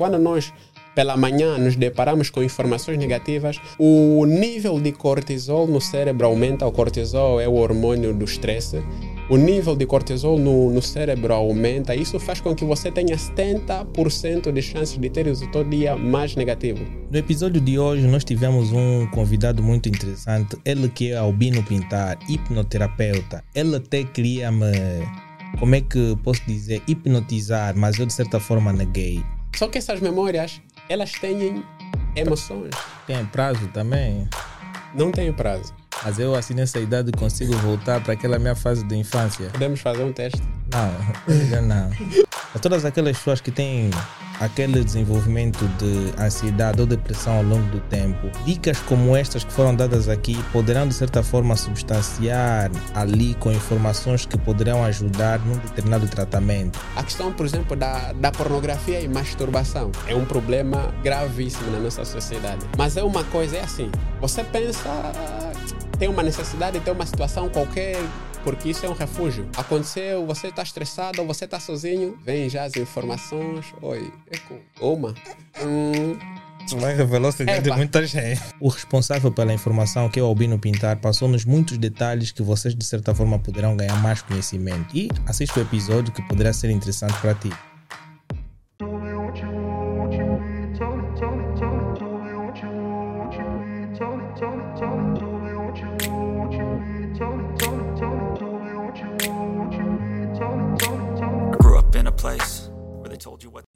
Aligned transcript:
quando 0.00 0.18
nós 0.18 0.50
pela 0.94 1.14
manhã 1.14 1.58
nos 1.58 1.76
deparamos 1.76 2.30
com 2.30 2.42
informações 2.42 2.96
negativas, 2.96 3.60
o 3.78 4.24
nível 4.24 4.80
de 4.80 4.92
cortisol 4.92 5.66
no 5.66 5.78
cérebro 5.78 6.26
aumenta. 6.26 6.66
O 6.66 6.72
cortisol 6.72 7.38
é 7.38 7.46
o 7.46 7.52
hormônio 7.52 8.14
do 8.14 8.24
estresse. 8.24 8.82
O 9.28 9.36
nível 9.36 9.76
de 9.76 9.84
cortisol 9.84 10.38
no, 10.38 10.70
no 10.70 10.80
cérebro 10.80 11.34
aumenta. 11.34 11.94
Isso 11.94 12.18
faz 12.18 12.40
com 12.40 12.54
que 12.54 12.64
você 12.64 12.90
tenha 12.90 13.14
70% 13.14 14.50
de 14.50 14.62
chances 14.62 14.96
de 14.96 15.10
ter 15.10 15.26
o 15.26 15.36
seu 15.36 15.64
dia 15.64 15.94
mais 15.96 16.34
negativo. 16.34 16.82
No 17.10 17.18
episódio 17.18 17.60
de 17.60 17.78
hoje, 17.78 18.06
nós 18.06 18.24
tivemos 18.24 18.72
um 18.72 19.06
convidado 19.08 19.62
muito 19.62 19.86
interessante. 19.86 20.56
Ele 20.64 20.88
que 20.88 21.12
é 21.12 21.18
Albino 21.18 21.62
Pintar, 21.62 22.18
hipnoterapeuta. 22.26 23.44
Ele 23.54 23.76
até 23.76 24.02
queria 24.02 24.50
me. 24.50 24.72
Como 25.58 25.74
é 25.74 25.82
que 25.82 26.16
posso 26.24 26.40
dizer? 26.46 26.80
Hipnotizar, 26.88 27.76
mas 27.76 27.98
eu 27.98 28.06
de 28.06 28.14
certa 28.14 28.40
forma 28.40 28.72
neguei. 28.72 29.22
Só 29.56 29.68
que 29.68 29.78
essas 29.78 30.00
memórias 30.00 30.60
elas 30.88 31.12
têm 31.12 31.64
emoções. 32.16 32.70
Tem 33.06 33.24
prazo 33.26 33.66
também? 33.68 34.28
Não 34.94 35.10
tem 35.12 35.32
prazo. 35.32 35.74
Mas 36.02 36.18
eu 36.18 36.34
assim 36.34 36.54
nessa 36.54 36.78
idade 36.78 37.12
consigo 37.12 37.52
voltar 37.58 38.02
para 38.02 38.14
aquela 38.14 38.38
minha 38.38 38.54
fase 38.54 38.84
de 38.84 38.96
infância. 38.96 39.50
Podemos 39.50 39.80
fazer 39.80 40.02
um 40.02 40.12
teste? 40.12 40.42
Não, 40.72 41.62
não. 41.62 41.90
A 42.54 42.58
todas 42.58 42.84
aquelas 42.84 43.16
pessoas 43.16 43.40
que 43.40 43.50
têm 43.52 43.90
aquele 44.40 44.82
desenvolvimento 44.82 45.68
de 45.78 46.20
ansiedade 46.20 46.80
ou 46.80 46.86
depressão 46.86 47.36
ao 47.36 47.42
longo 47.42 47.70
do 47.70 47.80
tempo, 47.80 48.30
dicas 48.44 48.78
como 48.80 49.14
estas 49.14 49.44
que 49.44 49.52
foram 49.52 49.74
dadas 49.74 50.08
aqui 50.08 50.42
poderão 50.50 50.88
de 50.88 50.94
certa 50.94 51.22
forma 51.22 51.54
substanciar 51.54 52.70
ali 52.94 53.34
com 53.34 53.52
informações 53.52 54.24
que 54.24 54.38
poderão 54.38 54.82
ajudar 54.84 55.38
num 55.40 55.58
determinado 55.58 56.08
tratamento. 56.08 56.80
A 56.96 57.02
questão, 57.02 57.32
por 57.32 57.44
exemplo, 57.44 57.76
da, 57.76 58.12
da 58.14 58.32
pornografia 58.32 59.00
e 59.00 59.08
masturbação 59.08 59.92
é 60.06 60.14
um 60.14 60.24
problema 60.24 60.92
gravíssimo 61.02 61.70
na 61.70 61.78
nossa 61.78 62.04
sociedade. 62.04 62.66
Mas 62.78 62.96
é 62.96 63.04
uma 63.04 63.22
coisa, 63.24 63.58
é 63.58 63.62
assim, 63.62 63.90
você 64.20 64.42
pensa, 64.42 64.88
tem 65.98 66.08
uma 66.08 66.22
necessidade, 66.22 66.80
tem 66.80 66.92
uma 66.92 67.06
situação 67.06 67.48
qualquer 67.48 67.98
porque 68.42 68.70
isso 68.70 68.84
é 68.84 68.88
um 68.88 68.94
refúgio. 68.94 69.48
Aconteceu, 69.56 70.26
você 70.26 70.48
está 70.48 70.62
estressado 70.62 71.20
ou 71.20 71.26
você 71.26 71.44
está 71.44 71.60
sozinho, 71.60 72.18
vem 72.24 72.48
já 72.48 72.64
as 72.64 72.76
informações. 72.76 73.66
Oi, 73.82 74.12
é 74.30 74.38
com 74.38 74.58
uma. 74.80 75.14
Hum, 75.62 76.18
Vai 76.78 76.94
revelar 76.94 77.28
o 77.28 77.32
segredo 77.32 77.62
de 77.62 77.76
muita 77.76 78.06
gente. 78.06 78.40
O 78.60 78.68
responsável 78.68 79.32
pela 79.32 79.52
informação, 79.52 80.08
que 80.08 80.20
é 80.20 80.22
o 80.22 80.26
Albino 80.26 80.58
Pintar, 80.58 80.98
passou-nos 80.98 81.44
muitos 81.44 81.78
detalhes 81.78 82.30
que 82.30 82.42
vocês, 82.42 82.74
de 82.74 82.84
certa 82.84 83.14
forma, 83.14 83.38
poderão 83.38 83.76
ganhar 83.76 84.00
mais 84.00 84.22
conhecimento. 84.22 84.96
E 84.96 85.08
assista 85.26 85.58
o 85.58 85.62
episódio 85.62 86.12
que 86.12 86.22
poderá 86.22 86.52
ser 86.52 86.70
interessante 86.70 87.18
para 87.20 87.34
ti. 87.34 87.50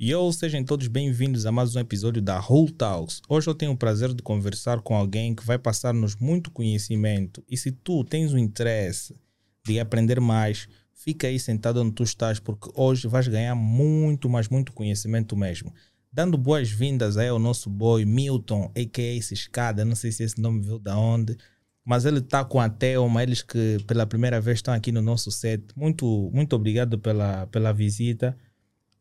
E 0.05 0.11
eu 0.11 0.31
sejam 0.35 0.63
todos 0.63 0.87
bem-vindos 0.87 1.47
a 1.47 1.51
mais 1.51 1.75
um 1.75 1.81
episódio 1.81 2.21
da 2.21 2.39
Whole 2.39 2.71
Talks. 2.71 3.23
Hoje 3.27 3.49
eu 3.49 3.55
tenho 3.55 3.73
o 3.73 3.77
prazer 3.77 4.13
de 4.13 4.23
conversar 4.23 4.83
com 4.83 4.95
alguém 4.95 5.35
que 5.35 5.47
vai 5.47 5.59
passar-nos 5.59 6.15
muito 6.15 6.51
conhecimento. 6.51 7.43
E 7.49 7.57
se 7.57 7.73
tu 7.73 8.05
tens 8.05 8.31
o 8.31 8.37
interesse 8.37 9.17
de 9.65 9.81
aprender 9.81 10.21
mais, 10.21 10.69
fica 10.93 11.27
aí 11.27 11.41
sentado 11.41 11.81
onde 11.81 11.93
tu 11.93 12.03
estás, 12.03 12.39
porque 12.39 12.71
hoje 12.75 13.09
vais 13.09 13.27
ganhar 13.27 13.55
muito, 13.55 14.29
mas 14.29 14.47
muito 14.47 14.75
conhecimento 14.75 15.35
mesmo. 15.35 15.73
Dando 16.13 16.37
boas-vindas 16.37 17.17
aí 17.17 17.29
ao 17.29 17.39
nosso 17.39 17.71
boy 17.71 18.05
Milton, 18.05 18.71
a.k.a. 18.77 19.23
Ciscada, 19.23 19.87
não 19.87 19.97
sei 19.97 20.13
se 20.13 20.23
esse 20.23 20.39
nome 20.39 20.61
veio 20.61 20.79
da 20.79 20.99
onde, 20.99 21.35
mas 21.83 22.05
ele 22.05 22.19
está 22.19 22.45
com 22.45 22.61
a 22.61 22.69
Thelma, 22.69 23.23
eles 23.23 23.41
que 23.41 23.79
pela 23.87 24.05
primeira 24.05 24.39
vez 24.39 24.59
estão 24.59 24.75
aqui 24.75 24.93
no 24.93 25.01
nosso 25.01 25.31
set. 25.31 25.65
Muito, 25.75 26.31
muito 26.31 26.55
obrigado 26.55 26.99
pela, 26.99 27.47
pela 27.47 27.73
visita 27.73 28.37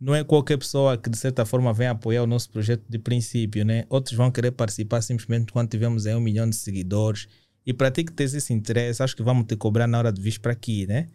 não 0.04 0.14
é 0.14 0.22
qualquer 0.22 0.58
pessoa 0.58 0.98
que 0.98 1.10
de 1.10 1.18
certa 1.18 1.46
forma 1.46 1.74
vem 1.74 1.88
apoiar 1.88 2.24
o 2.24 2.28
nosso 2.28 2.50
projeto 2.50 2.84
de 2.90 3.00
princípio, 3.00 3.64
né? 3.64 3.86
Outros 3.90 4.18
vão 4.18 4.30
querer 4.30 4.52
participar 4.52 5.02
simplesmente 5.02 5.54
quando 5.54 5.70
tivermos 5.70 6.06
aí 6.06 6.14
um 6.14 6.20
milhão 6.20 6.50
de 6.50 6.58
seguidores. 6.58 7.26
E 7.66 7.74
para 7.74 7.90
ti 7.90 8.04
que 8.04 8.12
tens 8.12 8.34
esse 8.34 8.52
interesse, 8.52 9.02
acho 9.02 9.16
que 9.16 9.24
vamos 9.24 9.46
te 9.46 9.56
cobrar 9.56 9.88
na 9.88 9.98
hora 9.98 10.12
de 10.12 10.22
vir 10.22 10.38
para 10.42 10.52
aqui, 10.52 10.86
né? 10.86 11.08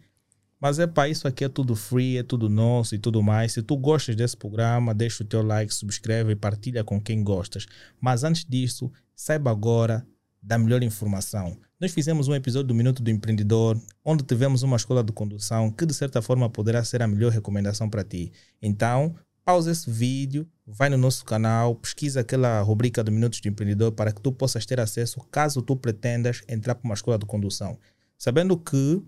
Mas 0.59 0.79
é 0.79 0.87
para 0.87 1.07
isso 1.07 1.27
aqui 1.27 1.45
é 1.45 1.49
tudo 1.49 1.75
free, 1.75 2.17
é 2.17 2.23
tudo 2.23 2.49
nosso 2.49 2.95
e 2.95 2.97
tudo 2.97 3.21
mais. 3.21 3.51
Se 3.51 3.61
tu 3.61 3.77
gostas 3.77 4.15
desse 4.15 4.35
programa, 4.35 4.91
deixa 4.91 5.23
o 5.23 5.27
teu 5.27 5.43
like, 5.43 5.71
subscreve 5.71 6.31
e 6.31 6.35
partilha 6.35 6.83
com 6.83 6.99
quem 6.99 7.23
gostas. 7.23 7.67
Mas 8.01 8.23
antes 8.23 8.43
disso, 8.43 8.91
saiba 9.15 9.51
agora 9.51 10.03
da 10.41 10.57
melhor 10.57 10.81
informação. 10.81 11.55
Nós 11.79 11.93
fizemos 11.93 12.27
um 12.27 12.35
episódio 12.35 12.67
do 12.67 12.75
Minuto 12.75 13.01
do 13.01 13.09
Empreendedor, 13.09 13.81
onde 14.03 14.21
tivemos 14.21 14.63
uma 14.63 14.75
escola 14.75 15.01
de 15.01 15.13
condução 15.13 15.71
que 15.71 15.85
de 15.85 15.93
certa 15.93 16.21
forma 16.21 16.49
poderá 16.49 16.83
ser 16.83 17.01
a 17.01 17.07
melhor 17.07 17.31
recomendação 17.31 17.89
para 17.89 18.03
ti. 18.03 18.33
Então, 18.61 19.15
pausa 19.45 19.71
esse 19.71 19.89
vídeo, 19.89 20.45
vai 20.67 20.89
no 20.89 20.97
nosso 20.97 21.23
canal, 21.23 21.73
pesquisa 21.75 22.19
aquela 22.19 22.59
rubrica 22.59 23.01
do 23.01 23.13
Minutos 23.13 23.39
do 23.39 23.47
Empreendedor 23.47 23.93
para 23.93 24.11
que 24.11 24.19
tu 24.19 24.29
possas 24.29 24.65
ter 24.65 24.77
acesso 24.77 25.21
caso 25.31 25.61
tu 25.61 25.73
pretendas 25.73 26.41
entrar 26.49 26.75
para 26.75 26.85
uma 26.85 26.95
escola 26.95 27.17
de 27.17 27.25
condução. 27.25 27.79
Sabendo 28.17 28.57
que 28.57 29.01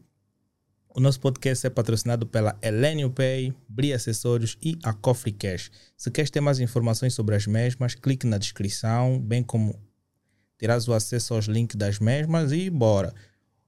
o 0.96 1.02
nosso 1.02 1.20
podcast 1.20 1.68
é 1.68 1.70
patrocinado 1.70 2.26
pela 2.26 2.58
Elenio 2.62 3.10
Pay, 3.10 3.54
Bri 3.68 3.92
Acessórios 3.92 4.58
e 4.64 4.80
a 4.82 4.94
Coffee 4.94 5.34
Cash. 5.34 5.70
Se 5.98 6.10
queres 6.10 6.32
ter 6.32 6.40
mais 6.40 6.62
informações 6.62 7.14
sobre 7.14 7.36
as 7.36 7.46
mesmas, 7.46 7.96
clique 7.96 8.26
na 8.26 8.38
descrição, 8.38 9.20
bem 9.20 9.44
como 9.44 9.78
terás 10.62 10.88
o 10.88 10.94
acesso 10.94 11.34
aos 11.34 11.46
links 11.46 11.76
das 11.76 11.98
mesmas 11.98 12.52
e 12.52 12.70
bora. 12.70 13.12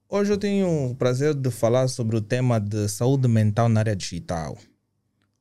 Hoje 0.07 0.31
eu 0.31 0.37
tenho 0.37 0.91
o 0.91 0.95
prazer 0.95 1.33
de 1.33 1.49
falar 1.49 1.87
sobre 1.87 2.15
o 2.15 2.21
tema 2.21 2.59
de 2.59 2.87
saúde 2.87 3.27
mental 3.27 3.67
na 3.67 3.79
área 3.79 3.95
digital. 3.95 4.55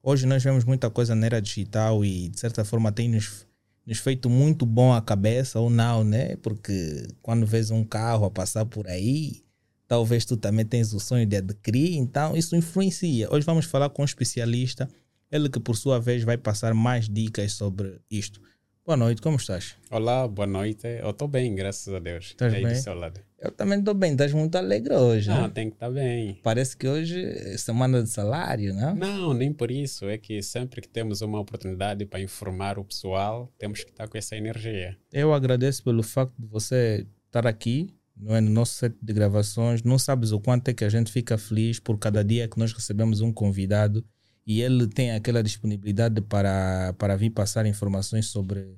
Hoje 0.02 0.24
nós 0.24 0.42
vemos 0.42 0.64
muita 0.64 0.88
coisa 0.88 1.14
na 1.14 1.26
área 1.26 1.42
digital 1.42 2.02
e 2.02 2.30
de 2.30 2.40
certa 2.40 2.64
forma 2.64 2.90
tem 2.90 3.06
nos, 3.10 3.46
nos 3.86 3.98
feito 3.98 4.30
muito 4.30 4.64
bom 4.64 4.94
a 4.94 5.02
cabeça 5.02 5.60
ou 5.60 5.68
não, 5.68 6.02
né? 6.02 6.36
Porque 6.36 7.06
quando 7.20 7.44
vês 7.44 7.70
um 7.70 7.84
carro 7.84 8.24
a 8.24 8.30
passar 8.30 8.64
por 8.64 8.88
aí, 8.88 9.44
talvez 9.86 10.24
tu 10.24 10.38
também 10.38 10.64
tens 10.64 10.94
o 10.94 11.00
sonho 11.00 11.26
de 11.26 11.36
adquirir, 11.36 11.98
então 11.98 12.34
isso 12.34 12.56
influencia. 12.56 13.30
Hoje 13.30 13.44
vamos 13.44 13.66
falar 13.66 13.90
com 13.90 14.00
um 14.00 14.06
especialista, 14.06 14.88
ele 15.30 15.50
que 15.50 15.60
por 15.60 15.76
sua 15.76 16.00
vez 16.00 16.24
vai 16.24 16.38
passar 16.38 16.72
mais 16.72 17.10
dicas 17.10 17.52
sobre 17.52 18.00
isto. 18.10 18.40
Boa 18.84 18.96
noite, 18.96 19.22
como 19.22 19.36
estás? 19.36 19.76
Olá, 19.92 20.26
boa 20.26 20.44
noite. 20.44 20.88
Eu 21.00 21.10
estou 21.10 21.28
bem, 21.28 21.54
graças 21.54 21.94
a 21.94 22.00
Deus. 22.00 22.26
Estás 22.26 22.52
bem? 22.52 22.66
do 22.66 22.74
seu 22.74 22.94
lado. 22.94 23.20
Eu 23.38 23.52
também 23.52 23.78
estou 23.78 23.94
bem, 23.94 24.10
estás 24.10 24.32
muito 24.32 24.56
alegre 24.56 24.92
hoje. 24.92 25.28
Não, 25.28 25.42
né? 25.42 25.50
tem 25.54 25.68
que 25.70 25.76
estar 25.76 25.86
tá 25.86 25.92
bem. 25.92 26.40
Parece 26.42 26.76
que 26.76 26.88
hoje 26.88 27.22
é 27.24 27.56
semana 27.56 28.02
de 28.02 28.08
salário, 28.08 28.74
não? 28.74 28.96
Não, 28.96 29.34
nem 29.34 29.52
por 29.52 29.70
isso. 29.70 30.06
É 30.06 30.18
que 30.18 30.42
sempre 30.42 30.80
que 30.80 30.88
temos 30.88 31.20
uma 31.20 31.38
oportunidade 31.38 32.04
para 32.06 32.18
informar 32.18 32.76
o 32.76 32.84
pessoal, 32.84 33.52
temos 33.56 33.84
que 33.84 33.90
estar 33.92 34.08
com 34.08 34.18
essa 34.18 34.34
energia. 34.34 34.98
Eu 35.12 35.32
agradeço 35.32 35.84
pelo 35.84 36.02
facto 36.02 36.34
de 36.36 36.48
você 36.48 37.06
estar 37.26 37.46
aqui, 37.46 37.94
não 38.16 38.34
é, 38.34 38.40
no 38.40 38.50
nosso 38.50 38.74
set 38.74 38.96
de 39.00 39.12
gravações. 39.12 39.84
Não 39.84 39.96
sabes 39.96 40.32
o 40.32 40.40
quanto 40.40 40.66
é 40.70 40.74
que 40.74 40.84
a 40.84 40.88
gente 40.88 41.12
fica 41.12 41.38
feliz 41.38 41.78
por 41.78 41.96
cada 41.98 42.24
dia 42.24 42.48
que 42.48 42.58
nós 42.58 42.72
recebemos 42.72 43.20
um 43.20 43.32
convidado 43.32 44.04
e 44.46 44.60
ele 44.60 44.86
tem 44.86 45.12
aquela 45.12 45.42
disponibilidade 45.42 46.20
para, 46.20 46.94
para 46.98 47.16
vir 47.16 47.30
passar 47.30 47.64
informações 47.66 48.26
sobre, 48.26 48.76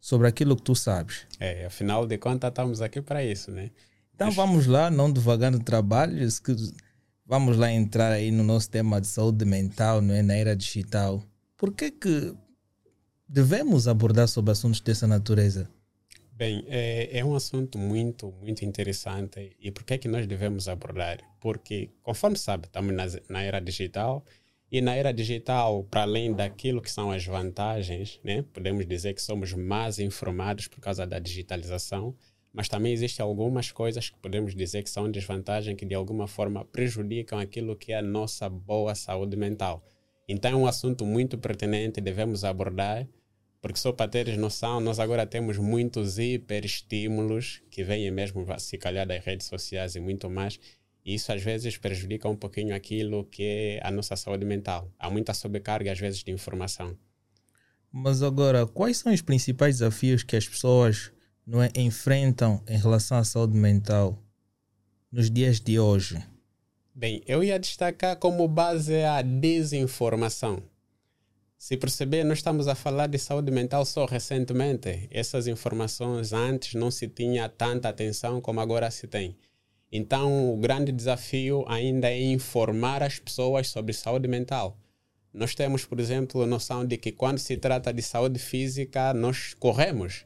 sobre 0.00 0.28
aquilo 0.28 0.54
que 0.56 0.62
tu 0.62 0.74
sabes. 0.74 1.26
É, 1.40 1.64
afinal 1.64 2.06
de 2.06 2.18
contas, 2.18 2.50
estamos 2.50 2.82
aqui 2.82 3.00
para 3.00 3.24
isso, 3.24 3.50
né? 3.50 3.70
Então 4.14 4.30
vamos 4.30 4.66
lá, 4.66 4.90
não 4.90 5.10
devagar 5.12 5.50
no 5.50 5.62
trabalho, 5.62 6.16
vamos 7.24 7.56
lá 7.56 7.72
entrar 7.72 8.12
aí 8.12 8.30
no 8.30 8.44
nosso 8.44 8.70
tema 8.70 9.00
de 9.00 9.06
saúde 9.06 9.44
mental, 9.44 10.00
não 10.00 10.14
é? 10.14 10.22
na 10.22 10.34
era 10.34 10.54
digital. 10.54 11.22
Por 11.56 11.72
que 11.72 11.90
que 11.90 12.34
devemos 13.26 13.88
abordar 13.88 14.28
sobre 14.28 14.52
assuntos 14.52 14.80
dessa 14.80 15.06
natureza? 15.06 15.68
Bem, 16.32 16.64
é, 16.66 17.18
é, 17.18 17.24
um 17.24 17.34
assunto 17.34 17.78
muito, 17.78 18.32
muito 18.40 18.64
interessante. 18.64 19.56
E 19.60 19.70
por 19.70 19.84
que 19.84 19.96
que 19.96 20.08
nós 20.08 20.26
devemos 20.26 20.66
abordar? 20.68 21.18
Porque, 21.40 21.90
conforme 22.02 22.36
sabe, 22.36 22.66
estamos 22.66 22.94
na, 22.94 23.04
na 23.28 23.42
era 23.42 23.60
digital 23.60 24.24
e 24.72 24.80
na 24.80 24.94
era 24.94 25.12
digital, 25.12 25.84
para 25.84 26.00
além 26.00 26.32
daquilo 26.32 26.80
que 26.80 26.90
são 26.90 27.10
as 27.10 27.26
vantagens, 27.26 28.18
né, 28.24 28.42
podemos 28.54 28.86
dizer 28.86 29.12
que 29.12 29.20
somos 29.20 29.52
mais 29.52 29.98
informados 29.98 30.66
por 30.66 30.80
causa 30.80 31.06
da 31.06 31.18
digitalização, 31.18 32.16
mas 32.54 32.70
também 32.70 32.90
existem 32.90 33.22
algumas 33.22 33.70
coisas 33.70 34.08
que 34.08 34.18
podemos 34.18 34.54
dizer 34.54 34.82
que 34.82 34.88
são 34.88 35.10
desvantagens 35.10 35.76
que 35.76 35.84
de 35.84 35.94
alguma 35.94 36.26
forma 36.26 36.64
prejudicam 36.64 37.38
aquilo 37.38 37.76
que 37.76 37.92
é 37.92 37.98
a 37.98 38.02
nossa 38.02 38.48
boa 38.48 38.94
saúde 38.94 39.36
mental. 39.36 39.84
Então 40.26 40.50
é 40.52 40.56
um 40.56 40.66
assunto 40.66 41.04
muito 41.04 41.36
pertinente, 41.36 42.00
devemos 42.00 42.42
abordar, 42.42 43.06
porque 43.60 43.78
só 43.78 43.92
para 43.92 44.10
teres 44.10 44.38
noção, 44.38 44.80
nós 44.80 44.98
agora 44.98 45.26
temos 45.26 45.58
muitos 45.58 46.18
hiperestímulos 46.18 47.62
que 47.70 47.84
vêm 47.84 48.10
mesmo, 48.10 48.46
se 48.58 48.78
calhar, 48.78 49.06
das 49.06 49.22
redes 49.22 49.46
sociais 49.46 49.96
e 49.96 50.00
muito 50.00 50.30
mais, 50.30 50.58
isso 51.04 51.32
às 51.32 51.42
vezes 51.42 51.76
prejudica 51.76 52.28
um 52.28 52.36
pouquinho 52.36 52.74
aquilo 52.74 53.24
que 53.24 53.42
é 53.42 53.80
a 53.82 53.90
nossa 53.90 54.14
saúde 54.16 54.44
mental. 54.44 54.90
Há 54.98 55.10
muita 55.10 55.34
sobrecarga 55.34 55.92
às 55.92 55.98
vezes 55.98 56.22
de 56.22 56.30
informação. 56.30 56.96
Mas 57.90 58.22
agora, 58.22 58.66
quais 58.66 58.98
são 58.98 59.12
os 59.12 59.20
principais 59.20 59.76
desafios 59.76 60.22
que 60.22 60.36
as 60.36 60.48
pessoas 60.48 61.12
não 61.46 61.62
é, 61.62 61.70
enfrentam 61.76 62.62
em 62.68 62.78
relação 62.78 63.18
à 63.18 63.24
saúde 63.24 63.56
mental 63.56 64.18
nos 65.10 65.30
dias 65.30 65.60
de 65.60 65.78
hoje? 65.78 66.22
Bem, 66.94 67.22
eu 67.26 67.42
ia 67.42 67.58
destacar 67.58 68.16
como 68.16 68.46
base 68.46 69.02
a 69.02 69.20
desinformação. 69.22 70.62
Se 71.58 71.76
perceber, 71.76 72.24
nós 72.24 72.38
estamos 72.38 72.66
a 72.66 72.74
falar 72.74 73.06
de 73.06 73.18
saúde 73.18 73.50
mental 73.52 73.84
só 73.84 74.04
recentemente. 74.04 75.08
Essas 75.10 75.46
informações 75.46 76.32
antes 76.32 76.74
não 76.74 76.90
se 76.90 77.08
tinha 77.08 77.48
tanta 77.48 77.88
atenção 77.88 78.40
como 78.40 78.60
agora 78.60 78.90
se 78.90 79.06
tem. 79.06 79.36
Então, 79.94 80.54
o 80.54 80.56
grande 80.56 80.90
desafio 80.90 81.66
ainda 81.68 82.08
é 82.08 82.18
informar 82.18 83.02
as 83.02 83.18
pessoas 83.18 83.68
sobre 83.68 83.92
saúde 83.92 84.26
mental. 84.26 84.78
Nós 85.34 85.54
temos, 85.54 85.84
por 85.84 86.00
exemplo, 86.00 86.42
a 86.42 86.46
noção 86.46 86.86
de 86.86 86.96
que 86.96 87.12
quando 87.12 87.38
se 87.38 87.58
trata 87.58 87.92
de 87.92 88.00
saúde 88.00 88.38
física, 88.38 89.12
nós 89.12 89.52
corremos. 89.52 90.24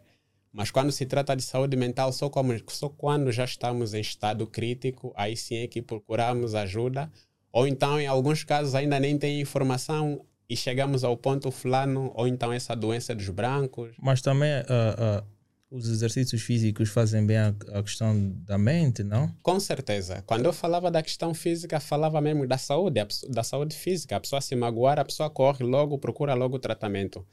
Mas 0.53 0.71
quando 0.71 0.93
se 0.93 1.05
trata 1.05 1.35
de 1.35 1.43
saúde 1.43 1.77
mental, 1.77 2.13
só, 2.13 2.31
como, 2.31 2.55
só 2.69 2.89
quando 2.89 3.33
já 3.33 3.45
estamos 3.45 3.93
em 3.93 4.01
estado 4.01 4.47
crítico, 4.47 5.13
aí 5.17 5.37
sim 5.37 5.57
é 5.57 5.67
que 5.67 5.83
procuramos 5.83 6.55
ajuda. 6.55 7.11
Ou 7.53 7.67
então, 7.67 8.01
em 8.01 8.07
alguns 8.07 8.45
casos, 8.45 8.75
ainda 8.75 9.01
nem 9.01 9.19
tem 9.19 9.41
informação 9.41 10.25
e 10.49 10.57
chegamos 10.57 11.03
ao 11.03 11.17
ponto 11.17 11.51
fulano, 11.51 12.13
ou 12.15 12.29
então 12.29 12.53
essa 12.53 12.75
doença 12.77 13.15
dos 13.15 13.29
brancos. 13.31 13.97
Mas 14.01 14.23
também 14.23 14.51
uh, 14.61 15.23
uh, 15.23 15.27
os 15.71 15.89
exercícios 15.89 16.43
físicos 16.43 16.89
fazem 16.89 17.27
bem 17.27 17.39
a, 17.39 17.55
questão 17.83 18.31
da 18.45 18.57
mente, 18.57 19.03
não? 19.03 19.35
Com 19.43 19.59
certeza. 19.59 20.23
Quando 20.27 20.47
eu 20.47 20.53
falava 20.53 20.91
da 20.91 21.03
questão 21.03 21.35
física, 21.35 21.81
falava 21.81 22.21
mesmo 22.21 22.47
da 22.47 22.57
saúde, 22.57 23.01
da 23.29 23.43
saúde 23.43 23.75
física. 23.75 24.17
A 24.17 24.21
pessoa 24.21 24.41
se 24.41 24.55
magoar, 24.55 24.99
a 24.99 25.05
pessoa 25.05 25.29
corre 25.29 25.65
logo, 25.65 25.99
procura 25.99 26.35
logo 26.35 26.57
o 26.57 26.61
tratamento. 26.61 27.27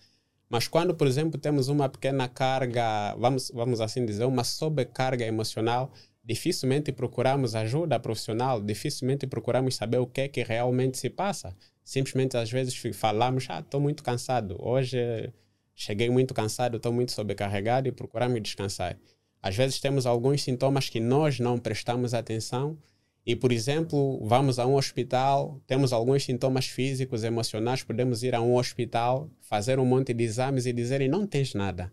Mas 0.50 0.68
quando, 0.68 0.96
por 0.96 1.08
exemplo, 1.08 1.40
temos 1.40 1.68
uma 1.68 1.88
pequena 1.88 2.28
carga, 2.28 3.16
vamos, 3.16 3.52
vamos 3.54 3.82
assim 3.82 4.06
dizer, 4.06 4.26
uma 4.26 4.44
sobrecarga 4.44 5.26
emocional, 5.26 5.92
dificilmente 6.24 6.92
procuramos 6.92 7.56
ajuda 7.56 8.00
profissional, 8.00 8.62
dificilmente 8.62 9.28
procuramos 9.28 9.76
saber 9.76 9.98
o 9.98 10.08
que 10.08 10.22
é 10.22 10.28
que 10.28 10.44
realmente 10.44 10.98
se 10.98 11.10
passa. 11.10 11.56
Simplesmente, 11.84 12.38
às 12.38 12.52
vezes, 12.52 12.76
falamos, 12.94 13.46
ah, 13.50 13.60
estou 13.60 13.80
muito 13.80 14.04
cansado, 14.04 14.56
hoje 14.60 15.32
cheguei 15.76 16.10
muito 16.10 16.34
cansado, 16.34 16.78
estou 16.78 16.92
muito 16.92 17.12
sobrecarregado 17.12 17.88
e 17.88 17.92
procuramos 17.92 18.42
descansar. 18.42 18.98
Às 19.42 19.56
vezes 19.56 19.80
temos 19.80 20.06
alguns 20.06 20.42
sintomas 20.42 20.90
que 20.90 21.00
nós 21.00 21.40
não 21.40 21.58
prestamos 21.58 22.14
atenção 22.14 22.78
e, 23.26 23.36
por 23.36 23.52
exemplo, 23.52 24.20
vamos 24.26 24.60
a 24.60 24.66
um 24.66 24.76
hospital, 24.76 25.62
temos 25.66 25.94
alguns 25.94 26.24
sintomas 26.26 26.66
físicos, 26.66 27.24
emocionais, 27.24 27.84
podemos 27.84 28.22
ir 28.22 28.36
a 28.36 28.42
um 28.42 28.56
hospital, 28.58 29.30
fazer 29.42 29.80
um 29.80 29.86
monte 29.86 30.14
de 30.14 30.24
exames 30.24 30.66
e 30.66 30.74
dizerem 30.74 31.08
não 31.08 31.26
tens 31.26 31.54
nada. 31.54 31.92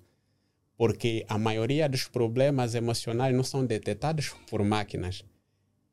Porque 0.77 1.25
a 1.29 1.39
maioria 1.39 1.89
dos 1.89 2.09
problemas 2.09 2.75
emocionais 2.75 3.35
não 3.35 3.45
são 3.45 3.65
detectados 3.65 4.31
por 4.49 4.65
máquinas. 4.65 5.25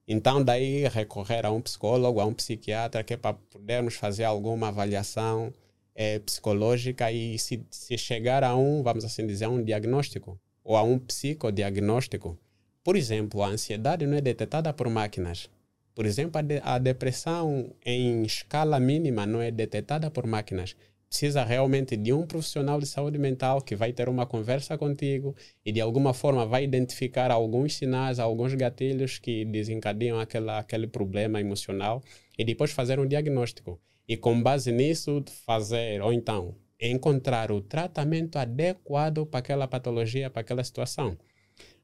Então, 0.08 0.44
daí 0.44 0.88
recorrer 0.88 1.46
a 1.46 1.52
um 1.52 1.62
psicólogo, 1.62 2.20
a 2.20 2.26
um 2.26 2.34
psiquiatra, 2.34 3.04
que 3.04 3.14
é 3.14 3.18
para 3.18 3.34
podermos 3.34 3.96
fazer 3.96 4.24
alguma 4.24 4.70
avaliação 4.70 5.54
é, 5.98 6.20
psicológica 6.20 7.12
e 7.12 7.38
se, 7.38 7.66
se 7.70 7.98
chegar 7.98 8.42
a 8.42 8.56
um, 8.56 8.82
vamos 8.82 9.04
assim 9.04 9.28
dizer, 9.28 9.46
a 9.46 9.50
um 9.50 9.62
diagnóstico 9.62 10.40
ou 10.64 10.78
a 10.78 10.84
um 10.84 10.98
psicodiagnóstico 10.98 12.40
por 12.88 12.96
exemplo, 12.96 13.44
a 13.44 13.48
ansiedade 13.50 14.08
não 14.08 14.16
é 14.16 14.22
detectada 14.22 14.72
por 14.72 14.90
máquinas. 14.90 15.50
Por 15.94 16.06
exemplo, 16.06 16.40
a, 16.40 16.42
de, 16.42 16.62
a 16.64 16.78
depressão 16.78 17.76
em 17.86 18.24
escala 18.24 18.80
mínima 18.80 19.26
não 19.26 19.42
é 19.42 19.52
detectada 19.52 20.10
por 20.10 20.26
máquinas. 20.26 20.74
Precisa 21.10 21.44
realmente 21.44 21.98
de 21.98 22.14
um 22.14 22.26
profissional 22.26 22.80
de 22.80 22.86
saúde 22.86 23.18
mental 23.18 23.62
que 23.62 23.76
vai 23.76 23.92
ter 23.92 24.08
uma 24.08 24.26
conversa 24.26 24.78
contigo 24.78 25.36
e 25.66 25.74
de 25.74 25.82
alguma 25.82 26.14
forma 26.14 26.46
vai 26.46 26.64
identificar 26.64 27.30
alguns 27.30 27.76
sinais, 27.76 28.20
alguns 28.20 28.54
gatilhos 28.54 29.20
que 29.20 29.44
desencadeiam 29.44 30.18
aquela, 30.18 30.60
aquele 30.60 30.88
problema 30.88 31.42
emocional 31.42 32.02
e 32.40 32.46
depois 32.46 32.72
fazer 32.72 33.02
um 33.02 33.06
diagnóstico. 33.06 33.78
E 34.08 34.16
com 34.16 34.42
base 34.42 34.72
nisso, 34.72 35.24
fazer, 35.46 36.02
ou 36.02 36.14
então, 36.14 36.56
encontrar 36.80 37.52
o 37.52 37.62
tratamento 37.62 38.38
adequado 38.38 39.26
para 39.26 39.40
aquela 39.40 39.68
patologia, 39.68 40.30
para 40.30 40.42
aquela 40.42 40.64
situação. 40.64 41.18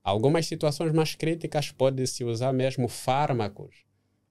Algumas 0.03 0.45
situações 0.45 0.91
mais 0.91 1.15
críticas 1.15 1.71
pode-se 1.71 2.23
usar 2.23 2.53
mesmo 2.53 2.87
fármacos, 2.87 3.83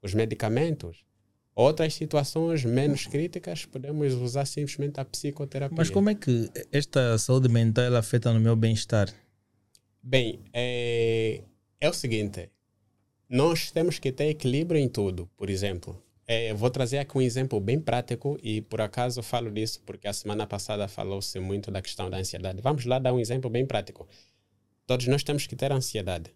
os 0.02 0.14
medicamentos. 0.14 1.04
Outras 1.54 1.94
situações 1.94 2.64
menos 2.64 3.06
críticas 3.06 3.66
podemos 3.66 4.14
usar 4.14 4.46
simplesmente 4.46 5.00
a 5.00 5.04
psicoterapia. 5.04 5.76
Mas 5.76 5.90
como 5.90 6.08
é 6.08 6.14
que 6.14 6.50
esta 6.70 7.18
saúde 7.18 7.48
mental 7.48 7.94
afeta 7.94 8.32
no 8.32 8.40
meu 8.40 8.56
bem-estar? 8.56 9.12
Bem, 10.02 10.40
é, 10.52 11.42
é 11.80 11.88
o 11.88 11.92
seguinte: 11.92 12.50
nós 13.28 13.70
temos 13.70 13.98
que 13.98 14.10
ter 14.10 14.28
equilíbrio 14.28 14.80
em 14.80 14.88
tudo. 14.88 15.28
Por 15.36 15.50
exemplo, 15.50 16.02
é, 16.32 16.54
vou 16.54 16.70
trazer 16.70 16.98
aqui 16.98 17.16
um 17.18 17.20
exemplo 17.20 17.60
bem 17.60 17.78
prático 17.78 18.38
e 18.42 18.62
por 18.62 18.80
acaso 18.80 19.22
falo 19.22 19.50
disso 19.50 19.82
porque 19.84 20.08
a 20.08 20.12
semana 20.12 20.46
passada 20.46 20.88
falou-se 20.88 21.38
muito 21.38 21.70
da 21.70 21.82
questão 21.82 22.08
da 22.08 22.16
ansiedade. 22.16 22.62
Vamos 22.62 22.86
lá 22.86 22.98
dar 22.98 23.12
um 23.12 23.20
exemplo 23.20 23.50
bem 23.50 23.66
prático. 23.66 24.08
Todos 24.86 25.06
nós 25.08 25.22
temos 25.22 25.46
que 25.46 25.54
ter 25.54 25.70
ansiedade. 25.72 26.30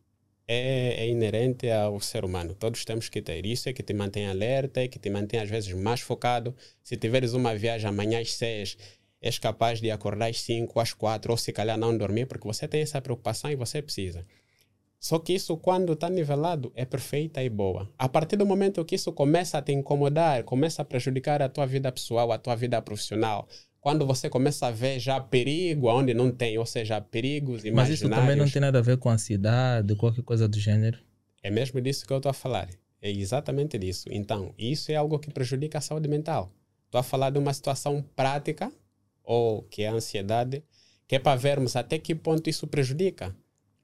É, 0.48 1.04
é, 1.04 1.08
inerente 1.08 1.68
ao 1.70 1.98
ser 1.98 2.24
humano. 2.24 2.54
Todos 2.54 2.84
temos 2.84 3.08
que 3.08 3.20
ter. 3.20 3.44
Isso 3.46 3.68
é 3.68 3.72
que 3.72 3.82
te 3.82 3.92
mantém 3.92 4.28
alerta, 4.28 4.80
é 4.80 4.86
que 4.86 4.98
te 4.98 5.10
mantém 5.10 5.40
às 5.40 5.48
vezes 5.48 5.72
mais 5.72 6.00
focado. 6.00 6.54
Se 6.82 6.96
tiveres 6.96 7.32
uma 7.32 7.56
viagem 7.56 7.88
amanhã 7.88 8.20
às 8.20 8.32
seis, 8.32 8.76
és 9.20 9.38
capaz 9.38 9.80
de 9.80 9.90
acordar 9.90 10.28
às 10.30 10.40
cinco, 10.40 10.78
às 10.78 10.92
quatro, 10.92 11.32
ou 11.32 11.38
se 11.38 11.52
calhar 11.52 11.76
não 11.76 11.96
dormir, 11.96 12.26
porque 12.26 12.46
você 12.46 12.68
tem 12.68 12.82
essa 12.82 13.00
preocupação 13.00 13.50
e 13.50 13.56
você 13.56 13.82
precisa. 13.82 14.24
Só 14.98 15.18
que 15.18 15.34
isso, 15.34 15.56
quando 15.56 15.92
está 15.92 16.08
nivelado, 16.08 16.72
é 16.74 16.84
perfeita 16.84 17.42
e 17.42 17.48
boa. 17.48 17.88
A 17.98 18.08
partir 18.08 18.36
do 18.36 18.46
momento 18.46 18.84
que 18.84 18.94
isso 18.94 19.12
começa 19.12 19.58
a 19.58 19.62
te 19.62 19.72
incomodar, 19.72 20.42
começa 20.44 20.82
a 20.82 20.84
prejudicar 20.84 21.42
a 21.42 21.48
tua 21.48 21.66
vida 21.66 21.92
pessoal, 21.92 22.32
a 22.32 22.38
tua 22.38 22.56
vida 22.56 22.80
profissional, 22.82 23.46
quando 23.80 24.04
você 24.04 24.28
começa 24.28 24.66
a 24.66 24.70
ver 24.70 24.98
já 24.98 25.20
perigo 25.20 25.88
onde 25.88 26.12
não 26.12 26.32
tem, 26.32 26.58
ou 26.58 26.66
seja, 26.66 27.00
perigos 27.00 27.64
imaginários. 27.64 27.74
Mas 27.74 27.90
isso 27.90 28.08
também 28.08 28.34
não 28.34 28.50
tem 28.50 28.60
nada 28.60 28.78
a 28.80 28.82
ver 28.82 28.96
com 28.96 29.08
ansiedade, 29.08 29.94
qualquer 29.94 30.22
coisa 30.22 30.48
do 30.48 30.58
gênero? 30.58 30.98
É 31.40 31.50
mesmo 31.50 31.80
disso 31.80 32.04
que 32.04 32.12
eu 32.12 32.16
estou 32.16 32.30
a 32.30 32.32
falar. 32.32 32.68
É 33.00 33.08
exatamente 33.08 33.78
disso. 33.78 34.08
Então, 34.10 34.52
isso 34.58 34.90
é 34.90 34.96
algo 34.96 35.20
que 35.20 35.30
prejudica 35.30 35.78
a 35.78 35.80
saúde 35.80 36.08
mental. 36.08 36.50
Estou 36.86 36.98
a 36.98 37.04
falar 37.04 37.30
de 37.30 37.38
uma 37.38 37.52
situação 37.54 38.04
prática, 38.16 38.72
ou 39.22 39.62
que 39.62 39.82
é 39.82 39.88
a 39.88 39.92
ansiedade, 39.92 40.64
que 41.06 41.14
é 41.14 41.18
para 41.20 41.36
vermos 41.36 41.76
até 41.76 41.98
que 41.98 42.14
ponto 42.14 42.50
isso 42.50 42.66
prejudica. 42.66 43.36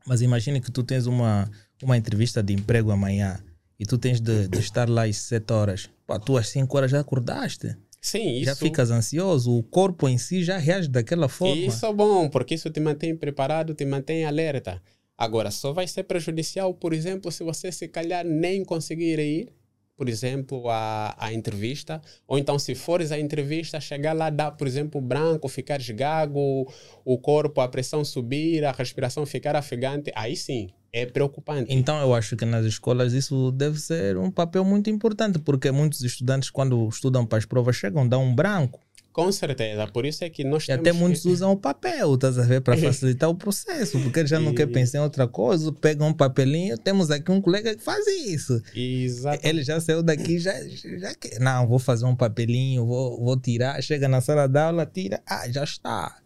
Mas 0.06 0.22
imagine 0.22 0.60
que 0.60 0.70
tu 0.70 0.82
tens 0.82 1.06
uma, 1.06 1.50
uma 1.82 1.96
entrevista 1.96 2.42
de 2.42 2.52
emprego 2.52 2.90
amanhã 2.90 3.42
e 3.78 3.86
tu 3.86 3.98
tens 3.98 4.20
de, 4.20 4.48
de 4.48 4.58
estar 4.58 4.88
lá 4.88 5.04
às 5.04 5.16
7 5.16 5.52
horas. 5.52 5.90
Pá, 6.06 6.18
tu 6.18 6.36
às 6.36 6.48
5 6.48 6.76
horas 6.76 6.90
já 6.90 7.00
acordaste. 7.00 7.76
Sim, 8.00 8.34
isso. 8.34 8.46
Já 8.46 8.56
ficas 8.56 8.90
ansioso, 8.90 9.56
o 9.56 9.62
corpo 9.62 10.08
em 10.08 10.18
si 10.18 10.42
já 10.42 10.58
reage 10.58 10.88
daquela 10.88 11.28
forma. 11.28 11.54
Isso 11.54 11.86
é 11.86 11.92
bom, 11.92 12.28
porque 12.28 12.56
isso 12.56 12.68
te 12.68 12.80
mantém 12.80 13.16
preparado, 13.16 13.74
te 13.74 13.84
mantém 13.84 14.24
alerta. 14.24 14.82
Agora, 15.16 15.52
só 15.52 15.72
vai 15.72 15.86
ser 15.86 16.02
prejudicial, 16.02 16.74
por 16.74 16.92
exemplo, 16.92 17.30
se 17.30 17.44
você 17.44 17.70
se 17.70 17.86
calhar 17.86 18.24
nem 18.24 18.64
conseguir 18.64 19.20
ir, 19.20 19.52
por 19.96 20.08
exemplo, 20.08 20.68
à, 20.68 21.14
à 21.18 21.32
entrevista, 21.32 22.00
ou 22.26 22.38
então 22.38 22.58
se 22.58 22.74
fores 22.74 23.12
à 23.12 23.18
entrevista, 23.18 23.80
chegar 23.80 24.12
lá, 24.12 24.30
dar, 24.30 24.52
por 24.52 24.66
exemplo, 24.66 25.00
branco, 25.00 25.48
ficar 25.48 25.78
gago, 25.92 26.70
o 27.04 27.18
corpo, 27.18 27.60
a 27.60 27.68
pressão 27.68 28.04
subir, 28.04 28.64
a 28.64 28.72
respiração 28.72 29.26
ficar 29.26 29.54
afegante, 29.54 30.10
aí 30.14 30.34
sim, 30.34 30.70
é 30.92 31.06
preocupante. 31.06 31.72
Então 31.72 32.00
eu 32.00 32.14
acho 32.14 32.36
que 32.36 32.44
nas 32.44 32.64
escolas 32.66 33.12
isso 33.12 33.50
deve 33.52 33.78
ser 33.78 34.16
um 34.16 34.30
papel 34.30 34.64
muito 34.64 34.90
importante, 34.90 35.38
porque 35.38 35.70
muitos 35.70 36.02
estudantes 36.02 36.50
quando 36.50 36.88
estudam 36.88 37.24
para 37.24 37.38
as 37.38 37.46
provas 37.46 37.76
chegam, 37.76 38.06
dão 38.06 38.24
um 38.24 38.34
branco. 38.34 38.80
Com 39.12 39.30
certeza, 39.30 39.86
por 39.88 40.06
isso 40.06 40.24
é 40.24 40.30
que 40.30 40.42
nós 40.42 40.66
e 40.66 40.72
até 40.72 40.90
muitos 40.90 41.22
que... 41.22 41.28
usam 41.28 41.52
o 41.52 41.56
papel, 41.56 42.14
estás 42.14 42.38
a 42.38 42.44
ver, 42.44 42.62
para 42.62 42.76
facilitar 42.78 43.28
o 43.28 43.34
processo, 43.34 44.00
porque 44.00 44.20
eles 44.20 44.30
já 44.30 44.40
não 44.40 44.52
e... 44.52 44.54
quer 44.54 44.66
pensar 44.66 44.98
em 44.98 45.02
outra 45.02 45.28
coisa, 45.28 45.70
pegam 45.70 46.08
um 46.08 46.14
papelinho, 46.14 46.78
temos 46.78 47.10
aqui 47.10 47.30
um 47.30 47.40
colega 47.40 47.76
que 47.76 47.82
faz 47.82 48.06
isso. 48.06 48.62
Exato. 48.74 49.46
Ele 49.46 49.62
já 49.62 49.78
saiu 49.80 50.02
daqui, 50.02 50.38
já, 50.38 50.54
já 50.98 51.14
quer, 51.14 51.38
não, 51.38 51.68
vou 51.68 51.78
fazer 51.78 52.06
um 52.06 52.16
papelinho, 52.16 52.86
vou, 52.86 53.22
vou 53.22 53.38
tirar, 53.38 53.82
chega 53.82 54.08
na 54.08 54.22
sala 54.22 54.46
de 54.46 54.58
aula, 54.58 54.86
tira, 54.86 55.22
ah, 55.26 55.46
já 55.50 55.62
está. 55.62 56.16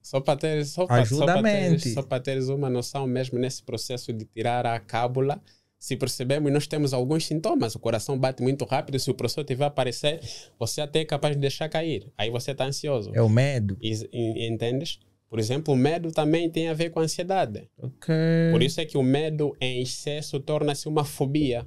Só 0.00 0.20
para 0.20 0.38
ter, 0.38 0.64
só 0.64 0.86
para, 0.86 1.04
só 1.04 1.26
para 1.26 1.42
teres, 1.42 1.92
só 1.92 2.02
para 2.02 2.22
teres 2.22 2.48
uma 2.48 2.70
noção 2.70 3.06
mesmo 3.06 3.38
nesse 3.38 3.62
processo 3.62 4.12
de 4.12 4.24
tirar 4.24 4.64
a 4.64 4.78
cábula, 4.78 5.40
se 5.78 5.96
percebemos, 5.96 6.52
nós 6.52 6.66
temos 6.66 6.92
alguns 6.92 7.24
sintomas. 7.26 7.74
O 7.74 7.78
coração 7.78 8.18
bate 8.18 8.42
muito 8.42 8.64
rápido. 8.64 8.98
Se 8.98 9.10
o 9.10 9.14
professor 9.14 9.44
tiver 9.44 9.66
aparecer, 9.66 10.20
você 10.58 10.80
até 10.80 11.00
é 11.00 11.04
capaz 11.04 11.36
de 11.36 11.40
deixar 11.40 11.68
cair. 11.68 12.10
Aí 12.18 12.30
você 12.30 12.50
está 12.50 12.64
ansioso. 12.64 13.12
É 13.14 13.22
o 13.22 13.28
medo. 13.28 13.76
E, 13.80 13.92
e, 14.12 14.48
entendes? 14.48 14.98
Por 15.30 15.38
exemplo, 15.38 15.74
o 15.74 15.76
medo 15.76 16.10
também 16.10 16.50
tem 16.50 16.68
a 16.68 16.74
ver 16.74 16.90
com 16.90 16.98
a 16.98 17.02
ansiedade. 17.02 17.68
Okay. 17.78 18.50
Por 18.50 18.62
isso 18.62 18.80
é 18.80 18.86
que 18.86 18.98
o 18.98 19.02
medo 19.02 19.56
em 19.60 19.80
excesso 19.80 20.40
torna-se 20.40 20.88
uma 20.88 21.04
fobia. 21.04 21.66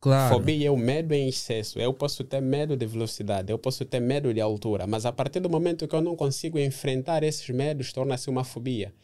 Claro. 0.00 0.34
Fobia 0.34 0.68
é 0.68 0.70
o 0.70 0.76
medo 0.76 1.12
em 1.12 1.28
excesso. 1.28 1.78
Eu 1.78 1.92
posso 1.92 2.24
ter 2.24 2.40
medo 2.40 2.74
de 2.74 2.86
velocidade, 2.86 3.52
eu 3.52 3.58
posso 3.58 3.84
ter 3.84 4.00
medo 4.00 4.32
de 4.32 4.40
altura, 4.40 4.86
mas 4.86 5.04
a 5.04 5.12
partir 5.12 5.40
do 5.40 5.50
momento 5.50 5.86
que 5.86 5.94
eu 5.94 6.00
não 6.00 6.16
consigo 6.16 6.58
enfrentar 6.58 7.22
esses 7.22 7.46
medos, 7.50 7.92
torna-se 7.92 8.30
uma 8.30 8.42
fobia. 8.42 8.94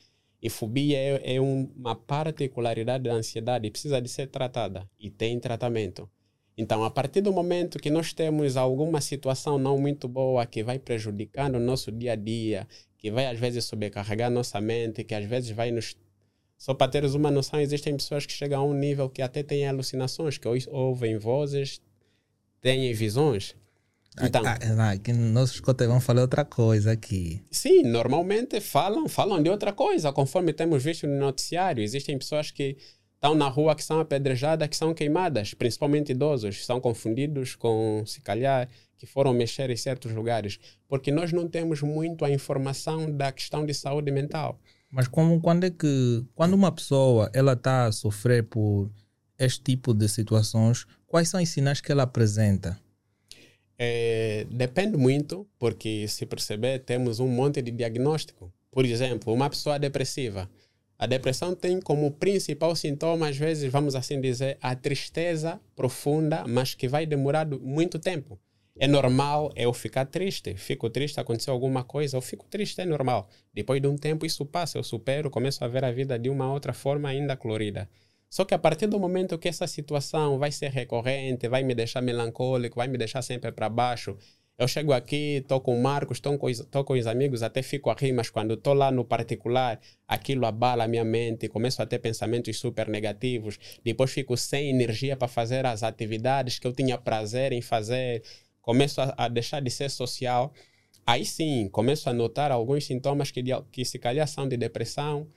E 0.47 0.49
fobia 0.49 0.97
é, 0.97 1.35
é 1.35 1.41
uma 1.41 1.97
particularidade 1.97 3.03
da 3.03 3.15
ansiedade 3.15 3.69
precisa 3.69 4.00
de 4.00 4.09
ser 4.09 4.29
tratada 4.29 4.88
e 4.97 5.11
tem 5.11 5.41
tratamento. 5.41 6.09
Então, 6.57 6.85
a 6.85 6.91
partir 6.91 7.21
do 7.21 7.33
momento 7.33 7.81
que 7.81 7.91
nós 7.91 8.12
temos 8.12 8.57
alguma 8.57 9.00
situação 9.00 9.59
não 9.59 9.76
muito 9.76 10.07
boa 10.07 10.47
que 10.47 10.62
vai 10.62 10.79
prejudicando 10.79 11.57
o 11.57 11.59
nosso 11.59 11.91
dia 11.91 12.12
a 12.12 12.15
dia, 12.15 12.65
que 12.97 13.11
vai 13.11 13.26
às 13.26 13.41
vezes 13.41 13.65
sobrecarregar 13.65 14.31
nossa 14.31 14.61
mente, 14.61 15.03
que 15.03 15.17
às 15.17 15.25
vezes 15.25 15.50
vai 15.50 15.73
nos 15.73 15.97
só 16.57 16.73
para 16.73 16.93
teres 16.93 17.15
uma 17.15 17.29
noção, 17.29 17.59
existem 17.61 17.97
pessoas 17.97 18.25
que 18.25 18.33
chegam 18.33 18.61
a 18.61 18.65
um 18.65 18.73
nível 18.73 19.11
que 19.11 19.23
até 19.23 19.43
têm 19.43 19.67
alucinações, 19.67 20.38
que 20.38 20.47
ouvem 20.69 21.19
vozes, 21.19 21.83
têm 22.61 22.93
visões. 22.93 23.57
Então, 24.23 24.42
ah, 24.44 24.90
aqui 24.90 25.12
no 25.12 25.30
nosso 25.32 25.54
escote 25.54 25.87
vão 25.87 26.00
falar 26.00 26.23
outra 26.23 26.44
coisa 26.44 26.92
aqui. 26.92 27.42
Sim, 27.50 27.82
normalmente 27.82 28.61
falam, 28.61 29.08
falam 29.08 29.42
de 29.42 29.50
outra 29.50 29.73
coisa, 29.73 30.12
conforme 30.12 30.52
temos 30.52 30.82
visto 30.82 31.06
no 31.06 31.18
noticiário. 31.18 31.82
Existem 31.82 32.18
pessoas 32.18 32.50
que 32.50 32.76
estão 33.14 33.35
na 33.35 33.49
rua 33.49 33.75
que 33.75 33.85
são 33.85 34.00
apedrejadas, 34.00 34.68
que 34.68 34.76
são 34.76 34.94
queimadas, 34.94 35.52
principalmente 35.52 36.12
idosos, 36.12 36.64
são 36.64 36.80
confundidos 36.80 37.54
com, 37.54 38.02
se 38.06 38.20
calhar, 38.20 38.68
que 38.96 39.06
foram 39.06 39.35
mexer 39.35 39.68
em 39.70 39.76
certos 39.76 40.12
lugares, 40.12 40.58
porque 40.88 41.11
nós 41.11 41.32
não 41.32 41.46
temos 41.46 41.82
muito 41.82 42.25
a 42.25 42.30
informação 42.30 43.11
da 43.14 43.30
questão 43.30 43.66
de 43.66 43.75
saúde 43.75 44.11
mental. 44.11 44.58
Mas 44.90 45.08
como, 45.08 45.40
quando 45.40 45.64
é 45.64 45.70
que, 45.70 46.25
quando 46.35 46.54
uma 46.54 46.73
pessoa 46.73 47.30
ela 47.35 47.52
está 47.52 47.87
a 47.87 47.92
sofrer 47.92 48.44
por 48.44 48.90
este 49.38 49.62
tipo 49.62 49.92
de 49.92 50.08
situações, 50.08 50.87
quais 51.06 51.28
são 51.28 51.42
os 51.42 51.49
sinais 51.49 51.80
que 51.80 51.92
ela 51.92 52.04
apresenta? 52.04 52.78
É, 53.78 54.47
depende 54.50 54.97
muito, 54.97 55.47
porque 55.59 56.09
se 56.09 56.25
perceber, 56.25 56.80
temos 56.80 57.21
um 57.21 57.28
monte 57.28 57.61
de 57.61 57.71
diagnóstico. 57.71 58.52
Por 58.71 58.85
exemplo, 58.85 59.33
uma 59.33 59.50
pessoa 59.50 59.78
depressiva. 59.78 60.50
A 60.99 61.06
depressão 61.06 61.54
tem 61.54 61.78
como 61.80 62.11
principal 62.11 62.75
sintoma, 62.75 63.28
às 63.28 63.37
vezes, 63.37 63.71
vamos 63.71 63.95
assim 63.95 64.18
dizer, 64.21 64.56
a 64.62 64.75
tristeza 64.75 65.61
profunda, 65.75 66.45
mas 66.49 66.75
que 66.75 66.88
vai 66.88 67.04
demorar 67.04 67.47
muito 67.47 67.99
tempo. 67.99 68.38
É 68.78 68.87
normal 68.87 69.52
eu 69.56 69.73
ficar 69.73 70.04
triste. 70.06 70.54
Fico 70.54 70.90
triste, 70.90 71.18
aconteceu 71.18 71.52
alguma 71.52 71.83
coisa, 71.83 72.16
eu 72.16 72.21
fico 72.21 72.47
triste, 72.49 72.80
é 72.80 72.85
normal. 72.85 73.28
Depois 73.52 73.80
de 73.80 73.88
um 73.88 73.97
tempo 73.97 74.26
isso 74.26 74.45
passa, 74.45 74.78
eu 74.78 74.83
supero, 74.83 75.30
começo 75.30 75.64
a 75.64 75.68
ver 75.68 75.85
a 75.85 75.90
vida 75.90 76.18
de 76.18 76.28
uma 76.28 76.50
outra 76.52 76.75
forma 76.75 77.09
ainda 77.09 77.37
colorida. 77.37 77.88
Só 78.28 78.45
que 78.45 78.54
a 78.54 78.59
partir 78.59 78.87
do 78.87 78.99
momento 78.99 79.38
que 79.38 79.49
essa 79.49 79.66
situação 79.66 80.38
vai 80.38 80.52
ser 80.52 80.71
recorrente, 80.71 81.49
vai 81.49 81.62
me 81.62 81.75
deixar 81.75 82.02
melancólico, 82.02 82.76
vai 82.76 82.88
me 82.88 82.99
deixar 82.99 83.23
sempre 83.23 83.52
para 83.52 83.68
baixo, 83.68 84.16
eu 84.59 84.66
chego 84.66 84.95
aqui, 84.95 85.37
estou 85.37 85.61
com 85.61 85.78
o 85.78 85.83
Marcos, 85.83 86.16
estou 86.16 86.38
com, 86.38 86.50
tô 86.71 86.83
com 86.83 86.95
os 86.95 87.06
amigos, 87.06 87.42
até 87.42 87.62
fico 87.62 87.90
a 87.90 87.95
rir, 87.95 88.12
mas 88.12 88.30
quando 88.30 88.54
estou 88.54 88.73
lá 88.73 88.90
no 88.90 89.04
particular, 89.04 89.78
aquilo 90.09 90.47
abala 90.47 90.85
a 90.85 90.88
minha 90.88 91.04
mente, 91.04 91.47
começo 91.47 91.83
a 91.83 91.87
ter 91.87 91.99
pensamentos 91.99 92.59
super 92.59 92.88
negativos, 92.88 93.59
depois 93.85 94.11
fico 94.11 94.35
sem 94.35 94.71
energia 94.71 95.14
para 95.14 95.28
fazer 95.28 95.66
as 95.66 95.83
atividades 95.83 96.59
que 96.59 96.66
eu 96.66 96.73
tinha 96.73 96.97
prazer 96.97 97.52
em 97.52 97.61
fazer, 97.61 98.23
começo 98.62 98.99
a, 99.02 99.14
a, 99.18 99.28
deixar 99.28 99.61
de 99.61 99.71
ser 99.71 99.90
social, 99.90 100.54
aí 101.06 101.26
sim 101.26 101.68
começo 101.68 102.09
a 102.09 102.14
notar 102.14 102.50
alguns 102.50 102.87
sintomas 102.87 103.30
que, 103.30 103.42
que 103.71 103.85
se 103.85 103.99
calhar 103.99 104.26
são 104.26 104.49
de 104.49 104.56
depressão, 104.56 105.28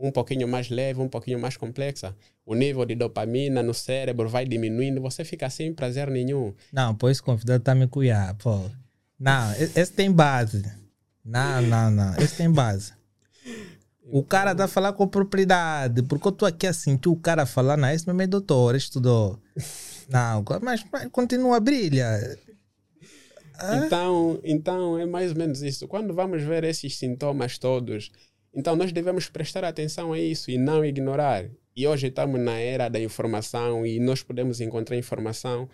um 0.00 0.10
pouquinho 0.10 0.46
mais 0.46 0.70
leve, 0.70 1.00
um 1.00 1.08
pouquinho 1.08 1.38
mais 1.38 1.56
complexa. 1.56 2.14
O 2.46 2.54
nível 2.54 2.84
de 2.84 2.94
dopamina 2.94 3.62
no 3.62 3.74
cérebro 3.74 4.28
vai 4.28 4.46
diminuindo, 4.46 5.00
você 5.00 5.24
fica 5.24 5.50
sem 5.50 5.74
prazer 5.74 6.08
nenhum. 6.10 6.54
Não, 6.72 6.94
pois 6.94 7.20
convidado 7.20 7.60
está 7.60 7.74
me 7.74 7.86
cuidar, 7.86 8.34
pô. 8.34 8.62
Não, 9.18 9.52
esse 9.54 9.92
tem 9.92 10.10
base. 10.10 10.64
Não, 11.24 11.60
não, 11.62 11.90
não, 11.90 12.16
esse 12.16 12.36
tem 12.36 12.50
base. 12.50 12.92
O 14.10 14.22
cara 14.22 14.54
tá 14.54 14.66
falando 14.66 14.94
com 14.94 15.06
propriedade, 15.06 16.02
porque 16.02 16.28
eu 16.28 16.32
tô 16.32 16.46
aqui 16.46 16.66
assim, 16.66 16.96
tu 16.96 17.12
o 17.12 17.16
cara 17.16 17.44
falar, 17.44 17.76
não, 17.76 17.90
esse 17.90 18.06
mesmo 18.06 18.22
é 18.22 18.26
doutor, 18.26 18.74
estudou. 18.74 19.38
Não, 20.08 20.42
mas, 20.62 20.82
mas 20.90 21.08
continua 21.10 21.58
a 21.58 21.60
brilhar. 21.60 22.18
Então, 23.84 24.40
então 24.44 24.98
é 24.98 25.04
mais 25.04 25.32
ou 25.32 25.36
menos 25.36 25.62
isso. 25.62 25.86
Quando 25.88 26.14
vamos 26.14 26.42
ver 26.42 26.64
esses 26.64 26.96
sintomas 26.96 27.58
todos, 27.58 28.10
então 28.52 28.74
nós 28.76 28.92
devemos 28.92 29.28
prestar 29.28 29.64
atenção 29.64 30.12
a 30.12 30.18
isso 30.18 30.50
e 30.50 30.58
não 30.58 30.84
ignorar. 30.84 31.46
E 31.76 31.86
hoje 31.86 32.08
estamos 32.08 32.40
na 32.40 32.58
era 32.58 32.88
da 32.88 32.98
informação 32.98 33.86
e 33.86 34.00
nós 34.00 34.22
podemos 34.22 34.60
encontrar 34.60 34.96
informação 34.96 35.68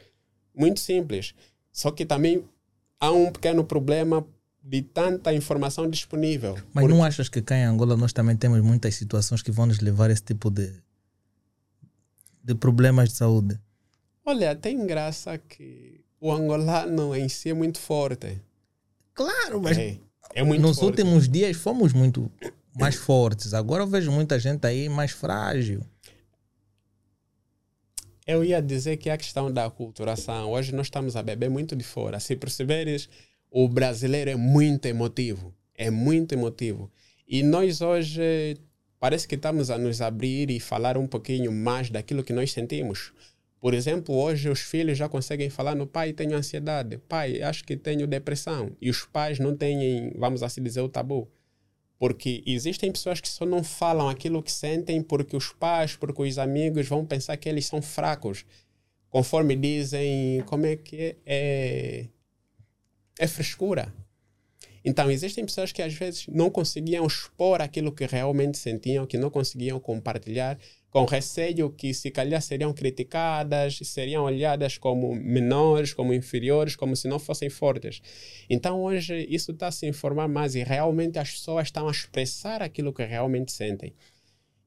muito 0.55 0.81
simples. 0.81 1.35
Só 1.73 1.91
que 1.91 2.05
também 2.05 2.45
há 3.01 3.11
um 3.11 3.33
pequeno 3.33 3.65
problema 3.65 4.27
de 4.63 4.83
tanta 4.83 5.33
informação 5.33 5.89
disponível. 5.89 6.55
Mas 6.73 6.85
porque... 6.85 6.89
não 6.89 7.03
achas 7.03 7.29
que 7.29 7.43
cá 7.43 7.57
em 7.57 7.65
Angola 7.65 7.97
nós 7.97 8.13
também 8.13 8.37
temos 8.37 8.61
muitas 8.61 8.95
situações 8.95 9.43
que 9.43 9.51
vão 9.51 9.67
nos 9.67 9.81
levar 9.81 10.11
a 10.11 10.13
esse 10.13 10.23
tipo 10.23 10.51
de, 10.51 10.73
de 12.43 12.55
problemas 12.55 13.11
de 13.11 13.17
saúde? 13.17 13.59
Olha, 14.25 14.55
tem 14.55 14.87
graça 14.87 15.37
que 15.39 16.05
o 16.21 16.33
angolano 16.33 17.15
em 17.15 17.29
si 17.29 17.51
é 17.51 17.55
muito 17.55 17.79
forte. 17.79 18.41
Claro, 19.13 19.61
mas 19.61 19.77
é, 19.77 19.99
é 20.35 20.43
muito 20.43 20.63
nos 20.63 20.79
forte. 20.79 21.03
últimos 21.03 21.29
dias 21.29 21.57
fomos 21.57 21.93
muito 21.93 22.31
mais 22.75 22.97
fortes. 22.97 23.55
Agora 23.55 23.83
eu 23.83 23.87
vejo 23.87 24.11
muita 24.11 24.39
gente 24.39 24.67
aí 24.67 24.89
mais 24.89 25.13
frágil. 25.13 25.81
Eu 28.27 28.43
ia 28.43 28.61
dizer 28.61 28.97
que 28.97 29.11
a 29.11 29.19
questão 29.19 29.53
da 29.53 29.69
culturação. 29.71 30.51
Hoje 30.51 30.75
nós 30.75 30.87
estamos 30.87 31.15
a 31.15 31.23
beber 31.23 31.51
muito 31.51 31.77
de 31.77 31.85
fora. 31.85 32.19
Se 32.19 32.35
perceberes, 32.35 33.09
o 33.51 33.69
brasileiro 33.69 34.31
é 34.31 34.37
muito 34.37 34.87
emotivo. 34.87 35.55
É 35.75 35.91
muito 35.91 36.33
emotivo. 36.33 36.91
E 37.29 37.43
nós 37.43 37.81
hoje 37.81 38.57
parece 38.99 39.29
que 39.29 39.35
estamos 39.35 39.71
a 39.71 39.77
nos 39.77 40.01
abrir 40.01 40.51
e 40.51 40.59
falar 40.59 40.97
um 40.97 41.07
pouquinho 41.07 41.53
mais 41.53 41.91
daquilo 41.91 42.25
que 42.25 42.33
nós 42.33 42.53
sentimos. 42.53 43.13
Por 43.61 43.75
exemplo, 43.75 44.15
hoje 44.15 44.49
os 44.49 44.61
filhos 44.61 44.97
já 44.97 45.09
conseguem 45.09 45.49
falar 45.51 45.75
no 45.75 45.87
pai, 45.87 46.13
tenho 46.13 46.37
ansiedade, 46.37 46.99
pai, 47.09 47.41
acho 47.43 47.65
que 47.65 47.77
tenho 47.77 48.07
depressão. 48.07 48.77
E 48.81 48.91
os 48.91 49.05
pais 49.05 49.39
não 49.39 49.57
têm, 49.57 50.13
vamos 50.17 50.43
assim 50.43 50.63
dizer, 50.63 50.81
o 50.81 50.89
tabu. 50.89 51.31
Porque 51.99 52.43
existem 52.47 52.91
pessoas 52.91 53.21
que 53.21 53.29
só 53.29 53.47
não 53.47 53.63
falam 53.63 54.09
aquilo 54.09 54.43
que 54.43 54.51
sentem 54.51 55.03
porque 55.03 55.37
os 55.37 55.53
pais, 55.53 55.97
porque 55.97 56.23
os 56.23 56.39
amigos 56.39 56.89
vão 56.89 57.07
pensar 57.07 57.37
que 57.37 57.49
eles 57.49 57.67
são 57.67 57.81
fracos. 57.81 58.45
Conforme 59.09 59.55
dizem, 59.55 60.43
como 60.47 60.67
é 60.67 60.77
que 60.77 61.17
é? 61.25 62.09
É, 63.19 63.27
frescura. 63.29 63.95
Então, 64.85 65.11
existem 65.11 65.47
pessoas 65.47 65.73
que 65.73 65.81
às 65.81 65.95
vezes 65.95 66.27
não 66.27 66.51
conseguiam 66.51 67.07
expor 67.07 67.63
aquilo 67.63 67.93
que 67.93 68.05
realmente 68.07 68.59
sentiam, 68.59 69.07
que 69.07 69.17
não 69.17 69.31
conseguiam 69.31 69.81
compartilhar, 69.81 70.59
com 70.95 71.07
receio 71.07 71.71
que 71.71 71.93
se 71.93 72.09
calhar 72.09 72.41
seriam 72.41 72.73
criticadas, 72.73 73.81
seriam 73.83 74.23
olhadas 74.23 74.79
como 74.79 75.13
menores, 75.13 75.93
como 75.93 76.15
inferiores, 76.15 76.77
como 76.77 76.95
se 76.95 77.09
não 77.09 77.19
fossem 77.19 77.51
fortes. 77.51 78.01
Então 78.49 78.81
hoje 78.81 79.27
isso 79.29 79.51
está 79.51 79.67
a 79.67 79.73
se 79.73 79.89
informar 79.89 80.29
mais 80.29 80.55
e 80.55 80.63
realmente 80.63 81.19
as 81.19 81.33
pessoas 81.33 81.67
estão 81.67 81.89
a 81.89 81.91
expressar 81.91 82.63
aquilo 82.63 82.93
que 82.93 83.05
realmente 83.05 83.51
sentem. 83.51 83.93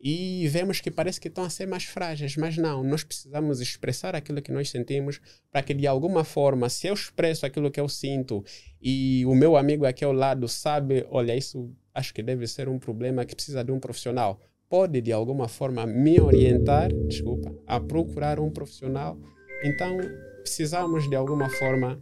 E 0.01 0.45
vemos 0.49 0.81
que 0.81 0.91
parece 0.91 1.17
que 1.21 1.29
estão 1.29 1.45
a 1.45 1.49
ser 1.49 1.65
mais 1.65 1.85
frágeis, 1.85 2.35
mas 2.35 2.57
não, 2.57 2.83
nós 2.83 3.05
precisamos 3.05 3.61
expressar 3.61 4.13
aquilo 4.13 4.41
que 4.41 4.51
nós 4.51 4.69
sentimos 4.69 5.21
para 5.49 5.63
que 5.63 5.73
de 5.73 5.87
alguma 5.87 6.25
forma, 6.25 6.67
se 6.67 6.87
eu 6.87 6.93
expresso 6.93 7.45
aquilo 7.45 7.71
que 7.71 7.79
eu 7.79 7.87
sinto 7.87 8.43
e 8.81 9.25
o 9.25 9.33
meu 9.33 9.55
amigo 9.55 9.85
aqui 9.85 10.03
ao 10.03 10.11
lado 10.11 10.45
sabe, 10.49 11.07
olha, 11.09 11.33
isso 11.33 11.73
acho 11.93 12.13
que 12.13 12.21
deve 12.21 12.45
ser 12.47 12.67
um 12.67 12.77
problema 12.77 13.23
que 13.23 13.33
precisa 13.33 13.63
de 13.63 13.71
um 13.71 13.79
profissional 13.79 14.41
pode 14.69 15.01
de 15.01 15.11
alguma 15.11 15.47
forma 15.47 15.85
me 15.85 16.19
orientar, 16.19 16.91
desculpa, 17.07 17.53
a 17.65 17.79
procurar 17.79 18.39
um 18.39 18.49
profissional. 18.49 19.17
Então, 19.63 19.97
precisamos 20.41 21.09
de 21.09 21.15
alguma 21.15 21.49
forma 21.49 21.99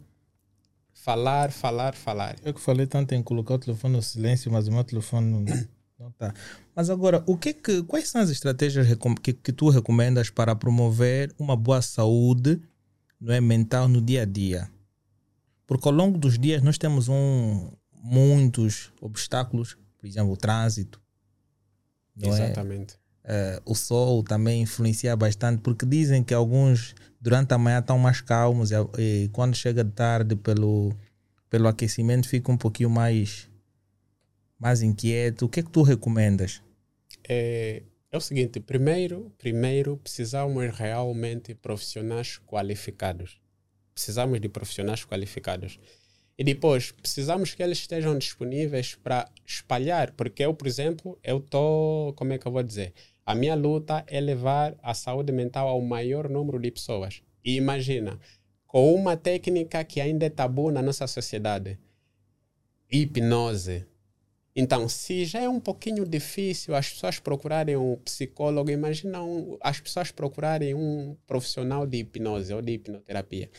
falar, 0.93 1.51
falar, 1.51 1.93
falar. 1.93 2.35
Eu 2.43 2.53
que 2.53 2.59
falei 2.59 2.87
tanto 2.87 3.13
em 3.13 3.21
colocar 3.21 3.55
o 3.55 3.59
telefone 3.59 3.95
no 3.95 4.01
silêncio, 4.01 4.51
mas 4.51 4.67
o 4.67 4.71
meu 4.71 4.83
telefone 4.83 5.27
não, 5.27 5.45
não 5.99 6.11
tá. 6.11 6.33
Mas 6.75 6.89
agora, 6.89 7.23
o 7.27 7.37
que 7.37 7.53
que, 7.53 7.83
quais 7.83 8.09
são 8.09 8.21
as 8.21 8.29
estratégias 8.29 8.87
que, 9.21 9.33
que 9.33 9.53
tu 9.53 9.69
recomendas 9.69 10.29
para 10.29 10.55
promover 10.55 11.33
uma 11.37 11.55
boa 11.55 11.81
saúde 11.81 12.61
não 13.19 13.33
é, 13.33 13.39
mental 13.39 13.87
no 13.87 14.01
dia 14.01 14.23
a 14.23 14.25
dia? 14.25 14.69
Porque 15.67 15.87
ao 15.87 15.93
longo 15.93 16.17
dos 16.17 16.37
dias 16.37 16.61
nós 16.61 16.77
temos 16.77 17.07
um, 17.07 17.71
muitos 17.93 18.91
obstáculos, 19.01 19.77
por 19.97 20.05
exemplo, 20.05 20.33
o 20.33 20.37
trânsito, 20.37 21.01
não 22.15 22.35
é? 22.35 22.45
Exatamente. 22.45 22.95
É? 23.23 23.59
Uh, 23.65 23.71
o 23.71 23.75
sol 23.75 24.23
também 24.23 24.61
influencia 24.61 25.15
bastante, 25.15 25.61
porque 25.61 25.85
dizem 25.85 26.23
que 26.23 26.33
alguns 26.33 26.93
durante 27.19 27.53
a 27.53 27.57
manhã 27.57 27.79
estão 27.79 27.97
mais 27.97 28.21
calmos 28.21 28.71
e, 28.71 28.75
e 28.99 29.29
quando 29.29 29.55
chega 29.55 29.83
de 29.83 29.91
tarde 29.91 30.35
pelo, 30.35 30.93
pelo 31.49 31.67
aquecimento 31.67 32.29
fica 32.29 32.51
um 32.51 32.57
pouquinho 32.57 32.89
mais, 32.89 33.49
mais 34.59 34.83
inquieto. 34.83 35.45
O 35.45 35.49
que 35.49 35.59
é 35.59 35.63
que 35.63 35.71
tu 35.71 35.81
recomendas? 35.81 36.61
É, 37.27 37.81
É 38.11 38.17
o 38.17 38.21
seguinte, 38.21 38.61
primeiro, 38.61 39.29
primeiro 39.37 39.97
precisamos 39.97 40.73
realmente 40.73 41.47
de 41.47 41.55
profissionais 41.55 42.39
qualificados. 42.47 43.41
Precisamos 43.93 44.39
de 44.39 44.47
profissionais 44.47 45.03
qualificados. 45.03 45.77
E 46.37 46.43
depois, 46.43 46.91
precisamos 46.91 47.53
que 47.53 47.63
eles 47.63 47.77
estejam 47.77 48.17
disponíveis 48.17 48.95
para 48.95 49.29
espalhar, 49.45 50.11
porque 50.11 50.43
eu, 50.43 50.53
por 50.53 50.67
exemplo, 50.67 51.17
eu 51.23 51.37
estou, 51.37 52.13
como 52.13 52.33
é 52.33 52.37
que 52.37 52.45
eu 52.45 52.51
vou 52.51 52.61
dizer? 52.61 52.93
A 53.25 53.33
minha 53.33 53.55
luta 53.55 54.03
é 54.07 54.19
levar 54.19 54.75
a 54.83 54.93
saúde 54.93 55.31
mental 55.31 55.67
ao 55.67 55.81
maior 55.81 56.29
número 56.29 56.59
de 56.59 56.69
pessoas. 56.71 57.21
E 57.43 57.55
imagina, 57.55 58.19
com 58.67 58.93
uma 58.93 59.15
técnica 59.15 59.83
que 59.83 60.01
ainda 60.01 60.25
é 60.25 60.29
tabu 60.29 60.71
na 60.71 60.81
nossa 60.81 61.07
sociedade, 61.07 61.79
hipnose. 62.91 63.85
Então, 64.53 64.87
se 64.87 65.25
já 65.25 65.41
é 65.41 65.49
um 65.49 65.59
pouquinho 65.59 66.05
difícil 66.05 66.75
as 66.75 66.89
pessoas 66.89 67.19
procurarem 67.19 67.75
um 67.75 67.95
psicólogo, 67.97 68.69
imagina 68.69 69.21
um, 69.23 69.57
as 69.61 69.79
pessoas 69.79 70.11
procurarem 70.11 70.73
um 70.73 71.15
profissional 71.25 71.87
de 71.87 71.97
hipnose 71.97 72.53
ou 72.53 72.61
de 72.61 72.73
hipnoterapia. 72.73 73.49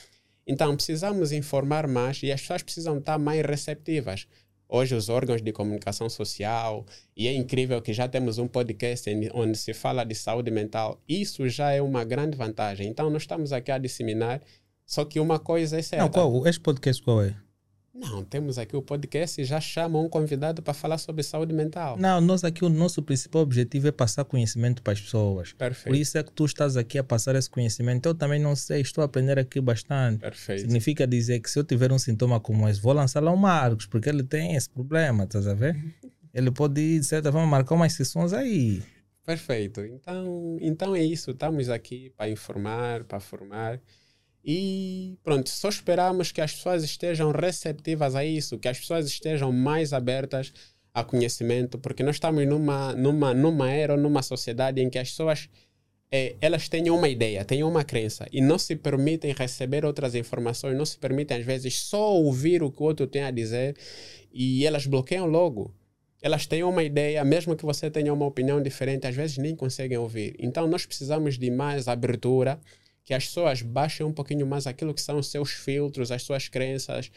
Então, 0.47 0.76
precisamos 0.76 1.33
informar 1.33 1.88
mais 1.88 2.23
e 2.23 2.31
as 2.31 2.41
pessoas 2.41 2.62
precisam 2.62 2.99
estar 2.99 3.19
mais 3.19 3.45
receptivas. 3.45 4.26
Hoje, 4.69 4.95
os 4.95 5.09
órgãos 5.09 5.43
de 5.43 5.53
comunicação 5.53 6.09
social, 6.09 6.85
e 7.17 7.29
é 7.29 7.33
incrível 7.33 7.81
que 7.81 7.93
já 7.93 8.09
temos 8.09 8.38
um 8.38 8.49
podcast 8.49 9.09
onde 9.33 9.57
se 9.57 9.73
fala 9.73 10.05
de 10.05 10.15
saúde 10.15 10.50
mental. 10.50 11.00
Isso 11.09 11.49
já 11.49 11.73
é 11.73 11.81
uma 11.81 12.05
grande 12.05 12.37
vantagem. 12.37 12.88
Então, 12.88 13.09
nós 13.11 13.23
estamos 13.23 13.53
aqui 13.53 13.71
a 13.71 13.79
disseminar, 13.79 14.41
só 14.85 15.05
que 15.05 15.21
uma 15.21 15.38
coisa 15.38 15.79
é 15.79 15.83
certa. 15.83 16.05
Não, 16.05 16.11
qual, 16.11 16.47
este 16.47 16.61
podcast 16.61 17.03
qual 17.03 17.23
é? 17.23 17.37
Não, 17.99 18.23
temos 18.23 18.59
aqui 18.59 18.76
o 18.76 18.83
podcast 18.83 19.41
e 19.41 19.45
já 19.45 19.61
chamam 19.61 20.05
um 20.05 20.09
convidado 20.09 20.62
para 20.62 20.75
falar 20.75 20.99
sobre 20.99 21.23
saúde 21.23 21.55
mental. 21.55 21.97
Não, 21.97 22.21
nós 22.21 22.45
aqui 22.45 22.65
o 22.65 22.69
nosso 22.69 23.03
principal 23.03 23.43
objetivo 23.43 23.88
é 23.88 23.93
passar 23.93 24.25
conhecimento 24.25 24.83
para 24.83 24.93
as 24.93 25.00
pessoas. 25.00 25.53
Perfeito. 25.55 25.87
Por 25.87 25.97
isso 25.97 26.19
é 26.19 26.23
que 26.23 26.31
tu 26.31 26.45
estás 26.45 26.76
aqui 26.76 26.99
a 26.99 27.05
passar 27.05 27.35
esse 27.35 27.49
conhecimento. 27.49 28.07
Eu 28.07 28.15
também 28.15 28.38
não 28.38 28.55
sei, 28.55 28.83
estou 28.83 29.03
a 29.03 29.07
aprender 29.07 29.38
aqui 29.38 29.61
bastante. 29.61 30.21
Perfeito. 30.21 30.61
Significa 30.61 31.07
dizer 31.07 31.41
que 31.41 31.50
se 31.50 31.59
eu 31.59 31.65
tiver 31.65 31.91
um 31.91 31.99
sintoma 31.99 32.38
como 32.38 32.69
esse, 32.69 32.81
vou 32.81 32.93
lançar 32.93 33.23
lá 33.23 33.33
o 33.33 33.37
Marcos, 33.37 33.87
porque 33.87 34.09
ele 34.09 34.23
tem 34.23 34.55
esse 34.55 34.69
problema, 34.69 35.25
estás 35.25 35.47
a 35.47 35.55
ver? 35.55 35.76
ele 36.35 36.50
pode, 36.50 36.99
de 36.99 37.05
certa 37.05 37.33
forma, 37.33 37.47
marcar 37.47 37.75
umas 37.75 37.95
sessões 37.95 38.33
aí. 38.33 38.83
Perfeito. 39.25 39.81
Então, 39.81 40.57
então 40.61 40.95
é 40.95 41.03
isso. 41.03 41.33
Estamos 41.33 41.69
aqui 41.69 42.12
para 42.17 42.31
informar, 42.31 43.05
para 43.05 43.19
formar. 43.19 43.81
E 44.49 45.19
pronto, 45.25 45.50
só 45.50 45.69
esperamos 45.69 46.31
que 46.31 46.41
as 46.41 46.55
pessoas 46.55 46.85
estejam 46.85 47.33
receptivas 47.33 48.15
a 48.15 48.25
isso, 48.25 48.61
que 48.61 48.69
as 48.69 48.79
pessoas 48.79 49.07
estejam 49.09 49.50
mais 49.53 49.93
abertas 49.93 50.53
a 50.95 51.03
conhecimento, 51.03 51.79
porque 51.81 52.05
nós 52.05 52.15
estamos 52.15 52.47
numa, 52.47 52.95
numa, 52.95 53.35
numa 53.35 53.69
era 53.69 53.97
numa 53.97 54.23
sociedade 54.23 54.81
em 54.81 54.88
que 54.88 55.00
as 55.00 55.11
pessoas 55.11 55.49
é, 56.12 56.37
elas 56.41 56.69
têm 56.69 56.88
uma 56.91 57.09
ideia, 57.09 57.45
têm 57.45 57.65
uma 57.65 57.83
crença 57.83 58.25
e 58.33 58.41
não 58.41 58.57
se 58.57 58.76
permitem 58.76 59.35
receber 59.37 59.85
outras 59.85 60.15
informações, 60.15 60.79
não 60.79 60.87
se 60.87 60.97
permitem 60.97 61.38
às 61.38 61.45
vezes 61.45 61.81
só 61.81 62.15
ouvir 62.15 62.62
o 62.62 62.71
que 62.71 62.81
o 62.81 62.87
outro 62.87 63.07
tem 63.09 63.25
a 63.25 63.33
dizer 63.33 63.76
e 64.33 64.65
elas 64.65 64.87
bloqueiam 64.87 65.26
logo. 65.26 65.75
Elas 66.23 66.47
têm 66.47 66.62
uma 66.62 66.85
ideia, 66.85 67.25
mesmo 67.25 67.57
que 67.57 67.65
você 67.65 67.91
tenha 67.91 68.12
uma 68.15 68.26
opinião 68.26 68.62
diferente, 68.62 69.09
às 69.09 69.15
vezes 69.15 69.38
nem 69.38 69.57
conseguem 69.57 69.99
ouvir. 69.99 70.37
Então 70.38 70.69
nós 70.69 70.87
precisamos 70.87 71.37
de 71.37 71.50
mais 71.50 71.88
abertura 71.88 72.61
que 73.07 73.15
as 73.15 73.25
pessoas 73.25 73.63
baixem 73.63 74.05
um 74.05 74.13
pouquinho 74.13 74.45
mais 74.45 74.67
aquilo 74.67 74.93
que 74.93 75.01
são 75.01 75.17
os 75.19 75.29
seus 75.29 75.53
filtros, 75.53 76.11
as 76.11 76.25
suas 76.25 76.49
crenças, 76.49 77.09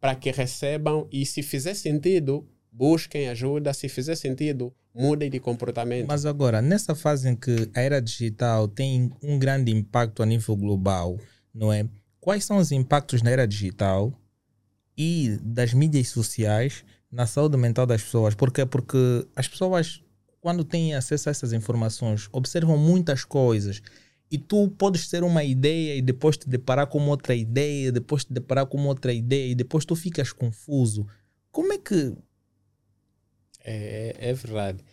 para 0.00 0.14
que 0.14 0.30
recebam 0.30 1.06
e, 1.12 1.26
se 1.26 1.42
fizer 1.42 1.74
sentido, 1.74 2.48
busquem 2.72 3.28
ajuda, 3.28 3.74
se 3.74 3.86
fizer 3.86 4.16
sentido, 4.16 4.74
mudem 4.94 5.28
de 5.28 5.38
comportamento. 5.38 6.08
Mas 6.08 6.24
agora, 6.24 6.62
nessa 6.62 6.94
fase 6.94 7.28
em 7.28 7.36
que 7.36 7.70
a 7.74 7.82
era 7.82 8.00
digital 8.00 8.66
tem 8.66 9.12
um 9.22 9.38
grande 9.38 9.70
impacto 9.70 10.22
a 10.22 10.26
nível 10.26 10.56
global, 10.56 11.20
não 11.52 11.70
é? 11.70 11.86
Quais 12.18 12.42
são 12.46 12.56
os 12.56 12.72
impactos 12.72 13.20
na 13.20 13.30
era 13.30 13.46
digital 13.46 14.18
e 14.96 15.38
das 15.42 15.74
mídias 15.74 16.08
sociais 16.08 16.82
na 17.12 17.26
saúde 17.26 17.58
mental 17.58 17.84
das 17.84 18.02
pessoas? 18.02 18.34
Porque 18.34 18.64
porque 18.64 19.26
as 19.36 19.46
pessoas 19.46 20.02
quando 20.40 20.64
têm 20.64 20.94
acesso 20.94 21.28
a 21.28 21.32
essas 21.32 21.52
informações 21.52 22.28
observam 22.32 22.78
muitas 22.78 23.22
coisas 23.22 23.82
e 24.30 24.38
tu 24.38 24.68
podes 24.70 25.08
ter 25.08 25.22
uma 25.22 25.44
ideia 25.44 25.96
e 25.96 26.02
depois 26.02 26.36
te 26.36 26.48
deparar 26.48 26.86
com 26.86 27.06
outra 27.08 27.34
ideia, 27.34 27.92
depois 27.92 28.24
te 28.24 28.32
deparar 28.32 28.66
com 28.66 28.84
outra 28.86 29.12
ideia 29.12 29.52
e 29.52 29.54
depois 29.54 29.84
tu 29.84 29.94
ficas 29.94 30.32
confuso. 30.32 31.06
Como 31.50 31.72
é 31.72 31.78
que. 31.78 32.16
É, 33.64 34.16
é 34.18 34.32
verdade. 34.32 34.84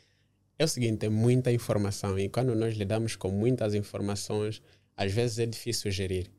É 0.57 0.65
o 0.65 0.67
seguinte, 0.67 1.05
é 1.05 1.09
muita 1.09 1.51
informação 1.51 2.17
e 2.17 2.29
quando 2.29 2.55
nós 2.55 2.75
lidamos 2.75 3.15
com 3.15 3.31
muitas 3.31 3.73
informações, 3.73 4.61
às 4.95 5.11
vezes 5.11 5.39
é 5.39 5.45
difícil 5.45 5.91
gerir. 5.91 6.29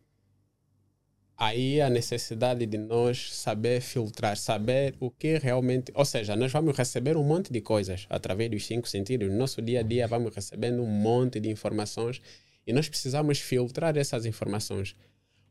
Aí 1.37 1.81
a 1.81 1.91
necessidade 1.91 2.65
de 2.65 2.79
nós 2.79 3.35
saber 3.35 3.81
filtrar, 3.81 4.37
saber 4.37 4.95
o 5.01 5.11
que 5.11 5.37
realmente. 5.37 5.91
Ou 5.95 6.05
seja, 6.05 6.37
nós 6.37 6.53
vamos 6.53 6.77
receber 6.77 7.17
um 7.17 7.25
monte 7.25 7.53
de 7.53 7.61
coisas 7.61 8.07
através 8.09 8.49
dos 8.49 8.65
cinco 8.65 8.89
sentidos. 8.89 9.29
No 9.29 9.37
nosso 9.37 9.61
dia 9.61 9.81
a 9.81 9.83
dia, 9.83 10.07
vamos 10.07 10.33
recebendo 10.33 10.81
um 10.81 10.87
monte 10.87 11.41
de 11.41 11.51
informações 11.51 12.23
e 12.67 12.73
nós 12.73 12.89
precisamos 12.89 13.39
filtrar 13.39 13.97
essas 13.97 14.27
informações. 14.27 14.97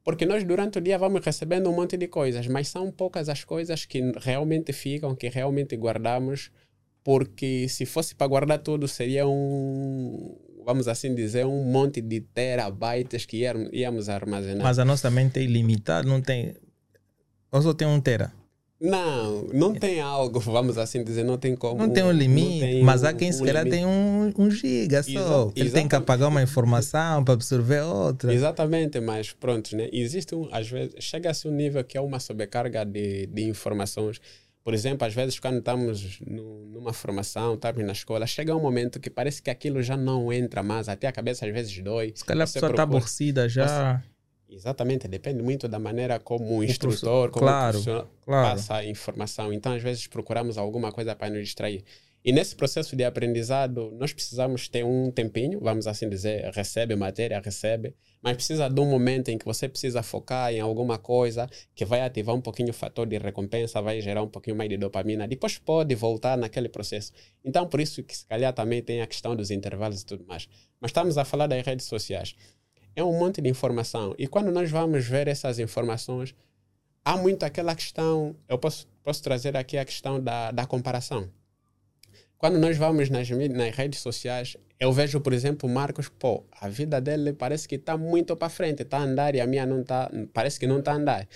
Porque 0.04 0.26
nós, 0.26 0.44
durante 0.44 0.80
o 0.80 0.82
dia, 0.82 0.98
vamos 0.98 1.24
recebendo 1.24 1.70
um 1.70 1.76
monte 1.76 1.96
de 1.96 2.08
coisas, 2.08 2.46
mas 2.48 2.68
são 2.68 2.92
poucas 2.92 3.30
as 3.30 3.44
coisas 3.44 3.86
que 3.86 4.02
realmente 4.20 4.74
ficam, 4.74 5.16
que 5.16 5.30
realmente 5.30 5.78
guardamos, 5.78 6.52
porque 7.04 7.68
se 7.70 7.86
fosse 7.86 8.14
para 8.14 8.28
guardar 8.28 8.60
tudo, 8.60 8.88
seria 8.88 9.26
um, 9.26 10.36
vamos 10.66 10.88
assim 10.88 11.16
dizer, 11.16 11.46
um 11.46 11.64
monte 11.64 12.02
de 12.02 12.20
terabytes 12.20 13.26
que 13.26 13.46
íamos 13.72 14.10
armazenar. 14.10 14.64
Mas 14.64 14.80
a 14.80 14.86
nossa 14.86 15.10
mente 15.10 15.40
é 15.40 15.44
ilimitada, 15.44 16.08
não 16.08 16.22
tem. 16.22 16.54
Ou 17.52 17.62
só 17.62 17.74
tem 17.74 17.88
um 17.88 18.02
tera? 18.02 18.34
Não, 18.80 19.48
não 19.54 19.74
tem 19.74 20.02
algo, 20.02 20.40
vamos 20.40 20.78
assim 20.78 21.04
dizer, 21.04 21.24
não 21.24 21.38
tem 21.38 21.56
como. 21.56 21.78
Não 21.78 21.90
tem 21.90 22.04
um 22.04 22.12
limite, 22.12 22.60
tem 22.60 22.84
mas 22.84 23.04
há 23.04 23.14
quem 23.14 23.30
um, 23.30 23.34
se 23.34 23.44
calhar 23.44 23.66
tem 23.68 23.86
um, 23.86 24.34
um 24.38 24.52
giga 24.52 25.02
só. 25.02 25.10
Exa 25.10 25.52
ele 25.56 25.70
tem 25.72 25.88
que 25.88 25.96
apagar 25.96 26.28
uma 26.28 26.42
informação 26.42 27.24
para 27.24 27.34
absorver 27.34 27.82
outra. 27.82 28.34
Exatamente, 28.34 29.00
mas 29.00 29.32
pronto, 29.32 29.76
né? 29.76 29.90
Existe 29.94 30.36
um, 30.36 30.50
às 30.52 30.70
vezes, 30.70 30.96
chega-se 31.00 31.48
um 31.48 31.52
nível 31.52 31.84
que 31.84 31.98
é 31.98 32.02
uma 32.02 32.20
sobrecarga 32.20 32.84
de, 32.84 33.28
de 33.28 33.44
informações. 33.44 34.20
Por 34.64 34.74
exemplo, 34.74 35.06
às 35.06 35.14
vezes, 35.14 35.40
quando 35.40 35.60
estamos 35.60 36.20
no, 36.22 36.66
numa 36.68 36.94
formação, 36.94 37.56
estamos 37.56 37.86
na 37.86 37.92
escola, 37.92 38.26
chega 38.26 38.56
um 38.56 38.62
momento 38.62 39.00
que 39.00 39.10
parece 39.10 39.42
que 39.42 39.50
aquilo 39.50 39.82
já 39.82 39.96
não 39.96 40.32
entra 40.32 40.64
mais, 40.64 40.88
até 40.88 41.08
a 41.08 41.12
cabeça 41.12 41.46
às 41.46 41.54
vezes 41.54 41.78
dói. 41.80 42.14
Se 42.16 42.24
calhar 42.24 42.48
a 42.48 42.52
pessoa 42.52 42.70
está 42.70 42.84
aborrecida 42.84 43.48
já. 43.48 44.02
Você, 44.02 44.13
Exatamente, 44.54 45.08
depende 45.08 45.42
muito 45.42 45.68
da 45.68 45.80
maneira 45.80 46.20
como 46.20 46.58
o 46.58 46.64
instrutor, 46.64 47.32
como 47.32 47.46
claro, 47.46 47.80
o 47.80 47.84
claro. 47.84 48.08
passa 48.26 48.76
a 48.76 48.86
informação. 48.86 49.52
Então, 49.52 49.74
às 49.74 49.82
vezes, 49.82 50.08
procuramos 50.08 50.58
alguma 50.58 50.92
coisa 50.92 51.16
para 51.16 51.30
nos 51.30 51.44
distrair. 51.44 51.84
E 52.26 52.32
nesse 52.32 52.56
processo 52.56 52.96
de 52.96 53.04
aprendizado, 53.04 53.92
nós 54.00 54.14
precisamos 54.14 54.70
ter 54.70 54.86
um 54.86 55.12
tempinho, 55.12 55.60
vamos 55.60 55.88
assim 55.88 56.08
dizer, 56.08 56.50
recebe 56.54 56.96
matéria, 56.96 57.42
recebe, 57.44 57.94
mas 58.22 58.38
precisa 58.38 58.70
de 58.70 58.80
um 58.80 58.86
momento 58.86 59.28
em 59.28 59.38
que 59.38 59.44
você 59.44 59.68
precisa 59.68 60.02
focar 60.02 60.54
em 60.54 60.62
alguma 60.62 60.98
coisa 60.98 61.50
que 61.76 61.84
vai 61.84 62.00
ativar 62.00 62.34
um 62.34 62.40
pouquinho 62.40 62.70
o 62.70 62.74
fator 62.74 63.06
de 63.06 63.18
recompensa, 63.18 63.82
vai 63.82 64.00
gerar 64.00 64.24
um 64.24 64.30
pouquinho 64.30 64.56
mais 64.56 64.70
de 64.70 64.78
dopamina, 64.78 65.28
depois 65.28 65.58
pode 65.58 65.94
voltar 65.96 66.38
naquele 66.38 66.70
processo. 66.70 67.12
Então, 67.44 67.68
por 67.68 67.82
isso 67.82 68.02
que 68.02 68.16
se 68.16 68.26
calhar 68.26 68.54
também 68.54 68.82
tem 68.82 69.02
a 69.02 69.08
questão 69.08 69.36
dos 69.36 69.52
intervalos 69.52 70.02
e 70.02 70.06
tudo 70.06 70.26
mais. 70.26 70.48
Mas 70.80 70.92
estamos 70.92 71.18
a 71.18 71.26
falar 71.26 71.48
das 71.48 71.66
redes 71.66 71.88
sociais 71.88 72.36
é 72.96 73.04
um 73.04 73.18
monte 73.18 73.42
de 73.42 73.50
informação. 73.50 74.14
E 74.18 74.28
quando 74.28 74.52
nós 74.52 74.70
vamos 74.70 75.06
ver 75.06 75.28
essas 75.28 75.60
informações, 75.60 76.34
há 77.04 77.18
muito 77.18 77.44
aquela 77.44 77.76
questão, 77.76 78.36
eu 78.48 78.58
posso, 78.58 78.88
posso 79.04 79.22
trazer 79.22 79.56
aqui 79.58 79.78
a 79.78 79.86
questão 79.86 80.22
da, 80.22 80.52
da 80.52 80.66
comparação. 80.66 81.30
Quando 82.38 82.60
nós 82.60 82.78
vamos 82.78 83.10
nas, 83.10 83.30
nas 83.30 83.76
redes 83.76 84.00
sociais, 84.00 84.58
eu 84.80 84.92
vejo, 84.92 85.22
por 85.22 85.32
exemplo, 85.32 85.70
Marcos, 85.70 86.10
pô, 86.10 86.44
a 86.52 86.68
vida 86.68 87.00
dele 87.00 87.32
parece 87.32 87.68
que 87.68 87.76
está 87.76 87.98
muito 87.98 88.36
para 88.36 88.50
frente, 88.50 88.84
está 88.84 88.98
a 88.98 89.04
andar 89.04 89.34
e 89.34 89.40
a 89.40 89.48
minha 89.48 89.66
não 89.66 89.82
está, 89.82 90.12
parece 90.34 90.60
que 90.60 90.68
não 90.68 90.80
está 90.80 90.92
a 90.92 90.96
andar. 90.96 91.28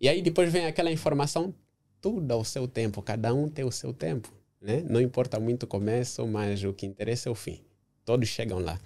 E 0.00 0.08
aí 0.08 0.20
depois 0.20 0.52
vem 0.52 0.66
aquela 0.66 0.90
informação, 0.90 1.54
tudo 2.00 2.32
ao 2.32 2.44
seu 2.44 2.66
tempo, 2.66 3.00
cada 3.00 3.32
um 3.32 3.48
tem 3.48 3.64
o 3.64 3.70
seu 3.70 3.92
tempo. 3.92 4.32
Né? 4.60 4.82
Não 4.88 5.00
importa 5.00 5.38
muito 5.38 5.62
o 5.62 5.66
começo, 5.66 6.26
mas 6.26 6.64
o 6.64 6.72
que 6.72 6.84
interessa 6.84 7.28
é 7.28 7.32
o 7.32 7.34
fim. 7.36 7.60
Todos 8.04 8.28
chegam 8.28 8.58
lá. 8.58 8.80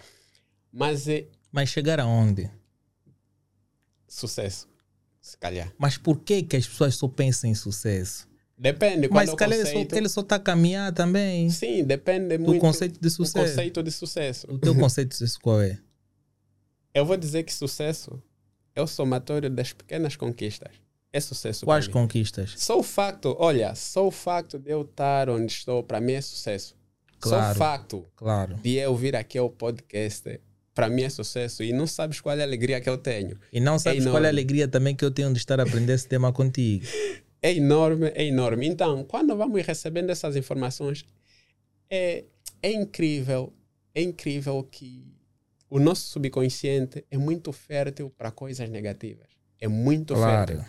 Mas 0.71 1.09
eh, 1.09 1.27
mas 1.53 1.69
chegar 1.69 2.01
aonde? 2.01 2.51
Sucesso, 4.07 4.69
se 5.21 5.37
calhar. 5.37 5.73
Mas 5.79 5.97
por 5.97 6.21
que, 6.21 6.43
que 6.43 6.57
as 6.57 6.67
pessoas 6.67 6.97
só 6.97 7.09
pensam 7.09 7.49
em 7.51 7.55
sucesso? 7.55 8.29
Depende. 8.59 9.09
Mas 9.09 9.31
se 9.31 9.37
calhar 9.37 9.59
conceito... 9.59 9.95
ele 9.97 10.09
só 10.09 10.21
está 10.21 10.37
a 10.37 10.41
caminhar 10.41 10.93
também. 10.93 11.49
Sim, 11.49 11.83
depende 11.83 12.37
muito. 12.37 12.53
Do 12.53 12.59
conceito 12.59 13.01
de 13.01 13.09
sucesso. 13.09 13.39
O 13.39 13.49
conceito 13.49 13.83
de 13.83 13.91
sucesso. 13.91 14.47
O 14.51 14.59
teu 14.59 14.75
conceito 14.75 15.09
de 15.09 15.17
sucesso 15.17 15.41
qual 15.41 15.63
é? 15.63 15.79
Eu 16.93 17.07
vou 17.07 17.17
dizer 17.17 17.45
que 17.45 17.55
sucesso 17.55 18.21
é 18.75 18.83
o 18.83 18.87
somatório 18.87 19.49
das 19.49 19.73
pequenas 19.73 20.17
conquistas. 20.17 20.73
É 21.13 21.21
sucesso. 21.21 21.65
Quais 21.65 21.89
conquistas? 21.89 22.55
Só 22.57 22.79
o 22.79 22.83
facto, 22.83 23.35
olha, 23.39 23.75
só 23.75 24.07
o 24.07 24.11
facto 24.11 24.59
de 24.59 24.71
eu 24.71 24.83
estar 24.83 25.29
onde 25.31 25.53
estou, 25.53 25.83
para 25.83 26.01
mim 26.01 26.13
é 26.13 26.21
sucesso. 26.21 26.77
Claro. 27.19 27.47
Só 27.47 27.53
o 27.53 27.55
facto 27.55 28.07
Claro. 28.15 28.57
de 28.57 28.75
eu 28.75 28.95
vir 28.97 29.17
aqui 29.17 29.39
ao 29.39 29.51
podcast, 29.51 30.41
para 30.81 30.89
mim 30.89 31.03
é 31.03 31.11
sucesso. 31.11 31.63
E 31.63 31.73
não 31.75 31.87
sabes 31.87 32.21
qual 32.23 32.35
é 32.37 32.41
a 32.41 32.45
alegria 32.45 32.81
que 32.81 32.89
eu 32.89 32.97
tenho. 32.97 33.39
E 33.53 33.61
não 33.61 33.79
sabes 33.79 34.05
qual 34.07 34.23
é 34.25 34.27
a 34.27 34.31
alegria 34.31 34.67
também 34.67 34.97
que 34.97 35.05
eu 35.05 35.11
tenho 35.11 35.31
de 35.31 35.39
estar 35.39 35.61
a 35.61 35.63
aprender 35.63 35.93
esse 35.93 36.09
tema 36.09 36.33
contigo. 36.33 36.85
É 37.43 37.55
enorme, 37.55 38.13
é 38.15 38.27
enorme. 38.27 38.67
Então, 38.67 39.03
quando 39.03 39.35
vamos 39.35 39.65
recebendo 39.65 40.11
essas 40.11 40.37
informações, 40.37 41.07
é, 41.89 42.25
é 42.63 42.71
incrível, 42.71 43.51
é 43.95 44.03
incrível 44.03 44.63
que 44.71 45.11
o 45.71 45.81
nosso 45.81 46.03
subconsciente 46.11 47.03
é 47.11 47.17
muito 47.17 47.51
fértil 47.51 48.11
para 48.11 48.31
coisas 48.31 48.69
negativas. 48.69 49.27
É 49.59 49.67
muito 49.67 50.13
Claro. 50.13 50.49
fértil. 50.49 50.67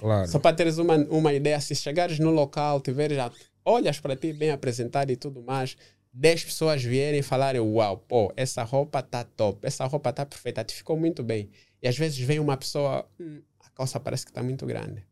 Claro. 0.00 0.28
Só 0.28 0.38
para 0.38 0.56
teres 0.56 0.78
uma, 0.78 0.96
uma 0.96 1.34
ideia, 1.34 1.60
se 1.60 1.74
chegares 1.74 2.18
no 2.18 2.30
local, 2.30 2.80
tiveres 2.80 3.18
já, 3.18 3.30
olhas 3.62 4.00
para 4.00 4.16
ti 4.16 4.32
bem 4.32 4.50
apresentado 4.50 5.10
e 5.10 5.16
tudo 5.16 5.42
mais, 5.42 5.76
10 6.18 6.44
pessoas 6.46 6.82
vierem 6.82 7.20
e 7.20 7.22
falarem, 7.22 7.60
uau, 7.60 7.98
pô, 7.98 8.32
essa 8.36 8.62
roupa 8.62 9.02
tá 9.02 9.22
top, 9.22 9.66
essa 9.66 9.84
roupa 9.84 10.10
tá 10.14 10.24
perfeita, 10.24 10.64
te 10.64 10.74
ficou 10.74 10.96
muito 10.96 11.22
bem. 11.22 11.50
E 11.82 11.86
às 11.86 11.96
vezes 11.98 12.18
vem 12.18 12.40
uma 12.40 12.56
pessoa, 12.56 13.06
"Hum, 13.20 13.42
a 13.60 13.68
calça 13.68 14.00
parece 14.00 14.24
que 14.24 14.30
está 14.30 14.42
muito 14.42 14.64
grande. 14.64 15.04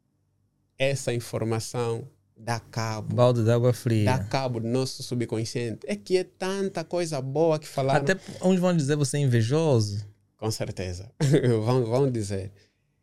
Essa 0.79 1.13
informação 1.13 2.09
dá 2.35 2.59
cabo, 2.59 3.15
Balde 3.15 3.45
de 3.45 3.51
água 3.51 3.71
dá 3.71 3.75
fria. 3.75 4.19
cabo 4.31 4.61
do 4.61 4.67
nosso 4.67 5.03
subconsciente. 5.03 5.81
É 5.87 5.95
que 5.95 6.17
é 6.17 6.25
tanta 6.25 6.83
coisa 6.83 7.21
boa 7.21 7.59
que 7.59 7.69
falaram. 7.69 8.01
Até 8.01 8.19
uns 8.43 8.59
vão 8.59 8.75
dizer 8.75 8.97
você 8.97 9.19
é 9.19 9.21
invejoso. 9.21 10.07
Com 10.39 10.51
certeza. 10.51 11.13
vão, 11.65 11.85
vão 11.85 12.11
dizer. 12.11 12.51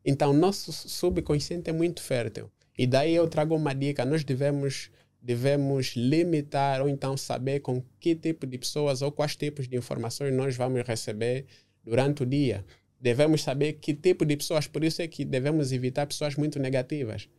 Então, 0.04 0.34
nosso 0.34 0.74
subconsciente 0.74 1.70
é 1.70 1.74
muito 1.74 2.02
fértil. 2.02 2.50
E 2.76 2.88
daí 2.88 3.14
eu 3.14 3.28
trago 3.28 3.56
uma 3.56 3.74
dica. 3.76 4.04
Nós 4.04 4.24
devemos, 4.24 4.90
devemos 5.22 5.94
limitar 5.96 6.82
ou 6.82 6.90
então 6.90 7.16
saber 7.16 7.60
com 7.60 7.84
que 8.00 8.16
tipo 8.16 8.48
de 8.48 8.58
pessoas 8.58 9.02
ou 9.02 9.12
quais 9.12 9.36
tipos 9.36 9.68
de 9.68 9.76
informações 9.78 10.34
nós 10.34 10.56
vamos 10.56 10.82
receber 10.88 11.46
durante 11.84 12.24
o 12.24 12.26
dia. 12.26 12.66
Devemos 13.00 13.42
saber 13.44 13.74
que 13.74 13.94
tipo 13.94 14.26
de 14.26 14.36
pessoas. 14.38 14.68
Por 14.68 14.84
isso 14.84 15.02
é 15.02 15.08
que 15.08 15.24
devemos 15.26 15.72
evitar 15.72 16.06
pessoas 16.08 16.36
muito 16.36 16.60
negativas. 16.60 17.30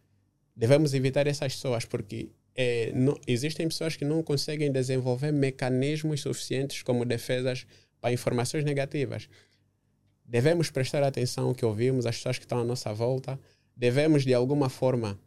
Devemos 0.55 0.95
evitar 0.95 1.27
essas 1.27 1.55
pessoas 1.55 1.85
porque 1.85 2.31
eh, 2.55 2.92
não- 2.95 3.18
existem 3.27 3.66
pessoas 3.68 3.97
que 3.97 4.05
não 4.05 4.23
conseguem 4.23 4.71
desenvolver 4.71 5.33
mecanismos 5.33 6.21
suficientes 6.21 6.83
como 6.83 7.05
defesas 7.05 7.66
para 8.01 8.12
informações 8.12 8.64
negativas 8.64 9.29
devemos 10.25 10.71
prestar 10.71 11.03
atenção 11.03 11.49
ao 11.49 11.55
que 11.55 11.64
ouvimos, 11.64 12.07
às 12.07 12.16
pessoas 12.16 12.38
que 12.38 12.45
estão 12.45 12.59
à 12.59 12.64
nossa 12.64 12.90
volta. 12.92 13.38
Devemos, 13.77 14.25
de 14.25 14.33
alguma 14.33 14.71
forma. 14.71 15.18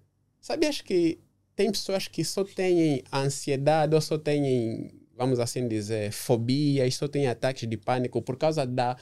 Sabias 0.41 0.81
que 0.81 1.19
tem 1.55 1.71
pessoas 1.71 2.07
que 2.07 2.23
só 2.23 2.43
têm 2.43 3.03
ansiedade 3.11 3.95
ou 3.95 4.01
só 4.01 4.17
têm, 4.17 4.91
vamos 5.17 5.39
assim 5.39 5.67
dizer, 5.67 6.11
fobias, 6.11 6.95
só 6.95 7.07
têm 7.07 7.27
ataques 7.27 7.67
de 7.69 7.77
pânico 7.77 8.21
por 8.21 8.37
causa 8.37 8.65
da 8.65 8.97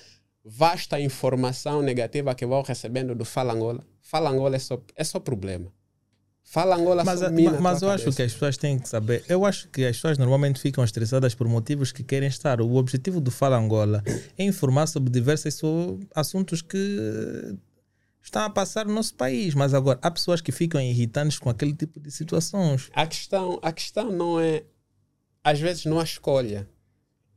vasta 0.45 0.99
informação 0.99 1.81
negativa 1.81 2.35
que 2.35 2.45
vão 2.45 2.61
recebendo 2.61 3.15
do 3.15 3.25
Fala 3.25 3.53
Angola? 3.53 3.83
Fala 4.01 4.29
Angola 4.29 4.55
é 4.55 4.59
só, 4.59 4.81
é 4.95 5.03
só 5.03 5.19
problema. 5.19 5.71
Fala 6.45 6.75
Angola 6.75 7.03
Mas, 7.05 7.23
a- 7.23 7.27
a 7.27 7.31
mas 7.61 7.79
tua 7.79 7.87
eu 7.87 7.91
acho 7.93 8.11
que 8.11 8.21
as 8.21 8.33
pessoas 8.33 8.57
têm 8.57 8.77
que 8.77 8.87
saber. 8.89 9.23
Eu 9.29 9.45
acho 9.45 9.69
que 9.69 9.85
as 9.85 9.95
pessoas 9.95 10.17
normalmente 10.17 10.59
ficam 10.59 10.83
estressadas 10.83 11.33
por 11.33 11.47
motivos 11.47 11.91
que 11.93 12.03
querem 12.03 12.27
estar. 12.27 12.59
O 12.59 12.75
objetivo 12.75 13.21
do 13.21 13.31
Fala 13.31 13.57
Angola 13.57 14.03
é 14.37 14.43
informar 14.43 14.87
sobre 14.87 15.09
diversos 15.09 15.53
so- 15.55 15.97
assuntos 16.13 16.61
que 16.61 17.55
estão 18.23 18.43
a 18.43 18.49
passar 18.49 18.86
no 18.86 18.93
nosso 18.93 19.13
país. 19.15 19.53
Mas 19.53 19.73
agora, 19.73 19.99
há 20.01 20.09
pessoas 20.09 20.41
que 20.41 20.51
ficam 20.51 20.81
irritantes 20.81 21.38
com 21.38 21.49
aquele 21.49 21.73
tipo 21.73 21.99
de 21.99 22.09
situações. 22.09 22.89
A 22.93 23.05
questão, 23.05 23.59
a 23.62 23.71
questão 23.71 24.12
não 24.12 24.39
é. 24.39 24.63
Às 25.43 25.59
vezes 25.59 25.86
não 25.86 25.99
há 25.99 26.03
escolha. 26.03 26.67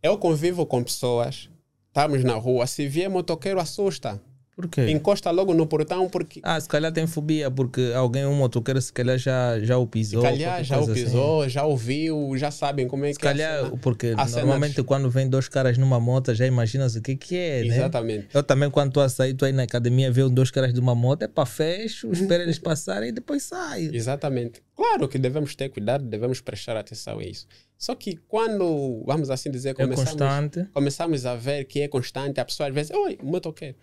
Eu 0.03 0.17
convivo 0.17 0.65
com 0.65 0.85
pessoas, 0.85 1.51
estamos 1.89 2.23
na 2.23 2.35
rua, 2.35 2.67
se 2.67 2.87
vier 2.87 3.11
motoqueiro, 3.11 3.59
assusta. 3.59 4.23
Por 4.57 4.69
quê? 4.69 4.89
Encosta 4.91 5.31
logo 5.31 5.53
no 5.53 5.67
portão, 5.67 6.09
porque 6.09 6.41
Ah, 6.43 6.59
se 6.59 6.67
calhar 6.67 6.91
tem 6.91 7.07
fobia 7.07 7.51
porque 7.51 7.93
alguém, 7.95 8.25
um 8.25 8.35
motoqueiro, 8.35 8.81
se 8.81 8.91
calhar 8.91 9.19
já, 9.19 9.61
já 9.61 9.77
o 9.77 9.83
se 9.83 9.89
pisou. 9.89 10.23
calhar 10.23 10.49
qualquer 10.49 10.65
já 10.65 10.79
o 10.79 10.83
assim. 10.85 10.95
pisou, 10.95 11.49
já 11.51 11.65
ouviu, 11.67 12.33
já 12.39 12.51
sabem 12.51 12.89
como 12.89 13.05
é 13.05 13.13
Se 13.13 13.19
que 13.19 13.27
é. 13.27 13.31
calhar, 13.33 13.65
cena. 13.67 13.77
porque 13.77 14.15
a 14.17 14.27
cena 14.27 14.41
normalmente 14.41 14.83
quando 14.83 15.11
vem 15.11 15.29
dois 15.29 15.47
caras 15.47 15.77
numa 15.77 16.01
moto, 16.01 16.33
já 16.35 16.47
imaginas 16.47 16.95
o 16.97 17.03
que 17.03 17.15
que 17.17 17.37
é, 17.37 17.65
né? 17.65 17.77
Exatamente. 17.77 18.29
Eu 18.33 18.43
também, 18.43 18.71
quando 18.71 18.89
estou 18.89 19.03
a 19.03 19.11
sair, 19.11 19.33
estou 19.33 19.45
aí 19.45 19.53
na 19.53 19.65
academia, 19.65 20.11
vejo 20.11 20.31
dois 20.31 20.51
caras 20.51 20.73
de 20.73 20.81
uma 20.81 20.95
moto, 20.95 21.23
é 21.25 21.29
para 21.29 21.45
fecho, 21.45 22.11
espera 22.11 22.43
eles 22.43 22.59
passarem 22.59 23.11
e 23.11 23.13
depois 23.13 23.43
saio. 23.43 23.95
Exatamente. 23.95 24.63
Claro 24.75 25.07
que 25.07 25.19
devemos 25.19 25.55
ter 25.55 25.69
cuidado, 25.69 26.03
devemos 26.03 26.41
prestar 26.41 26.79
atenção 26.79 27.19
a 27.19 27.25
isso. 27.25 27.47
Só 27.77 27.95
que 27.95 28.17
quando, 28.27 29.03
vamos 29.05 29.29
assim 29.29 29.51
dizer, 29.51 29.71
É 29.71 29.75
começamos, 29.75 30.11
constante. 30.13 30.67
começamos 30.73 31.27
a 31.27 31.35
ver 31.35 31.65
que 31.65 31.83
é 31.83 31.89
constante, 31.89 32.41
a 32.41 32.45
pessoa 32.47 32.71
às 32.71 32.75
vezes, 32.75 32.91
oi, 32.97 33.19
motoqueiro. 33.23 33.77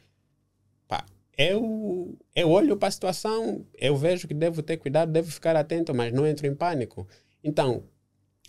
Pá, 0.88 1.06
eu, 1.38 2.18
eu 2.36 2.50
olho 2.50 2.78
para 2.78 2.88
a 2.88 2.92
situação, 2.92 3.66
eu 3.76 3.96
vejo 3.96 4.28
que 4.28 4.34
devo 4.34 4.62
ter 4.62 4.78
cuidado, 4.78 5.12
devo 5.12 5.32
ficar 5.32 5.56
atento, 5.56 5.94
mas 5.94 6.14
não 6.14 6.28
entro 6.28 6.46
em 6.48 6.54
pânico. 6.54 7.08
Então, 7.44 7.84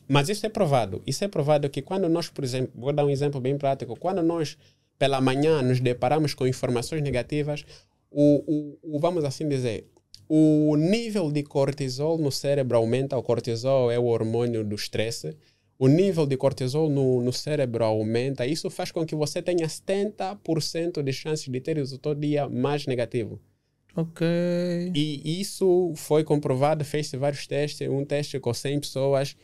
mas 0.09 0.29
isso 0.29 0.45
é 0.45 0.49
provado. 0.49 1.03
Isso 1.07 1.25
é 1.25 1.29
provado 1.29 1.69
que 1.71 1.83
quando 1.83 2.09
nós, 2.09 2.29
por 2.29 2.45
exemplo, 2.45 2.73
vou 2.75 2.93
dar 2.93 3.05
um 3.05 3.11
exemplo 3.11 3.41
bem 3.41 3.57
prático, 3.57 3.97
quando 3.99 4.23
nós, 4.23 4.57
pela 4.99 5.21
manhã, 5.21 5.63
nos 5.63 5.81
deparamos 5.81 6.35
com 6.35 6.47
informações 6.47 7.03
negativas, 7.03 7.65
o, 8.11 8.45
o, 8.47 8.97
o 8.97 9.01
vamos 9.01 9.25
assim 9.25 9.49
dizer, 9.49 9.89
o 10.29 10.77
nível 10.77 11.31
de 11.31 11.43
cortisol 11.43 12.19
no 12.19 12.31
cérebro 12.31 12.77
aumenta. 12.77 13.17
O 13.17 13.23
cortisol 13.23 13.91
é 13.91 13.99
o 13.99 14.05
hormônio 14.05 14.65
do 14.65 14.75
estresse. 14.75 15.37
O 15.79 15.89
nível 15.89 16.27
de 16.27 16.37
cortisol 16.37 16.89
no, 16.89 17.21
no 17.21 17.33
cérebro 17.33 17.85
aumenta. 17.85 18.47
Isso 18.47 18.71
faz 18.71 18.93
com 18.93 19.05
que 19.05 19.15
você 19.15 19.43
tenha 19.43 19.67
70% 19.67 21.03
de 21.03 21.13
chances 21.13 21.49
de 21.49 21.61
ter 21.61 21.79
o 21.79 21.99
teu 21.99 22.15
dia 22.15 22.49
mais 22.49 22.87
negativo. 22.87 23.41
Ok. 23.97 24.27
E 24.95 25.41
isso 25.41 25.93
foi 25.97 26.25
comprovado, 26.25 26.85
fez-se 26.85 27.17
vários 27.17 27.47
testes. 27.47 27.89
Um 27.89 28.05
teste 28.05 28.39
com 28.41 28.53
100 28.53 28.81
pessoas, 28.81 29.37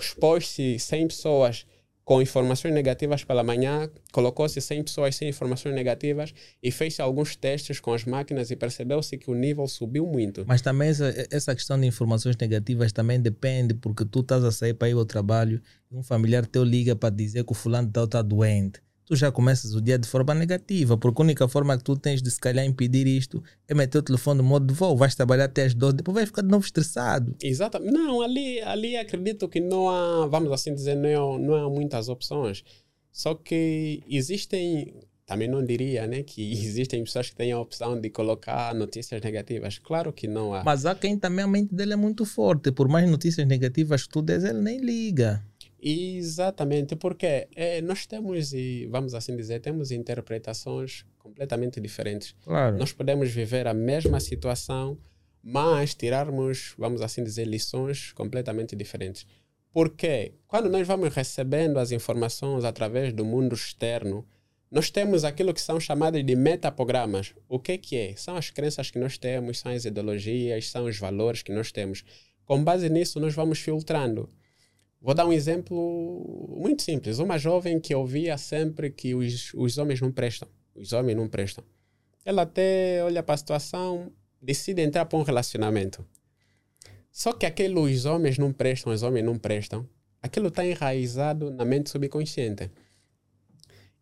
expôs-se 0.00 0.78
100 0.78 1.08
pessoas 1.08 1.66
com 2.04 2.20
informações 2.20 2.74
negativas 2.74 3.24
pela 3.24 3.44
manhã, 3.44 3.88
colocou-se 4.12 4.60
100 4.60 4.84
pessoas 4.84 5.16
sem 5.16 5.28
informações 5.28 5.74
negativas 5.74 6.34
e 6.62 6.70
fez-se 6.70 7.00
alguns 7.00 7.36
testes 7.36 7.78
com 7.78 7.92
as 7.92 8.04
máquinas 8.04 8.50
e 8.50 8.56
percebeu-se 8.56 9.16
que 9.16 9.30
o 9.30 9.34
nível 9.34 9.66
subiu 9.68 10.06
muito. 10.06 10.44
Mas 10.46 10.60
também 10.60 10.88
essa, 10.88 11.14
essa 11.30 11.54
questão 11.54 11.78
de 11.80 11.86
informações 11.86 12.36
negativas 12.36 12.92
também 12.92 13.20
depende, 13.20 13.74
porque 13.74 14.04
tu 14.04 14.20
estás 14.20 14.44
a 14.44 14.50
sair 14.50 14.74
para 14.74 14.88
ir 14.88 14.94
ao 14.94 15.04
trabalho 15.04 15.62
um 15.90 16.02
familiar 16.02 16.46
teu 16.46 16.64
liga 16.64 16.96
para 16.96 17.14
dizer 17.14 17.44
que 17.44 17.52
o 17.52 17.54
fulano 17.54 17.90
tal 17.90 18.04
está 18.04 18.22
doente. 18.22 18.80
Tu 19.04 19.16
já 19.16 19.32
começas 19.32 19.74
o 19.74 19.80
dia 19.80 19.98
de 19.98 20.06
forma 20.08 20.32
negativa, 20.32 20.96
porque 20.96 21.20
a 21.20 21.24
única 21.24 21.48
forma 21.48 21.76
que 21.76 21.82
tu 21.84 21.96
tens 21.96 22.22
de 22.22 22.30
se 22.30 22.38
calhar 22.38 22.64
impedir 22.64 23.06
isto 23.06 23.42
é 23.68 23.74
meter 23.74 23.98
o 23.98 24.02
telefone 24.02 24.38
no 24.38 24.44
modo 24.44 24.66
de 24.66 24.72
voo. 24.74 24.96
Vais 24.96 25.14
trabalhar 25.14 25.44
até 25.46 25.64
às 25.64 25.74
12, 25.74 25.96
depois 25.96 26.14
vais 26.14 26.28
ficar 26.28 26.42
de 26.42 26.48
novo 26.48 26.64
estressado. 26.64 27.34
Exatamente. 27.42 27.92
Não, 27.92 28.22
ali, 28.22 28.60
ali 28.60 28.96
acredito 28.96 29.48
que 29.48 29.60
não 29.60 29.88
há, 29.90 30.26
vamos 30.28 30.52
assim 30.52 30.72
dizer, 30.74 30.94
não, 30.94 31.34
há- 31.34 31.38
não 31.38 31.54
há 31.54 31.68
muitas 31.70 32.08
opções. 32.08 32.62
Só 33.10 33.34
que 33.34 34.02
existem, 34.08 34.94
também 35.26 35.48
não 35.48 35.64
diria, 35.64 36.06
né, 36.06 36.22
que 36.22 36.52
existem 36.64 37.02
pessoas 37.04 37.28
que 37.28 37.36
têm 37.36 37.50
a 37.52 37.58
opção 37.58 38.00
de 38.00 38.08
colocar 38.08 38.72
notícias 38.74 39.20
negativas. 39.20 39.78
Claro 39.78 40.12
que 40.12 40.28
não 40.28 40.54
há. 40.54 40.62
Mas 40.64 40.86
há 40.86 40.94
quem 40.94 41.18
também 41.18 41.44
a 41.44 41.48
mente 41.48 41.74
dele 41.74 41.92
é 41.92 41.96
muito 41.96 42.24
forte. 42.24 42.70
Por 42.70 42.88
mais 42.88 43.10
notícias 43.10 43.46
negativas 43.48 44.04
que 44.04 44.10
tu 44.10 44.22
des, 44.22 44.44
ele 44.44 44.60
nem 44.62 44.78
liga. 44.78 45.44
Exatamente, 45.84 46.94
porque 46.94 47.48
eh, 47.56 47.80
nós 47.80 48.06
temos, 48.06 48.52
e 48.52 48.86
vamos 48.86 49.14
assim 49.14 49.36
dizer, 49.36 49.60
temos 49.60 49.90
interpretações 49.90 51.04
completamente 51.18 51.80
diferentes. 51.80 52.36
Claro. 52.44 52.78
Nós 52.78 52.92
podemos 52.92 53.28
viver 53.30 53.66
a 53.66 53.74
mesma 53.74 54.20
situação, 54.20 54.96
mas 55.42 55.92
tirarmos, 55.92 56.72
vamos 56.78 57.02
assim 57.02 57.24
dizer, 57.24 57.48
lições 57.48 58.12
completamente 58.12 58.76
diferentes. 58.76 59.26
Porque 59.72 60.34
quando 60.46 60.70
nós 60.70 60.86
vamos 60.86 61.12
recebendo 61.12 61.78
as 61.78 61.90
informações 61.90 62.64
através 62.64 63.12
do 63.12 63.24
mundo 63.24 63.54
externo, 63.54 64.24
nós 64.70 64.88
temos 64.88 65.24
aquilo 65.24 65.52
que 65.52 65.60
são 65.60 65.80
chamados 65.80 66.24
de 66.24 66.36
metaprogramas. 66.36 67.34
O 67.48 67.58
que, 67.58 67.76
que 67.76 67.96
é? 67.96 68.14
São 68.16 68.36
as 68.36 68.50
crenças 68.50 68.90
que 68.90 69.00
nós 69.00 69.18
temos, 69.18 69.58
são 69.58 69.72
as 69.72 69.84
ideologias, 69.84 70.68
são 70.68 70.84
os 70.84 70.96
valores 70.96 71.42
que 71.42 71.52
nós 71.52 71.72
temos. 71.72 72.04
Com 72.44 72.62
base 72.62 72.88
nisso, 72.88 73.18
nós 73.18 73.34
vamos 73.34 73.58
filtrando. 73.58 74.28
Vou 75.02 75.14
dar 75.14 75.26
um 75.26 75.32
exemplo 75.32 76.54
muito 76.56 76.82
simples. 76.82 77.18
Uma 77.18 77.36
jovem 77.36 77.80
que 77.80 77.92
ouvia 77.92 78.38
sempre 78.38 78.88
que 78.88 79.16
os, 79.16 79.52
os 79.54 79.76
homens 79.76 80.00
não 80.00 80.12
prestam. 80.12 80.48
Os 80.76 80.92
homens 80.92 81.16
não 81.16 81.28
prestam. 81.28 81.64
Ela 82.24 82.42
até 82.42 83.02
olha 83.02 83.20
para 83.20 83.34
a 83.34 83.38
situação, 83.38 84.12
decide 84.40 84.80
entrar 84.80 85.04
para 85.06 85.18
um 85.18 85.22
relacionamento. 85.22 86.06
Só 87.10 87.32
que 87.32 87.44
aqueles 87.44 88.04
homens 88.04 88.38
não 88.38 88.52
prestam, 88.52 88.92
os 88.92 89.02
homens 89.02 89.24
não 89.24 89.36
prestam. 89.36 89.88
Aquilo 90.22 90.48
está 90.48 90.64
enraizado 90.64 91.50
na 91.50 91.64
mente 91.64 91.90
subconsciente. 91.90 92.70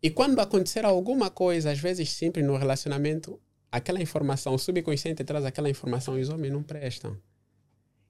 E 0.03 0.11
quando 0.11 0.39
acontecer 0.39 0.85
alguma 0.85 1.31
coisa, 1.31 1.71
às 1.71 1.79
vezes 1.79 2.11
simples 2.11 2.45
no 2.45 2.55
relacionamento, 2.57 3.41
aquela 3.71 3.99
informação, 3.99 4.55
subconsciente 4.55 5.23
traz 5.23 5.45
aquela 5.45 5.69
informação 5.69 6.19
os 6.19 6.29
homens 6.29 6.53
não 6.53 6.61
prestam. 6.61 7.17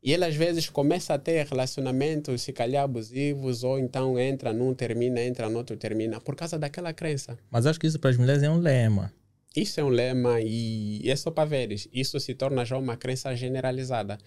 E 0.04 0.12
ele 0.12 0.26
às 0.26 0.36
vezes 0.36 0.68
começa 0.68 1.14
a 1.14 1.20
ter 1.20 1.46
relacionamentos, 1.46 2.42
se 2.42 2.52
calhar 2.52 2.84
abusivos, 2.84 3.64
ou 3.64 3.78
então 3.78 4.18
entra 4.18 4.52
num, 4.52 4.74
termina, 4.74 5.22
entra 5.22 5.48
no 5.48 5.60
outro, 5.60 5.78
termina, 5.78 6.20
por 6.20 6.36
causa 6.36 6.58
daquela 6.58 6.92
crença. 6.92 7.38
Mas 7.52 7.68
acho 7.68 7.80
que 7.80 7.86
isso 7.86 8.00
para 8.00 8.10
as 8.10 8.18
mulheres 8.18 8.42
é 8.42 8.50
um 8.50 8.58
lema. 8.58 9.14
Isso 9.56 9.80
é 9.80 9.84
um 9.84 9.90
lema 9.90 10.40
e 10.42 11.08
é 11.08 11.16
só 11.16 11.30
para 11.30 11.46
veres. 11.48 11.88
Isso 11.94 12.20
se 12.20 12.34
torna 12.34 12.66
já 12.66 12.78
uma 12.78 12.98
crença 12.98 13.36
generalizada. 13.36 14.18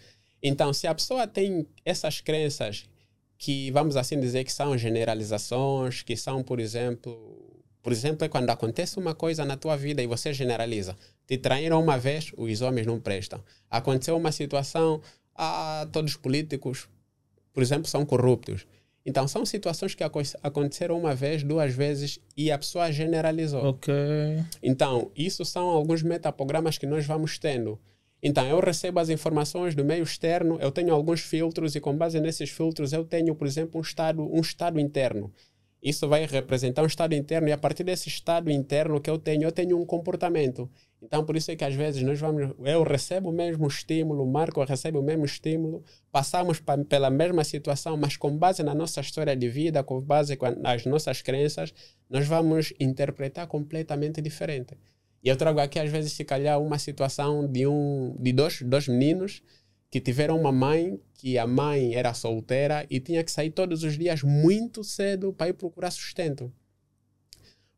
Então, 0.43 0.73
se 0.73 0.87
a 0.87 0.95
pessoa 0.95 1.27
tem 1.27 1.67
essas 1.85 2.21
crenças 2.21 2.85
que, 3.37 3.71
vamos 3.73 3.97
assim 3.97 4.21
dizer, 4.21 4.45
que 4.45 4.53
são 4.53 4.77
generalizações, 4.79 6.03
que 6.03 6.17
são, 6.17 6.43
por 6.43 6.61
exemplo, 6.61 7.55
por 7.83 7.93
exemplo, 7.93 8.25
é 8.25 8.29
quando 8.29 8.49
acontece 8.49 8.99
uma 8.99 9.15
coisa 9.15 9.45
na 9.45 9.57
tua 9.57 9.77
vida 9.77 10.03
e 10.03 10.07
você 10.07 10.33
generaliza. 10.33 10.97
Te 11.27 11.37
traíram 11.37 11.83
uma 11.83 11.99
vez, 11.99 12.33
os 12.37 12.63
homens 12.63 12.87
não 12.87 12.99
prestam. 12.99 13.43
Aconteceu 13.71 14.17
uma 14.17 14.33
situação, 14.33 15.03
ah, 15.35 15.89
todos 15.93 16.13
os 16.13 16.17
políticos, 16.17 16.89
por 17.53 17.63
exemplo, 17.63 17.89
são 17.89 18.05
corruptos. 18.05 18.67
Então, 19.07 19.29
são 19.29 19.45
situações 19.45 19.95
que 19.95 20.03
aconteceram 20.43 20.99
uma 20.99 21.15
vez, 21.15 21.43
duas 21.43 21.75
vezes 21.75 22.19
e 22.35 22.51
a 22.51 22.57
pessoa 22.57 22.91
generalizou. 22.91 23.63
Ok. 23.63 23.93
Então, 24.63 25.11
isso 25.15 25.45
são 25.45 25.67
alguns 25.67 26.03
metaprogramas 26.03 26.79
que 26.79 26.87
nós 26.87 27.05
vamos 27.05 27.39
tendo. 27.39 27.79
Então, 28.23 28.47
eu 28.47 28.59
recebo 28.59 28.99
as 29.01 29.11
informações 29.11 29.75
do 29.75 29.85
meio 29.85 30.03
externo, 30.03 30.59
eu 30.59 30.73
tenho 30.73 30.95
alguns 30.95 31.21
filtros 31.21 31.75
e 31.75 31.81
com 31.81 31.95
base 31.95 32.19
nesses 32.19 32.49
filtros 32.49 32.95
eu 32.95 33.05
tenho, 33.05 33.35
por 33.35 33.47
exemplo, 33.47 33.79
um 33.79 33.83
estado, 33.83 34.23
um 34.23 34.41
estado 34.41 34.81
interno. 34.81 35.31
Isso 35.85 36.09
vai 36.09 36.25
representar 36.25 36.83
um 36.83 36.87
estado 36.87 37.15
interno 37.15 37.47
e 37.47 37.53
a 37.53 37.59
partir 37.59 37.85
desse 37.85 38.09
estado 38.09 38.51
interno 38.51 38.99
que 38.99 39.11
eu 39.11 39.19
tenho, 39.19 39.43
eu 39.43 39.53
tenho 39.53 39.79
um 39.79 39.85
comportamento. 39.85 40.71
Então, 41.03 41.23
por 41.27 41.37
isso 41.37 41.51
é 41.51 41.57
que 41.57 41.63
às 41.63 41.75
vezes 41.75 42.03
nós 42.03 42.19
vamos, 42.19 42.55
eu 42.65 42.83
recebo 42.83 43.29
o 43.29 43.33
mesmo 43.33 43.67
estímulo, 43.67 44.25
o 44.25 44.27
Marco 44.27 44.65
recebe 44.65 44.97
o 44.97 45.03
mesmo 45.03 45.27
estímulo, 45.27 45.85
passamos 46.11 46.59
pa, 46.59 46.79
pela 46.79 47.11
mesma 47.11 47.45
situação, 47.45 47.99
mas 47.99 48.17
com 48.17 48.35
base 48.35 48.63
na 48.63 48.75
nossa 48.75 49.03
história 49.03 49.37
de 49.37 49.47
vida, 49.47 49.85
com 49.85 50.01
base 50.01 50.39
nas 50.59 50.87
nossas 50.87 51.21
crenças, 51.21 51.75
nós 52.09 52.27
vamos 52.27 52.73
interpretar 52.81 53.47
completamente 53.47 54.23
diferente. 54.23 54.79
E 55.23 55.29
eu 55.29 55.37
trago 55.37 55.61
aqui, 55.61 55.79
às 55.79 55.91
vezes, 55.91 56.15
se 56.15 56.25
calhar, 56.25 56.59
uma 56.59 56.79
situação 56.79 57.47
de, 57.47 57.67
um, 57.67 58.17
de 58.19 58.33
dois, 58.33 58.63
dois 58.63 58.89
meninos 58.89 59.43
que 59.95 60.01
tiveram 60.01 60.37
uma 60.37 60.51
mãe 60.51 61.01
que 61.13 61.39
a 61.39 61.47
mãe 61.47 61.95
era 61.95 62.13
solteira 62.13 62.85
e 62.91 62.99
tinha 62.99 63.23
que 63.23 63.31
sair 63.31 63.51
todos 63.51 63.85
os 63.85 63.97
dias 63.97 64.25
muito 64.25 64.83
cedo 64.83 65.33
para 65.33 65.51
ir 65.51 65.53
procurar 65.53 65.93
sustento. 65.93 66.53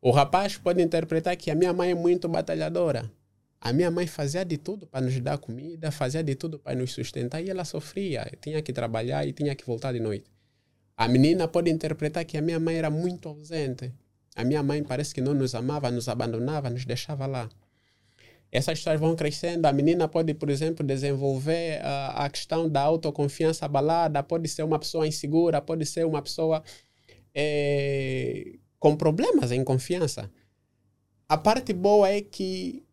O 0.01 0.09
rapaz 0.09 0.57
pode 0.57 0.81
interpretar 0.81 1.37
que 1.37 1.51
a 1.51 1.53
minha 1.53 1.71
mãe 1.71 1.91
é 1.91 1.93
muito 1.93 2.27
batalhadora. 2.27 3.07
A 3.61 3.71
minha 3.71 3.91
mãe 3.91 4.07
fazia 4.07 4.43
de 4.43 4.57
tudo 4.57 4.87
para 4.87 5.05
nos 5.05 5.19
dar 5.19 5.37
comida, 5.37 5.91
fazia 5.91 6.23
de 6.23 6.33
tudo 6.33 6.57
para 6.57 6.75
nos 6.75 6.91
sustentar 6.91 7.39
e 7.39 7.51
ela 7.51 7.63
sofria. 7.63 8.27
Tinha 8.41 8.63
que 8.63 8.73
trabalhar 8.73 9.27
e 9.27 9.31
tinha 9.31 9.53
que 9.53 9.63
voltar 9.63 9.93
de 9.93 9.99
noite. 9.99 10.25
A 10.97 11.07
menina 11.07 11.47
pode 11.47 11.69
interpretar 11.69 12.25
que 12.25 12.35
a 12.35 12.41
minha 12.41 12.59
mãe 12.59 12.77
era 12.77 12.89
muito 12.89 13.29
ausente. 13.29 13.93
A 14.35 14.43
minha 14.43 14.63
mãe 14.63 14.83
parece 14.83 15.13
que 15.13 15.21
não 15.21 15.35
nos 15.35 15.53
amava, 15.53 15.91
nos 15.91 16.09
abandonava, 16.09 16.67
nos 16.67 16.83
deixava 16.83 17.27
lá 17.27 17.47
essas 18.51 18.77
histórias 18.77 19.01
vão 19.01 19.15
crescendo. 19.15 19.65
A 19.65 19.73
menina 19.73 20.07
pode, 20.07 20.33
por 20.33 20.49
exemplo, 20.49 20.85
desenvolver 20.85 21.79
uh, 21.81 22.11
a 22.15 22.29
questão 22.29 22.69
da 22.69 22.81
autoconfiança 22.81 23.65
abalada, 23.65 24.23
pode 24.23 24.47
ser 24.47 24.63
uma 24.63 24.79
pessoa 24.79 25.07
insegura, 25.07 25.61
pode 25.61 25.85
ser 25.85 26.05
uma 26.05 26.21
pessoa 26.21 26.63
é, 27.35 28.55
com 28.79 28.95
problemas 28.95 29.51
em 29.51 29.63
confiança. 29.63 30.31
A 31.27 31.37
parte 31.37 31.73
boa 31.73 32.09
é 32.09 32.21
que. 32.21 32.83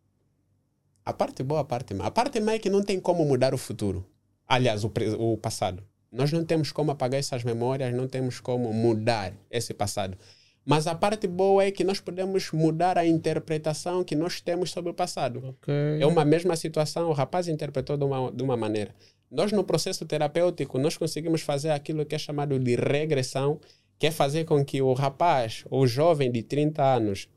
A 1.05 1.13
parte 1.13 1.43
boa, 1.43 1.61
a 1.61 1.63
parte 1.63 1.93
má. 1.93 2.05
A 2.07 2.11
parte 2.11 2.39
má 2.39 2.53
é 2.53 2.59
que 2.59 2.69
não 2.69 2.83
tem 2.83 2.99
como 2.99 3.23
mudar 3.25 3.53
o 3.53 3.57
futuro. 3.57 4.05
Aliás, 4.47 4.83
o, 4.83 4.91
o 5.17 5.37
passado. 5.37 5.83
Nós 6.11 6.31
não 6.31 6.45
temos 6.45 6.71
como 6.71 6.91
apagar 6.91 7.19
essas 7.19 7.43
memórias, 7.43 7.93
não 7.93 8.07
temos 8.07 8.39
como 8.39 8.71
mudar 8.73 9.33
esse 9.49 9.73
passado. 9.73 10.17
Mas 10.65 10.87
a 10.87 10.95
parte 10.95 11.27
boa 11.27 11.63
é 11.63 11.69
que 11.69 11.83
nós 11.83 11.99
podemos 11.99 12.51
mudar 12.51 12.97
a 12.97 13.05
interpretação 13.05 14.03
que 14.03 14.15
nós 14.15 14.41
temos 14.41 14.71
sobre 14.71 14.89
o 14.89 14.95
passado. 14.95 15.55
Okay. 15.61 16.01
É 16.01 16.07
uma 16.07 16.25
mesma 16.25 16.55
situação, 16.55 17.09
o 17.09 17.13
rapaz 17.13 17.47
interpretou 17.47 17.95
de 17.95 18.03
uma, 18.03 18.31
de 18.31 18.41
uma 18.41 18.57
maneira. 18.57 18.95
Nós, 19.29 19.51
no 19.51 19.63
processo 19.63 20.05
terapêutico, 20.05 20.79
nós 20.79 20.97
conseguimos 20.97 21.41
fazer 21.41 21.69
aquilo 21.69 22.03
que 22.03 22.15
é 22.15 22.17
chamado 22.17 22.57
de 22.57 22.75
regressão, 22.75 23.59
que 23.99 24.07
é 24.07 24.11
fazer 24.11 24.45
com 24.45 24.65
que 24.65 24.81
o 24.81 24.93
rapaz, 24.93 25.63
ou 25.69 25.85
jovem 25.85 26.31
de 26.31 26.41
30 26.41 26.83
anos, 26.83 27.29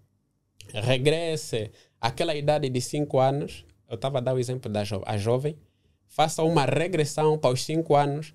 regresse 0.73 1.71
àquela 2.01 2.35
idade 2.35 2.71
de 2.71 2.81
5 2.81 3.19
anos. 3.19 3.65
Eu 3.89 3.97
estava 3.97 4.19
a 4.19 4.21
dar 4.23 4.35
o 4.35 4.39
exemplo 4.39 4.73
da 4.73 4.85
jo 4.85 5.03
a 5.05 5.19
jovem. 5.19 5.57
Faça 6.07 6.43
uma 6.43 6.65
regressão 6.65 7.39
para 7.39 7.53
os 7.53 7.63
5 7.65 7.95
anos 7.95 8.33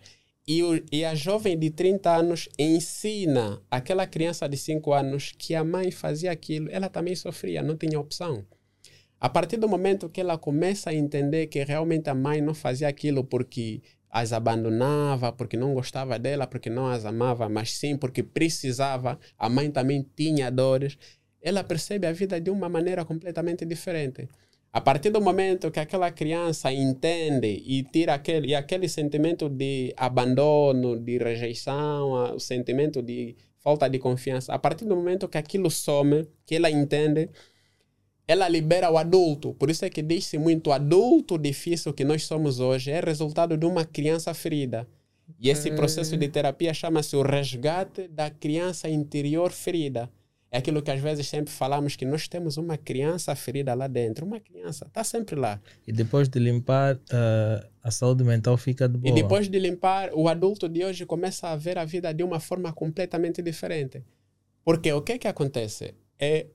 e, 0.47 0.62
o, 0.62 0.84
e 0.91 1.06
a 1.06 1.15
jovem 1.15 1.58
de 1.58 1.69
30 1.69 2.10
anos 2.15 2.49
ensina 2.60 3.62
aquela 3.71 4.06
criança 4.06 4.47
de 4.47 4.58
5 4.58 4.93
anos 4.93 5.34
que 5.38 5.56
a 5.56 5.63
mãe 5.63 5.89
fazia 5.91 6.32
aquilo, 6.32 6.69
ela 6.69 6.89
também 6.89 7.15
sofria, 7.15 7.63
não 7.63 7.77
tinha 7.77 7.99
opção. 7.99 8.45
A 9.19 9.29
partir 9.29 9.56
do 9.56 9.69
momento 9.69 10.10
que 10.10 10.19
ela 10.19 10.38
começa 10.38 10.89
a 10.89 10.93
entender 10.93 11.47
que 11.47 11.63
realmente 11.63 12.10
a 12.10 12.13
mãe 12.13 12.41
não 12.41 12.53
fazia 12.53 12.89
aquilo 12.89 13.23
porque 13.23 13.82
as 14.10 14.34
abandonava, 14.34 15.32
porque 15.32 15.56
não 15.56 15.73
gostava 15.73 16.19
dela, 16.19 16.45
porque 16.45 16.69
não 16.69 16.88
as 16.88 17.06
amava, 17.06 17.47
mas 17.47 17.71
sim 17.71 17.97
porque 17.97 18.21
precisava, 18.21 19.17
a 19.39 19.49
mãe 19.49 19.71
também 19.71 20.06
tinha 20.15 20.51
dores, 20.51 20.97
ela 21.41 21.63
percebe 21.63 22.06
a 22.06 22.12
vida 22.12 22.39
de 22.39 22.51
uma 22.51 22.67
maneira 22.67 23.06
completamente 23.06 23.65
diferente. 23.65 24.27
A 24.73 24.81
partir 24.81 25.12
do 25.12 25.21
momento 25.21 25.69
que 25.69 25.79
aquela 25.79 26.09
criança 26.09 26.73
entende 26.73 27.62
e 27.63 27.83
tira 27.83 28.15
aquele, 28.15 28.47
e 28.47 28.55
aquele 28.55 28.89
sentimento 28.89 29.47
de 29.47 29.93
abandono, 29.95 30.99
de 30.99 31.19
rejeição, 31.19 32.33
o 32.36 32.39
sentimento 32.39 32.99
de 32.99 33.36
falta 33.59 33.88
de 33.88 33.99
confiança, 33.99 34.51
a 34.51 34.57
partir 34.57 34.86
do 34.86 34.95
momento 34.95 35.27
que 35.27 35.38
aquilo 35.38 35.69
some, 35.69 36.27
que 36.43 36.55
ela 36.55 36.71
entende, 36.71 37.29
ela 38.27 38.49
libera 38.49 38.89
o 38.89 38.97
adulto. 38.97 39.53
Por 39.53 39.69
isso 39.69 39.86
é 39.86 39.91
que 39.91 40.01
diz-se 40.01 40.39
muito: 40.39 40.71
adulto 40.71 41.38
difícil 41.38 41.93
que 41.93 42.03
nós 42.03 42.23
somos 42.23 42.59
hoje 42.59 42.89
é 42.89 42.99
resultado 42.99 43.55
de 43.55 43.67
uma 43.67 43.86
criança 43.86 44.33
ferida. 44.33 44.88
E 45.39 45.51
esse 45.51 45.69
processo 45.71 46.17
de 46.17 46.27
terapia 46.29 46.73
chama-se 46.73 47.15
o 47.15 47.21
resgate 47.21 48.07
da 48.07 48.31
criança 48.31 48.89
interior 48.89 49.51
ferida. 49.51 50.09
É 50.54 50.60
aquilo 50.60 50.84
que 50.84 50.92
às 50.92 51.00
vezes 51.00 51.28
sempre 51.28 51.52
falamos 51.52 51.96
que 51.96 52.06
nós 52.06 52.28
temos 52.28 52.58
uma 52.58 52.78
criança 52.78 53.36
ferida 53.36 53.74
lá 53.74 53.88
dentro. 53.88 54.24
Uma 54.24 54.39
criança 54.39 54.86
está 54.86 55.04
sempre 55.04 55.36
lá. 55.36 55.60
E 55.88 55.92
depois 55.92 56.30
de 56.30 56.38
limpar, 56.38 56.96
uh, 56.96 57.68
a 57.82 57.89
saúde 57.89 58.24
mental 58.24 58.56
fica 58.56 58.88
de 58.88 58.96
boa. 58.96 59.12
E 59.12 59.16
depois 59.20 59.50
de 59.50 59.58
limpar, 59.58 60.12
o 60.13 60.30
adulto 60.30 60.70
de 60.70 60.86
hoje 60.86 61.08
começa 61.08 61.48
a 61.48 61.56
ver 61.56 61.80
a 61.80 61.86
vida 61.86 62.13
de 62.13 62.24
uma 62.24 62.39
forma 62.39 62.72
completamente 62.72 63.42
diferente. 63.42 64.04
Porque 64.63 64.94
o 64.94 65.02
que 65.02 65.13
é 65.13 65.18
que 65.18 65.28
acontece? 65.28 65.96
É, 66.20 66.46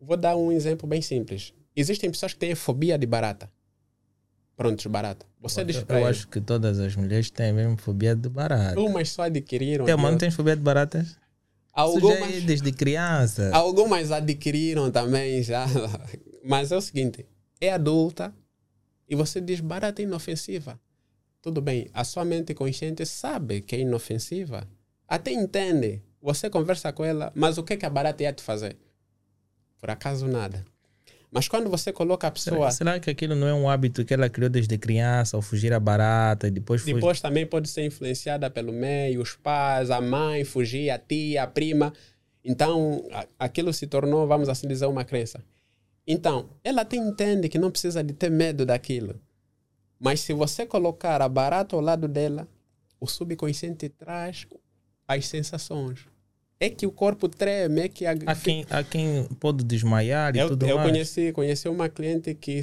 vou 0.00 0.16
dar 0.16 0.36
um 0.36 0.52
exemplo 0.52 0.88
bem 0.88 1.02
simples. 1.02 1.52
Existem 1.74 2.08
pessoas 2.08 2.32
que 2.32 2.38
têm 2.38 2.54
fobia 2.54 2.96
de 2.96 3.06
barata. 3.08 3.50
Prontos, 4.56 4.86
barata. 4.86 5.26
Você 5.40 5.64
diz 5.64 5.84
Eu 5.88 6.06
acho 6.06 6.28
que 6.28 6.40
todas 6.40 6.78
as 6.78 6.94
mulheres 6.94 7.28
têm 7.28 7.52
mesmo 7.52 7.76
fobia 7.76 8.14
de 8.14 8.28
barata. 8.28 8.80
Umas 8.80 9.08
só 9.08 9.22
adquiriram. 9.22 9.84
Teu 9.84 9.98
mano 9.98 10.16
tem 10.16 10.30
fobia 10.30 10.54
de 10.54 10.62
baratas? 10.62 11.16
Algumas, 11.78 12.34
é 12.34 12.40
desde 12.40 12.72
criança. 12.72 13.50
Algumas 13.54 14.10
adquiriram 14.10 14.90
também 14.90 15.44
já. 15.44 15.64
Mas 16.44 16.72
é 16.72 16.76
o 16.76 16.80
seguinte: 16.80 17.24
é 17.60 17.72
adulta 17.72 18.34
e 19.08 19.14
você 19.14 19.40
diz 19.40 19.60
barata 19.60 20.02
é 20.02 20.04
inofensiva. 20.04 20.80
Tudo 21.40 21.62
bem, 21.62 21.88
a 21.94 22.02
sua 22.02 22.24
mente 22.24 22.52
consciente 22.52 23.06
sabe 23.06 23.60
que 23.60 23.76
é 23.76 23.80
inofensiva. 23.80 24.68
Até 25.06 25.30
entende. 25.30 26.02
Você 26.20 26.50
conversa 26.50 26.92
com 26.92 27.04
ela, 27.04 27.30
mas 27.32 27.58
o 27.58 27.62
que, 27.62 27.76
que 27.76 27.86
a 27.86 27.90
barata 27.90 28.24
ia 28.24 28.32
te 28.32 28.42
fazer? 28.42 28.76
Por 29.78 29.88
acaso 29.88 30.26
nada. 30.26 30.64
Mas 31.30 31.46
quando 31.46 31.68
você 31.68 31.92
coloca 31.92 32.26
a 32.26 32.30
pessoa. 32.30 32.70
Será, 32.70 32.92
será, 32.92 33.00
que 33.00 33.10
aquilo 33.10 33.34
não 33.34 33.46
é 33.46 33.52
um 33.52 33.68
hábito 33.68 34.04
que 34.04 34.14
ela 34.14 34.30
criou 34.30 34.48
desde 34.48 34.78
criança, 34.78 35.36
ao 35.36 35.42
fugir 35.42 35.72
a 35.72 35.80
barata 35.80 36.48
e 36.48 36.50
depois 36.50 36.80
fugir? 36.80 36.94
Depois 36.94 37.20
também 37.20 37.46
pode 37.46 37.68
ser 37.68 37.84
influenciada 37.84 38.48
pelo 38.50 38.72
meio, 38.72 39.20
os 39.20 39.36
pais, 39.36 39.90
a 39.90 40.00
mãe, 40.00 40.44
fugir, 40.44 40.90
a 40.90 40.98
tia, 40.98 41.42
a 41.42 41.46
prima. 41.46 41.92
Então, 42.42 43.06
aquilo 43.38 43.72
se 43.74 43.86
tornou, 43.86 44.26
vamos 44.26 44.48
assim 44.48 44.66
dizer, 44.66 44.86
uma 44.86 45.04
crença. 45.04 45.44
Então, 46.06 46.48
ela 46.64 46.80
até 46.80 46.96
entende 46.96 47.50
que 47.50 47.58
não 47.58 47.70
precisa 47.70 48.02
de 48.02 48.14
ter 48.14 48.30
medo 48.30 48.64
daquilo. 48.64 49.20
Mas 50.00 50.20
se 50.20 50.32
você 50.32 50.64
colocar 50.64 51.20
a 51.20 51.28
barata 51.28 51.76
ao 51.76 51.82
lado 51.82 52.08
dela, 52.08 52.48
o 52.98 53.06
subconsciente 53.06 53.90
traz 53.90 54.46
as 55.06 55.26
sensações 55.26 56.06
é 56.60 56.68
que 56.70 56.86
o 56.86 56.90
corpo 56.90 57.28
treme, 57.28 57.82
é 57.82 57.88
que 57.88 58.04
a... 58.06 58.12
há 58.12 58.34
quem 58.34 58.66
há 58.68 58.82
quem 58.82 59.24
pode 59.40 59.64
desmaiar 59.64 60.34
e 60.34 60.40
eu, 60.40 60.48
tudo 60.48 60.66
eu 60.66 60.76
mais. 60.76 60.88
Eu 60.88 60.92
conheci 60.92 61.32
conheci 61.32 61.68
uma 61.68 61.88
cliente 61.88 62.34
que 62.34 62.60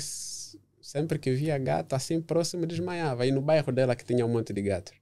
sempre 0.81 1.17
que 1.17 1.31
via 1.31 1.57
gato 1.57 1.93
assim 1.93 2.21
próximo 2.21 2.65
desmaiava 2.65 3.25
e 3.25 3.31
no 3.31 3.41
bairro 3.41 3.71
dela 3.71 3.95
que 3.95 4.05
tinha 4.05 4.25
um 4.25 4.29
monte 4.29 4.53
de 4.53 4.61
gatos. 4.61 4.93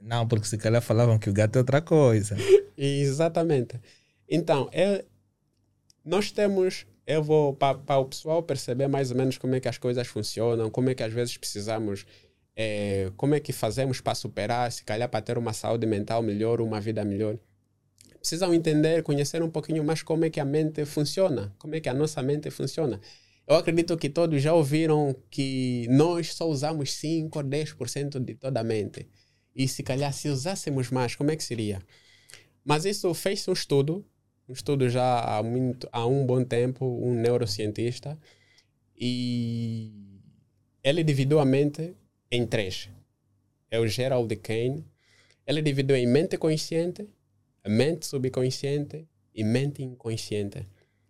Não, 0.00 0.26
porque 0.26 0.46
se 0.46 0.58
calhar 0.58 0.82
falavam 0.82 1.18
que 1.18 1.30
o 1.30 1.32
gato 1.32 1.56
é 1.56 1.58
outra 1.58 1.80
coisa. 1.80 2.36
Exatamente. 2.76 3.80
Então, 4.28 4.68
é, 4.72 5.04
nós 6.04 6.32
temos 6.32 6.86
eu 7.06 7.22
vou 7.22 7.54
para 7.54 7.98
o 7.98 8.04
pessoal 8.04 8.42
perceber 8.42 8.86
mais 8.86 9.10
ou 9.10 9.16
menos 9.16 9.36
como 9.36 9.54
é 9.54 9.60
que 9.60 9.68
as 9.68 9.78
coisas 9.78 10.06
funcionam, 10.06 10.70
como 10.70 10.90
é 10.90 10.94
que 10.94 11.02
às 11.02 11.12
vezes 11.12 11.36
precisamos 11.36 12.06
é, 12.54 13.10
como 13.16 13.34
é 13.34 13.40
que 13.40 13.52
fazemos 13.52 14.00
para 14.00 14.14
superar, 14.14 14.70
se 14.70 14.84
calhar 14.84 15.08
para 15.08 15.20
ter 15.20 15.38
uma 15.38 15.52
saúde 15.52 15.86
mental 15.86 16.22
melhor, 16.22 16.60
uma 16.60 16.80
vida 16.80 17.04
melhor. 17.04 17.36
Precisam 18.22 18.54
entender, 18.54 19.02
conhecer 19.02 19.42
um 19.42 19.50
pouquinho 19.50 19.82
mais 19.82 20.00
como 20.00 20.24
é 20.24 20.30
que 20.30 20.38
a 20.38 20.44
mente 20.44 20.84
funciona, 20.84 21.52
como 21.58 21.74
é 21.74 21.80
que 21.80 21.88
a 21.88 21.94
nossa 21.94 22.22
mente 22.22 22.52
funciona. 22.52 23.00
Eu 23.48 23.56
acredito 23.56 23.96
que 23.96 24.08
todos 24.08 24.40
já 24.40 24.54
ouviram 24.54 25.12
que 25.28 25.88
nós 25.90 26.32
só 26.32 26.48
usamos 26.48 26.92
5 26.92 27.36
ou 27.36 27.44
10% 27.44 28.20
de 28.20 28.34
toda 28.36 28.60
a 28.60 28.64
mente. 28.64 29.08
E 29.56 29.66
se 29.66 29.82
calhar 29.82 30.12
se 30.12 30.28
usássemos 30.28 30.88
mais, 30.88 31.16
como 31.16 31.32
é 31.32 31.36
que 31.36 31.42
seria? 31.42 31.82
Mas 32.64 32.84
isso 32.84 33.12
fez 33.12 33.46
um 33.48 33.52
estudo, 33.52 34.06
um 34.48 34.52
estudo 34.52 34.88
já 34.88 35.18
há, 35.18 35.42
muito, 35.42 35.88
há 35.90 36.06
um 36.06 36.24
bom 36.24 36.44
tempo, 36.44 36.86
um 36.86 37.12
neurocientista, 37.14 38.16
e 38.96 39.92
ele 40.80 41.02
dividiu 41.02 41.40
a 41.40 41.44
mente 41.44 41.96
em 42.30 42.46
três. 42.46 42.88
É 43.68 43.80
o 43.80 43.88
Gerald 43.88 44.34
Kane. 44.36 44.86
Ele 45.44 45.60
dividiu 45.60 45.96
em 45.96 46.06
mente 46.06 46.38
consciente, 46.38 47.08
mente 47.68 48.06
subconsciente 48.06 49.06
e 49.34 49.44
mente 49.44 49.82
inconsciente. 49.82 50.66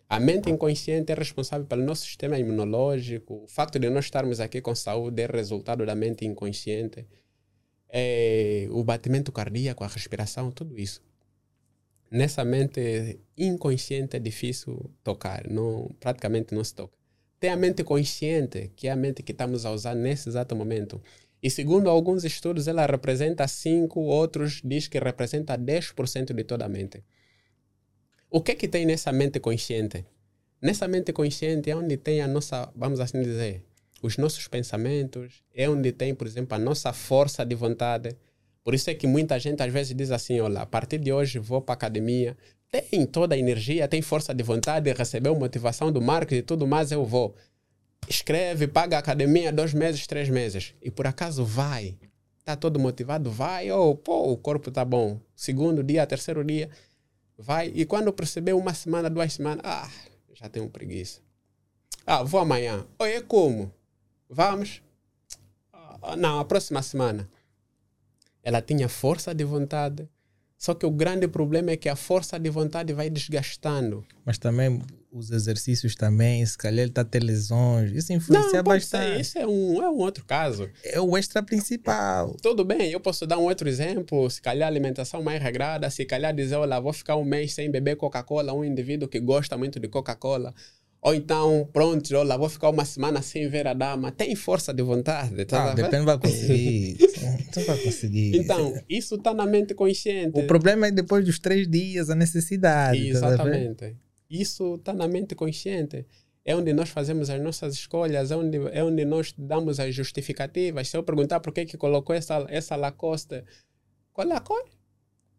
A 0.09 0.21
mente 0.21 0.51
inconsciente 0.51 1.11
é 1.11 1.15
responsável 1.15 1.67
pelo 1.67 1.83
nosso 1.83 2.05
sistema 2.05 2.39
imunológico. 2.39 3.45
O 3.45 3.49
facto 3.49 3.79
de 3.79 3.89
nós 3.89 4.05
estarmos 4.05 4.41
aqui 4.41 4.61
com 4.61 4.75
saúde 4.75 5.23
é 5.23 5.27
resultado 5.27 5.87
da 5.87 5.95
mente 5.95 6.27
inconsciente. 6.27 7.07
É, 7.89 8.67
o 8.71 8.85
batimento 8.85 9.33
cardíaco, 9.33 9.83
a 9.83 9.87
respiração, 9.87 10.51
tudo 10.51 10.79
isso. 10.79 11.03
Nessa 12.11 12.45
mente 12.45 13.21
inconsciente 13.39 14.17
é 14.17 14.21
difícil 14.21 14.91
tocar, 15.03 15.49
não, 15.49 15.91
praticamente 15.99 16.55
não 16.55 16.63
se 16.63 16.75
toca. 16.75 16.95
Tem 17.41 17.49
a 17.49 17.57
mente 17.57 17.83
consciente, 17.83 18.71
que 18.77 18.89
é 18.89 18.91
a 18.91 18.97
mente 18.97 19.23
que 19.23 19.33
estamos 19.33 19.65
a 19.65 19.73
usar 19.73 19.95
nesse 19.95 20.29
exato 20.29 20.55
momento. 20.55 21.03
E 21.43 21.51
segundo 21.51 21.91
alguns 21.91 22.25
estudos, 22.25 22.69
ela 22.69 22.87
representa 22.87 23.49
5, 23.49 23.99
outros 24.01 24.61
diz 24.65 24.87
que 24.87 24.99
representa 24.99 25.59
10% 25.59 26.33
de 26.33 26.45
toda 26.45 26.65
a 26.65 26.69
mente. 26.69 27.03
O 28.31 28.41
que 28.41 28.53
é 28.53 28.55
que 28.55 28.69
tem 28.69 28.87
nessa 28.87 29.13
mente 29.13 29.41
consciente? 29.41 30.07
Nessa 30.63 30.87
mente 30.87 31.13
consciente 31.13 31.69
é 31.71 31.77
onde 31.77 31.97
tem 31.97 32.21
a 32.21 32.29
nossa, 32.29 32.73
vamos 32.77 33.01
assim 33.01 33.21
dizer, 33.21 33.65
os 34.01 34.17
nossos 34.17 34.47
pensamentos, 34.47 35.43
é 35.53 35.69
onde 35.69 35.93
tem, 35.93 36.15
por 36.15 36.27
exemplo, 36.27 36.55
a 36.55 36.59
nossa 36.59 36.93
força 36.93 37.45
de 37.45 37.55
vontade. 37.57 38.17
Por 38.63 38.73
isso 38.75 38.89
é 38.89 38.95
que 38.95 39.07
muita 39.09 39.39
gente 39.41 39.63
às 39.63 39.73
vezes 39.73 39.97
diz 39.97 40.13
assim, 40.13 40.41
olha, 40.41 40.61
a 40.61 40.67
partir 40.67 40.99
de 40.99 41.13
hoje 41.13 41.41
vou 41.41 41.61
para 41.61 41.73
a 41.73 41.77
academia, 41.77 42.37
tem 42.71 43.05
toda 43.05 43.35
a 43.35 43.39
energia, 43.39 43.89
tem 43.89 44.01
força 44.01 44.33
de 44.33 44.43
vontade, 44.43 44.93
recebeu 44.93 45.35
motivação 45.35 45.91
do 45.91 46.01
marketing 46.01 46.39
e 46.39 46.43
tudo 46.43 46.67
mais, 46.67 46.91
eu 46.93 47.05
vou. 47.05 47.35
Escreve, 48.09 48.67
paga 48.67 48.97
a 48.97 49.01
academia 49.01 49.53
dois 49.53 49.73
meses, 49.73 50.07
três 50.07 50.29
meses. 50.29 50.75
E 50.83 50.91
por 50.91 51.07
acaso 51.07 51.45
vai. 51.45 51.97
Está 52.39 52.57
todo 52.57 52.81
motivado, 52.81 53.31
vai, 53.31 53.71
oh, 53.71 53.95
pô, 53.95 54.33
o 54.33 54.37
corpo 54.37 54.69
está 54.69 54.85
bom. 54.85 55.21
Segundo 55.35 55.83
dia, 55.83 56.05
terceiro 56.07 56.45
dia, 56.45 56.69
vai. 57.39 57.71
E 57.73 57.85
quando 57.85 58.13
perceber 58.13 58.53
uma 58.53 58.75
semana, 58.75 59.09
duas 59.09 59.33
semanas, 59.33 59.63
ah, 59.65 59.89
já 60.35 60.49
tenho 60.49 60.69
preguiça. 60.69 61.21
Ah, 62.05 62.25
vou 62.25 62.41
amanhã. 62.41 62.85
Oi, 62.99 63.13
é 63.13 63.21
como? 63.21 63.73
Vamos? 64.29 64.83
Ah, 65.73 66.17
não, 66.17 66.41
a 66.41 66.45
próxima 66.45 66.83
semana. 66.83 67.31
Ela 68.43 68.61
tinha 68.61 68.89
força 68.89 69.33
de 69.33 69.45
vontade. 69.45 70.09
Só 70.59 70.75
que 70.75 70.85
o 70.85 70.91
grande 70.91 71.29
problema 71.29 71.71
é 71.71 71.77
que 71.77 71.89
a 71.89 71.95
força 71.95 72.39
de 72.41 72.51
vontade 72.51 72.93
vai 72.93 73.09
desgastando. 73.09 74.05
Mas 74.25 74.37
também 74.37 74.83
os 75.13 75.31
exercícios 75.31 75.95
também, 75.95 76.45
se 76.45 76.57
calhar 76.57 76.81
ele 76.81 76.91
está 76.91 77.05
ter 77.05 77.23
lesões, 77.23 77.93
isso 77.93 78.13
influencia 78.13 78.63
não, 78.63 78.65
bastante. 78.65 79.15
Ser, 79.15 79.21
isso 79.21 79.39
é 79.39 79.47
um, 79.47 79.83
é 79.83 79.91
um 79.91 79.99
outro 79.99 80.25
caso. 80.25 80.71
É 80.83 80.99
o 80.99 81.17
extra 81.17 81.43
principal. 81.43 82.35
Tudo 82.41 82.65
bem, 82.65 82.91
eu 82.91 82.99
posso 82.99 83.27
dar 83.27 83.39
um 83.39 83.45
outro 83.45 83.69
exemplo, 83.69 84.29
se 84.31 84.41
calhar 84.41 84.67
alimentação 84.67 85.23
mais 85.23 85.41
regrada, 85.43 85.89
se 85.91 86.07
calhar 86.07 86.35
dizer, 86.35 86.57
olha, 86.57 86.81
vou 86.81 86.95
ficar 86.95 87.17
um 87.17 87.25
mês 87.25 87.53
sem 87.53 87.71
beber 87.71 87.97
Coca-Cola, 87.97 88.55
um 88.55 88.65
indivíduo 88.65 89.07
que 89.07 89.21
gosta 89.21 89.57
muito 89.59 89.79
de 89.79 89.87
Coca-Cola. 89.87 90.55
Ou 91.03 91.13
então, 91.15 91.69
pronto, 91.73 92.15
olha, 92.17 92.39
vou 92.39 92.49
ficar 92.49 92.71
uma 92.71 92.85
semana 92.85 93.21
sem 93.21 93.49
ver 93.49 93.67
a 93.67 93.75
dama. 93.75 94.13
Tem 94.13 94.37
força 94.37 94.73
de 94.73 94.85
vontade. 94.85 95.45
Tá 95.45 95.73
ah, 95.73 95.75
depende, 95.75 96.05
vai 96.05 96.17
conseguir. 96.17 96.97
Não 97.57 97.65
vai 97.65 97.77
conseguir. 97.79 98.37
Então, 98.37 98.81
isso 98.89 99.17
está 99.17 99.35
na 99.35 99.45
mente 99.45 99.75
consciente. 99.75 100.39
O 100.39 100.47
problema 100.47 100.87
é 100.87 100.91
depois 100.93 101.25
dos 101.25 101.41
três 101.41 101.69
dias, 101.69 102.09
a 102.09 102.15
necessidade. 102.15 102.99
Tá 102.99 103.05
Exatamente. 103.05 103.75
Tá 103.75 104.12
isso 104.41 104.77
está 104.77 104.93
na 104.93 105.07
mente 105.07 105.35
consciente. 105.35 106.07
É 106.45 106.57
onde 106.57 106.73
nós 106.73 106.89
fazemos 106.89 107.31
as 107.31 107.41
nossas 107.41 107.75
escolhas, 107.75 108.31
é 108.31 108.37
onde, 108.37 108.57
é 108.73 108.83
onde 108.83 109.05
nós 109.05 109.33
damos 109.37 109.79
as 109.79 109.95
justificativas. 109.95 110.89
Se 110.89 110.97
eu 110.97 111.05
perguntar 111.05 111.41
por 111.41 111.53
que, 111.53 111.65
que 111.65 111.77
colocou 111.77 112.15
essa, 112.17 112.45
essa 112.49 112.75
Lacoste, 112.75 113.45
qual 114.13 114.29
é 114.29 114.37
a 114.37 114.41
cor? 114.41 114.65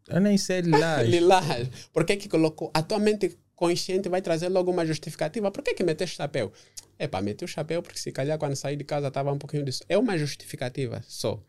Eu 0.07 0.21
nem 0.21 0.37
sei 0.37 0.61
lilás. 0.61 1.07
lilás. 1.09 1.67
Por 1.91 2.05
que, 2.05 2.15
que 2.15 2.29
colocou? 2.29 2.71
A 2.73 2.81
tua 2.81 2.99
mente 2.99 3.37
consciente 3.55 4.09
vai 4.09 4.21
trazer 4.21 4.49
logo 4.49 4.71
uma 4.71 4.85
justificativa. 4.85 5.51
Por 5.51 5.63
que, 5.63 5.73
que 5.73 5.83
meteste 5.83 6.17
chapéu? 6.17 6.51
É 6.97 7.07
para 7.07 7.21
meter 7.21 7.45
o 7.45 7.47
chapéu 7.47 7.81
porque 7.81 7.99
se 7.99 8.11
calhar 8.11 8.37
quando 8.37 8.55
saí 8.55 8.75
de 8.75 8.83
casa 8.83 9.07
estava 9.07 9.31
um 9.31 9.37
pouquinho 9.37 9.65
disso. 9.65 9.83
É 9.89 9.97
uma 9.97 10.17
justificativa 10.17 11.03
só. 11.07 11.41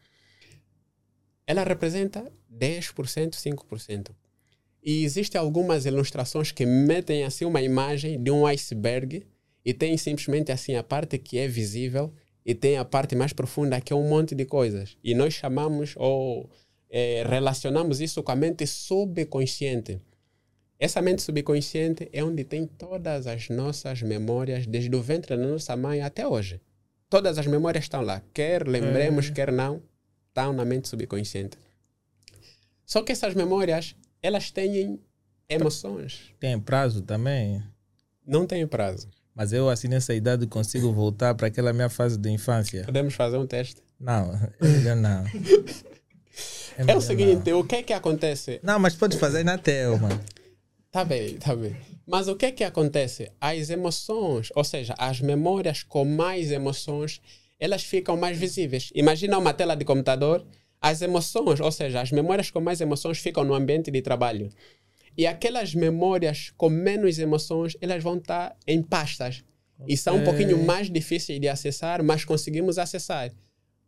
Ela 1.46 1.62
representa 1.62 2.32
10%, 2.52 3.34
5%. 3.34 4.10
E 4.84 5.02
existem 5.02 5.40
algumas 5.40 5.86
ilustrações 5.86 6.52
que 6.52 6.66
metem 6.66 7.24
assim 7.24 7.46
uma 7.46 7.62
imagem 7.62 8.22
de 8.22 8.30
um 8.30 8.46
iceberg 8.46 9.26
e 9.64 9.72
tem 9.72 9.96
simplesmente 9.96 10.52
assim 10.52 10.76
a 10.76 10.82
parte 10.82 11.16
que 11.16 11.38
é 11.38 11.48
visível 11.48 12.12
e 12.44 12.54
tem 12.54 12.76
a 12.76 12.84
parte 12.84 13.16
mais 13.16 13.32
profunda 13.32 13.80
que 13.80 13.94
é 13.94 13.96
um 13.96 14.06
monte 14.06 14.34
de 14.34 14.44
coisas. 14.44 14.98
E 15.02 15.14
nós 15.14 15.32
chamamos 15.32 15.94
ou 15.96 16.50
é, 16.90 17.24
relacionamos 17.26 18.02
isso 18.02 18.22
com 18.22 18.30
a 18.30 18.36
mente 18.36 18.66
subconsciente. 18.66 19.98
Essa 20.78 21.00
mente 21.00 21.22
subconsciente 21.22 22.10
é 22.12 22.22
onde 22.22 22.44
tem 22.44 22.66
todas 22.66 23.26
as 23.26 23.48
nossas 23.48 24.02
memórias, 24.02 24.66
desde 24.66 24.94
o 24.94 25.00
ventre 25.00 25.34
da 25.34 25.42
nossa 25.42 25.74
mãe 25.74 26.02
até 26.02 26.28
hoje. 26.28 26.60
Todas 27.08 27.38
as 27.38 27.46
memórias 27.46 27.84
estão 27.84 28.02
lá. 28.02 28.22
Quer 28.34 28.68
lembremos, 28.68 29.30
é. 29.30 29.32
quer 29.32 29.50
não, 29.50 29.82
estão 30.28 30.52
na 30.52 30.64
mente 30.64 30.88
subconsciente. 30.88 31.56
Só 32.84 33.02
que 33.02 33.12
essas 33.12 33.32
memórias 33.32 33.96
elas 34.24 34.50
têm 34.50 34.98
emoções. 35.50 36.32
Tem 36.40 36.58
prazo 36.58 37.02
também? 37.02 37.62
Não 38.26 38.46
tem 38.46 38.66
prazo. 38.66 39.06
Mas 39.34 39.52
eu, 39.52 39.68
assim, 39.68 39.86
nessa 39.86 40.14
idade, 40.14 40.46
consigo 40.46 40.90
voltar 40.94 41.34
para 41.34 41.48
aquela 41.48 41.74
minha 41.74 41.90
fase 41.90 42.16
de 42.16 42.30
infância. 42.30 42.84
Podemos 42.84 43.12
fazer 43.12 43.36
um 43.36 43.46
teste? 43.46 43.82
Não, 44.00 44.32
é 44.34 44.66
melhor 44.66 44.96
não. 44.96 45.24
É, 46.76 46.90
é 46.90 46.96
o 46.96 47.00
seguinte, 47.00 47.52
não. 47.52 47.60
o 47.60 47.64
que 47.64 47.76
é 47.76 47.82
que 47.84 47.92
acontece? 47.92 48.58
Não, 48.60 48.80
mas 48.80 48.96
pode 48.96 49.16
fazer 49.16 49.44
na 49.44 49.56
tela, 49.56 49.96
mano. 49.96 50.20
Tá 50.90 51.04
bem, 51.04 51.36
tá 51.36 51.54
bem. 51.54 51.76
Mas 52.04 52.26
o 52.26 52.34
que 52.34 52.46
é 52.46 52.50
que 52.50 52.64
acontece? 52.64 53.30
As 53.40 53.70
emoções, 53.70 54.48
ou 54.56 54.64
seja, 54.64 54.92
as 54.98 55.20
memórias 55.20 55.84
com 55.84 56.04
mais 56.04 56.50
emoções, 56.50 57.20
elas 57.60 57.84
ficam 57.84 58.16
mais 58.16 58.36
visíveis. 58.36 58.90
Imagina 58.92 59.38
uma 59.38 59.54
tela 59.54 59.76
de 59.76 59.84
computador 59.84 60.44
as 60.84 61.00
emoções, 61.00 61.60
ou 61.60 61.72
seja, 61.72 62.02
as 62.02 62.12
memórias 62.12 62.50
com 62.50 62.60
mais 62.60 62.78
emoções 62.78 63.16
ficam 63.16 63.42
no 63.42 63.54
ambiente 63.54 63.90
de 63.90 64.02
trabalho. 64.02 64.50
E 65.16 65.26
aquelas 65.26 65.74
memórias 65.74 66.52
com 66.58 66.68
menos 66.68 67.18
emoções, 67.18 67.74
elas 67.80 68.02
vão 68.02 68.18
estar 68.18 68.54
em 68.66 68.82
pastas. 68.82 69.42
Okay. 69.78 69.94
E 69.94 69.96
são 69.96 70.16
um 70.16 70.24
pouquinho 70.24 70.62
mais 70.62 70.90
difíceis 70.90 71.40
de 71.40 71.48
acessar, 71.48 72.02
mas 72.04 72.26
conseguimos 72.26 72.76
acessar. 72.76 73.32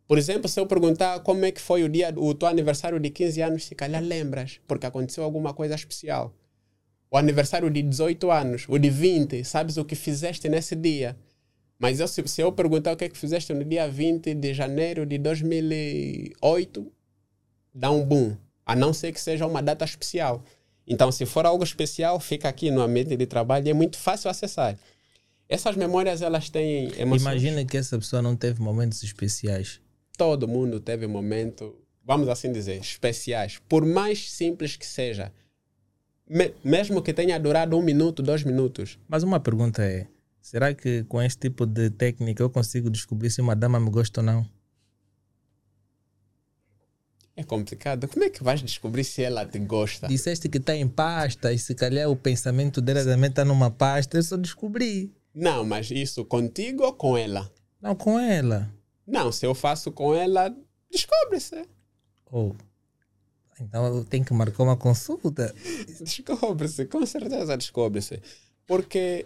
Por 0.07 0.17
exemplo, 0.17 0.49
se 0.49 0.59
eu 0.59 0.65
perguntar 0.65 1.19
como 1.19 1.45
é 1.45 1.51
que 1.51 1.61
foi 1.61 1.83
o 1.83 1.89
dia 1.89 2.11
do 2.11 2.33
teu 2.33 2.47
aniversário 2.47 2.99
de 2.99 3.11
15 3.11 3.41
anos, 3.43 3.65
se 3.65 3.75
calhar 3.75 4.01
lembras, 4.01 4.59
porque 4.67 4.87
aconteceu 4.87 5.23
alguma 5.23 5.53
coisa 5.53 5.75
especial. 5.75 6.33
O 7.11 7.17
aniversário 7.17 7.69
de 7.69 7.83
18 7.83 8.31
anos, 8.31 8.65
o 8.67 8.79
de 8.79 8.89
20, 8.89 9.43
sabes 9.43 9.77
o 9.77 9.85
que 9.85 9.93
fizeste 9.93 10.49
nesse 10.49 10.75
dia. 10.75 11.15
Mas 11.79 11.99
eu, 11.99 12.07
se, 12.07 12.27
se, 12.27 12.41
eu 12.41 12.51
perguntar 12.51 12.93
o 12.93 12.97
que 12.97 13.05
é 13.05 13.09
que 13.09 13.17
fizeste 13.17 13.53
no 13.53 13.63
dia 13.63 13.87
20 13.87 14.33
de 14.33 14.53
janeiro 14.53 15.05
de 15.05 15.17
2008, 15.17 16.91
dá 17.73 17.91
um 17.91 18.03
boom. 18.03 18.35
A 18.65 18.75
não 18.75 18.91
ser 18.93 19.11
que 19.11 19.21
seja 19.21 19.45
uma 19.45 19.61
data 19.61 19.85
especial. 19.85 20.43
Então, 20.87 21.11
se 21.11 21.25
for 21.25 21.45
algo 21.45 21.63
especial, 21.63 22.19
fica 22.19 22.49
aqui 22.49 22.71
no 22.71 22.81
ambiente 22.81 23.15
de 23.15 23.25
trabalho 23.25 23.67
e 23.67 23.69
é 23.69 23.73
muito 23.73 23.97
fácil 23.97 24.29
acessar. 24.29 24.77
Essas 25.49 25.75
memórias, 25.75 26.21
elas 26.21 26.49
têm 26.49 26.91
emoções. 26.97 27.21
Imagina 27.21 27.65
que 27.65 27.77
essa 27.77 27.97
pessoa 27.97 28.21
não 28.21 28.35
teve 28.35 28.61
momentos 28.61 29.03
especiais. 29.03 29.79
Todo 30.17 30.47
mundo 30.47 30.79
teve 30.79 31.05
momentos, 31.07 31.71
vamos 32.03 32.27
assim 32.27 32.51
dizer, 32.51 32.79
especiais. 32.81 33.59
Por 33.69 33.85
mais 33.85 34.31
simples 34.31 34.75
que 34.75 34.85
seja. 34.85 35.31
Me, 36.29 36.53
mesmo 36.63 37.01
que 37.01 37.13
tenha 37.13 37.39
durado 37.39 37.77
um 37.77 37.81
minuto, 37.81 38.21
dois 38.21 38.43
minutos. 38.43 38.97
Mas 39.07 39.23
uma 39.23 39.39
pergunta 39.39 39.83
é, 39.83 40.07
Será 40.47 40.73
que 40.73 41.03
com 41.03 41.21
este 41.21 41.39
tipo 41.39 41.65
de 41.65 41.89
técnica 41.89 42.41
eu 42.41 42.49
consigo 42.49 42.89
descobrir 42.89 43.29
se 43.29 43.41
uma 43.41 43.53
dama 43.53 43.81
me 43.81 43.89
gosta 43.89 44.21
ou 44.21 44.25
não? 44.25 44.49
É 47.35 47.43
complicado. 47.43 48.07
Como 48.07 48.23
é 48.23 48.29
que 48.29 48.41
vais 48.41 48.61
descobrir 48.61 49.03
se 49.03 49.21
ela 49.23 49.45
te 49.45 49.59
gosta? 49.59 50.07
Disseste 50.07 50.47
que 50.47 50.57
está 50.57 50.73
em 50.73 50.87
pasta 50.87 51.51
e 51.51 51.59
se 51.59 51.75
calhar 51.75 52.09
o 52.09 52.15
pensamento 52.15 52.79
dela 52.79 53.03
também 53.03 53.29
está 53.29 53.43
numa 53.43 53.69
pasta. 53.69 54.17
Eu 54.17 54.23
só 54.23 54.37
descobri. 54.37 55.13
Não, 55.35 55.65
mas 55.65 55.91
isso 55.91 56.23
contigo 56.23 56.83
ou 56.83 56.93
com 56.93 57.17
ela? 57.17 57.51
Não, 57.81 57.93
com 57.93 58.17
ela. 58.17 58.73
Não, 59.05 59.33
se 59.33 59.45
eu 59.45 59.53
faço 59.53 59.91
com 59.91 60.15
ela, 60.15 60.55
descobre-se. 60.89 61.67
Oh. 62.31 62.55
Então 63.59 63.85
eu 63.85 64.05
tenho 64.05 64.23
que 64.23 64.33
marcar 64.33 64.63
uma 64.63 64.77
consulta. 64.77 65.53
Descobre-se, 65.99 66.85
com 66.85 67.05
certeza 67.05 67.57
descobre-se. 67.57 68.21
Porque 68.65 69.25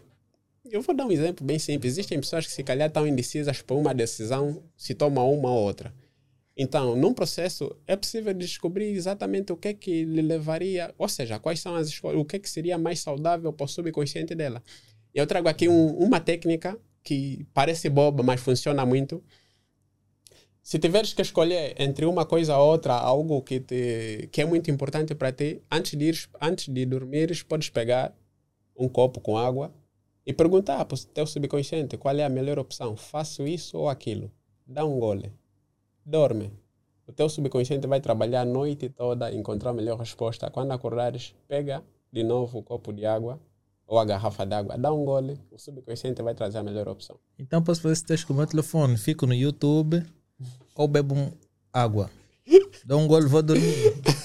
eu 0.66 0.82
vou 0.82 0.96
dar 0.96 1.06
um 1.06 1.12
exemplo 1.12 1.46
bem 1.46 1.58
simples. 1.58 1.94
Existem 1.94 2.20
pessoas 2.20 2.46
que 2.46 2.52
se 2.52 2.64
calhar 2.64 2.88
estão 2.88 3.08
indecisas 3.08 3.62
por 3.62 3.76
uma 3.76 3.94
decisão, 3.94 4.64
se 4.76 4.94
toma 4.94 5.24
uma 5.24 5.50
ou 5.50 5.64
outra. 5.64 5.94
Então, 6.56 6.96
num 6.96 7.14
processo, 7.14 7.76
é 7.88 7.96
possível 7.96 8.34
descobrir 8.34 8.94
exatamente 8.94 9.52
o 9.52 9.58
que 9.58 9.70
é 9.70 9.74
que 9.74 10.04
lhe 10.04 10.22
levaria, 10.22 10.94
ou 10.98 11.08
seja, 11.08 11.40
quais 11.40 11.60
são 11.60 11.76
as 11.76 11.88
escolhas, 11.88 12.22
o 12.22 12.26
que 12.26 12.36
é 12.36 12.40
que 12.40 12.50
seria 12.50 12.78
mais 12.78 13.00
saudável 13.00 13.52
para 13.54 13.64
o 13.64 13.68
subconsciente 13.68 14.36
dela. 14.36 14.62
Eu 15.14 15.26
trago 15.26 15.48
aqui 15.48 15.68
um, 15.68 15.88
uma 15.98 16.20
técnica 16.20 16.78
que 17.04 17.46
parece 17.54 17.90
boba, 17.90 18.22
mas 18.22 18.42
funciona 18.42 18.86
muito. 18.86 19.24
Se 20.62 20.78
tiveres 20.78 21.14
que 21.14 21.22
escolher 21.22 21.74
entre 21.80 22.06
uma 22.06 22.26
coisa 22.26 22.56
ou 22.58 22.70
outra, 22.70 22.94
algo 22.94 23.42
que, 23.42 23.60
te, 23.60 24.30
que 24.32 24.42
é 24.42 24.46
muito 24.46 24.70
importante 24.70 25.16
para 25.16 25.32
ti, 25.32 25.62
antes 25.72 25.98
de, 25.98 26.06
ir, 26.06 26.30
antes 26.40 26.68
de 26.68 26.86
dormir, 26.86 27.44
podes 27.46 27.70
pegar 27.70 28.16
um 28.78 28.88
copo 28.88 29.20
com 29.20 29.38
água 29.38 29.74
e 30.32 30.34
perguntar 30.34 30.86
para 30.86 30.96
o 30.96 30.98
teu 30.98 31.28
subconsciente 31.28 31.98
qual 31.98 32.16
é 32.16 32.24
a 32.24 32.30
melhor 32.30 32.58
opção. 32.58 32.96
Faço 32.96 33.46
isso 33.46 33.78
ou 33.78 33.90
aquilo? 33.90 34.32
Dá 34.66 34.86
um 34.86 34.98
gole. 34.98 35.32
Dorme. 36.06 36.52
O 37.06 37.12
teu 37.12 37.28
subconsciente 37.28 37.86
vai 37.86 38.00
trabalhar 38.00 38.42
a 38.42 38.46
noite 38.46 38.88
toda, 38.88 39.30
encontrar 39.34 39.72
a 39.72 39.74
melhor 39.74 40.00
resposta. 40.00 40.50
Quando 40.50 40.72
acordares, 40.72 41.36
pega 41.50 41.84
de 42.12 42.24
novo 42.24 42.60
o 42.60 42.64
copo 42.64 42.94
de 42.94 43.06
água 43.06 43.40
ou 43.86 44.00
a 44.00 44.06
garrafa 44.06 44.46
d'água, 44.46 44.78
dá 44.78 44.94
um 44.94 45.04
gole, 45.04 45.38
o 45.52 45.60
subconsciente 45.60 46.22
vai 46.22 46.34
trazer 46.34 46.60
a 46.60 46.64
melhor 46.64 46.88
opção. 46.88 47.18
Então 47.38 47.62
posso 47.62 47.82
fazer 47.82 47.94
esse 47.94 48.06
teste 48.06 48.26
com 48.26 48.32
o 48.32 48.38
meu 48.38 48.48
telefone, 48.48 48.98
fico 48.98 49.28
no 49.28 49.34
YouTube 49.34 50.02
ou 50.74 50.88
bebo 50.88 51.34
água. 51.74 52.10
Dá 52.86 52.96
um 52.96 53.06
gole, 53.06 53.28
vou 53.28 53.44
dormir. 53.44 53.94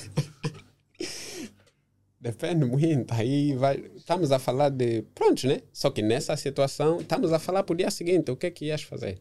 Depende 2.27 2.65
muito. 2.65 3.15
Aí 3.15 3.55
vai, 3.55 3.89
estamos 3.95 4.33
a 4.33 4.39
falar 4.41 4.69
de. 4.71 5.03
Pronto, 5.15 5.47
né? 5.47 5.63
Só 5.73 5.91
que 5.91 6.03
nessa 6.03 6.37
situação, 6.37 7.01
estamos 7.01 7.33
a 7.33 7.39
falar 7.39 7.63
para 7.63 7.73
o 7.73 7.77
dia 7.77 7.89
seguinte. 7.89 8.33
O 8.33 8.37
que 8.37 8.47
é 8.47 8.51
que 8.51 8.65
ias 8.65 8.83
fazer? 8.83 9.21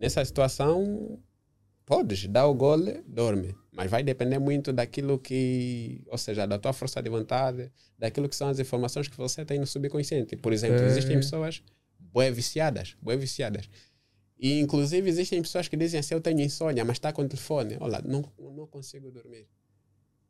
Nessa 0.00 0.24
situação, 0.24 1.20
podes 1.84 2.26
dar 2.26 2.46
o 2.46 2.54
gole, 2.54 3.02
dorme. 3.06 3.54
Mas 3.70 3.90
vai 3.90 4.02
depender 4.02 4.38
muito 4.38 4.72
daquilo 4.72 5.18
que. 5.18 6.02
Ou 6.06 6.16
seja, 6.16 6.46
da 6.46 6.58
tua 6.58 6.72
força 6.72 7.02
de 7.02 7.10
vontade, 7.10 7.70
daquilo 7.98 8.26
que 8.26 8.34
são 8.34 8.48
as 8.48 8.58
informações 8.58 9.06
que 9.06 9.18
você 9.18 9.44
tem 9.44 9.58
no 9.58 9.66
subconsciente. 9.66 10.34
Por 10.34 10.50
exemplo, 10.50 10.80
é. 10.80 10.86
existem 10.86 11.16
pessoas 11.16 11.62
boé 11.98 12.30
viciadas, 12.30 12.96
boé 13.02 13.18
viciadas. 13.18 13.68
E 14.38 14.60
inclusive 14.60 15.06
existem 15.10 15.42
pessoas 15.42 15.68
que 15.68 15.76
dizem 15.76 16.00
assim: 16.00 16.14
eu 16.14 16.22
tenho 16.22 16.40
insônia, 16.40 16.86
mas 16.86 16.96
está 16.96 17.12
com 17.12 17.20
o 17.20 17.28
telefone. 17.28 17.76
Olha, 17.80 18.00
não, 18.02 18.24
não 18.38 18.66
consigo 18.66 19.10
dormir. 19.10 19.46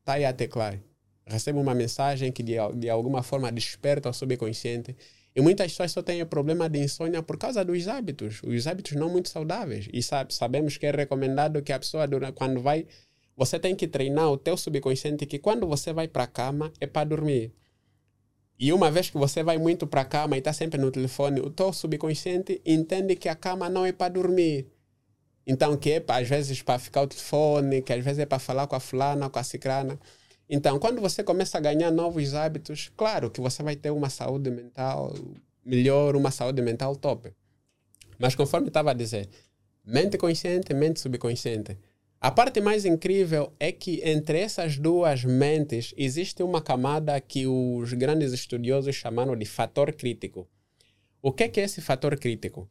Está 0.01 0.15
aí 0.15 0.25
a 0.25 0.33
teclar 0.33 0.81
recebe 1.27 1.59
uma 1.59 1.75
mensagem 1.75 2.31
que 2.31 2.43
de, 2.43 2.55
de 2.77 2.89
alguma 2.89 3.23
forma 3.23 3.51
desperta 3.51 4.09
o 4.09 4.13
subconsciente. 4.13 4.97
E 5.35 5.41
muitas 5.41 5.73
pessoas 5.73 5.93
só 5.93 6.03
têm 6.03 6.25
problema 6.25 6.69
de 6.69 6.79
insônia 6.79 7.23
por 7.23 7.37
causa 7.37 7.63
dos 7.65 7.89
hábitos, 7.89 8.41
os 8.43 8.67
hábitos 8.67 8.93
não 8.93 9.11
muito 9.11 9.29
saudáveis. 9.29 9.89
E 9.93 10.03
sabe, 10.03 10.33
sabemos 10.33 10.79
que 10.79 10.87
é 10.87 10.91
recomendado 10.91 11.61
que 11.63 11.73
a 11.73 11.79
pessoa, 11.79 12.09
quando 12.35 12.63
vai, 12.63 12.87
você 13.37 13.59
tem 13.59 13.77
que 13.77 13.87
treinar 13.87 14.31
o 14.31 14.39
teu 14.39 14.57
subconsciente 14.57 15.27
que 15.27 15.39
quando 15.39 15.67
você 15.67 15.93
vai 15.93 16.09
para 16.09 16.25
a 16.25 16.27
cama 16.27 16.73
é 16.81 16.87
para 16.87 17.05
dormir. 17.05 17.53
E 18.59 18.73
uma 18.73 18.91
vez 18.91 19.11
que 19.11 19.19
você 19.19 19.43
vai 19.43 19.59
muito 19.59 19.87
para 19.87 20.01
a 20.01 20.05
cama 20.07 20.37
e 20.37 20.39
está 20.39 20.53
sempre 20.53 20.81
no 20.81 20.91
telefone, 20.91 21.41
o 21.41 21.51
teu 21.51 21.71
subconsciente 21.73 22.63
entende 22.65 23.15
que 23.15 23.29
a 23.29 23.35
cama 23.35 23.69
não 23.69 23.85
é 23.85 23.93
para 23.93 24.09
dormir. 24.09 24.67
Então, 25.47 25.77
que 25.77 25.93
é 25.93 26.05
às 26.09 26.27
vezes 26.27 26.63
para 26.63 26.79
ficar 26.79 27.03
o 27.03 27.07
telefone, 27.07 27.83
que 27.83 27.93
às 27.93 28.03
vezes 28.03 28.21
é 28.21 28.27
para 28.27 28.39
falar 28.39 28.67
com 28.67 28.75
a 28.75 28.81
fulana, 28.81 29.29
com 29.29 29.39
a 29.39 29.45
cicrana. 29.45 30.01
Então, 30.49 30.79
quando 30.79 31.01
você 31.01 31.25
começa 31.25 31.59
a 31.59 31.61
ganhar 31.61 31.91
novos 31.91 32.35
hábitos, 32.35 32.91
claro 32.97 33.31
que 33.31 33.41
você 33.41 33.63
vai 33.63 33.75
ter 33.75 33.91
uma 33.91 34.09
saúde 34.09 34.51
mental 34.51 35.13
melhor, 35.65 36.15
uma 36.15 36.31
saúde 36.31 36.63
mental 36.63 36.95
top. 36.95 37.33
Mas 38.19 38.35
conforme 38.35 38.69
estava 38.69 38.93
a 38.93 38.95
dizer, 38.95 39.29
mente 39.85 40.17
consciente, 40.17 40.73
mente 40.73 41.01
subconsciente. 41.01 41.77
A 42.21 42.31
parte 42.31 42.61
mais 42.61 42.85
incrível 42.85 43.53
é 43.61 43.71
que 43.71 44.01
entre 44.03 44.39
essas 44.41 44.79
duas 44.79 45.25
mentes 45.25 45.93
existe 45.97 46.43
uma 46.43 46.63
camada 46.63 47.21
que 47.21 47.47
os 47.47 47.93
grandes 47.93 48.33
estudiosos 48.33 48.95
chamaram 48.95 49.37
de 49.37 49.45
fator 49.45 49.93
crítico. 49.93 50.49
O 51.21 51.33
que 51.33 51.45
é, 51.45 51.49
que 51.49 51.61
é 51.61 51.65
esse 51.65 51.81
fator 51.81 52.17
crítico? 52.19 52.71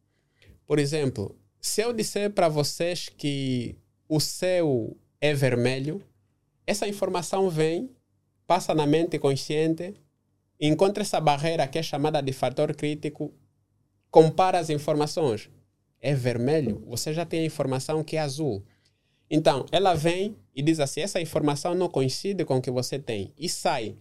Por 0.66 0.78
exemplo, 0.78 1.36
se 1.60 1.82
eu 1.82 1.92
disser 1.92 2.30
para 2.32 2.48
vocês 2.48 3.08
que 3.08 3.76
o 4.08 4.18
céu 4.18 4.96
é 5.20 5.32
vermelho, 5.32 6.02
essa 6.66 6.88
informação 6.88 7.48
vem, 7.48 7.90
passa 8.46 8.74
na 8.74 8.86
mente 8.86 9.18
consciente, 9.18 9.94
encontra 10.60 11.02
essa 11.02 11.20
barreira 11.20 11.66
que 11.68 11.78
é 11.78 11.82
chamada 11.82 12.20
de 12.20 12.32
fator 12.32 12.74
crítico, 12.74 13.32
compara 14.10 14.58
as 14.58 14.70
informações. 14.70 15.50
É 16.00 16.14
vermelho, 16.14 16.82
você 16.86 17.12
já 17.12 17.24
tem 17.24 17.40
a 17.40 17.44
informação 17.44 18.02
que 18.02 18.16
é 18.16 18.20
azul. 18.20 18.64
Então, 19.30 19.66
ela 19.72 19.94
vem 19.94 20.36
e 20.54 20.62
diz 20.62 20.78
assim: 20.78 21.00
essa 21.00 21.20
informação 21.20 21.74
não 21.74 21.88
coincide 21.88 22.44
com 22.44 22.56
o 22.56 22.62
que 22.62 22.70
você 22.70 22.98
tem, 22.98 23.32
e 23.38 23.48
sai. 23.48 23.96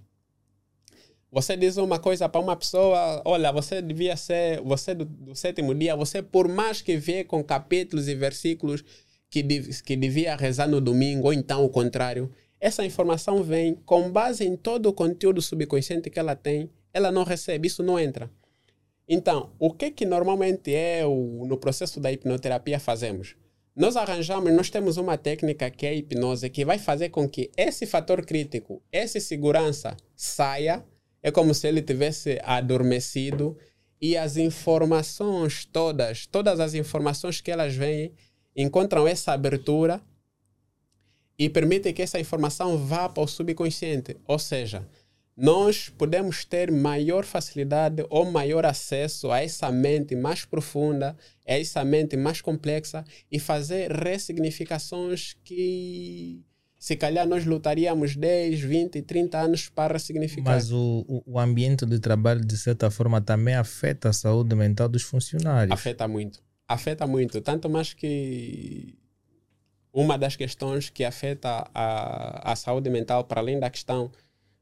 Você 1.31 1.57
diz 1.57 1.77
uma 1.77 1.99
coisa 1.99 2.29
para 2.29 2.39
uma 2.39 2.55
pessoa: 2.55 3.21
olha, 3.25 3.51
você 3.51 3.81
devia 3.81 4.15
ser, 4.15 4.61
você 4.61 4.93
do, 4.93 5.05
do 5.05 5.35
sétimo 5.35 5.73
dia, 5.73 5.95
você, 5.95 6.21
por 6.21 6.47
mais 6.47 6.81
que 6.81 6.95
vê 6.97 7.23
com 7.23 7.43
capítulos 7.43 8.07
e 8.07 8.15
versículos 8.15 8.83
que, 9.29 9.43
que 9.83 9.95
devia 9.95 10.35
rezar 10.35 10.67
no 10.67 10.79
domingo, 10.79 11.27
ou 11.27 11.33
então 11.33 11.65
o 11.65 11.69
contrário, 11.69 12.31
essa 12.65 12.83
informação 12.83 13.43
vem 13.43 13.75
com 13.85 14.11
base 14.11 14.43
em 14.43 14.55
todo 14.55 14.87
o 14.87 14.93
conteúdo 14.93 15.39
subconsciente 15.39 16.09
que 16.09 16.17
ela 16.17 16.35
tem, 16.35 16.67
ela 16.91 17.11
não 17.11 17.23
recebe, 17.23 17.67
isso 17.67 17.83
não 17.83 17.99
entra. 17.99 18.27
Então, 19.07 19.51
o 19.59 19.71
que 19.71 19.91
que 19.91 20.03
normalmente 20.03 20.73
é 20.73 21.05
o, 21.05 21.45
no 21.45 21.59
processo 21.59 21.99
da 21.99 22.11
hipnoterapia 22.11 22.79
fazemos? 22.79 23.35
Nós 23.75 23.95
arranjamos, 23.95 24.51
nós 24.51 24.71
temos 24.71 24.97
uma 24.97 25.15
técnica 25.15 25.69
que 25.69 25.85
é 25.85 25.89
a 25.89 25.93
hipnose, 25.93 26.49
que 26.49 26.65
vai 26.65 26.79
fazer 26.79 27.09
com 27.09 27.29
que 27.29 27.51
esse 27.55 27.85
fator 27.85 28.25
crítico, 28.25 28.81
essa 28.91 29.19
segurança 29.19 29.95
saia, 30.15 30.83
é 31.21 31.29
como 31.29 31.53
se 31.53 31.67
ele 31.67 31.83
tivesse 31.83 32.39
adormecido 32.43 33.55
e 34.01 34.17
as 34.17 34.37
informações 34.37 35.65
todas, 35.65 36.25
todas 36.25 36.59
as 36.59 36.73
informações 36.73 37.39
que 37.39 37.51
elas 37.51 37.75
vêm, 37.75 38.11
encontram 38.55 39.07
essa 39.07 39.33
abertura 39.33 40.01
e 41.37 41.49
permite 41.49 41.91
que 41.93 42.01
essa 42.01 42.19
informação 42.19 42.77
vá 42.77 43.09
para 43.09 43.23
o 43.23 43.27
subconsciente. 43.27 44.17
Ou 44.25 44.39
seja, 44.39 44.87
nós 45.35 45.89
podemos 45.89 46.45
ter 46.45 46.71
maior 46.71 47.25
facilidade 47.25 48.05
ou 48.09 48.31
maior 48.31 48.65
acesso 48.65 49.31
a 49.31 49.41
essa 49.41 49.69
mente 49.69 50.15
mais 50.15 50.45
profunda, 50.45 51.15
a 51.45 51.59
essa 51.59 51.83
mente 51.83 52.15
mais 52.15 52.39
complexa 52.39 53.03
e 53.29 53.37
fazer 53.37 53.91
ressignificações 53.91 55.35
que 55.43 56.41
se 56.79 56.95
calhar 56.95 57.27
nós 57.27 57.45
lutaríamos 57.45 58.15
10, 58.15 58.59
20, 58.61 59.01
30 59.01 59.39
anos 59.39 59.69
para 59.69 59.99
significar. 59.99 60.53
Mas 60.53 60.71
o, 60.71 61.23
o 61.25 61.39
ambiente 61.39 61.85
de 61.85 61.99
trabalho, 61.99 62.45
de 62.45 62.55
certa 62.57 62.89
forma, 62.89 63.19
também 63.19 63.55
afeta 63.55 64.09
a 64.09 64.13
saúde 64.13 64.55
mental 64.55 64.87
dos 64.87 65.01
funcionários. 65.01 65.73
Afeta 65.73 66.07
muito. 66.07 66.41
Afeta 66.67 67.05
muito. 67.07 67.41
Tanto 67.41 67.69
mais 67.69 67.93
que 67.93 68.95
uma 69.95 70.17
das 70.17 70.35
questões 70.35 70.89
que 70.89 71.05
afeta 71.05 71.69
a, 71.73 72.51
a 72.51 72.55
saúde 72.57 72.89
mental, 72.89 73.23
para 73.23 73.39
além 73.39 73.57
da 73.57 73.69
questão 73.69 74.11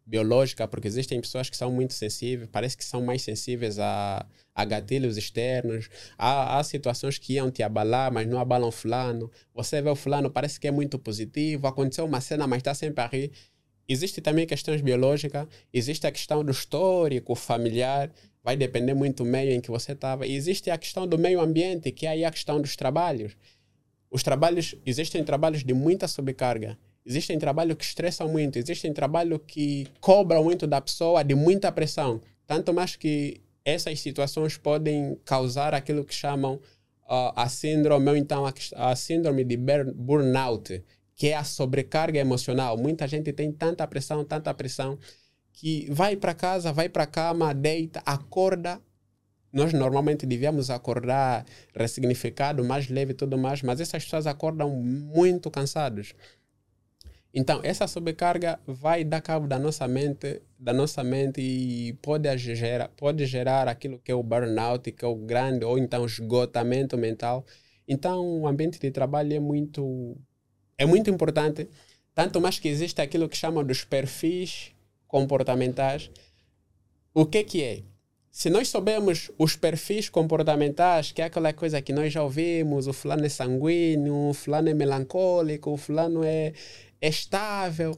biológica, 0.05 0.67
porque 0.67 0.87
existem 0.87 1.19
pessoas 1.19 1.49
que 1.49 1.57
são 1.57 1.71
muito 1.71 1.93
sensíveis, 1.95 2.47
parece 2.51 2.77
que 2.77 2.85
são 2.85 3.01
mais 3.01 3.23
sensíveis 3.23 3.79
a, 3.79 4.23
a 4.53 4.63
gatilhos 4.63 5.17
externos. 5.17 5.89
Há, 6.19 6.59
há 6.59 6.63
situações 6.63 7.17
que 7.17 7.33
iam 7.33 7.49
te 7.49 7.63
abalar, 7.63 8.13
mas 8.13 8.27
não 8.27 8.37
abalam 8.37 8.71
fulano. 8.71 9.31
Você 9.55 9.81
vê 9.81 9.89
o 9.89 9.95
fulano, 9.95 10.29
parece 10.29 10.59
que 10.59 10.67
é 10.67 10.71
muito 10.71 10.99
positivo, 10.99 11.65
aconteceu 11.65 12.05
uma 12.05 12.21
cena, 12.21 12.45
mas 12.45 12.59
está 12.59 12.75
sempre 12.75 13.03
a 13.03 13.07
rir. 13.07 13.31
Existe 13.89 14.21
também 14.21 14.45
questões 14.45 14.81
biológicas, 14.81 15.47
existe 15.73 16.05
a 16.05 16.11
questão 16.11 16.43
do 16.43 16.51
histórico 16.51 17.33
familiar, 17.33 18.11
vai 18.43 18.55
depender 18.55 18.93
muito 18.93 19.23
do 19.23 19.29
meio 19.29 19.51
em 19.51 19.59
que 19.59 19.71
você 19.71 19.93
estava. 19.93 20.27
E 20.27 20.35
existe 20.35 20.69
a 20.69 20.77
questão 20.77 21.07
do 21.07 21.17
meio 21.17 21.41
ambiente, 21.41 21.91
que 21.91 22.05
é 22.05 22.09
aí 22.09 22.23
a 22.23 22.29
questão 22.29 22.61
dos 22.61 22.75
trabalhos. 22.75 23.35
Os 24.13 24.21
trabalhos, 24.21 24.75
existem 24.85 25.23
trabalhos 25.23 25.63
de 25.63 25.73
muita 25.73 26.07
sobrecarga, 26.07 26.77
existem 27.03 27.39
trabalhos 27.39 27.75
que 27.75 27.83
estressam 27.83 28.27
muito, 28.27 28.59
existem 28.59 28.93
trabalhos 28.93 29.39
que 29.47 29.87
cobram 29.99 30.43
muito 30.43 30.67
da 30.67 30.79
pessoa, 30.79 31.23
de 31.23 31.33
muita 31.33 31.71
pressão. 31.71 32.21
Tanto 32.45 32.71
mais 32.71 32.95
que 32.95 33.41
essas 33.65 33.99
situações 33.99 34.55
podem 34.55 35.17
causar 35.25 35.73
aquilo 35.73 36.05
que 36.05 36.13
chamam 36.13 36.57
uh, 37.05 37.33
a 37.35 37.49
síndrome, 37.49 38.07
ou 38.07 38.15
então 38.15 38.45
a, 38.45 38.53
a 38.91 38.95
síndrome 38.95 39.43
de 39.43 39.57
burnout, 39.57 40.83
que 41.15 41.29
é 41.29 41.35
a 41.35 41.43
sobrecarga 41.43 42.19
emocional. 42.19 42.77
Muita 42.77 43.07
gente 43.07 43.33
tem 43.33 43.51
tanta 43.51 43.87
pressão, 43.87 44.23
tanta 44.23 44.53
pressão, 44.53 44.99
que 45.51 45.87
vai 45.89 46.15
para 46.15 46.35
casa, 46.35 46.71
vai 46.71 46.87
para 46.87 47.05
a 47.05 47.07
cama, 47.07 47.51
deita, 47.51 47.99
acorda 48.05 48.79
nós 49.53 49.71
normalmente 49.71 50.25
devíamos 50.25 50.71
acordar 50.71 51.45
ressignificado, 51.75 52.65
mais 52.65 52.89
leve 52.89 53.11
e 53.11 53.15
tudo 53.15 53.37
mais, 53.37 53.61
mas 53.61 53.79
essas 53.79 54.03
pessoas 54.03 54.25
acordam 54.25 54.69
muito 54.71 55.51
cansados. 55.51 56.15
Então, 57.31 57.61
essa 57.63 57.87
sobrecarga 57.87 58.59
vai 58.65 59.03
dar 59.03 59.21
cabo 59.21 59.47
da 59.47 59.57
nossa 59.57 59.87
mente, 59.87 60.41
da 60.57 60.73
nossa 60.73 61.03
mente 61.03 61.41
e 61.41 61.93
pode 61.93 62.35
gerar, 62.37 62.89
pode 62.89 63.25
gerar 63.25 63.67
aquilo 63.67 63.99
que 63.99 64.11
é 64.11 64.15
o 64.15 64.21
burnout, 64.21 64.91
que 64.91 65.05
é 65.05 65.07
o 65.07 65.15
grande, 65.15 65.65
ou 65.65 65.77
então 65.77 66.05
esgotamento 66.05 66.97
mental. 66.97 67.45
Então, 67.87 68.41
o 68.41 68.47
ambiente 68.47 68.79
de 68.79 68.91
trabalho 68.91 69.33
é 69.33 69.39
muito, 69.39 70.15
é 70.77 70.85
muito 70.85 71.09
importante, 71.09 71.67
tanto 72.13 72.39
mais 72.41 72.59
que 72.59 72.67
existe 72.67 73.01
aquilo 73.01 73.29
que 73.29 73.37
chama 73.37 73.63
dos 73.63 73.83
perfis 73.83 74.71
comportamentais. 75.07 76.11
O 77.13 77.25
que 77.25 77.43
que 77.43 77.63
é? 77.63 77.83
Se 78.35 78.49
nós 78.49 78.67
soubermos 78.67 79.29
os 79.37 79.55
perfis 79.55 80.09
comportamentais, 80.09 81.11
que 81.11 81.21
é 81.21 81.25
aquela 81.25 81.53
coisa 81.53 81.79
que 81.83 81.93
nós 81.93 82.11
já 82.11 82.23
ouvimos, 82.23 82.87
o 82.87 82.91
fulano 82.91 83.23
é 83.23 83.29
sanguíneo, 83.29 84.29
o 84.29 84.33
fulano 84.33 84.69
é 84.69 84.73
melancólico, 84.73 85.69
o 85.69 85.77
fulano 85.77 86.23
é, 86.23 86.51
é 86.99 87.07
estável. 87.07 87.95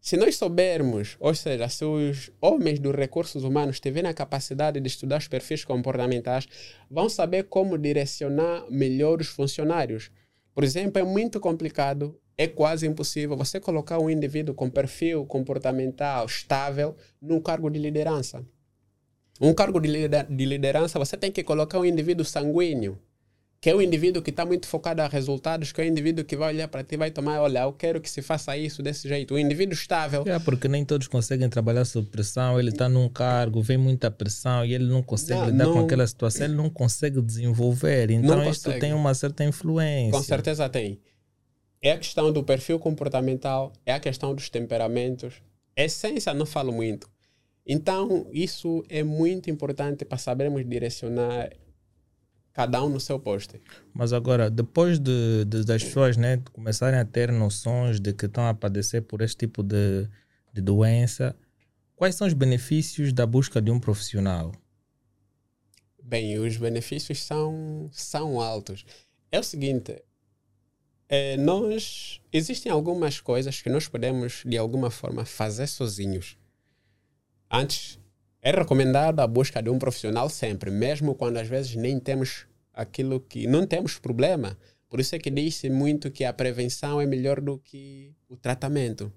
Se 0.00 0.16
nós 0.16 0.36
soubermos, 0.36 1.16
ou 1.18 1.34
seja, 1.34 1.68
se 1.68 1.84
os 1.84 2.30
homens 2.40 2.78
dos 2.78 2.94
recursos 2.94 3.42
humanos 3.42 3.80
tiverem 3.80 4.08
a 4.08 4.14
capacidade 4.14 4.78
de 4.78 4.86
estudar 4.86 5.18
os 5.18 5.26
perfis 5.26 5.64
comportamentais, 5.64 6.46
vão 6.88 7.08
saber 7.08 7.48
como 7.48 7.76
direcionar 7.76 8.64
melhor 8.70 9.20
os 9.20 9.26
funcionários. 9.26 10.08
Por 10.54 10.62
exemplo, 10.62 11.00
é 11.00 11.04
muito 11.04 11.40
complicado, 11.40 12.16
é 12.36 12.46
quase 12.46 12.86
impossível 12.86 13.36
você 13.36 13.58
colocar 13.58 13.98
um 13.98 14.08
indivíduo 14.08 14.54
com 14.54 14.70
perfil 14.70 15.26
comportamental 15.26 16.26
estável 16.26 16.96
no 17.20 17.40
cargo 17.40 17.68
de 17.68 17.80
liderança. 17.80 18.46
Um 19.40 19.54
cargo 19.54 19.80
de 19.80 20.44
liderança, 20.46 20.98
você 20.98 21.16
tem 21.16 21.30
que 21.30 21.44
colocar 21.44 21.78
um 21.78 21.84
indivíduo 21.84 22.24
sanguíneo, 22.24 22.98
que 23.60 23.70
é 23.70 23.74
o 23.74 23.80
indivíduo 23.80 24.20
que 24.20 24.30
está 24.30 24.44
muito 24.44 24.66
focado 24.66 25.00
a 25.02 25.08
resultados, 25.08 25.72
que 25.72 25.80
é 25.80 25.84
o 25.84 25.86
indivíduo 25.86 26.24
que 26.24 26.36
vai 26.36 26.54
olhar 26.54 26.68
para 26.68 26.82
ti 26.82 26.94
e 26.94 26.98
vai 26.98 27.10
tomar, 27.10 27.40
olha, 27.40 27.60
eu 27.60 27.72
quero 27.72 28.00
que 28.00 28.10
se 28.10 28.20
faça 28.20 28.56
isso 28.56 28.82
desse 28.82 29.08
jeito. 29.08 29.34
O 29.34 29.38
indivíduo 29.38 29.74
estável. 29.74 30.24
É, 30.26 30.38
porque 30.40 30.68
nem 30.68 30.84
todos 30.84 31.06
conseguem 31.06 31.48
trabalhar 31.48 31.84
sob 31.84 32.08
pressão, 32.08 32.58
ele 32.58 32.70
está 32.70 32.88
num 32.88 33.08
cargo, 33.08 33.62
vem 33.62 33.76
muita 33.76 34.10
pressão 34.10 34.64
e 34.64 34.74
ele 34.74 34.86
não 34.86 35.02
consegue 35.02 35.40
não, 35.40 35.50
lidar 35.50 35.64
não, 35.64 35.72
com 35.72 35.80
aquela 35.80 36.06
situação, 36.06 36.46
ele 36.46 36.54
não 36.54 36.70
consegue 36.70 37.20
desenvolver. 37.20 38.10
Então 38.10 38.48
isso 38.48 38.72
tem 38.78 38.92
uma 38.92 39.14
certa 39.14 39.44
influência. 39.44 40.12
Com 40.12 40.22
certeza 40.22 40.68
tem. 40.68 41.00
É 41.80 41.92
a 41.92 41.98
questão 41.98 42.32
do 42.32 42.42
perfil 42.42 42.78
comportamental, 42.80 43.72
é 43.86 43.92
a 43.92 44.00
questão 44.00 44.34
dos 44.34 44.50
temperamentos. 44.50 45.34
Essência, 45.76 46.34
não 46.34 46.44
falo 46.44 46.72
muito 46.72 47.08
então, 47.70 48.26
isso 48.32 48.82
é 48.88 49.02
muito 49.02 49.50
importante 49.50 50.02
para 50.02 50.16
sabermos 50.16 50.66
direcionar 50.66 51.50
cada 52.54 52.82
um 52.82 52.88
no 52.88 52.98
seu 52.98 53.20
posto. 53.20 53.60
Mas 53.92 54.14
agora, 54.14 54.48
depois 54.48 54.98
de, 54.98 55.44
de, 55.44 55.66
das 55.66 55.84
pessoas 55.84 56.16
né, 56.16 56.42
começarem 56.54 56.98
a 56.98 57.04
ter 57.04 57.30
noções 57.30 58.00
de 58.00 58.14
que 58.14 58.24
estão 58.24 58.46
a 58.48 58.54
padecer 58.54 59.02
por 59.02 59.20
este 59.20 59.36
tipo 59.36 59.62
de, 59.62 60.08
de 60.50 60.62
doença, 60.62 61.36
quais 61.94 62.14
são 62.14 62.26
os 62.26 62.32
benefícios 62.32 63.12
da 63.12 63.26
busca 63.26 63.60
de 63.60 63.70
um 63.70 63.78
profissional? 63.78 64.50
Bem, 66.02 66.38
os 66.38 66.56
benefícios 66.56 67.22
são, 67.22 67.90
são 67.92 68.40
altos. 68.40 68.86
É 69.30 69.38
o 69.38 69.42
seguinte, 69.42 70.02
é, 71.06 71.36
nós 71.36 72.18
existem 72.32 72.72
algumas 72.72 73.20
coisas 73.20 73.60
que 73.60 73.68
nós 73.68 73.86
podemos 73.86 74.42
de 74.46 74.56
alguma 74.56 74.90
forma 74.90 75.26
fazer 75.26 75.66
sozinhos 75.66 76.37
Antes, 77.50 77.98
é 78.42 78.50
recomendada 78.50 79.22
a 79.22 79.26
busca 79.26 79.62
de 79.62 79.70
um 79.70 79.78
profissional 79.78 80.28
sempre, 80.28 80.70
mesmo 80.70 81.14
quando 81.14 81.38
às 81.38 81.48
vezes 81.48 81.74
nem 81.74 81.98
temos 81.98 82.46
aquilo 82.72 83.20
que. 83.20 83.46
não 83.46 83.66
temos 83.66 83.98
problema. 83.98 84.56
Por 84.88 85.00
isso 85.00 85.14
é 85.14 85.18
que 85.18 85.30
diz-se 85.30 85.68
muito 85.68 86.10
que 86.10 86.24
a 86.24 86.32
prevenção 86.32 87.00
é 87.00 87.06
melhor 87.06 87.40
do 87.40 87.58
que 87.58 88.14
o 88.28 88.36
tratamento. 88.36 89.12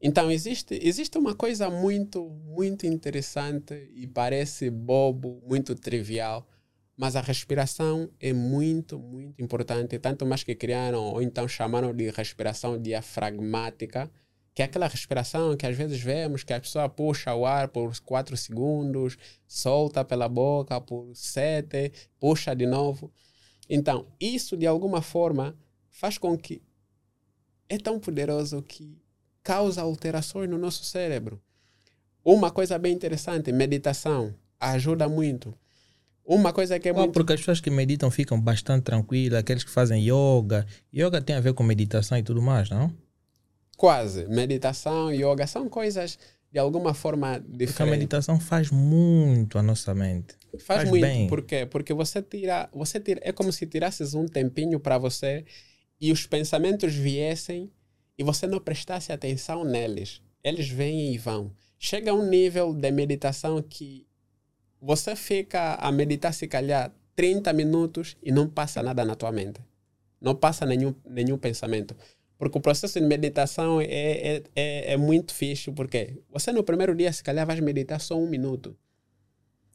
Então, 0.00 0.30
existe, 0.30 0.78
existe 0.82 1.16
uma 1.16 1.34
coisa 1.34 1.70
muito, 1.70 2.28
muito 2.28 2.86
interessante 2.86 3.88
e 3.94 4.06
parece 4.06 4.68
bobo, 4.68 5.40
muito 5.46 5.76
trivial, 5.76 6.48
mas 6.96 7.14
a 7.14 7.20
respiração 7.20 8.10
é 8.18 8.32
muito, 8.32 8.98
muito 8.98 9.40
importante, 9.40 9.98
tanto 9.98 10.26
mais 10.26 10.42
que 10.42 10.54
criaram 10.54 11.04
ou 11.04 11.22
então 11.22 11.46
chamaram 11.46 11.94
de 11.94 12.10
respiração 12.10 12.80
diafragmática, 12.80 14.10
que 14.54 14.62
é 14.62 14.64
aquela 14.64 14.86
respiração 14.86 15.56
que 15.56 15.66
às 15.66 15.76
vezes 15.76 16.00
vemos 16.00 16.44
que 16.44 16.52
a 16.52 16.60
pessoa 16.60 16.88
puxa 16.88 17.34
o 17.34 17.46
ar 17.46 17.68
por 17.68 17.98
4 18.00 18.36
segundos, 18.36 19.16
solta 19.46 20.04
pela 20.04 20.28
boca 20.28 20.80
por 20.80 21.10
7, 21.14 21.90
puxa 22.20 22.54
de 22.54 22.66
novo. 22.66 23.10
Então, 23.68 24.06
isso 24.20 24.56
de 24.56 24.66
alguma 24.66 25.00
forma 25.00 25.56
faz 25.88 26.18
com 26.18 26.36
que 26.36 26.60
é 27.68 27.78
tão 27.78 27.98
poderoso 27.98 28.62
que 28.62 29.00
causa 29.42 29.82
alterações 29.82 30.48
no 30.48 30.58
nosso 30.58 30.84
cérebro. 30.84 31.40
Uma 32.24 32.50
coisa 32.50 32.78
bem 32.78 32.94
interessante, 32.94 33.50
meditação, 33.50 34.34
ajuda 34.60 35.08
muito. 35.08 35.54
Uma 36.24 36.52
coisa 36.52 36.78
que 36.78 36.88
é 36.88 36.92
muito... 36.92 37.12
Porque 37.12 37.32
as 37.32 37.40
pessoas 37.40 37.60
que 37.60 37.70
meditam 37.70 38.10
ficam 38.10 38.40
bastante 38.40 38.84
tranquilas, 38.84 39.40
aqueles 39.40 39.64
que 39.64 39.70
fazem 39.70 40.04
yoga. 40.04 40.64
Yoga 40.94 41.20
tem 41.20 41.34
a 41.34 41.40
ver 41.40 41.52
com 41.52 41.64
meditação 41.64 42.16
e 42.16 42.22
tudo 42.22 42.40
mais, 42.40 42.70
não? 42.70 42.94
Quase. 43.82 44.28
Meditação, 44.28 45.12
yoga 45.12 45.44
são 45.44 45.68
coisas 45.68 46.16
de 46.52 46.56
alguma 46.60 46.94
forma 46.94 47.40
diferentes. 47.40 47.74
Porque 47.74 47.82
a 47.82 47.86
meditação 47.86 48.38
faz 48.38 48.70
muito 48.70 49.58
a 49.58 49.62
nossa 49.62 49.92
mente. 49.92 50.36
Faz, 50.52 50.62
faz 50.62 50.88
muito. 50.88 51.02
Bem. 51.02 51.26
Por 51.26 51.42
quê? 51.42 51.66
Porque 51.66 51.92
você 51.92 52.22
tira, 52.22 52.70
você 52.72 53.00
tira. 53.00 53.20
É 53.24 53.32
como 53.32 53.50
se 53.50 53.66
tirasses 53.66 54.14
um 54.14 54.24
tempinho 54.24 54.78
para 54.78 54.98
você 54.98 55.44
e 56.00 56.12
os 56.12 56.28
pensamentos 56.28 56.94
viessem 56.94 57.72
e 58.16 58.22
você 58.22 58.46
não 58.46 58.60
prestasse 58.60 59.12
atenção 59.12 59.64
neles. 59.64 60.22
Eles 60.44 60.68
vêm 60.68 61.12
e 61.12 61.18
vão. 61.18 61.52
Chega 61.76 62.12
a 62.12 62.14
um 62.14 62.24
nível 62.24 62.72
de 62.72 62.90
meditação 62.92 63.60
que 63.60 64.06
você 64.80 65.16
fica 65.16 65.74
a 65.74 65.90
meditar, 65.90 66.32
se 66.32 66.46
calhar, 66.46 66.94
30 67.16 67.52
minutos 67.52 68.16
e 68.22 68.30
não 68.30 68.48
passa 68.48 68.80
nada 68.80 69.04
na 69.04 69.16
tua 69.16 69.32
mente. 69.32 69.60
Não 70.20 70.36
passa 70.36 70.64
nenhum, 70.64 70.94
nenhum 71.04 71.36
pensamento. 71.36 71.96
Porque 72.42 72.58
o 72.58 72.60
processo 72.60 72.98
de 72.98 73.06
meditação 73.06 73.80
é, 73.80 73.84
é, 73.84 74.42
é, 74.56 74.92
é, 74.94 74.96
muito 74.96 75.32
fixe, 75.32 75.70
porque 75.70 76.18
você 76.28 76.50
no 76.50 76.64
primeiro 76.64 76.92
dia, 76.92 77.12
se 77.12 77.22
calhar, 77.22 77.46
vai 77.46 77.60
meditar 77.60 78.00
só 78.00 78.18
um 78.18 78.28
minuto. 78.28 78.76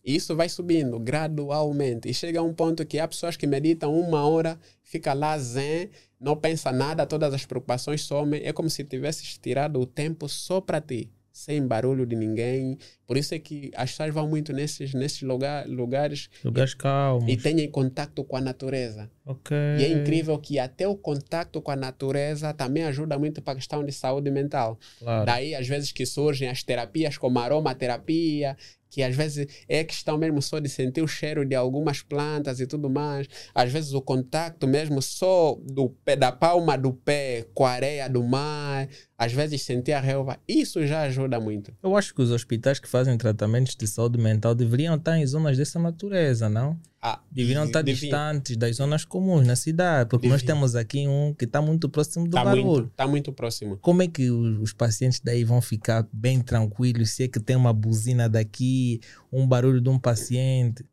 E 0.04 0.18
isso 0.18 0.36
vai 0.36 0.50
subindo 0.50 1.00
gradualmente. 1.00 2.10
E 2.10 2.14
chega 2.14 2.42
a 2.42 2.44
um 2.44 2.54
ponto 2.54 2.86
que 2.86 3.00
há 3.00 3.08
pessoas 3.08 3.38
que 3.38 3.48
meditam 3.48 3.98
uma 3.98 4.28
hora, 4.28 4.60
fica 4.84 5.14
lá 5.14 5.38
zen, 5.38 5.90
não 6.20 6.36
pensa 6.36 6.70
nada, 6.70 7.06
todas 7.06 7.34
as 7.34 7.46
preocupações 7.46 8.02
somem. 8.02 8.44
É 8.44 8.52
como 8.52 8.70
se 8.70 8.84
tivesses 8.84 9.38
tirado 9.38 9.80
o 9.80 9.86
tempo 9.86 10.28
só 10.28 10.60
para 10.60 10.82
ti 10.82 11.10
sem 11.38 11.66
barulho 11.66 12.04
de 12.04 12.16
ninguém. 12.16 12.80
Por 13.06 13.16
isso 13.16 13.36
é 13.36 13.40
que 13.40 13.70
as 13.76 13.92
pessoas 13.92 14.12
vão 14.12 14.28
muito 14.28 14.52
nesses, 14.52 14.94
nesses 14.94 15.22
lugar, 15.22 15.68
lugares. 15.68 16.30
Lugares 16.44 16.74
calmos. 16.74 17.32
E 17.32 17.38
têm 17.38 17.70
contato 17.70 18.24
com 18.24 18.36
a 18.36 18.42
natureza. 18.42 19.10
Ok. 19.24 19.56
E 19.80 19.84
é 19.84 19.90
incrível 19.90 20.38
que 20.40 20.58
até 20.58 20.88
o 20.88 20.96
contato 20.96 21.62
com 21.62 21.70
a 21.70 21.76
natureza 21.76 22.54
também 22.54 22.84
ajuda 22.84 23.20
muito 23.20 23.40
para 23.40 23.54
a 23.54 23.56
questão 23.56 23.86
de 23.86 23.92
saúde 23.92 24.32
mental. 24.32 24.80
Claro. 24.98 25.26
Daí, 25.26 25.54
às 25.54 25.68
vezes, 25.68 25.92
que 25.92 26.08
surgem 26.08 26.50
as 26.50 26.64
terapias 26.64 27.18
como 27.18 27.38
aromaterapia, 27.38 28.58
que 28.90 29.04
às 29.04 29.16
vezes 29.16 29.48
é 29.68 29.84
questão 29.84 30.18
mesmo 30.18 30.42
só 30.42 30.60
de 30.60 30.70
sentir 30.70 31.02
o 31.02 31.08
cheiro 31.08 31.46
de 31.46 31.56
algumas 31.56 32.02
plantas 32.02 32.60
e 32.60 32.68
tudo 32.68 32.90
mais. 32.90 33.28
Às 33.54 33.72
vezes 33.72 33.94
o 33.94 34.02
contato 34.02 34.68
mesmo 34.68 35.02
só 35.02 35.58
do 35.64 35.90
pé, 35.90 36.16
da 36.16 36.32
palma 36.32 36.78
do 36.78 36.94
pé 36.94 37.46
com 37.54 37.66
a 37.66 37.72
areia 37.72 38.10
do 38.10 38.24
mar, 38.24 38.88
às 39.18 39.34
vezes 39.34 39.64
sentir 39.64 39.94
a 39.94 40.00
relva, 40.00 40.38
isso 40.48 40.86
já 40.86 41.02
ajuda 41.02 41.40
muito. 41.40 41.74
Eu 41.82 41.96
acho 41.96 42.14
que 42.14 42.22
os 42.22 42.32
hospitais 42.32 42.80
que 42.80 42.88
fazem 42.88 43.18
tratamentos 43.18 43.76
de 43.76 43.88
saúde 43.88 44.20
mental 44.20 44.54
deveriam 44.54 44.96
estar 44.96 45.18
em 45.18 45.26
zonas 45.26 45.58
dessa 45.58 45.80
natureza, 45.80 46.48
não? 46.48 46.80
Ah, 47.10 47.24
deveriam 47.32 47.66
estar 47.66 47.82
devia. 47.82 48.02
distantes 48.02 48.58
das 48.58 48.76
zonas 48.76 49.06
comuns 49.06 49.48
na 49.48 49.56
cidade, 49.56 50.10
porque 50.10 50.28
devia. 50.28 50.36
nós 50.36 50.44
temos 50.44 50.76
aqui 50.76 51.08
um 51.08 51.34
que 51.34 51.46
está 51.46 51.62
muito 51.62 51.88
próximo 51.88 52.26
do 52.26 52.32
tá 52.32 52.44
barulho. 52.44 52.88
Está 52.88 53.08
muito 53.08 53.32
próximo. 53.32 53.78
Como 53.78 54.02
é 54.02 54.08
que 54.08 54.30
os 54.30 54.74
pacientes 54.74 55.22
daí 55.22 55.44
vão 55.44 55.62
ficar 55.62 56.08
bem 56.12 56.42
tranquilos 56.42 57.12
se 57.12 57.24
é 57.24 57.28
que 57.28 57.40
tem 57.40 57.56
uma 57.56 57.72
buzina 57.72 58.28
daqui, 58.28 59.00
um 59.32 59.48
barulho 59.48 59.80
de 59.80 59.90
um 59.90 59.98
paciente? 59.98 60.86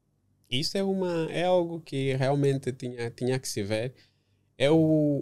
Isso 0.48 0.78
é, 0.78 0.84
uma, 0.84 1.26
é 1.30 1.44
algo 1.44 1.80
que 1.80 2.14
realmente 2.14 2.70
tinha, 2.72 3.10
tinha 3.10 3.38
que 3.38 3.48
se 3.48 3.62
ver. 3.62 3.92
Eu, 4.56 4.78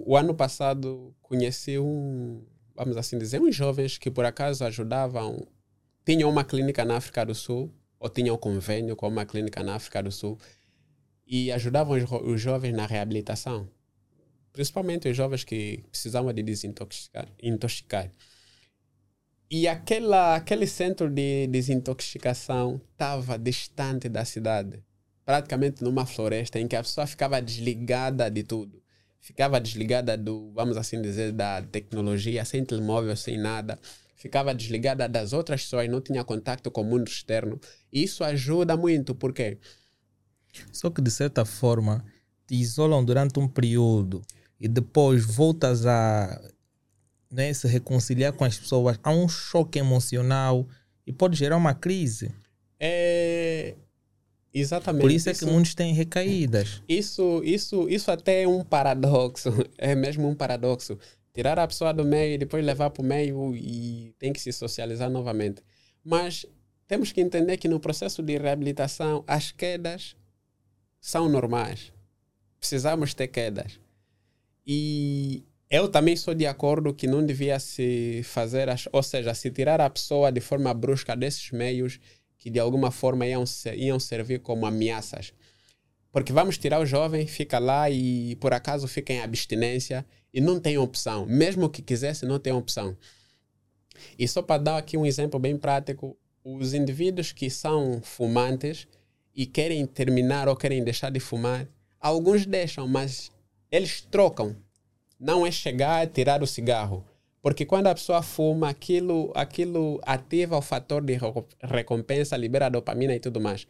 o 0.07 0.15
ano 0.15 0.35
passado, 0.35 1.15
conheci 1.23 1.79
um, 1.79 2.45
vamos 2.75 2.97
assim 2.97 3.17
dizer, 3.17 3.41
uns 3.41 3.55
jovens 3.55 3.97
que 3.97 4.11
por 4.11 4.25
acaso 4.25 4.65
ajudavam, 4.65 5.47
tinham 6.05 6.29
uma 6.29 6.45
clínica 6.45 6.85
na 6.85 6.97
África 6.97 7.25
do 7.25 7.35
Sul, 7.35 7.73
ou 7.99 8.09
tinham 8.09 8.35
um 8.35 8.39
convênio 8.39 8.97
com 8.97 9.09
uma 9.09 9.25
clínica 9.25 9.63
na 9.63 9.77
África 9.77 10.03
do 10.03 10.11
Sul, 10.11 10.39
e 11.33 11.51
ajudavam 11.51 11.97
os, 11.97 12.05
os 12.13 12.39
jovens 12.39 12.75
na 12.75 12.85
reabilitação, 12.85 13.67
principalmente 14.53 15.09
os 15.09 15.17
jovens 15.17 15.45
que 15.45 15.83
precisavam 15.91 16.31
de 16.31 16.43
desintoxicar. 16.43 17.27
Intoxicar. 17.43 18.11
E 19.51 19.67
aquela, 19.67 20.37
aquele 20.37 20.67
centro 20.67 21.09
de 21.09 21.47
desintoxicação 21.47 22.83
estava 22.93 23.39
distante 23.39 24.11
da 24.11 24.27
cidade, 24.27 24.85
praticamente 25.25 25.83
numa 25.83 26.05
floresta 26.05 26.61
em 26.61 26.69
que 26.69 26.77
a 26.77 26.83
pessoa 26.83 27.07
ficava 27.07 27.41
desligada 27.41 28.31
de 28.31 28.43
tudo. 28.43 28.83
Ficava 29.19 29.59
desligada 29.59 30.19
do, 30.19 30.53
vamos 30.53 30.77
assim 30.77 31.01
dizer, 31.01 31.33
da 31.33 31.63
tecnologia, 31.63 32.45
sem 32.45 32.63
telemóvel, 32.63 33.17
sem 33.17 33.39
nada. 33.39 33.79
Ficava 34.17 34.55
desligada 34.55 35.09
das 35.09 35.33
outras 35.33 35.63
pessoas, 35.63 35.89
não 35.89 36.01
tinha 36.03 36.23
contato 36.25 36.71
com 36.71 36.83
o 36.83 36.85
mundo 36.85 37.09
externo. 37.09 37.59
Isso 37.91 38.23
ajuda 38.23 38.77
muito, 38.77 39.15
porque 39.15 39.59
Só 40.73 40.91
que 40.91 41.01
de 41.01 41.11
certa 41.11 41.45
forma 41.45 42.05
te 42.47 42.55
isolam 42.55 43.05
durante 43.05 43.39
um 43.39 43.49
período 43.49 44.23
e 44.61 44.69
depois 44.69 45.25
voltas 45.25 45.87
a 45.87 46.41
né, 47.31 47.53
se 47.53 47.67
reconciliar 47.67 48.33
com 48.33 48.45
as 48.45 48.59
pessoas. 48.59 48.99
Há 49.03 49.11
um 49.11 49.29
choque 49.29 49.79
emocional 49.79 50.69
e 51.07 51.13
pode 51.13 51.37
gerar 51.37 51.57
uma 51.57 51.75
crise. 51.75 52.33
é. 52.79 53.75
Exatamente. 54.55 55.01
Por 55.01 55.11
isso 55.11 55.31
é 55.31 55.35
que 55.35 55.47
muitos 55.47 55.75
têm 55.75 55.95
recaídas. 55.95 56.83
Isso, 56.87 57.41
isso, 57.43 57.89
isso 57.89 58.11
até 58.11 58.43
é 58.43 58.49
um 58.49 58.63
paradoxo. 58.63 59.51
É 59.79 59.95
mesmo 59.95 60.29
um 60.29 60.35
paradoxo. 60.35 60.99
Tirar 61.33 61.59
a 61.59 61.67
pessoa 61.67 61.95
do 61.95 62.05
meio 62.05 62.35
e 62.35 62.39
depois 62.39 62.63
levar 62.63 62.91
para 62.91 63.03
o 63.03 63.05
meio 63.05 63.57
e 63.57 64.15
tem 64.19 64.33
que 64.33 64.41
se 64.41 64.53
socializar 64.53 65.09
novamente. 65.09 65.63
Mas 66.05 66.45
temos 66.87 67.11
que 67.11 67.23
entender 67.23 67.57
que 67.57 67.69
no 67.69 67.81
processo 67.81 68.23
de 68.23 68.37
reabilitação 68.37 69.25
as 69.27 69.51
quedas 69.51 70.15
são 71.03 71.29
normais. 71.29 71.93
Precisamos 72.61 73.13
ter 73.13 73.27
quedas. 73.27 73.81
E 74.65 75.45
eu 75.69 75.89
também 75.89 76.15
sou 76.15 76.33
de 76.33 76.47
acordo 76.47 76.95
que 76.95 77.09
não 77.09 77.27
devia 77.27 77.59
se 77.59 78.23
fazer, 78.25 78.69
as, 78.69 78.89
ou 78.93 79.03
seja, 79.03 79.35
se 79.35 79.51
tirar 79.51 79.81
a 79.81 79.91
pessoa 79.91 80.31
de 80.31 80.41
forma 80.41 80.73
brusca 80.73 81.17
desses 81.17 81.51
meios 81.51 81.99
que 82.39 82.49
de 82.49 82.61
alguma 82.61 82.93
forma 82.93 83.27
iam, 83.27 83.45
iam 83.77 83.99
servir 83.99 84.41
como 84.41 84.65
ameaças. 84.65 85.35
Porque 86.13 86.33
vamos 86.33 86.57
tirar 86.57 86.81
o 86.81 86.87
jovem, 86.87 87.27
fica 87.27 87.59
lá 87.59 87.91
e 87.91 88.37
por 88.37 88.53
acaso 88.53 88.87
fica 88.87 89.13
em 89.13 89.21
abstinência 89.21 90.07
e 90.33 90.41
não 90.41 90.61
tem 90.61 90.79
opção. 90.79 91.27
Mesmo 91.27 91.69
que 91.69 91.83
quisesse, 91.83 92.25
não 92.25 92.39
tem 92.39 92.53
opção. 92.53 92.97
E 94.17 94.29
só 94.29 94.41
para 94.41 94.63
dar 94.63 94.79
aqui 94.79 94.97
um 94.97 95.07
exemplo 95.07 95.41
bem 95.41 95.57
prático, 95.57 96.17
os 96.45 96.75
indivíduos 96.75 97.33
que 97.33 97.51
são 97.51 98.01
fumantes 98.03 98.87
e 99.35 99.47
querem 99.47 99.87
terminar 99.87 100.49
ou 100.49 100.57
querem 100.57 100.83
deixar 100.85 101.11
de 101.11 101.21
fumar, 101.21 101.67
alguns 102.01 102.47
deixam, 102.47 102.87
mas 102.87 103.31
eles 103.71 104.01
trocam. 104.01 104.57
Não 105.19 105.47
é 105.47 105.51
chegar 105.51 106.05
e 106.05 106.09
tirar 106.09 106.43
o 106.43 106.47
cigarro. 106.47 107.05
Porque 107.41 107.67
quando 107.67 107.89
a 107.89 107.95
pessoa 107.95 108.23
fuma, 108.23 108.69
aquilo, 108.69 109.33
aquilo 109.35 110.01
ativa 110.05 110.57
o 110.57 110.63
fator 110.63 111.03
de 111.03 111.15
reco- 111.15 111.49
recompensa, 111.63 112.37
libera 112.37 112.69
dopamina 112.69 113.15
e 113.15 113.21
tudo 113.21 113.41
mais. 113.41 113.67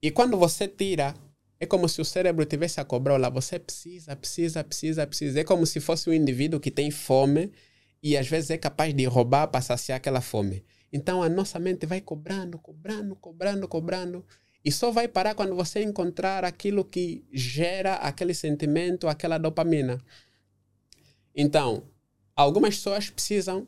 E 0.00 0.10
quando 0.10 0.36
você 0.36 0.68
tira, 0.68 1.14
é 1.58 1.66
como 1.66 1.88
se 1.88 2.00
o 2.00 2.04
cérebro 2.04 2.44
tivesse 2.46 2.80
a 2.80 2.84
cobrar 2.84 3.18
lá. 3.18 3.28
Você 3.28 3.58
precisa, 3.58 4.16
precisa, 4.16 4.64
precisa, 4.64 5.06
precisa. 5.06 5.40
É 5.40 5.44
como 5.44 5.66
se 5.66 5.80
fosse 5.80 6.08
um 6.08 6.12
indivíduo 6.12 6.60
que 6.60 6.70
tem 6.70 6.90
fome 6.90 7.52
e 8.02 8.16
às 8.16 8.26
vezes 8.26 8.50
é 8.50 8.56
capaz 8.56 8.94
de 8.94 9.04
roubar 9.04 9.48
para 9.48 9.60
saciar 9.60 9.96
aquela 9.96 10.20
fome. 10.20 10.64
Então 10.92 11.22
a 11.22 11.28
nossa 11.28 11.58
mente 11.58 11.86
vai 11.86 12.00
cobrando, 12.00 12.58
cobrando, 12.58 13.14
cobrando, 13.14 13.68
cobrando. 13.68 14.24
E 14.64 14.70
só 14.70 14.90
vai 14.90 15.08
parar 15.08 15.34
quando 15.34 15.54
você 15.54 15.82
encontrar 15.82 16.44
aquilo 16.44 16.84
que 16.84 17.24
gera 17.32 17.94
aquele 17.94 18.34
sentimento, 18.34 19.08
aquela 19.08 19.38
dopamina. 19.38 19.98
Então, 21.34 21.84
algumas 22.36 22.76
pessoas 22.76 23.08
precisam, 23.08 23.66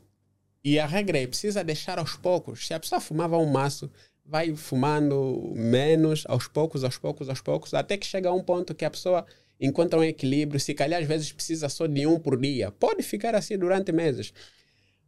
e 0.64 0.78
a 0.78 0.86
regra 0.86 1.18
é, 1.18 1.26
precisa 1.26 1.64
deixar 1.64 1.98
aos 1.98 2.14
poucos. 2.14 2.66
Se 2.66 2.74
a 2.74 2.80
pessoa 2.80 3.00
fumava 3.00 3.36
um 3.36 3.50
maço, 3.50 3.90
vai 4.24 4.54
fumando 4.54 5.52
menos, 5.56 6.24
aos 6.28 6.46
poucos, 6.46 6.84
aos 6.84 6.96
poucos, 6.96 7.28
aos 7.28 7.40
poucos, 7.40 7.74
até 7.74 7.96
que 7.96 8.06
chega 8.06 8.28
a 8.28 8.32
um 8.32 8.42
ponto 8.42 8.74
que 8.74 8.84
a 8.84 8.90
pessoa 8.90 9.26
encontra 9.60 9.98
um 9.98 10.04
equilíbrio. 10.04 10.60
Se 10.60 10.74
calhar 10.74 11.00
às 11.00 11.08
vezes 11.08 11.32
precisa 11.32 11.68
só 11.68 11.86
de 11.86 12.06
um 12.06 12.18
por 12.18 12.40
dia. 12.40 12.70
Pode 12.70 13.02
ficar 13.02 13.34
assim 13.34 13.58
durante 13.58 13.90
meses. 13.90 14.32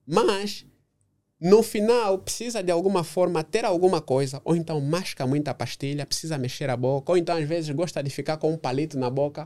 Mas, 0.07 0.67
no 1.41 1.63
final, 1.63 2.19
precisa 2.19 2.63
de 2.63 2.71
alguma 2.71 3.03
forma 3.03 3.43
ter 3.43 3.65
alguma 3.65 4.01
coisa, 4.01 4.41
ou 4.45 4.55
então 4.55 4.81
masca 4.81 5.27
muita 5.27 5.53
pastilha, 5.53 6.07
precisa 6.07 6.39
mexer 6.39 6.71
a 6.71 6.77
boca, 6.77 7.13
ou 7.13 7.19
então 7.19 7.37
às 7.37 7.47
vezes 7.47 7.71
gosta 7.71 8.03
de 8.03 8.11
ficar 8.11 8.37
com 8.37 8.53
um 8.53 8.57
palito 8.57 8.99
na 8.99 9.11
boca, 9.11 9.45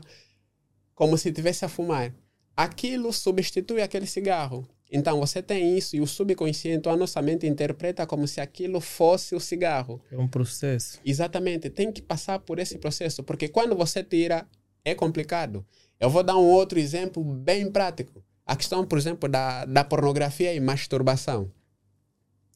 como 0.93 1.17
se 1.17 1.31
tivesse 1.31 1.65
a 1.65 1.69
fumar. 1.69 2.13
Aquilo 2.55 3.11
substitui 3.11 3.81
aquele 3.81 4.05
cigarro. 4.05 4.67
Então 4.91 5.19
você 5.19 5.41
tem 5.41 5.77
isso 5.77 5.95
e 5.95 6.01
o 6.01 6.07
subconsciente, 6.07 6.89
a 6.89 6.95
nossa 6.95 7.21
mente 7.21 7.45
interpreta 7.45 8.07
como 8.07 8.27
se 8.27 8.41
aquilo 8.41 8.81
fosse 8.81 9.35
o 9.35 9.39
cigarro. 9.39 10.01
É 10.11 10.17
um 10.17 10.27
processo. 10.27 10.99
Exatamente, 11.05 11.69
tem 11.69 11.91
que 11.91 12.01
passar 12.01 12.39
por 12.39 12.59
esse 12.59 12.77
processo, 12.77 13.23
porque 13.23 13.47
quando 13.47 13.75
você 13.75 14.03
tira, 14.03 14.47
é 14.83 14.95
complicado. 14.95 15.65
Eu 15.99 16.09
vou 16.09 16.23
dar 16.23 16.37
um 16.37 16.45
outro 16.45 16.79
exemplo 16.79 17.23
bem 17.23 17.69
prático. 17.71 18.23
A 18.45 18.55
questão, 18.55 18.85
por 18.85 18.97
exemplo, 18.97 19.29
da, 19.29 19.65
da 19.65 19.83
pornografia 19.83 20.53
e 20.53 20.59
masturbação. 20.59 21.51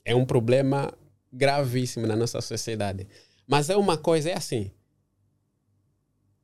É 0.05 0.15
um 0.15 0.25
problema 0.25 0.93
gravíssimo 1.31 2.05
na 2.05 2.15
nossa 2.15 2.41
sociedade. 2.41 3.07
Mas 3.47 3.69
é 3.69 3.77
uma 3.77 3.97
coisa, 3.97 4.29
é 4.29 4.37
assim. 4.37 4.71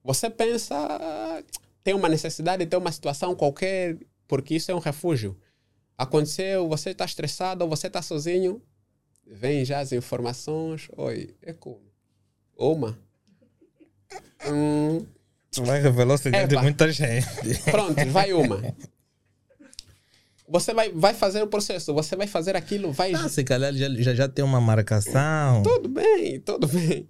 Você 0.03 0.29
pensa, 0.29 0.75
tem 1.83 1.93
uma 1.93 2.09
necessidade, 2.09 2.65
tem 2.65 2.79
uma 2.79 2.91
situação 2.91 3.35
qualquer, 3.35 3.97
porque 4.27 4.55
isso 4.55 4.71
é 4.71 4.75
um 4.75 4.79
refúgio. 4.79 5.37
Aconteceu, 5.97 6.67
você 6.67 6.91
está 6.91 7.03
estressado 7.03 7.67
você 7.67 7.87
está 7.87 8.01
sozinho, 8.01 8.61
vem 9.25 9.65
já 9.65 9.79
as 9.79 9.91
informações. 9.91 10.87
Oi, 10.95 11.35
é 11.41 11.53
como? 11.53 11.81
Uma. 12.57 12.97
Hum, 14.47 15.05
Vai 15.57 15.81
revelar 15.81 16.13
o 16.13 16.17
segredo 16.17 16.47
de 16.47 16.61
muita 16.61 16.91
gente. 16.91 17.25
pronto, 17.69 18.05
vai 18.07 18.33
uma. 18.33 18.61
Você 20.49 20.73
vai, 20.73 20.91
vai 20.91 21.13
fazer 21.13 21.43
o 21.43 21.47
processo, 21.47 21.93
você 21.93 22.15
vai 22.15 22.25
fazer 22.25 22.55
aquilo, 22.55 22.91
vai. 22.91 23.13
Ah, 23.13 23.29
se 23.29 23.43
calhar 23.43 23.73
já, 23.73 23.87
já, 23.89 24.15
já 24.15 24.27
tem 24.27 24.43
uma 24.43 24.59
marcação. 24.59 25.61
Tudo 25.61 25.87
bem, 25.87 26.39
tudo 26.39 26.67
bem. 26.67 27.07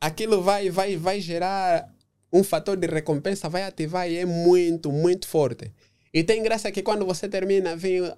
Aquilo 0.00 0.42
vai, 0.42 0.70
vai, 0.70 0.96
vai 0.96 1.20
gerar 1.20 1.86
um 2.32 2.42
fator 2.42 2.76
de 2.76 2.86
recompensa, 2.86 3.48
vai 3.48 3.62
ativar 3.64 4.10
e 4.10 4.16
é 4.16 4.24
muito, 4.24 4.90
muito 4.90 5.28
forte. 5.28 5.70
E 6.14 6.24
tem 6.24 6.42
graça 6.42 6.72
que 6.72 6.82
quando 6.82 7.04
você 7.04 7.28
termina, 7.28 7.76
vem 7.76 8.10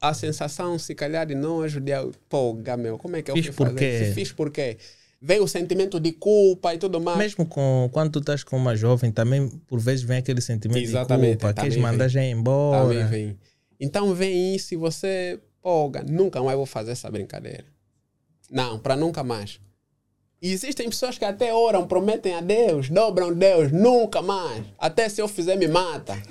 a 0.00 0.12
sensação, 0.12 0.78
se 0.78 0.94
calhar, 0.94 1.26
de 1.26 1.34
nojo, 1.34 1.80
de 1.80 1.92
pô, 2.28 2.54
meu, 2.78 2.98
como 2.98 3.16
é 3.16 3.22
que 3.22 3.30
eu 3.30 3.34
Fiz 3.34 3.46
fui 3.46 3.54
por 3.54 3.66
fazer? 3.68 3.78
quê? 3.78 4.04
Se 4.04 4.14
fiz 4.14 4.32
por 4.32 4.50
quê? 4.50 4.76
Vem 5.20 5.40
o 5.40 5.48
sentimento 5.48 5.98
de 5.98 6.12
culpa 6.12 6.74
e 6.74 6.78
tudo 6.78 7.00
mais. 7.00 7.18
Mesmo 7.18 7.46
com, 7.46 7.88
quando 7.92 8.12
tu 8.12 8.18
estás 8.18 8.44
com 8.44 8.56
uma 8.56 8.76
jovem, 8.76 9.10
também 9.10 9.48
por 9.66 9.80
vezes 9.80 10.04
vem 10.04 10.18
aquele 10.18 10.40
sentimento 10.40 10.82
Exatamente, 10.82 11.36
de 11.36 11.44
culpa. 11.44 11.62
Queres 11.62 11.76
mandar 11.76 12.08
já 12.08 12.22
ir 12.22 12.30
Também 12.30 12.40
embora. 12.40 13.06
vem. 13.06 13.38
Então 13.80 14.14
vem 14.14 14.54
isso 14.54 14.74
e 14.74 14.76
você, 14.76 15.40
pô, 15.62 15.90
nunca 16.08 16.42
mais 16.42 16.56
vou 16.56 16.66
fazer 16.66 16.92
essa 16.92 17.10
brincadeira. 17.10 17.64
Não, 18.50 18.78
para 18.78 18.94
nunca 18.94 19.24
mais. 19.24 19.58
E 20.40 20.52
existem 20.52 20.88
pessoas 20.88 21.16
que 21.16 21.24
até 21.24 21.52
oram, 21.52 21.86
prometem 21.86 22.34
a 22.34 22.42
Deus, 22.42 22.90
dobram 22.90 23.32
Deus, 23.32 23.72
nunca 23.72 24.20
mais. 24.20 24.64
Até 24.78 25.08
se 25.08 25.20
eu 25.20 25.26
fizer, 25.26 25.56
me 25.56 25.66
mata. 25.66 26.16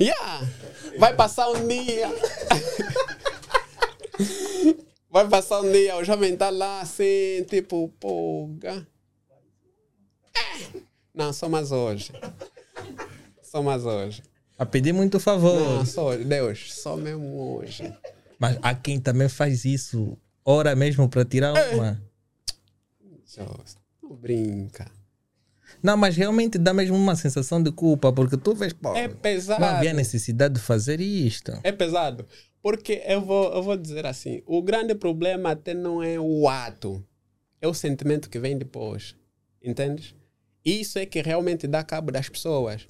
yeah. 0.00 0.48
Vai 0.98 1.14
passar 1.14 1.48
um 1.50 1.66
dia. 1.66 2.08
Vai 5.14 5.28
passar 5.28 5.60
um 5.60 5.70
dia, 5.70 5.96
o 5.96 6.02
jovem 6.02 6.36
tá 6.36 6.50
lá 6.50 6.80
assim, 6.80 7.44
tipo, 7.48 7.88
pô, 8.00 8.48
ga- 8.58 8.84
É. 10.36 10.80
Não, 11.14 11.32
só 11.32 11.48
mais 11.48 11.70
hoje. 11.70 12.10
Só 13.40 13.62
mais 13.62 13.86
hoje. 13.86 14.24
A 14.58 14.66
pedir 14.66 14.92
muito 14.92 15.20
favor. 15.20 15.60
Não, 15.60 15.86
só 15.86 16.06
hoje. 16.06 16.24
Deus, 16.24 16.74
só 16.74 16.96
mesmo 16.96 17.54
hoje. 17.56 17.96
Mas 18.40 18.58
há 18.60 18.74
quem 18.74 18.98
também 18.98 19.28
faz 19.28 19.64
isso, 19.64 20.18
ora 20.44 20.74
mesmo 20.74 21.08
para 21.08 21.24
tirar 21.24 21.56
É. 21.56 21.74
uma. 21.76 22.02
Não 24.02 24.16
brinca. 24.16 24.90
Não, 25.80 25.96
mas 25.96 26.16
realmente 26.16 26.58
dá 26.58 26.74
mesmo 26.74 26.96
uma 26.96 27.14
sensação 27.14 27.62
de 27.62 27.70
culpa, 27.70 28.12
porque 28.12 28.36
tu 28.36 28.52
vês, 28.52 28.72
pô, 28.72 28.96
É 28.96 29.06
pesado. 29.06 29.60
não 29.60 29.68
havia 29.68 29.92
necessidade 29.92 30.54
de 30.54 30.60
fazer 30.60 31.00
isto. 31.00 31.52
É 31.62 31.70
pesado. 31.70 32.26
Porque 32.64 33.02
eu 33.04 33.20
vou, 33.20 33.52
eu 33.52 33.62
vou 33.62 33.76
dizer 33.76 34.06
assim: 34.06 34.42
o 34.46 34.62
grande 34.62 34.94
problema 34.94 35.50
até 35.50 35.74
não 35.74 36.02
é 36.02 36.18
o 36.18 36.48
ato, 36.48 37.06
é 37.60 37.68
o 37.68 37.74
sentimento 37.74 38.30
que 38.30 38.38
vem 38.38 38.56
depois. 38.56 39.14
Entendes? 39.62 40.14
Isso 40.64 40.98
é 40.98 41.04
que 41.04 41.20
realmente 41.20 41.66
dá 41.66 41.84
cabo 41.84 42.10
das 42.10 42.26
pessoas. 42.26 42.86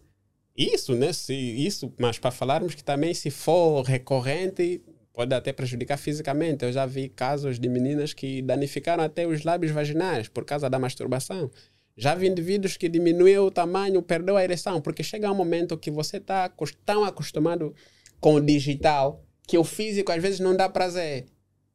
Isso, 0.56 0.94
né? 0.94 1.12
Se, 1.12 1.34
isso, 1.34 1.92
mas 1.98 2.20
para 2.20 2.30
falarmos 2.30 2.76
que 2.76 2.84
também, 2.84 3.12
se 3.14 3.32
for 3.32 3.82
recorrente, 3.82 4.80
pode 5.12 5.34
até 5.34 5.52
prejudicar 5.52 5.96
fisicamente. 5.96 6.64
Eu 6.64 6.70
já 6.70 6.86
vi 6.86 7.08
casos 7.08 7.58
de 7.58 7.68
meninas 7.68 8.12
que 8.12 8.42
danificaram 8.42 9.02
até 9.02 9.26
os 9.26 9.42
lábios 9.42 9.72
vaginais 9.72 10.28
por 10.28 10.44
causa 10.44 10.70
da 10.70 10.78
masturbação. 10.78 11.50
Já 11.96 12.14
vi 12.14 12.28
indivíduos 12.28 12.76
que 12.76 12.88
diminuiu 12.88 13.46
o 13.46 13.50
tamanho, 13.50 14.00
perdeu 14.00 14.36
a 14.36 14.44
ereção, 14.44 14.80
porque 14.80 15.02
chega 15.02 15.32
um 15.32 15.34
momento 15.34 15.76
que 15.76 15.90
você 15.90 16.18
está 16.18 16.48
tão 16.86 17.02
acostumado 17.02 17.74
com 18.20 18.34
o 18.34 18.40
digital 18.40 19.23
que 19.46 19.58
o 19.58 19.64
físico 19.64 20.10
às 20.12 20.20
vezes 20.22 20.40
não 20.40 20.56
dá 20.56 20.68
prazer. 20.68 21.26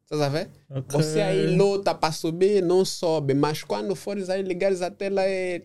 Estás 0.04 0.22
a 0.22 0.28
ver? 0.28 0.48
Ok. 0.68 0.84
Você 0.90 1.20
aí 1.20 1.54
luta 1.54 1.94
para 1.94 2.12
subir, 2.12 2.62
não 2.62 2.84
sobe, 2.84 3.32
mas 3.32 3.62
quando 3.62 3.94
fores 3.94 4.28
aí 4.28 4.42
ligares 4.42 4.82
a 4.82 4.90
tela 4.90 5.22
é, 5.24 5.62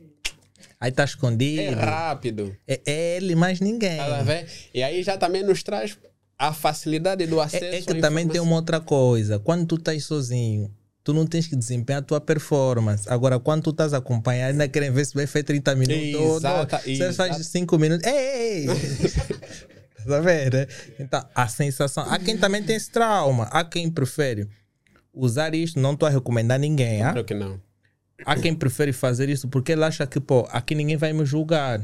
Aí 0.80 0.92
tá 0.92 1.04
escondido. 1.04 1.62
é 1.62 1.70
rápido. 1.72 2.56
É, 2.68 2.80
é 2.86 3.18
ele, 3.18 3.36
mais 3.36 3.60
ninguém. 3.60 3.94
Estás 3.94 4.14
a 4.14 4.24
ver? 4.24 4.48
E 4.74 4.84
aí 4.84 5.02
já 5.02 5.18
também 5.18 5.44
nos 5.44 5.64
traz 5.64 5.98
a 6.38 6.54
facilidade 6.54 7.26
do 7.26 7.40
acesso. 7.42 7.64
É, 7.66 7.76
é 7.76 7.80
à 7.80 7.82
que 7.82 7.96
também 7.96 8.28
tem 8.28 8.40
uma 8.42 8.56
outra 8.56 8.80
coisa. 8.80 9.40
Quando 9.40 9.66
tu 9.66 9.76
estás 9.76 10.04
sozinho, 10.06 10.72
tu 11.04 11.14
não 11.14 11.26
tens 11.26 11.48
que 11.48 11.56
desempenhar 11.56 12.02
a 12.02 12.06
tua 12.06 12.22
performance. 12.22 13.10
Agora, 13.10 13.40
quando 13.40 13.64
tu 13.64 13.70
estás 13.72 13.94
acompanhado, 13.94 14.52
ainda 14.52 14.68
querem 14.68 14.92
ver 14.92 15.06
se 15.06 15.14
vai 15.16 15.26
fazer 15.26 15.44
30 15.44 15.76
minutos. 15.76 16.16
ou 16.22 16.38
Exata- 16.38 16.82
não. 16.86 16.96
Você 16.96 17.14
faz 17.14 17.30
exata. 17.32 17.44
5 17.44 17.80
minutos. 17.80 18.06
Ei, 18.06 18.14
ei, 18.16 18.68
ei. 18.68 18.68
Tá 20.08 20.20
vendo? 20.22 20.54
né? 20.58 20.68
Então, 21.00 21.26
a 21.34 21.48
sensação. 21.48 22.04
Há 22.10 22.20
quem 22.20 22.38
também 22.38 22.62
tem 22.64 22.76
esse 22.76 22.92
trauma. 22.92 23.46
Há 23.52 23.64
quem 23.64 23.90
prefere 23.90 24.48
usar 25.14 25.54
isto. 25.56 25.80
Não 25.80 25.94
estou 25.94 26.08
a 26.08 26.12
recomendar 26.12 26.60
ninguém. 26.60 27.02
ah? 27.02 27.12
Claro 27.12 27.26
que 27.26 27.34
não. 27.34 27.60
Há 28.26 28.36
quem 28.38 28.56
prefere 28.56 28.94
fazer 28.94 29.28
isso 29.30 29.48
porque 29.50 29.74
ele 29.74 29.84
acha 29.84 30.08
que, 30.08 30.20
pô, 30.20 30.48
aqui 30.52 30.74
ninguém 30.74 30.96
vai 30.98 31.12
me 31.12 31.26
julgar. 31.26 31.82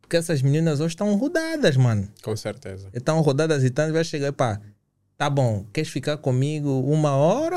Porque 0.00 0.16
essas 0.16 0.42
meninas 0.42 0.80
hoje 0.80 0.94
estão 0.94 1.14
rodadas, 1.16 1.76
mano. 1.76 2.08
Com 2.22 2.36
certeza. 2.36 2.88
Estão 2.92 3.20
rodadas 3.20 3.62
e 3.64 3.70
tantas, 3.70 3.92
vai 3.94 4.04
chegar 4.04 4.28
e 4.28 4.32
pá, 4.32 4.60
tá 5.16 5.30
bom, 5.30 5.64
queres 5.72 5.88
ficar 5.90 6.16
comigo 6.18 6.80
uma 6.82 7.12
hora 7.16 7.56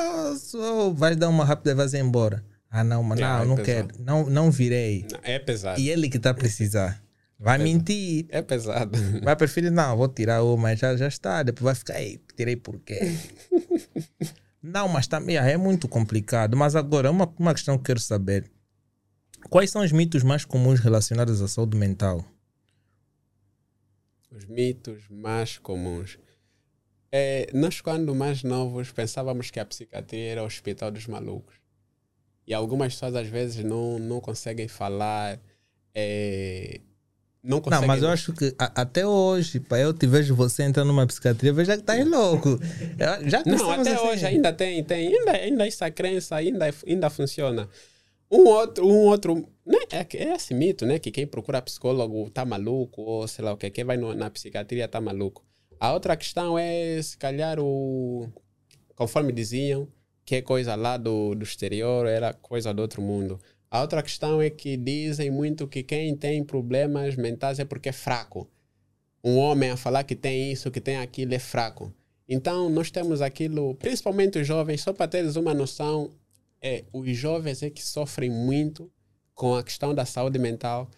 ou 0.53 0.93
vais 0.93 1.17
dar 1.17 1.27
uma 1.27 1.43
rápida 1.43 1.71
e 1.71 1.75
vais 1.75 1.93
embora? 1.93 2.43
Ah, 2.69 2.83
não, 2.83 3.01
mas 3.03 3.19
É, 3.19 3.23
não, 3.23 3.41
é 3.41 3.45
não 3.45 3.55
pesado. 3.55 3.87
quero, 3.93 4.03
não, 4.03 4.29
não 4.29 4.51
virei. 4.51 5.05
É 5.23 5.39
pesado. 5.39 5.79
E 5.79 5.89
ele 5.89 6.07
que 6.09 6.17
está 6.17 6.29
a 6.29 6.33
precisar. 6.33 7.01
Vai 7.39 7.57
mentir. 7.59 8.25
É 8.29 8.41
pesado. 8.41 8.97
Vai 9.23 9.35
preferir, 9.35 9.71
não, 9.71 9.95
vou 9.95 10.07
tirar 10.07 10.43
uma, 10.43 10.75
já, 10.75 10.95
já 10.95 11.07
está. 11.07 11.43
Depois 11.43 11.63
vai 11.63 11.75
ficar, 11.75 12.01
ei, 12.01 12.19
tirei 12.35 12.55
por 12.55 12.79
quê? 12.79 12.99
não, 14.61 14.87
mas 14.87 15.07
também 15.07 15.37
é 15.37 15.55
muito 15.57 15.87
complicado. 15.87 16.57
Mas 16.57 16.75
agora, 16.75 17.11
uma, 17.11 17.31
uma 17.37 17.53
questão 17.53 17.75
que 17.75 17.81
eu 17.81 17.85
quero 17.85 17.99
saber. 17.99 18.49
Quais 19.49 19.69
são 19.69 19.83
os 19.83 19.91
mitos 19.91 20.23
mais 20.23 20.43
comuns 20.43 20.79
relacionados 20.79 21.41
à 21.41 21.47
saúde 21.47 21.77
mental? 21.77 22.25
Os 24.31 24.45
mitos 24.45 25.07
mais 25.09 25.57
comuns. 25.59 26.17
É, 27.11 27.49
nós, 27.53 27.79
quando 27.81 28.13
mais 28.13 28.43
novos, 28.43 28.91
pensávamos 28.91 29.51
que 29.51 29.59
a 29.59 29.65
psiquiatria 29.65 30.31
era 30.31 30.43
o 30.43 30.45
hospital 30.45 30.91
dos 30.91 31.07
malucos. 31.07 31.55
E 32.47 32.53
algumas 32.53 32.93
pessoas, 32.93 33.15
às 33.15 33.27
vezes, 33.27 33.63
não, 33.63 33.99
não 33.99 34.19
conseguem 34.19 34.67
falar. 34.67 35.39
é, 35.93 36.81
não 37.43 37.57
Não, 37.57 37.61
conseguem. 37.61 37.87
mas 37.87 38.03
eu 38.03 38.09
acho 38.09 38.33
que 38.33 38.53
a- 38.59 38.81
até 38.81 39.05
hoje, 39.05 39.59
para 39.59 39.79
eu 39.79 39.93
te 39.93 40.05
vejo 40.07 40.35
você 40.35 40.63
entrando 40.63 40.87
numa 40.87 41.05
psiquiatria, 41.07 41.53
veja 41.53 41.77
que 41.77 41.83
tá 41.83 41.93
aí 41.93 42.03
louco. 42.03 42.49
Eu- 42.49 43.29
Já 43.29 43.43
Não, 43.45 43.71
até 43.71 43.93
assim. 43.93 44.07
hoje 44.07 44.25
ainda 44.25 44.51
tem, 44.53 44.83
tem 44.83 45.07
ainda, 45.07 45.31
ainda 45.31 45.67
essa 45.67 45.89
crença 45.91 46.35
ainda, 46.35 46.65
ainda 46.85 47.09
funciona. 47.09 47.69
Um 48.29 48.45
outro, 48.45 48.85
um 48.85 49.05
outro, 49.05 49.35
né? 49.65 49.77
É, 49.91 50.05
é 50.17 50.35
esse 50.35 50.53
mito, 50.53 50.85
né? 50.85 50.99
Que 50.99 51.11
quem 51.11 51.25
procura 51.25 51.61
psicólogo 51.61 52.29
tá 52.29 52.43
maluco, 52.43 53.01
ou 53.01 53.27
sei 53.27 53.45
lá 53.45 53.53
o 53.53 53.57
que, 53.57 53.69
quem 53.69 53.85
vai 53.85 53.95
no- 53.95 54.13
na 54.13 54.29
psiquiatria 54.29 54.87
tá 54.87 54.99
maluco. 54.99 55.45
A 55.79 55.93
outra 55.93 56.17
questão 56.17 56.57
é, 56.59 57.01
se 57.01 57.17
calhar, 57.17 57.57
o. 57.59 58.27
Conforme 58.95 59.31
diziam, 59.31 59.87
que 60.25 60.35
é 60.35 60.41
coisa 60.41 60.75
lá 60.75 60.97
do, 60.97 61.35
do 61.35 61.43
exterior, 61.43 62.05
era 62.07 62.33
coisa 62.33 62.73
do 62.73 62.81
outro 62.81 63.01
mundo. 63.01 63.39
A 63.69 63.81
outra 63.81 64.01
questão 64.01 64.41
é 64.41 64.49
que 64.49 64.77
dizem 64.77 65.29
muito 65.29 65.67
que 65.67 65.83
quem 65.83 66.15
tem 66.15 66.43
problemas 66.43 67.15
mentais 67.15 67.59
é 67.59 67.65
porque 67.65 67.89
é 67.89 67.93
fraco. 67.93 68.49
Um 69.23 69.37
homem 69.37 69.71
a 69.71 69.77
falar 69.77 70.03
que 70.03 70.15
tem 70.15 70.51
isso, 70.51 70.71
que 70.71 70.79
tem 70.79 70.97
aquilo, 70.97 71.33
é 71.33 71.39
fraco. 71.39 71.93
Então, 72.29 72.69
nós 72.69 72.89
temos 72.89 73.21
aquilo, 73.21 73.75
principalmente 73.75 74.39
os 74.39 74.47
jovens, 74.47 74.81
só 74.81 74.93
para 74.93 75.07
teres 75.07 75.35
uma 75.35 75.53
noção, 75.53 76.11
é, 76.61 76.85
os 76.93 77.15
jovens 77.15 77.61
é 77.61 77.69
que 77.69 77.83
sofrem 77.83 78.29
muito 78.29 78.91
com 79.33 79.55
a 79.55 79.63
questão 79.63 79.93
da 79.93 80.05
saúde 80.05 80.39
mental. 80.39 80.89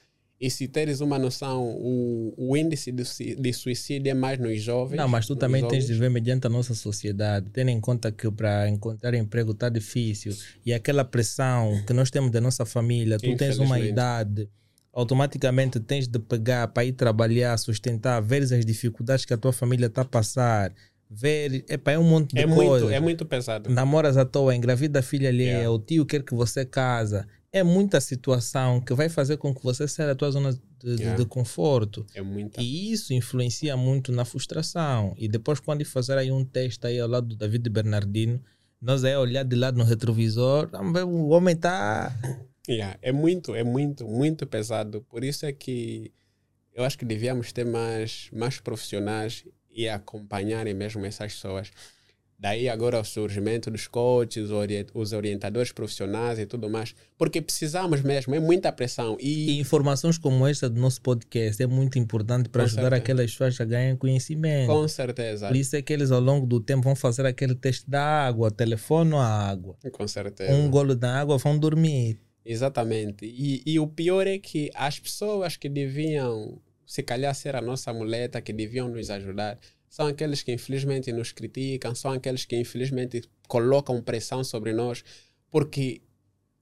E 0.42 0.50
se 0.50 0.70
teres 0.70 1.02
uma 1.02 1.20
noção, 1.20 1.66
o, 1.68 2.34
o 2.38 2.56
índice 2.56 2.92
de, 2.94 3.04
de 3.36 3.54
suicídio 3.54 4.10
é 4.10 4.14
mais 4.14 4.40
nos 4.40 4.62
jovens. 4.62 4.96
Não, 4.98 5.08
mas 5.08 5.28
tu 5.28 5.36
também 5.36 5.62
tens 5.68 5.84
de 5.86 5.94
jovens. 5.94 6.00
ver 6.00 6.10
mediante 6.10 6.48
a 6.48 6.50
nossa 6.50 6.74
sociedade, 6.74 7.48
tendo 7.52 7.70
em 7.72 7.80
conta 7.82 8.10
que 8.10 8.32
para 8.32 8.70
encontrar 8.70 9.14
emprego 9.16 9.52
está 9.52 9.68
difícil 9.68 10.34
e 10.66 10.74
aquela 10.74 11.04
pressão 11.04 11.84
que 11.86 11.92
nós 11.92 12.10
temos 12.10 12.32
da 12.32 12.40
nossa 12.40 12.66
família, 12.66 13.18
tu 13.20 13.36
tens 13.36 13.58
uma 13.58 13.80
idade, 13.82 14.48
automaticamente 14.94 15.80
tens 15.80 16.08
de 16.08 16.20
pegar 16.20 16.68
para 16.70 16.86
ir 16.86 16.94
trabalhar, 16.94 17.58
sustentar, 17.58 18.22
ver 18.22 18.44
as 18.44 18.66
dificuldades 18.66 19.26
que 19.26 19.34
a 19.34 19.38
tua 19.38 19.52
família 19.52 19.88
está 19.88 20.04
a 20.04 20.06
passar, 20.06 20.74
ver, 21.10 21.66
epa, 21.68 21.92
é 21.92 22.00
um 22.00 22.04
monte 22.04 22.34
de 22.36 22.42
É 22.42 22.46
coisas. 22.48 22.82
muito, 22.84 22.90
é 22.94 23.00
muito 23.00 23.26
pesado. 23.26 23.70
namoras 23.70 24.16
à 24.16 24.24
toa, 24.26 24.56
engravida 24.56 25.00
a 25.00 25.02
filha 25.02 25.30
alheia, 25.30 25.50
Yeah. 25.50 25.72
o 25.72 25.80
tio 25.80 26.06
quer 26.06 26.24
que 26.24 26.34
você 26.36 26.64
casa. 26.64 27.28
É 27.52 27.64
muita 27.64 28.00
situação 28.00 28.80
que 28.80 28.94
vai 28.94 29.10
fazer 29.10 29.38
com 29.38 29.54
que 29.54 29.64
você 29.64 29.88
saia 29.88 30.10
da 30.10 30.16
tua 30.16 30.30
zona 30.30 30.54
de, 30.54 30.60
Yeah. 30.96 31.18
de 31.18 31.26
conforto. 31.26 32.06
É 32.14 32.22
muito. 32.22 32.62
E 32.62 32.92
isso 32.92 33.14
influencia 33.14 33.76
muito 33.76 34.12
na 34.12 34.24
frustração. 34.24 35.14
E 35.18 35.28
depois, 35.28 35.60
quando 35.60 35.84
fazer 35.84 36.18
aí 36.18 36.32
um 36.32 36.46
teste 36.46 36.86
aí 36.86 37.00
ao 37.00 37.08
lado 37.08 37.28
do 37.28 37.36
David 37.36 37.70
Bernardino, 37.70 38.42
nós 38.82 39.04
aí 39.04 39.16
olhar 39.16 39.44
de 39.44 39.56
lado 39.56 39.78
no 39.78 39.84
retrovisor, 39.84 40.70
o 41.06 41.30
homem 41.30 41.56
tá. 41.56 42.16
Yeah, 42.68 42.98
é 43.02 43.12
muito, 43.12 43.56
é 43.56 43.64
muito, 43.64 44.08
muito 44.08 44.46
pesado. 44.46 45.02
Por 45.10 45.24
isso 45.24 45.46
é 45.46 45.52
que 45.52 46.14
eu 46.74 46.84
acho 46.84 46.98
que 46.98 47.04
devíamos 47.06 47.52
ter 47.52 47.66
mais, 47.66 48.30
mais 48.32 48.60
profissionais 48.60 49.44
e 49.72 49.90
acompanharem 49.90 50.74
mesmo 50.74 51.06
essas 51.06 51.34
pessoas. 51.34 51.72
Daí 52.42 52.70
agora 52.70 52.98
o 53.02 53.04
surgimento 53.04 53.70
dos 53.70 53.86
coaches, 53.86 54.50
os 54.94 55.12
orientadores 55.12 55.74
profissionais 55.74 56.40
e 56.40 56.46
tudo 56.46 56.70
mais. 56.70 56.96
Porque 57.18 57.42
precisamos 57.42 58.02
mesmo, 58.02 58.34
é 58.34 58.40
muita 58.40 58.72
pressão. 58.72 59.18
E 59.20 59.50
E 59.52 59.60
informações 59.60 60.18
como 60.18 60.48
esta 60.48 60.70
do 60.70 60.80
nosso 60.80 61.02
podcast 61.02 61.62
é 61.62 61.68
muito 61.68 62.00
importante 62.00 62.48
para 62.48 62.64
ajudar 62.64 62.84
certeza. 62.84 63.02
aquelas 63.02 63.32
pessoas 63.32 63.60
a 63.60 63.66
ganharem 63.66 63.98
conhecimento. 63.98 64.68
com 64.68 64.88
certeza, 64.88 65.48
Por 65.48 65.56
isso 65.58 65.76
é 65.76 65.82
que 65.82 65.92
eles 65.92 66.12
ao 66.12 66.22
longo 66.22 66.48
do 66.48 66.62
tempo 66.62 66.84
vão 66.84 66.96
fazer 66.96 67.26
aquele 67.26 67.56
teste 67.56 67.90
da 67.90 68.02
água, 68.02 68.50
telefone 68.50 69.16
à 69.16 69.50
água. 69.50 69.76
com 69.92 70.08
certeza. 70.08 70.54
Um 70.54 70.70
golo 70.72 70.96
da 70.96 71.20
água, 71.20 71.38
vão 71.38 71.60
dormir. 71.60 72.22
Exatamente. 72.46 73.26
E, 73.26 73.62
e 73.66 73.80
o 73.80 73.86
pior 73.88 74.26
é 74.26 74.40
que 74.40 74.72
as 74.74 74.98
pessoas 74.98 75.58
que 75.58 75.68
deviam, 75.68 76.58
se 76.86 77.04
calhar, 77.04 77.36
ser 77.36 77.56
a 77.56 77.62
nossa 77.62 77.94
muleta, 77.94 78.42
que 78.42 78.54
deviam 78.54 78.88
nos 78.88 79.10
ajudar, 79.10 79.60
são 79.90 80.08
aqueles 80.08 80.44
que 80.44 80.54
infelizmente 80.54 81.12
nos 81.12 81.32
criticam, 81.32 81.96
são 81.96 82.12
aqueles 82.12 82.46
que 82.46 82.56
infelizmente 82.56 83.24
colocam 83.48 84.02
pressão 84.02 84.44
sobre 84.44 84.72
nós, 84.72 85.04
porque 85.50 86.02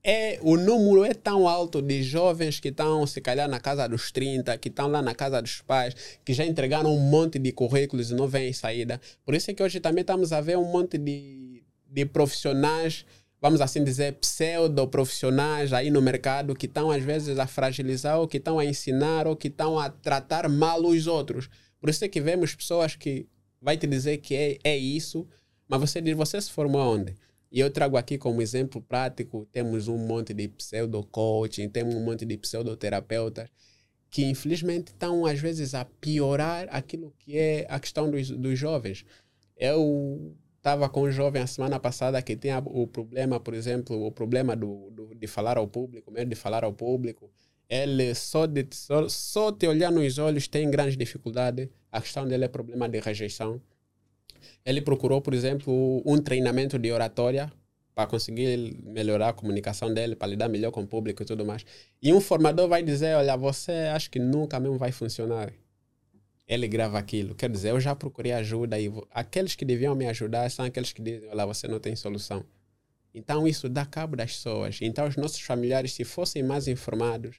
é, 0.02 0.38
o 0.42 0.56
número 0.56 1.04
é 1.04 1.12
tão 1.12 1.46
alto 1.46 1.82
de 1.82 2.02
jovens 2.02 2.60
que 2.60 2.68
estão, 2.68 3.06
se 3.06 3.20
calhar, 3.20 3.48
na 3.48 3.60
casa 3.60 3.86
dos 3.86 4.10
30, 4.10 4.56
que 4.56 4.68
estão 4.68 4.88
lá 4.88 5.02
na 5.02 5.14
casa 5.14 5.42
dos 5.42 5.60
pais, 5.60 5.94
que 6.24 6.32
já 6.32 6.46
entregaram 6.46 6.94
um 6.94 7.00
monte 7.00 7.38
de 7.38 7.52
currículos 7.52 8.10
e 8.10 8.14
não 8.14 8.26
vêm 8.26 8.52
saída. 8.52 9.00
Por 9.24 9.34
isso 9.34 9.50
é 9.50 9.54
que 9.54 9.62
hoje 9.62 9.80
também 9.80 10.02
estamos 10.02 10.32
a 10.32 10.40
ver 10.40 10.56
um 10.56 10.64
monte 10.64 10.96
de, 10.96 11.62
de 11.86 12.06
profissionais, 12.06 13.04
vamos 13.40 13.60
assim 13.60 13.84
dizer, 13.84 14.14
pseudo-profissionais 14.14 15.72
aí 15.72 15.90
no 15.90 16.00
mercado 16.00 16.54
que 16.54 16.66
estão 16.66 16.90
às 16.90 17.02
vezes 17.02 17.38
a 17.38 17.46
fragilizar, 17.46 18.18
ou 18.18 18.26
que 18.26 18.38
estão 18.38 18.58
a 18.58 18.64
ensinar, 18.64 19.26
ou 19.26 19.36
que 19.36 19.48
estão 19.48 19.78
a 19.78 19.90
tratar 19.90 20.48
mal 20.48 20.80
os 20.86 21.06
outros. 21.06 21.50
Por 21.80 21.90
isso 21.90 22.04
é 22.04 22.08
que 22.08 22.20
vemos 22.20 22.54
pessoas 22.54 22.96
que 22.96 23.26
vai 23.60 23.76
te 23.76 23.86
dizer 23.86 24.18
que 24.18 24.34
é, 24.34 24.58
é 24.64 24.76
isso, 24.76 25.26
mas 25.68 25.80
você 25.80 26.00
diz, 26.00 26.16
você 26.16 26.40
se 26.40 26.50
formou 26.50 26.80
onde? 26.80 27.14
E 27.50 27.60
eu 27.60 27.70
trago 27.70 27.96
aqui 27.96 28.18
como 28.18 28.42
exemplo 28.42 28.80
prático, 28.80 29.46
temos 29.50 29.88
um 29.88 29.96
monte 29.96 30.34
de 30.34 30.48
pseudo-coaching, 30.48 31.68
temos 31.68 31.94
um 31.94 32.04
monte 32.04 32.24
de 32.26 32.36
pseudoterapeutas 32.36 33.48
que 34.10 34.24
infelizmente 34.24 34.88
estão 34.88 35.26
às 35.26 35.38
vezes 35.38 35.74
a 35.74 35.84
piorar 35.84 36.66
aquilo 36.70 37.14
que 37.18 37.36
é 37.36 37.66
a 37.68 37.78
questão 37.78 38.10
dos, 38.10 38.30
dos 38.30 38.58
jovens. 38.58 39.04
Eu 39.56 40.34
estava 40.56 40.88
com 40.88 41.02
um 41.02 41.10
jovem 41.10 41.42
a 41.42 41.46
semana 41.46 41.78
passada 41.78 42.20
que 42.22 42.36
tinha 42.36 42.58
o 42.58 42.86
problema, 42.86 43.38
por 43.38 43.54
exemplo, 43.54 44.06
o 44.06 44.10
problema 44.10 44.56
do, 44.56 44.90
do, 44.90 45.14
de 45.14 45.26
falar 45.26 45.58
ao 45.58 45.68
público, 45.68 46.10
medo 46.10 46.28
de 46.28 46.36
falar 46.36 46.64
ao 46.64 46.72
público. 46.72 47.30
Ele 47.68 48.14
só, 48.14 48.46
de, 48.46 48.66
só, 48.72 49.08
só 49.08 49.52
te 49.52 49.66
olhar 49.66 49.92
nos 49.92 50.18
olhos 50.18 50.48
tem 50.48 50.70
grandes 50.70 50.96
dificuldades. 50.96 51.68
A 51.92 52.00
questão 52.00 52.26
dele 52.26 52.44
é 52.44 52.48
problema 52.48 52.88
de 52.88 52.98
rejeição. 53.00 53.60
Ele 54.64 54.80
procurou, 54.80 55.20
por 55.20 55.34
exemplo, 55.34 56.02
um 56.04 56.18
treinamento 56.18 56.78
de 56.78 56.90
oratória 56.90 57.52
para 57.94 58.06
conseguir 58.06 58.78
melhorar 58.84 59.30
a 59.30 59.32
comunicação 59.32 59.92
dele, 59.92 60.14
para 60.14 60.28
lidar 60.28 60.48
melhor 60.48 60.70
com 60.70 60.82
o 60.82 60.86
público 60.86 61.22
e 61.22 61.26
tudo 61.26 61.44
mais. 61.44 61.66
E 62.00 62.12
um 62.12 62.20
formador 62.20 62.68
vai 62.68 62.82
dizer, 62.82 63.16
olha, 63.16 63.36
você 63.36 63.72
acha 63.92 64.08
que 64.08 64.18
nunca 64.18 64.60
mesmo 64.60 64.78
vai 64.78 64.92
funcionar. 64.92 65.52
Ele 66.46 66.68
grava 66.68 66.98
aquilo. 66.98 67.34
Quer 67.34 67.50
dizer, 67.50 67.70
eu 67.70 67.80
já 67.80 67.94
procurei 67.94 68.32
ajuda 68.32 68.78
e 68.78 68.90
aqueles 69.10 69.54
que 69.54 69.64
deviam 69.64 69.94
me 69.94 70.06
ajudar 70.06 70.48
são 70.50 70.64
aqueles 70.64 70.92
que 70.92 71.02
dizem, 71.02 71.28
olha, 71.28 71.44
você 71.44 71.66
não 71.66 71.80
tem 71.80 71.96
solução. 71.96 72.44
Então 73.12 73.48
isso 73.48 73.68
dá 73.68 73.84
cabo 73.84 74.16
das 74.16 74.32
pessoas. 74.32 74.78
Então 74.80 75.06
os 75.06 75.16
nossos 75.16 75.40
familiares, 75.40 75.92
se 75.92 76.04
fossem 76.04 76.42
mais 76.42 76.68
informados, 76.68 77.36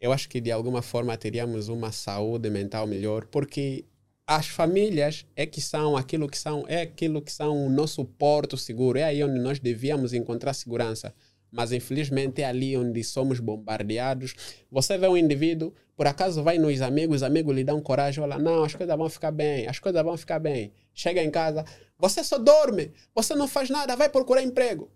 eu 0.00 0.12
acho 0.12 0.28
que 0.28 0.40
de 0.40 0.50
alguma 0.50 0.80
forma 0.80 1.16
teríamos 1.16 1.68
uma 1.68 1.92
saúde 1.92 2.48
mental 2.48 2.86
melhor, 2.86 3.26
porque 3.26 3.84
as 4.26 4.46
famílias 4.46 5.26
é 5.36 5.44
que 5.44 5.60
são 5.60 5.96
aquilo 5.96 6.28
que 6.28 6.38
são, 6.38 6.64
é 6.68 6.82
aquilo 6.82 7.20
que 7.20 7.32
são 7.32 7.66
o 7.66 7.68
nosso 7.68 8.04
porto 8.04 8.56
seguro, 8.56 8.98
é 8.98 9.02
aí 9.02 9.22
onde 9.22 9.38
nós 9.40 9.58
devíamos 9.58 10.14
encontrar 10.14 10.54
segurança. 10.54 11.12
Mas 11.50 11.72
infelizmente 11.72 12.40
é 12.40 12.44
ali 12.44 12.76
onde 12.76 13.02
somos 13.02 13.40
bombardeados. 13.40 14.36
Você 14.70 14.96
vê 14.96 15.08
um 15.08 15.16
indivíduo, 15.16 15.74
por 15.96 16.06
acaso 16.06 16.44
vai 16.44 16.58
nos 16.58 16.80
amigos, 16.80 17.16
os 17.16 17.22
amigos 17.24 17.54
lhe 17.54 17.64
dão 17.64 17.80
coragem, 17.80 18.22
olha, 18.22 18.38
não, 18.38 18.62
as 18.62 18.74
coisas 18.74 18.96
vão 18.96 19.08
ficar 19.10 19.32
bem, 19.32 19.66
as 19.66 19.80
coisas 19.80 20.02
vão 20.02 20.16
ficar 20.16 20.38
bem. 20.38 20.72
Chega 20.94 21.22
em 21.22 21.30
casa, 21.30 21.64
você 21.98 22.22
só 22.22 22.38
dorme, 22.38 22.92
você 23.12 23.34
não 23.34 23.48
faz 23.48 23.68
nada, 23.68 23.96
vai 23.96 24.08
procurar 24.08 24.42
emprego. 24.42 24.90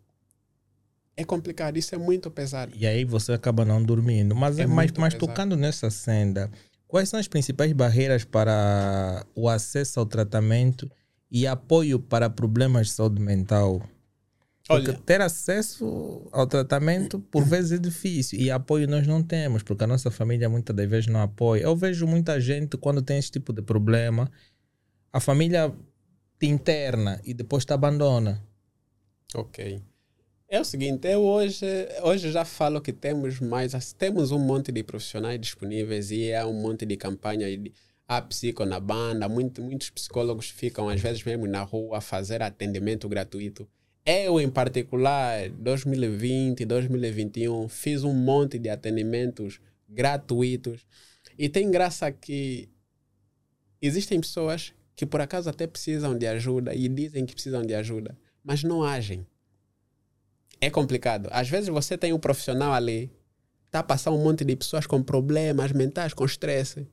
É 1.17 1.25
complicado, 1.25 1.77
isso 1.77 1.95
é 1.95 1.99
muito 1.99 2.31
pesado. 2.31 2.73
E 2.77 2.87
aí 2.87 3.05
você 3.05 3.33
acaba 3.33 3.65
não 3.65 3.83
dormindo. 3.83 4.35
Mas, 4.35 4.59
É 4.59 4.67
mas, 4.67 4.87
muito 4.87 5.01
mas 5.01 5.15
pesado. 5.15 5.29
tocando 5.29 5.57
nessa 5.57 5.91
senda, 5.91 6.51
quais 6.89 7.09
são 7.09 7.21
as 7.21 7.29
principais 7.29 7.73
barreiras 7.73 8.25
para 8.25 9.25
o 9.35 9.49
acesso 9.49 10.01
ao 10.01 10.07
tratamento 10.07 10.91
e 11.31 11.47
apoio 11.47 11.99
para 11.99 12.29
problemas 12.29 12.89
de 12.89 12.93
saúde 12.95 13.21
mental? 13.21 13.81
Porque 14.67 14.91
Olha, 14.91 14.99
ter 15.05 15.21
acesso 15.21 16.27
ao 16.33 16.47
tratamento 16.47 17.21
por 17.21 17.45
vezes 17.45 17.73
é 17.73 17.79
difícil 17.79 18.41
e 18.41 18.51
apoio 18.51 18.89
nós 18.89 19.07
não 19.07 19.23
temos, 19.23 19.63
porque 19.63 19.85
a 19.85 19.87
nossa 19.87 20.11
família 20.11 20.49
muitas 20.49 20.75
das 20.75 20.89
vezes 20.89 21.07
não 21.07 21.21
apoia. 21.21 21.65
Eu 21.65 21.77
vejo 21.77 22.07
muita 22.07 22.41
gente 22.41 22.79
quando 22.79 23.03
tem 23.03 23.19
esse 23.19 23.31
tipo 23.31 23.53
de 23.53 23.61
problema, 23.61 24.31
a 25.13 25.21
família 25.21 25.71
te 26.41 26.47
interna 26.47 27.21
e 27.25 27.35
depois 27.35 27.67
te 27.67 27.75
abandona. 27.75 28.43
Ok. 29.35 29.83
É 30.49 30.61
o 30.61 30.65
seguinte, 30.65 31.09
eu 31.09 31.23
hoje, 31.23 31.67
hoje 32.03 32.31
já 32.31 32.45
falo 32.45 32.81
que 32.81 32.93
temos 32.93 33.41
mais, 33.41 33.93
temos 33.95 34.31
um 34.31 34.39
monte 34.39 34.71
de 34.71 34.83
profissionais 34.83 35.41
disponíveis 35.41 36.11
e 36.11 36.29
é 36.29 36.45
um 36.45 36.53
monte 36.53 36.85
de 36.85 36.97
campanha 36.97 37.47
a 38.07 38.21
psico 38.21 38.65
na 38.67 38.79
banda, 38.79 39.27
muito, 39.27 39.63
muitos 39.63 39.89
psicólogos 39.89 40.51
ficam 40.51 40.89
às 40.89 41.01
vezes 41.01 41.25
mesmo 41.25 41.47
na 41.47 41.63
rua 41.63 41.99
a 41.99 42.01
fazer 42.01 42.43
atendimento 42.43 43.09
gratuito. 43.09 43.67
Eu, 44.05 44.39
em 44.39 44.51
particular, 44.51 45.49
2020, 45.49 46.67
2021, 46.67 47.67
fiz 47.69 48.05
um 48.05 48.13
monte 48.13 48.59
de 48.59 48.69
atendimentos 48.69 49.59
gratuitos 49.89 50.87
e 51.39 51.49
tem 51.49 51.71
graça 51.71 52.13
que 52.13 52.69
existem 53.81 54.21
pessoas 54.21 54.75
que 54.95 55.07
por 55.07 55.23
acaso 55.23 55.49
até 55.49 55.67
precisam 55.67 56.17
de 56.17 56.27
ajuda 56.27 56.75
e 56.75 56.87
dizem 56.87 57.25
que 57.25 57.33
precisam 57.33 57.63
de 57.63 57.75
ajuda, 57.75 58.17
mas 58.45 58.63
não 58.63 58.85
agem 58.85 59.27
é 60.61 60.71
complicado. 60.71 61.29
Às 61.31 61.49
vezes 61.49 61.69
você 61.69 61.97
tem 61.97 62.13
um 62.13 62.19
profissional 62.19 62.73
ali, 62.73 63.11
está 63.67 63.81
a 63.81 63.83
passar 63.83 64.11
um 64.11 64.23
monte 64.23 64.45
de 64.45 64.55
pessoas 64.57 64.87
com 64.87 65.03
problemas 65.03 65.73
mentais, 65.73 66.15
com 66.15 66.25
estresse. 66.25 66.87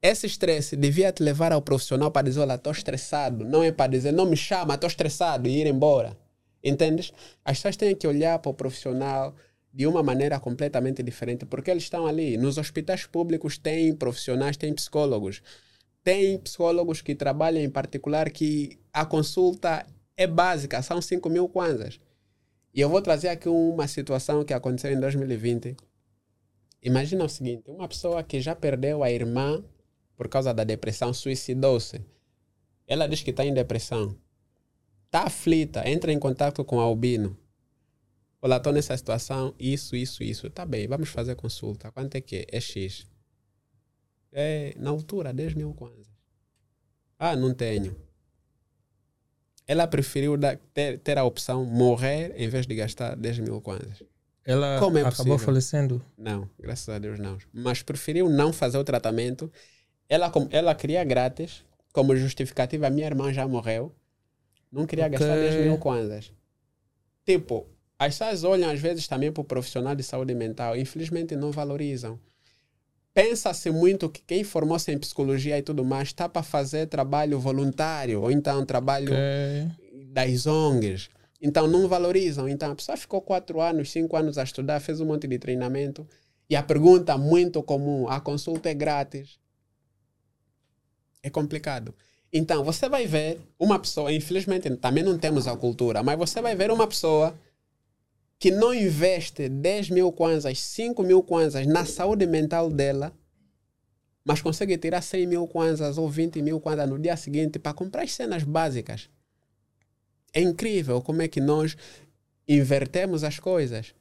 Esse 0.00 0.26
estresse 0.26 0.76
devia 0.76 1.12
te 1.12 1.22
levar 1.22 1.52
ao 1.52 1.62
profissional 1.62 2.10
para 2.10 2.26
dizer: 2.26 2.40
Olha, 2.40 2.54
estou 2.54 2.72
estressado. 2.72 3.44
Não 3.44 3.62
é 3.62 3.70
para 3.70 3.90
dizer: 3.90 4.12
Não 4.12 4.26
me 4.26 4.36
chama, 4.36 4.74
estou 4.74 4.88
estressado 4.88 5.48
e 5.48 5.60
ir 5.60 5.66
embora. 5.66 6.16
Entendes? 6.62 7.12
As 7.44 7.58
pessoas 7.58 7.76
têm 7.76 7.94
que 7.94 8.06
olhar 8.06 8.38
para 8.38 8.50
o 8.50 8.54
profissional 8.54 9.34
de 9.72 9.86
uma 9.86 10.02
maneira 10.02 10.38
completamente 10.38 11.02
diferente, 11.02 11.46
porque 11.46 11.70
eles 11.70 11.84
estão 11.84 12.06
ali. 12.06 12.36
Nos 12.36 12.58
hospitais 12.58 13.06
públicos 13.06 13.58
tem 13.58 13.94
profissionais, 13.94 14.56
tem 14.56 14.72
psicólogos. 14.74 15.42
Tem 16.04 16.36
psicólogos 16.38 17.00
que 17.00 17.14
trabalham 17.14 17.62
em 17.62 17.70
particular 17.70 18.28
que 18.30 18.78
a 18.92 19.06
consulta 19.06 19.86
é 20.16 20.26
básica, 20.26 20.82
são 20.82 21.00
5 21.00 21.28
mil 21.30 21.48
kwanzas. 21.48 22.00
E 22.74 22.80
eu 22.80 22.88
vou 22.88 23.02
trazer 23.02 23.28
aqui 23.28 23.48
uma 23.48 23.86
situação 23.86 24.44
que 24.44 24.54
aconteceu 24.54 24.90
em 24.92 24.98
2020. 24.98 25.76
Imagina 26.82 27.24
o 27.24 27.28
seguinte: 27.28 27.70
uma 27.70 27.86
pessoa 27.86 28.22
que 28.22 28.40
já 28.40 28.56
perdeu 28.56 29.02
a 29.02 29.10
irmã 29.10 29.62
por 30.16 30.26
causa 30.28 30.54
da 30.54 30.64
depressão 30.64 31.12
suicidou-se. 31.12 32.00
Ela 32.86 33.06
diz 33.06 33.22
que 33.22 33.30
está 33.30 33.44
em 33.44 33.52
depressão. 33.52 34.16
Está 35.06 35.24
aflita, 35.24 35.86
entra 35.86 36.10
em 36.10 36.18
contato 36.18 36.64
com 36.64 36.76
o 36.76 36.80
albino. 36.80 37.36
Olá, 38.40 38.56
estou 38.56 38.72
nessa 38.72 38.96
situação, 38.96 39.54
isso, 39.58 39.94
isso, 39.94 40.22
isso. 40.22 40.50
Tá 40.50 40.64
bem, 40.64 40.88
vamos 40.88 41.10
fazer 41.10 41.34
consulta. 41.36 41.92
Quanto 41.92 42.16
é 42.16 42.20
que 42.20 42.36
é? 42.36 42.46
É 42.56 42.60
X. 42.60 43.06
É, 44.32 44.74
na 44.78 44.90
altura, 44.90 45.32
10 45.32 45.54
mil 45.54 45.74
kwanzas. 45.74 46.10
Ah, 47.18 47.36
não 47.36 47.52
tenho 47.52 47.94
ela 49.72 49.86
preferiu 49.86 50.36
dar, 50.36 50.56
ter, 50.74 50.98
ter 50.98 51.18
a 51.18 51.24
opção 51.24 51.64
morrer 51.64 52.34
em 52.36 52.48
vez 52.48 52.66
de 52.66 52.74
gastar 52.74 53.16
10 53.16 53.38
mil 53.40 53.60
kwanzas. 53.60 54.02
Ela 54.44 54.78
Como 54.78 54.98
é 54.98 55.00
acabou 55.02 55.24
possível? 55.24 55.38
falecendo. 55.38 56.04
Não, 56.16 56.48
graças 56.58 56.88
a 56.88 56.98
Deus 56.98 57.18
não. 57.18 57.38
Mas 57.52 57.82
preferiu 57.82 58.28
não 58.28 58.52
fazer 58.52 58.76
o 58.78 58.84
tratamento. 58.84 59.50
Ela, 60.08 60.30
ela 60.50 60.74
queria 60.74 61.02
grátis, 61.04 61.64
como 61.92 62.14
justificativa, 62.16 62.90
minha 62.90 63.06
irmã 63.06 63.32
já 63.32 63.46
morreu. 63.46 63.94
Não 64.70 64.86
queria 64.86 65.06
Ok. 65.06 65.18
gastar 65.18 65.36
10 65.36 65.56
mil 65.56 65.78
kwanzas. 65.78 66.32
Tipo, 67.24 67.66
as 67.98 68.18
pessoas 68.18 68.44
olham 68.44 68.68
às 68.70 68.80
vezes 68.80 69.06
também 69.06 69.30
para 69.32 69.40
o 69.40 69.44
profissional 69.44 69.94
de 69.94 70.02
saúde 70.02 70.34
mental. 70.34 70.76
Infelizmente 70.76 71.36
não 71.36 71.50
valorizam. 71.52 72.18
Pensa-se 73.14 73.70
muito 73.70 74.08
que 74.08 74.22
quem 74.22 74.42
formou-se 74.42 74.90
em 74.90 74.98
psicologia 74.98 75.58
e 75.58 75.62
tudo 75.62 75.84
mais 75.84 76.08
está 76.08 76.28
para 76.28 76.42
fazer 76.42 76.86
trabalho 76.86 77.38
voluntário, 77.38 78.22
ou 78.22 78.30
então 78.30 78.64
trabalho 78.64 79.12
Ok. 79.12 80.04
das 80.12 80.46
ONGs. 80.46 81.10
Então 81.40 81.66
não 81.66 81.88
valorizam. 81.88 82.48
Então 82.48 82.72
a 82.72 82.74
pessoa 82.74 82.96
ficou 82.96 83.20
quatro 83.20 83.60
anos, 83.60 83.90
cinco 83.90 84.16
anos 84.16 84.38
a 84.38 84.44
estudar, 84.44 84.80
fez 84.80 85.00
um 85.00 85.06
monte 85.06 85.26
de 85.26 85.38
treinamento. 85.38 86.06
E 86.48 86.56
a 86.56 86.62
pergunta 86.62 87.18
muito 87.18 87.62
comum: 87.62 88.08
a 88.08 88.20
consulta 88.20 88.70
é 88.70 88.74
grátis? 88.74 89.38
É 91.22 91.28
complicado. 91.28 91.94
Então 92.32 92.64
você 92.64 92.88
vai 92.88 93.06
ver 93.06 93.38
uma 93.58 93.78
pessoa, 93.78 94.10
infelizmente 94.10 94.70
também 94.76 95.04
não 95.04 95.18
temos 95.18 95.46
a 95.46 95.54
cultura, 95.54 96.02
mas 96.02 96.16
você 96.16 96.40
vai 96.40 96.56
ver 96.56 96.70
uma 96.70 96.86
pessoa 96.86 97.34
que 98.42 98.50
não 98.50 98.74
investe 98.74 99.48
10 99.48 99.90
mil 99.90 100.10
kwanzas, 100.10 100.58
5 100.58 101.00
mil 101.04 101.22
kwanzas 101.22 101.64
na 101.64 101.84
saúde 101.84 102.26
mental 102.26 102.68
dela, 102.68 103.12
mas 104.24 104.42
consegue 104.42 104.76
tirar 104.76 105.00
100 105.00 105.28
mil 105.28 105.46
kwanzas 105.46 105.96
ou 105.96 106.08
20 106.08 106.42
mil 106.42 106.58
kwanzas 106.58 106.88
no 106.88 106.98
dia 106.98 107.16
seguinte 107.16 107.60
para 107.60 107.72
comprar 107.72 108.02
as 108.02 108.12
cenas 108.12 108.42
básicas. 108.42 109.08
É 110.32 110.40
incrível 110.40 111.00
como 111.00 111.22
é 111.22 111.28
que 111.28 111.40
nós 111.40 111.76
invertemos 112.48 113.22
as 113.22 113.38
coisas. 113.38 113.94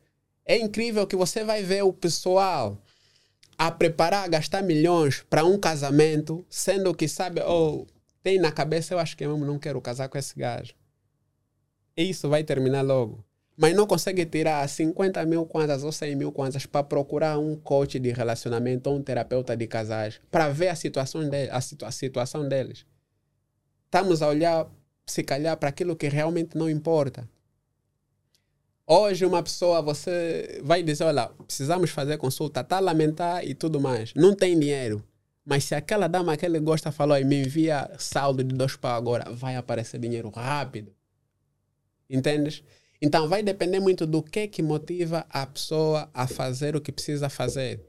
É 0.44 0.58
incrível 0.58 1.06
que 1.06 1.16
você 1.16 1.44
vai 1.44 1.62
ver 1.62 1.84
o 1.84 1.94
pessoal 1.94 2.82
a 3.60 3.70
preparar, 3.70 4.24
a 4.24 4.28
gastar 4.28 4.64
milhões 4.64 5.24
para 5.30 5.46
um 5.46 5.60
casamento, 5.60 6.44
sendo 6.50 6.96
que 6.96 7.08
sabe, 7.08 7.42
ou 7.42 7.86
tem 8.24 8.40
na 8.40 8.52
cabeça, 8.52 8.96
eu 8.96 8.98
acho 8.98 9.16
que 9.16 9.24
eu 9.24 9.38
não 9.38 9.60
quero 9.60 9.80
casar 9.80 10.10
com 10.10 10.18
esse 10.18 10.36
gajo. 10.36 10.74
E 11.96 12.10
isso 12.10 12.28
vai 12.28 12.44
terminar 12.44 12.82
logo. 12.82 13.24
Mas 13.58 13.76
não 13.76 13.86
consegue 13.86 14.26
tirar 14.26 14.68
50 14.68 15.26
mil 15.26 15.46
kwanzas 15.46 15.84
ou 15.84 15.92
100 15.92 16.16
mil 16.16 16.32
kwanzas 16.32 16.66
para 16.66 16.84
procurar 16.84 17.38
um 17.38 17.56
coach 17.56 18.00
de 18.00 18.12
relacionamento 18.12 18.90
ou 18.90 18.98
um 18.98 19.02
terapeuta 19.02 19.56
de 19.56 19.68
casais 19.68 20.20
para 20.32 20.50
ver 20.50 20.70
a 20.70 20.76
situação, 20.76 21.30
de, 21.30 21.50
a, 21.50 21.62
situa 21.62 21.88
a 21.88 21.92
situação 21.92 22.48
deles. 22.48 22.86
Estamos 23.86 24.22
a 24.22 24.28
olhar, 24.28 24.68
se 25.06 25.22
calhar, 25.22 25.58
para 25.58 25.70
aquilo 25.70 25.96
que 25.96 26.08
realmente 26.08 26.58
não 26.58 26.70
importa. 26.70 27.28
Hoje 28.88 29.26
uma 29.26 29.44
pessoa, 29.44 29.82
você 29.82 30.60
vai 30.64 30.82
dizer, 30.82 31.04
olha, 31.04 31.28
precisamos 31.46 31.92
fazer 31.92 32.18
consulta, 32.18 32.62
está 32.62 32.78
a 32.78 32.80
lamentar 32.80 33.46
e 33.46 33.54
tudo 33.54 33.80
mais. 33.80 34.14
Não 34.16 34.36
tem 34.36 34.58
dinheiro. 34.60 35.04
Mas 35.46 35.66
se 35.66 35.76
aquela 35.76 36.08
dama 36.08 36.38
que 36.38 36.46
ele 36.46 36.60
gosta 36.60 36.92
falou 36.92 37.18
e 37.18 37.24
me 37.24 37.42
envia 37.42 37.90
saldo 37.98 38.44
de 38.44 38.56
dois 38.56 38.76
pau 38.76 38.96
agora, 38.96 39.32
vai 39.32 39.56
aparecer 39.56 40.00
dinheiro 40.00 40.30
rápido. 40.30 40.94
Entendes? 42.10 42.64
Então 43.02 43.28
vai 43.28 43.42
depender 43.42 43.80
muito 43.80 44.06
do 44.06 44.22
que 44.22 44.48
que 44.48 44.62
motiva 44.62 45.26
a 45.30 45.46
pessoa 45.46 46.10
a 46.14 46.28
fazer 46.28 46.76
o 46.76 46.82
que 46.82 46.92
precisa 46.92 47.30
fazer. 47.30 47.82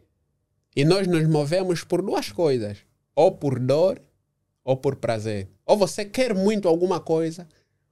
E 0.75 0.85
nós 0.85 1.07
nos 1.07 1.29
movemos 1.29 1.85
por 1.85 2.01
duas 2.01 2.33
coisas: 2.33 2.79
ou 3.15 3.33
por 3.33 3.59
dor 3.59 4.01
ou 4.65 4.77
por 4.77 4.97
prazer. 4.97 5.49
Ou 5.67 5.77
você 5.77 6.05
quer 6.05 6.35
muito 6.35 6.69
alguma 6.69 7.01
coisa, 7.01 7.47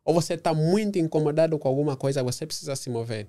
ou 0.05 0.15
você 0.15 0.35
está 0.35 0.55
muito 0.55 0.99
incomodado 0.99 1.59
com 1.59 1.69
alguma 1.69 1.97
coisa, 1.97 2.23
você 2.23 2.47
precisa 2.47 2.75
se 2.75 2.89
mover. 2.89 3.29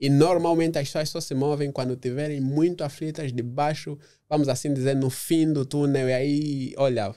E 0.00 0.08
normalmente 0.08 0.78
as 0.78 0.86
pessoas 0.86 1.08
só 1.08 1.20
se 1.20 1.34
movem 1.34 1.72
quando 1.72 1.94
estiverem 1.94 2.40
muito 2.40 2.84
aflitas, 2.84 3.32
debaixo, 3.32 3.98
vamos 4.28 4.48
assim 4.48 4.72
dizer, 4.72 4.94
no 4.94 5.10
fim 5.10 5.52
do 5.52 5.66
túnel, 5.66 6.08
e 6.08 6.12
aí, 6.12 6.74
olha, 6.76 7.12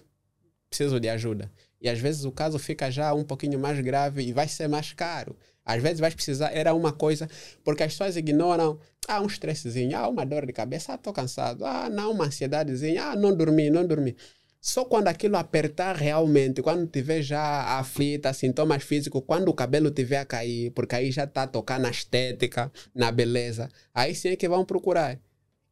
preciso 0.67 0.99
de 0.99 1.07
ajuda. 1.07 1.51
E 1.79 1.87
às 1.87 1.99
vezes 1.99 2.25
o 2.25 2.31
caso 2.31 2.57
fica 2.57 2.89
já 2.89 3.13
um 3.13 3.23
pouquinho 3.23 3.59
mais 3.59 3.79
grave 3.81 4.23
e 4.23 4.33
vai 4.33 4.47
ser 4.47 4.67
mais 4.67 4.93
caro. 4.93 5.35
Às 5.75 5.81
vezes 5.81 5.99
vai 5.99 6.11
precisar, 6.11 6.51
era 6.53 6.73
uma 6.73 6.91
coisa, 6.91 7.29
porque 7.63 7.83
as 7.83 7.93
pessoas 7.93 8.17
ignoram, 8.17 8.77
ah, 9.07 9.21
um 9.21 9.27
estressezinho, 9.27 9.97
ah, 9.97 10.07
uma 10.07 10.25
dor 10.25 10.45
de 10.45 10.53
cabeça, 10.53 10.91
ah, 10.91 10.95
estou 10.95 11.13
cansado, 11.13 11.65
ah, 11.65 11.89
não, 11.89 12.11
uma 12.11 12.25
ansiedadezinha, 12.25 13.03
ah, 13.03 13.15
não 13.15 13.35
dormi, 13.35 13.69
não 13.69 13.85
dormi. 13.85 14.15
Só 14.59 14.85
quando 14.85 15.07
aquilo 15.07 15.37
apertar 15.37 15.95
realmente, 15.95 16.61
quando 16.61 16.85
tiver 16.87 17.21
já 17.21 17.79
aflita, 17.79 18.31
sintomas 18.33 18.83
físicos, 18.83 19.23
quando 19.25 19.47
o 19.47 19.53
cabelo 19.53 19.89
tiver 19.89 20.19
a 20.19 20.25
cair, 20.25 20.71
porque 20.71 20.95
aí 20.95 21.11
já 21.11 21.23
está 21.23 21.43
a 21.43 21.47
tocar 21.47 21.79
na 21.79 21.89
estética, 21.89 22.71
na 22.93 23.11
beleza, 23.11 23.69
aí 23.93 24.13
sim 24.13 24.29
é 24.29 24.35
que 24.35 24.47
vão 24.47 24.63
procurar. 24.65 25.17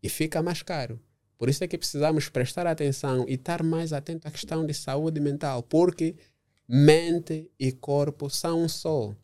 E 0.01 0.09
fica 0.09 0.41
mais 0.41 0.63
caro. 0.63 0.99
Por 1.37 1.49
isso 1.49 1.63
é 1.63 1.67
que 1.67 1.77
precisamos 1.77 2.29
prestar 2.29 2.65
atenção 2.65 3.25
e 3.27 3.35
estar 3.35 3.63
mais 3.63 3.93
atento 3.93 4.27
à 4.27 4.31
questão 4.31 4.65
de 4.65 4.73
saúde 4.73 5.19
mental, 5.19 5.61
porque 5.61 6.15
mente 6.67 7.49
e 7.59 7.71
corpo 7.71 8.29
são 8.29 8.63
um 8.63 8.69
só. 8.69 9.15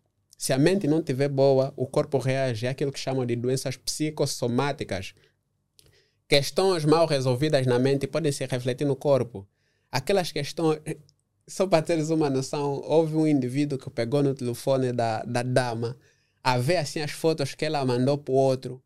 Se 0.45 0.53
a 0.53 0.59
mente 0.59 0.85
não 0.85 0.99
estiver 0.99 1.27
boa, 1.27 1.73
o 1.75 1.87
corpo 1.87 2.19
reage. 2.19 2.67
É 2.67 2.69
aquilo 2.69 2.91
que 2.91 2.99
chamam 2.99 3.25
de 3.25 3.35
doenças 3.35 3.77
psicossomáticas. 3.77 5.15
Questões 6.29 6.85
mal 6.85 7.07
resolvidas 7.07 7.65
na 7.65 7.79
mente 7.79 8.05
podem 8.05 8.31
se 8.31 8.45
refletir 8.45 8.85
no 8.85 8.95
corpo. 8.95 9.47
Aquelas 9.91 10.31
questões. 10.31 10.79
Só 11.47 11.65
para 11.65 11.81
teres 11.81 12.11
uma 12.11 12.29
noção, 12.29 12.79
houve 12.85 13.15
um 13.15 13.25
indivíduo 13.25 13.79
que 13.79 13.89
pegou 13.89 14.21
no 14.21 14.35
telefone 14.35 14.93
da, 14.93 15.23
da 15.23 15.41
dama 15.41 15.97
a 16.43 16.59
ver 16.59 16.77
assim 16.77 17.01
as 17.01 17.09
fotos 17.09 17.55
que 17.55 17.65
ela 17.65 17.83
mandou 17.83 18.15
para 18.15 18.31
o 18.31 18.35
outro 18.35 18.79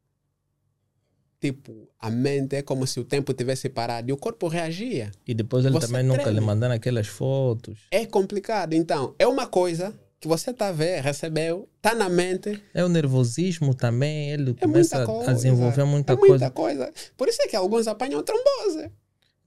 tipo, 1.41 1.89
a 1.99 2.09
mente 2.09 2.55
é 2.55 2.61
como 2.61 2.87
se 2.87 3.01
o 3.01 3.03
tempo 3.03 3.33
tivesse 3.33 3.67
parado 3.67 4.09
e 4.09 4.13
o 4.13 4.17
corpo 4.17 4.47
reagia. 4.47 5.11
E 5.27 5.33
depois 5.33 5.65
ele 5.65 5.73
você 5.73 5.87
também 5.87 6.03
treme. 6.03 6.17
nunca 6.17 6.31
lhe 6.31 6.39
mandando 6.39 6.73
aquelas 6.73 7.07
fotos. 7.07 7.79
É 7.91 8.05
complicado. 8.05 8.73
Então, 8.73 9.13
é 9.19 9.27
uma 9.27 9.45
coisa 9.45 9.93
que 10.19 10.27
você 10.27 10.51
está 10.51 10.67
a 10.67 10.71
ver, 10.71 11.01
recebeu, 11.01 11.67
está 11.77 11.95
na 11.95 12.09
mente. 12.09 12.61
É 12.73 12.83
o 12.83 12.89
nervosismo 12.89 13.73
também, 13.73 14.31
ele 14.31 14.51
é 14.51 14.53
começa 14.53 15.05
coisa, 15.05 15.31
a 15.31 15.33
desenvolver 15.33 15.85
muita, 15.85 16.13
é 16.13 16.15
muita 16.15 16.51
coisa. 16.51 16.51
coisa. 16.51 16.93
Por 17.15 17.27
isso 17.27 17.41
é 17.41 17.47
que 17.47 17.55
alguns 17.55 17.87
apanham 17.87 18.21
trombose. 18.21 18.91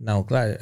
Não, 0.01 0.25
claro. 0.25 0.57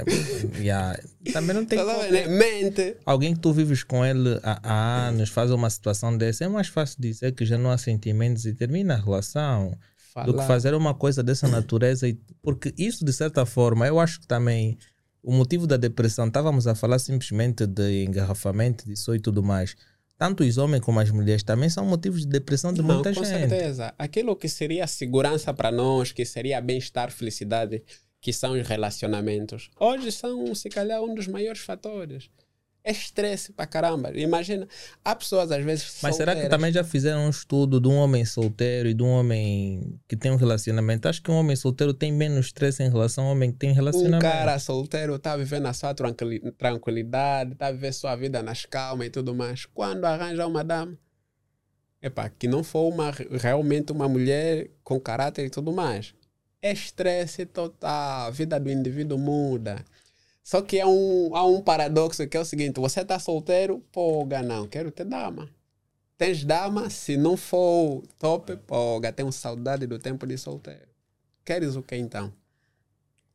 yeah. 0.58 0.98
Também 1.32 1.56
não 1.56 1.64
tem 1.64 1.78
tá 1.78 1.84
como. 1.84 2.12
Né? 2.12 2.26
Mente. 2.26 2.96
Alguém 3.06 3.34
que 3.34 3.40
tu 3.40 3.52
vives 3.52 3.82
com 3.82 4.04
ele 4.04 4.38
há, 4.42 5.06
anos 5.08 5.30
faz 5.30 5.50
uma 5.50 5.70
situação 5.70 6.16
dessa, 6.16 6.44
é 6.44 6.48
mais 6.48 6.68
fácil 6.68 6.96
dizer 7.00 7.32
que 7.32 7.46
já 7.46 7.56
não 7.56 7.70
há 7.70 7.78
sentimentos 7.78 8.44
e 8.44 8.52
termina 8.52 8.94
a 8.94 8.98
relação. 8.98 9.76
Falar. 10.12 10.26
do 10.26 10.34
que 10.34 10.44
fazer 10.44 10.74
uma 10.74 10.92
coisa 10.92 11.22
dessa 11.22 11.46
natureza. 11.46 12.04
Porque 12.42 12.74
isso, 12.76 13.04
de 13.04 13.12
certa 13.12 13.46
forma, 13.46 13.86
eu 13.86 14.00
acho 14.00 14.20
que 14.20 14.26
também 14.26 14.76
o 15.22 15.32
motivo 15.32 15.66
da 15.66 15.76
depressão, 15.76 16.26
estávamos 16.26 16.66
a 16.66 16.74
falar 16.74 16.98
simplesmente 16.98 17.66
de 17.66 18.04
engarrafamento, 18.04 18.86
disso 18.86 19.14
e 19.14 19.20
tudo 19.20 19.42
mais. 19.42 19.76
Tanto 20.20 20.44
os 20.44 20.58
homens 20.58 20.84
como 20.84 21.00
as 21.00 21.10
mulheres 21.10 21.42
também 21.42 21.70
são 21.70 21.86
motivos 21.86 22.20
de 22.20 22.26
depressão 22.26 22.74
de 22.74 22.82
Não, 22.82 22.96
muita 22.96 23.14
com 23.14 23.24
gente. 23.24 23.32
Com 23.32 23.48
certeza. 23.48 23.94
Aquilo 23.96 24.36
que 24.36 24.50
seria 24.50 24.86
segurança 24.86 25.54
para 25.54 25.72
nós, 25.72 26.12
que 26.12 26.26
seria 26.26 26.60
bem-estar, 26.60 27.10
felicidade, 27.10 27.82
que 28.20 28.30
são 28.30 28.52
os 28.52 28.68
relacionamentos, 28.68 29.70
hoje 29.80 30.12
são, 30.12 30.54
se 30.54 30.68
calhar, 30.68 31.02
um 31.02 31.14
dos 31.14 31.26
maiores 31.26 31.62
fatores 31.62 32.28
é 32.82 32.90
estresse 32.90 33.52
pra 33.52 33.66
caramba. 33.66 34.10
Imagina, 34.14 34.66
há 35.04 35.14
pessoas 35.14 35.52
às 35.52 35.64
vezes. 35.64 35.98
Mas 36.02 36.16
será 36.16 36.34
que 36.34 36.48
também 36.48 36.72
já 36.72 36.82
fizeram 36.82 37.26
um 37.26 37.30
estudo 37.30 37.78
de 37.80 37.88
um 37.88 37.96
homem 37.96 38.24
solteiro 38.24 38.88
e 38.88 38.94
de 38.94 39.02
um 39.02 39.08
homem 39.08 39.98
que 40.08 40.16
tem 40.16 40.30
um 40.30 40.36
relacionamento? 40.36 41.08
Acho 41.08 41.22
que 41.22 41.30
um 41.30 41.34
homem 41.34 41.54
solteiro 41.56 41.92
tem 41.92 42.10
menos 42.10 42.46
estresse 42.46 42.82
em 42.82 42.88
relação 42.88 43.24
ao 43.24 43.32
homem 43.32 43.52
que 43.52 43.58
tem 43.58 43.72
relacionamento. 43.72 44.16
Um 44.16 44.30
cara 44.30 44.58
solteiro 44.58 45.14
está 45.16 45.36
vivendo 45.36 45.66
a 45.66 45.72
sua 45.72 45.94
tranquilidade, 45.94 47.52
está 47.52 47.70
vivendo 47.70 47.92
sua 47.92 48.16
vida 48.16 48.42
nas 48.42 48.64
calmas 48.64 49.06
e 49.06 49.10
tudo 49.10 49.34
mais. 49.34 49.66
Quando 49.66 50.06
arranja 50.06 50.46
uma 50.46 50.64
dama, 50.64 50.96
epa, 52.00 52.30
que 52.30 52.48
não 52.48 52.64
for 52.64 52.88
uma, 52.88 53.10
realmente 53.10 53.92
uma 53.92 54.08
mulher 54.08 54.70
com 54.82 54.98
caráter 54.98 55.44
e 55.44 55.50
tudo 55.50 55.70
mais. 55.70 56.14
É 56.62 56.72
estresse 56.72 57.46
total, 57.46 58.26
a 58.26 58.30
vida 58.30 58.58
do 58.60 58.70
indivíduo 58.70 59.18
muda. 59.18 59.84
Só 60.50 60.60
que 60.60 60.80
há 60.80 60.88
um, 60.88 61.30
há 61.36 61.46
um 61.46 61.62
paradoxo 61.62 62.26
que 62.26 62.36
é 62.36 62.40
o 62.40 62.44
seguinte: 62.44 62.80
você 62.80 63.02
está 63.02 63.20
solteiro, 63.20 63.84
poga, 63.92 64.42
não, 64.42 64.66
quero 64.66 64.90
ter 64.90 65.04
dama. 65.04 65.48
Tens 66.18 66.42
dama, 66.42 66.90
se 66.90 67.16
não 67.16 67.36
for 67.36 68.02
top, 68.18 68.56
poga, 68.66 69.12
tenho 69.12 69.30
saudade 69.30 69.86
do 69.86 69.96
tempo 69.96 70.26
de 70.26 70.36
solteiro. 70.36 70.88
Queres 71.44 71.76
o 71.76 71.82
que 71.84 71.94
então? 71.94 72.32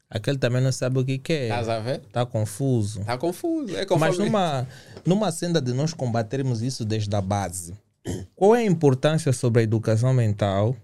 Aquele 0.09 0.37
também 0.37 0.61
não 0.61 0.73
sabe 0.73 0.99
o 0.99 1.05
que 1.05 1.17
quer. 1.17 1.43
Estás 1.43 1.69
a 1.69 1.79
ver? 1.79 2.01
Está 2.05 2.25
confuso. 2.25 2.99
Está 2.99 3.17
confuso. 3.17 3.73
É 3.77 3.85
Mas 3.97 4.17
numa, 4.17 4.67
numa 5.05 5.31
senda 5.31 5.61
de 5.61 5.71
nós 5.71 5.93
combatermos 5.93 6.61
isso 6.61 6.83
desde 6.83 7.15
a 7.15 7.21
base, 7.21 7.73
qual 8.35 8.53
é 8.53 8.59
a 8.59 8.65
importância 8.65 9.31
sobre 9.31 9.61
a 9.61 9.63
educação 9.63 10.13
mental 10.13 10.75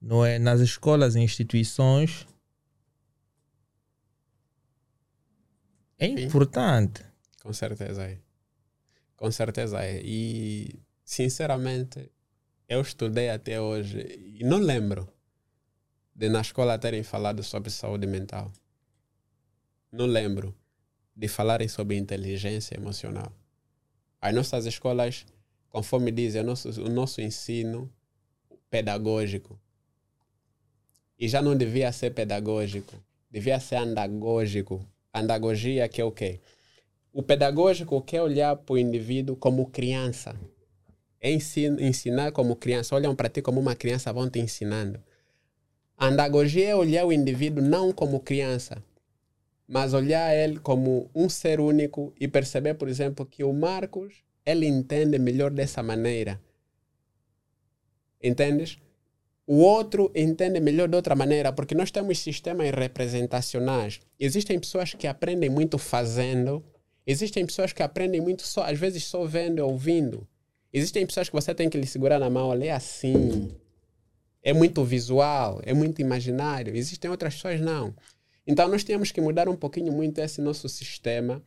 não 0.00 0.24
é, 0.24 0.38
nas 0.38 0.60
escolas 0.60 1.16
e 1.16 1.18
instituições 1.18 2.28
É 6.00 6.06
importante. 6.06 7.04
Com 7.42 7.52
certeza 7.52 8.04
é. 8.04 8.18
Com 9.16 9.30
certeza 9.30 9.84
é. 9.84 10.00
E, 10.02 10.80
sinceramente, 11.04 12.10
eu 12.66 12.80
estudei 12.80 13.28
até 13.28 13.60
hoje 13.60 13.98
e 14.38 14.42
não 14.42 14.58
lembro 14.58 15.06
de 16.14 16.30
na 16.30 16.40
escola 16.40 16.78
terem 16.78 17.02
falado 17.02 17.42
sobre 17.42 17.68
saúde 17.70 18.06
mental. 18.06 18.50
Não 19.92 20.06
lembro 20.06 20.56
de 21.14 21.28
falarem 21.28 21.68
sobre 21.68 21.98
inteligência 21.98 22.76
emocional. 22.76 23.30
As 24.22 24.34
nossas 24.34 24.64
escolas, 24.64 25.26
conforme 25.68 26.10
dizem, 26.10 26.40
o 26.40 26.44
nosso, 26.44 26.68
o 26.82 26.88
nosso 26.88 27.20
ensino 27.20 27.92
pedagógico. 28.70 29.60
E 31.18 31.28
já 31.28 31.42
não 31.42 31.54
devia 31.54 31.92
ser 31.92 32.14
pedagógico, 32.14 32.96
devia 33.30 33.60
ser 33.60 33.76
andagógico 33.76 34.82
andagogia, 35.12 35.88
que 35.88 36.00
é 36.00 36.04
o 36.04 36.12
quê? 36.12 36.40
O 37.12 37.22
pedagógico 37.22 38.00
quer 38.02 38.22
olhar 38.22 38.54
para 38.56 38.74
o 38.74 38.78
indivíduo 38.78 39.36
como 39.36 39.70
criança. 39.70 40.34
É 41.20 41.30
ensinar 41.30 42.32
como 42.32 42.56
criança. 42.56 42.94
Olham 42.94 43.14
para 43.14 43.28
ti 43.28 43.42
como 43.42 43.60
uma 43.60 43.74
criança, 43.74 44.12
vão 44.12 44.30
te 44.30 44.38
ensinando. 44.38 45.02
Andagogia 45.98 46.68
é 46.68 46.74
olhar 46.74 47.04
o 47.04 47.12
indivíduo 47.12 47.62
não 47.62 47.92
como 47.92 48.20
criança, 48.20 48.82
mas 49.68 49.92
olhar 49.92 50.34
ele 50.34 50.58
como 50.58 51.10
um 51.14 51.28
ser 51.28 51.60
único 51.60 52.14
e 52.18 52.26
perceber, 52.26 52.74
por 52.74 52.88
exemplo, 52.88 53.26
que 53.26 53.44
o 53.44 53.52
Marcos, 53.52 54.24
ele 54.46 54.66
entende 54.66 55.18
melhor 55.18 55.50
dessa 55.50 55.82
maneira. 55.82 56.40
Entendes? 58.22 58.78
O 59.52 59.62
outro 59.62 60.12
entende 60.14 60.60
melhor 60.60 60.86
de 60.86 60.94
outra 60.94 61.16
maneira, 61.16 61.52
porque 61.52 61.74
nós 61.74 61.90
temos 61.90 62.20
sistemas 62.20 62.70
representacionais. 62.70 64.00
Existem 64.16 64.56
pessoas 64.60 64.94
que 64.94 65.08
aprendem 65.08 65.50
muito 65.50 65.76
fazendo, 65.76 66.64
existem 67.04 67.44
pessoas 67.44 67.72
que 67.72 67.82
aprendem 67.82 68.20
muito 68.20 68.42
só, 68.42 68.62
às 68.62 68.78
vezes 68.78 69.02
só 69.02 69.24
vendo 69.24 69.58
e 69.58 69.60
ouvindo. 69.60 70.24
Existem 70.72 71.04
pessoas 71.04 71.28
que 71.28 71.34
você 71.34 71.52
tem 71.52 71.68
que 71.68 71.76
lhe 71.76 71.84
segurar 71.84 72.20
na 72.20 72.30
mão, 72.30 72.46
olha, 72.46 72.66
é 72.66 72.70
assim. 72.70 73.50
É 74.40 74.52
muito 74.52 74.84
visual, 74.84 75.60
é 75.64 75.74
muito 75.74 76.00
imaginário. 76.00 76.76
Existem 76.76 77.10
outras 77.10 77.34
pessoas 77.34 77.60
não. 77.60 77.92
Então 78.46 78.68
nós 78.68 78.84
temos 78.84 79.10
que 79.10 79.20
mudar 79.20 79.48
um 79.48 79.56
pouquinho 79.56 79.92
muito 79.92 80.20
esse 80.20 80.40
nosso 80.40 80.68
sistema, 80.68 81.42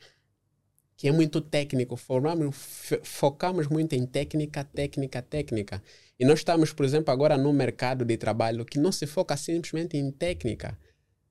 que 1.04 1.10
é 1.10 1.12
muito 1.12 1.42
técnico. 1.42 1.98
Formamos, 1.98 2.56
focamos 3.04 3.68
muito 3.68 3.92
em 3.92 4.06
técnica, 4.06 4.64
técnica, 4.64 5.22
técnica. 5.22 5.84
E 6.18 6.24
nós 6.24 6.40
estamos, 6.40 6.72
por 6.72 6.86
exemplo, 6.86 7.12
agora 7.12 7.38
no 7.38 7.52
mercado 7.52 8.06
de 8.06 8.16
trabalho 8.16 8.64
que 8.64 8.80
não 8.80 8.90
se 8.90 9.06
foca 9.06 9.36
simplesmente 9.36 9.98
em 9.98 10.10
técnica. 10.10 10.80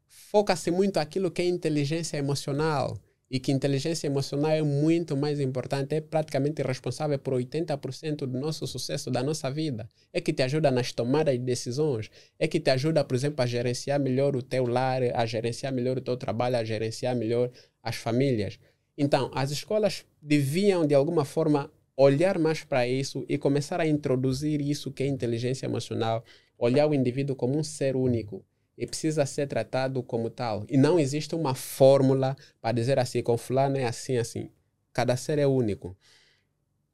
Foca-se 0.07 0.71
muito 0.71 0.99
aquilo 0.99 1.31
que 1.31 1.41
é 1.41 1.47
inteligência 1.47 2.19
emocional. 2.19 3.01
E 3.31 3.41
que 3.41 3.51
inteligência 3.51 4.07
emocional 4.07 4.51
é 4.51 4.61
muito 4.61 5.17
mais 5.17 5.41
importante, 5.41 5.95
é 5.95 6.03
praticamente 6.03 6.61
responsável 6.61 7.19
por 7.19 7.33
80% 7.33 8.27
do 8.27 8.39
nosso 8.39 8.67
sucesso 8.67 9.11
da 9.11 9.23
nossa 9.23 9.51
vida. 9.51 9.89
É 10.13 10.21
que 10.21 10.35
te 10.35 10.43
ajuda 10.43 10.71
nas 10.71 10.93
tomadas 10.93 11.33
de 11.33 11.43
decisões, 11.43 12.11
é 12.39 12.47
que 12.47 12.61
te 12.61 12.69
ajuda, 12.69 13.03
por 13.03 13.15
exemplo, 13.15 13.43
a 13.43 13.47
gerenciar 13.47 13.99
melhor 13.99 14.37
o 14.37 14.43
teu 14.43 14.67
lar, 14.67 15.01
a 15.15 15.25
gerenciar 15.25 15.73
melhor 15.73 15.97
o 15.97 16.03
teu 16.03 16.15
trabalho, 16.19 16.57
a 16.57 16.63
gerenciar 16.63 17.17
melhor 17.17 17.51
as 17.83 17.97
famílias. 17.97 18.59
Então, 18.97 19.31
as 19.35 19.51
escolas 19.51 20.05
deviam, 20.21 20.87
de 20.87 20.95
alguma 20.95 21.25
forma, 21.25 21.71
olhar 21.97 22.39
mais 22.39 22.63
para 22.63 22.87
isso 22.87 23.25
e 23.29 23.39
começar 23.39 23.81
a 23.81 23.87
introduzir 23.87 24.61
isso 24.61 24.91
que 24.91 25.03
é 25.03 25.07
inteligência 25.07 25.67
emocional, 25.67 26.25
olhar 26.59 26.87
o 26.87 26.95
indivíduo 26.95 27.35
como 27.37 27.59
um 27.59 27.65
ser 27.65 27.97
único 27.97 28.45
e 28.77 28.87
precisa 28.87 29.25
ser 29.27 29.47
tratado 29.47 30.03
como 30.03 30.31
tal. 30.31 30.65
E 30.69 30.77
não 30.77 30.99
existe 30.99 31.35
uma 31.35 31.55
fórmula 31.55 32.37
para 32.61 32.73
dizer 32.73 32.99
assim, 32.99 33.23
com 33.23 33.37
fulano 33.37 33.77
é 33.77 33.85
assim, 33.85 34.17
assim. 34.17 34.51
Cada 34.93 35.17
ser 35.17 35.39
é 35.39 35.47
único. 35.47 35.97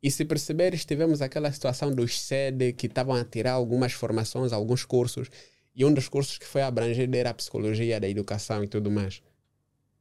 E 0.01 0.11
se 0.11 0.25
perceberes, 0.25 0.85
tivemos 0.85 1.21
aquela 1.21 1.51
situação 1.51 1.93
dos 1.93 2.21
SED 2.21 2.73
que 2.75 2.87
estavam 2.87 3.15
a 3.17 3.25
tirar 3.25 3.53
algumas 3.53 3.93
formações, 3.93 4.53
alguns 4.53 4.85
cursos, 4.85 5.29
e 5.75 5.85
um 5.85 5.93
dos 5.93 6.09
cursos 6.09 6.39
que 6.39 6.47
foi 6.47 6.63
abrangido 6.63 7.17
era 7.17 7.31
a 7.31 7.35
psicologia 7.35 7.99
da 7.99 8.09
educação 8.09 8.63
e 8.63 8.69
tudo 8.69 8.91
mais 8.91 9.23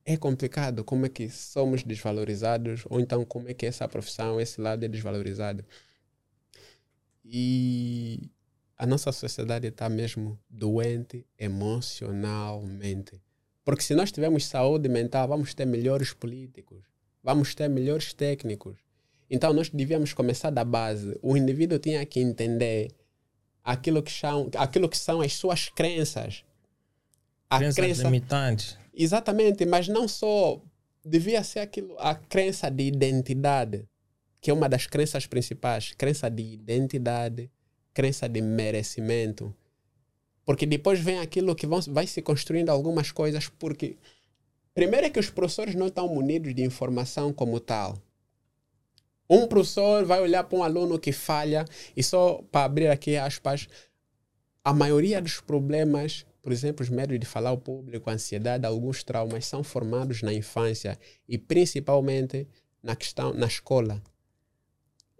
é 0.10 0.16
complicado 0.16 0.86
como 0.86 1.06
é 1.06 1.10
que 1.10 1.30
somos 1.30 1.84
desvalorizados 1.84 2.86
ou 2.90 2.98
então 2.98 3.26
como 3.26 3.50
é 3.50 3.54
que 3.54 3.66
essa 3.66 3.86
profissão, 3.90 4.40
esse 4.40 4.62
lado 4.62 4.86
é 4.86 4.88
desvalorizado. 4.88 5.66
E 7.26 8.32
a 8.78 8.86
nossa 8.86 9.12
sociedade 9.12 9.68
está 9.68 9.90
mesmo 9.90 10.40
doente 10.50 11.28
emocionalmente. 11.38 13.22
Porque 13.66 13.84
se 13.84 13.94
nós 13.94 14.10
tivermos 14.10 14.46
saúde 14.46 14.88
mental, 14.88 15.28
vamos 15.28 15.54
ter 15.54 15.66
melhores 15.66 16.14
políticos, 16.14 16.86
vamos 17.22 17.54
ter 17.54 17.68
melhores 17.68 18.14
técnicos. 18.14 18.78
Então 19.30 19.52
nós 19.52 19.70
devíamos 19.70 20.14
começar 20.14 20.52
da 20.52 20.64
base. 20.64 21.20
O 21.22 21.36
indivíduo 21.36 21.80
tinha 21.80 22.06
que 22.06 22.22
entender 22.22 22.96
aquilo 23.62 24.02
que 24.02 24.12
são, 24.14 24.50
aquilo 24.56 24.88
que 24.88 24.98
são 24.98 25.20
as 25.20 25.34
suas 25.34 25.68
crenças 25.68 26.46
a 27.50 27.60
Crenças 27.60 27.76
crença 27.76 28.04
limitantes. 28.04 28.78
Exatamente, 29.00 29.64
mas 29.64 29.88
não 29.88 30.08
só 30.08 30.60
devia 31.06 31.44
ser 31.44 31.60
aquilo, 31.60 31.96
a 32.00 32.16
crença 32.16 32.68
de 32.72 32.84
identidade, 32.84 33.88
que 34.42 34.50
é 34.50 34.54
uma 34.54 34.68
das 34.68 34.88
crenças 34.88 35.28
principais, 35.28 35.94
crença 35.96 36.28
de 36.30 36.42
identidade, 36.42 37.52
crença 37.94 38.28
de 38.28 38.42
merecimento. 38.42 39.56
Porque 40.44 40.66
depois 40.66 41.00
vem 41.00 41.20
aquilo 41.20 41.56
que 41.56 41.68
vão, 41.68 41.80
vai 41.90 42.08
se 42.08 42.24
construindo 42.24 42.70
algumas 42.70 43.12
coisas, 43.12 43.48
porque 43.48 43.98
primeiro 44.74 45.06
é 45.06 45.10
que 45.12 45.20
os 45.20 45.30
professores 45.30 45.76
não 45.76 45.88
estão 45.88 46.08
munidos 46.08 46.56
de 46.56 46.64
informação 46.64 47.32
como 47.32 47.60
tal. 47.60 48.02
Um 49.30 49.46
professor 49.46 50.06
vai 50.06 50.22
olhar 50.22 50.44
para 50.46 50.58
um 50.58 50.64
aluno 50.64 50.98
que 50.98 51.12
falha, 51.12 51.66
e 51.96 52.02
só 52.02 52.42
para 52.52 52.66
abrir 52.66 52.88
aqui 52.88 53.16
aspas, 53.16 53.68
a 54.64 54.74
maioria 54.74 55.22
dos 55.22 55.40
problemas, 55.40 56.26
por 56.48 56.54
exemplo, 56.54 56.82
os 56.82 56.90
medos 56.90 57.20
de 57.20 57.26
falar 57.26 57.50
ao 57.50 57.58
público, 57.58 58.10
a 58.10 58.14
ansiedade, 58.14 58.66
alguns 58.66 59.04
traumas, 59.04 59.46
são 59.46 59.66
formados 59.66 60.22
na 60.22 60.34
infância 60.34 60.98
e 61.28 61.38
principalmente 61.38 62.48
na 62.82 62.96
questão 62.96 63.34
na 63.34 63.48
escola. 63.48 64.02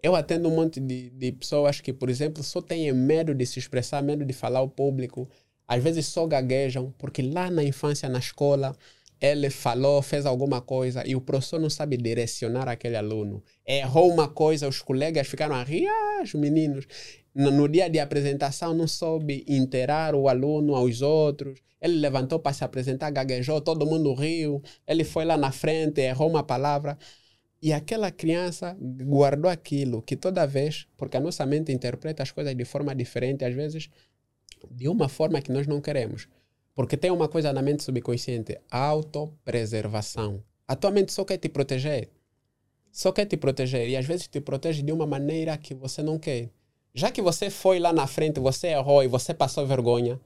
Eu 0.02 0.16
atendo 0.16 0.48
um 0.48 0.56
monte 0.56 0.80
de, 0.80 1.10
de 1.10 1.32
pessoas 1.32 1.82
que, 1.82 1.92
por 1.92 2.08
exemplo, 2.08 2.42
só 2.42 2.62
têm 2.62 2.90
medo 2.94 3.34
de 3.34 3.44
se 3.44 3.58
expressar, 3.58 4.02
medo 4.02 4.24
de 4.24 4.32
falar 4.32 4.60
ao 4.60 4.70
público, 4.70 5.28
às 5.66 5.82
vezes 5.82 6.06
só 6.06 6.26
gaguejam, 6.26 6.94
porque 6.96 7.20
lá 7.20 7.50
na 7.50 7.62
infância, 7.62 8.08
na 8.08 8.20
escola, 8.20 8.74
ele 9.20 9.50
falou, 9.50 10.00
fez 10.00 10.24
alguma 10.24 10.62
coisa 10.62 11.06
e 11.06 11.14
o 11.14 11.20
professor 11.20 11.60
não 11.60 11.68
sabe 11.68 11.98
direcionar 11.98 12.68
aquele 12.68 12.96
aluno. 12.96 13.44
Errou 13.66 14.10
uma 14.10 14.28
coisa, 14.28 14.66
os 14.66 14.80
colegas 14.80 15.26
ficaram 15.26 15.56
a 15.56 15.62
rir, 15.62 15.86
ah, 15.88 16.22
os 16.22 16.32
meninos. 16.32 16.86
No, 17.38 17.68
dia 17.68 17.88
de 17.88 18.00
apresentação 18.00 18.74
não 18.74 18.88
soube 18.88 19.44
interar 19.46 20.12
o 20.12 20.28
aluno 20.28 20.74
aos 20.74 21.02
outros. 21.02 21.60
Ele 21.80 21.94
levantou 21.94 22.40
para 22.40 22.52
se 22.52 22.64
apresentar, 22.64 23.12
gaguejou, 23.12 23.60
todo 23.60 23.86
mundo 23.86 24.12
riu. 24.12 24.60
Ele 24.84 25.04
foi 25.04 25.24
lá 25.24 25.36
na 25.36 25.52
frente, 25.52 26.00
errou 26.00 26.28
uma 26.28 26.42
palavra. 26.42 26.98
E 27.62 27.72
aquela 27.72 28.10
criança 28.10 28.76
guardou 28.80 29.48
aquilo 29.48 30.02
que 30.02 30.16
toda 30.16 30.44
vez, 30.46 30.88
porque 30.96 31.16
a 31.16 31.20
nossa 31.20 31.46
mente 31.46 31.70
interpreta 31.70 32.24
as 32.24 32.32
coisas 32.32 32.56
de 32.56 32.64
forma 32.64 32.92
diferente, 32.92 33.44
às 33.44 33.54
vezes 33.54 33.88
de 34.68 34.88
uma 34.88 35.08
forma 35.08 35.40
que 35.40 35.52
nós 35.52 35.68
não 35.68 35.80
queremos. 35.80 36.26
Porque 36.74 36.96
tem 36.96 37.12
uma 37.12 37.28
coisa 37.28 37.52
na 37.52 37.62
mente 37.62 37.84
subconsciente: 37.84 38.58
autopreservação. 38.68 40.42
A 40.66 40.74
tua 40.74 40.90
mente 40.90 41.12
só 41.12 41.24
quer 41.24 41.38
te 41.38 41.48
proteger. 41.48 42.10
Só 42.90 43.12
quer 43.12 43.26
te 43.26 43.36
proteger. 43.36 43.88
E 43.88 43.96
às 43.96 44.06
vezes 44.06 44.26
te 44.26 44.40
protege 44.40 44.82
de 44.82 44.90
uma 44.90 45.06
maneira 45.06 45.56
que 45.56 45.72
você 45.72 46.02
não 46.02 46.18
quer. 46.18 46.50
Já 46.98 47.12
que 47.12 47.22
você 47.22 47.48
foi 47.48 47.78
lá 47.78 47.92
na 47.92 48.08
frente, 48.08 48.40
você 48.40 48.66
errou 48.68 49.04
e 49.04 49.06
você 49.06 49.32
passou 49.32 49.64
vergonha, 49.64 50.20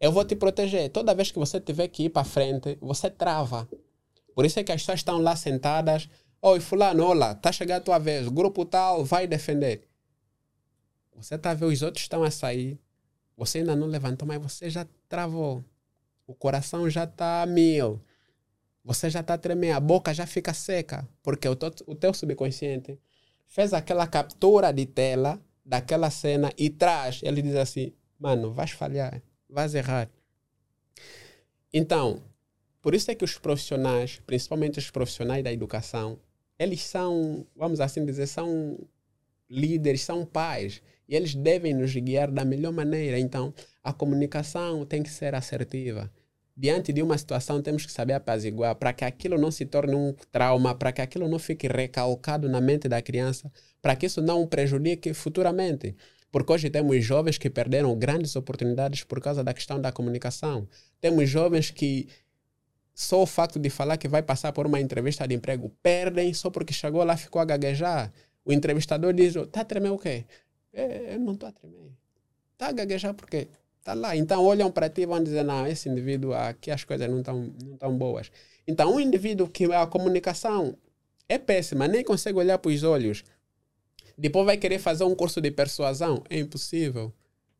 eu 0.00 0.12
vou 0.12 0.24
te 0.24 0.36
proteger. 0.36 0.88
Toda 0.90 1.12
vez 1.12 1.32
que 1.32 1.40
você 1.40 1.60
tiver 1.60 1.88
que 1.88 2.04
ir 2.04 2.08
para 2.08 2.22
frente, 2.22 2.78
você 2.80 3.10
trava. 3.10 3.68
Por 4.32 4.46
isso 4.46 4.60
é 4.60 4.62
que 4.62 4.70
as 4.70 4.80
pessoas 4.80 5.00
estão 5.00 5.18
lá 5.20 5.34
sentadas. 5.34 6.08
Oi, 6.40 6.60
fulano, 6.60 7.04
olá, 7.04 7.34
tá 7.34 7.50
chegando 7.50 7.78
a 7.78 7.84
tua 7.84 7.98
vez. 7.98 8.28
Grupo 8.28 8.64
tal 8.64 9.04
vai 9.04 9.26
defender. 9.26 9.88
Você 11.16 11.36
tá 11.36 11.52
vendo 11.52 11.72
os 11.72 11.82
outros 11.82 12.04
estão 12.04 12.22
a 12.22 12.30
sair. 12.30 12.78
Você 13.36 13.58
ainda 13.58 13.74
não 13.74 13.88
levantou, 13.88 14.28
mas 14.28 14.40
você 14.40 14.70
já 14.70 14.86
travou 15.08 15.64
o 16.28 16.32
coração 16.32 16.88
já 16.88 17.02
está 17.02 17.44
mil. 17.44 18.00
Você 18.84 19.10
já 19.10 19.18
está 19.18 19.36
tremendo, 19.36 19.78
a 19.78 19.80
boca 19.80 20.14
já 20.14 20.28
fica 20.28 20.54
seca, 20.54 21.08
porque 21.24 21.48
o, 21.48 21.58
o 21.88 21.94
teu 21.96 22.14
subconsciente 22.14 23.00
fez 23.48 23.72
aquela 23.72 24.06
captura 24.06 24.72
de 24.72 24.86
tela 24.86 25.42
daquela 25.64 26.10
cena 26.10 26.52
e 26.58 26.68
traz. 26.68 27.20
Ele 27.22 27.42
diz 27.42 27.56
assim: 27.56 27.92
mano, 28.18 28.52
vais 28.52 28.70
falhar, 28.70 29.22
vais 29.48 29.74
errar. 29.74 30.10
Então, 31.72 32.22
por 32.80 32.94
isso 32.94 33.10
é 33.10 33.14
que 33.14 33.24
os 33.24 33.38
profissionais, 33.38 34.20
principalmente 34.26 34.78
os 34.78 34.90
profissionais 34.90 35.42
da 35.42 35.52
educação, 35.52 36.18
eles 36.58 36.82
são, 36.82 37.46
vamos 37.56 37.80
assim 37.80 38.04
dizer, 38.04 38.26
são 38.26 38.78
líderes, 39.48 40.02
são 40.02 40.24
pais. 40.24 40.82
E 41.08 41.14
eles 41.14 41.34
devem 41.34 41.74
nos 41.74 41.94
guiar 41.94 42.30
da 42.30 42.44
melhor 42.44 42.72
maneira. 42.72 43.18
Então, 43.18 43.52
a 43.82 43.92
comunicação 43.92 44.86
tem 44.86 45.02
que 45.02 45.10
ser 45.10 45.34
assertiva. 45.34 46.10
Diante 46.56 46.92
de 46.92 47.02
uma 47.02 47.18
situação, 47.18 47.60
temos 47.60 47.84
que 47.84 47.90
saber 47.92 48.12
apaziguar 48.12 48.76
para 48.76 48.92
que 48.92 49.04
aquilo 49.04 49.36
não 49.36 49.50
se 49.50 49.66
torne 49.66 49.94
um 49.94 50.14
trauma, 50.30 50.74
para 50.74 50.92
que 50.92 51.02
aquilo 51.02 51.28
não 51.28 51.38
fique 51.38 51.66
recalcado 51.66 52.48
na 52.48 52.60
mente 52.60 52.88
da 52.88 53.02
criança, 53.02 53.50
para 53.84 53.94
que 53.94 54.06
isso 54.06 54.22
não 54.22 54.46
prejudique 54.46 55.12
futuramente. 55.12 55.94
Porque 56.32 56.50
hoje 56.50 56.70
temos 56.70 57.04
jovens 57.04 57.36
que 57.36 57.50
perderam 57.50 57.94
grandes 57.94 58.34
oportunidades 58.34 59.04
por 59.04 59.20
causa 59.20 59.44
da 59.44 59.52
questão 59.52 59.78
da 59.78 59.92
comunicação. 59.92 60.66
Temos 61.02 61.28
jovens 61.28 61.70
que 61.70 62.08
só 62.94 63.20
o 63.20 63.26
facto 63.26 63.58
de 63.58 63.68
falar 63.68 63.98
que 63.98 64.08
vai 64.08 64.22
passar 64.22 64.52
por 64.52 64.66
uma 64.66 64.80
entrevista 64.80 65.28
de 65.28 65.34
emprego 65.34 65.70
perdem 65.82 66.32
só 66.32 66.48
porque 66.48 66.72
chegou 66.72 67.04
lá 67.04 67.14
ficou 67.14 67.42
a 67.42 67.44
gaguejar. 67.44 68.10
O 68.42 68.54
entrevistador 68.54 69.12
diz: 69.12 69.34
Tá 69.52 69.60
a 69.60 69.64
tremer 69.66 69.90
o 69.90 69.98
quê? 69.98 70.24
É, 70.72 71.16
eu 71.16 71.20
não 71.20 71.34
estou 71.34 71.50
a 71.50 71.52
tremer. 71.52 71.92
Está 72.54 72.68
a 72.68 72.72
gaguejar 72.72 73.12
por 73.12 73.28
quê? 73.28 73.48
Está 73.80 73.92
lá. 73.92 74.16
Então 74.16 74.42
olham 74.42 74.72
para 74.72 74.88
ti 74.88 75.02
e 75.02 75.06
vão 75.06 75.22
dizer: 75.22 75.44
Não, 75.44 75.66
esse 75.66 75.90
indivíduo 75.90 76.32
aqui 76.32 76.70
as 76.70 76.84
coisas 76.84 77.06
não 77.06 77.18
estão 77.18 77.52
não 77.62 77.76
tão 77.76 77.98
boas. 77.98 78.32
Então, 78.66 78.94
um 78.94 78.98
indivíduo 78.98 79.46
que 79.46 79.70
a 79.70 79.86
comunicação 79.86 80.74
é 81.28 81.38
péssima, 81.38 81.86
nem 81.86 82.02
consegue 82.02 82.38
olhar 82.38 82.56
para 82.58 82.70
os 82.70 82.82
olhos, 82.82 83.24
depois 84.16 84.46
vai 84.46 84.56
querer 84.56 84.78
fazer 84.78 85.04
um 85.04 85.14
curso 85.14 85.40
de 85.40 85.50
persuasão. 85.50 86.22
É 86.30 86.38
impossível. 86.38 87.12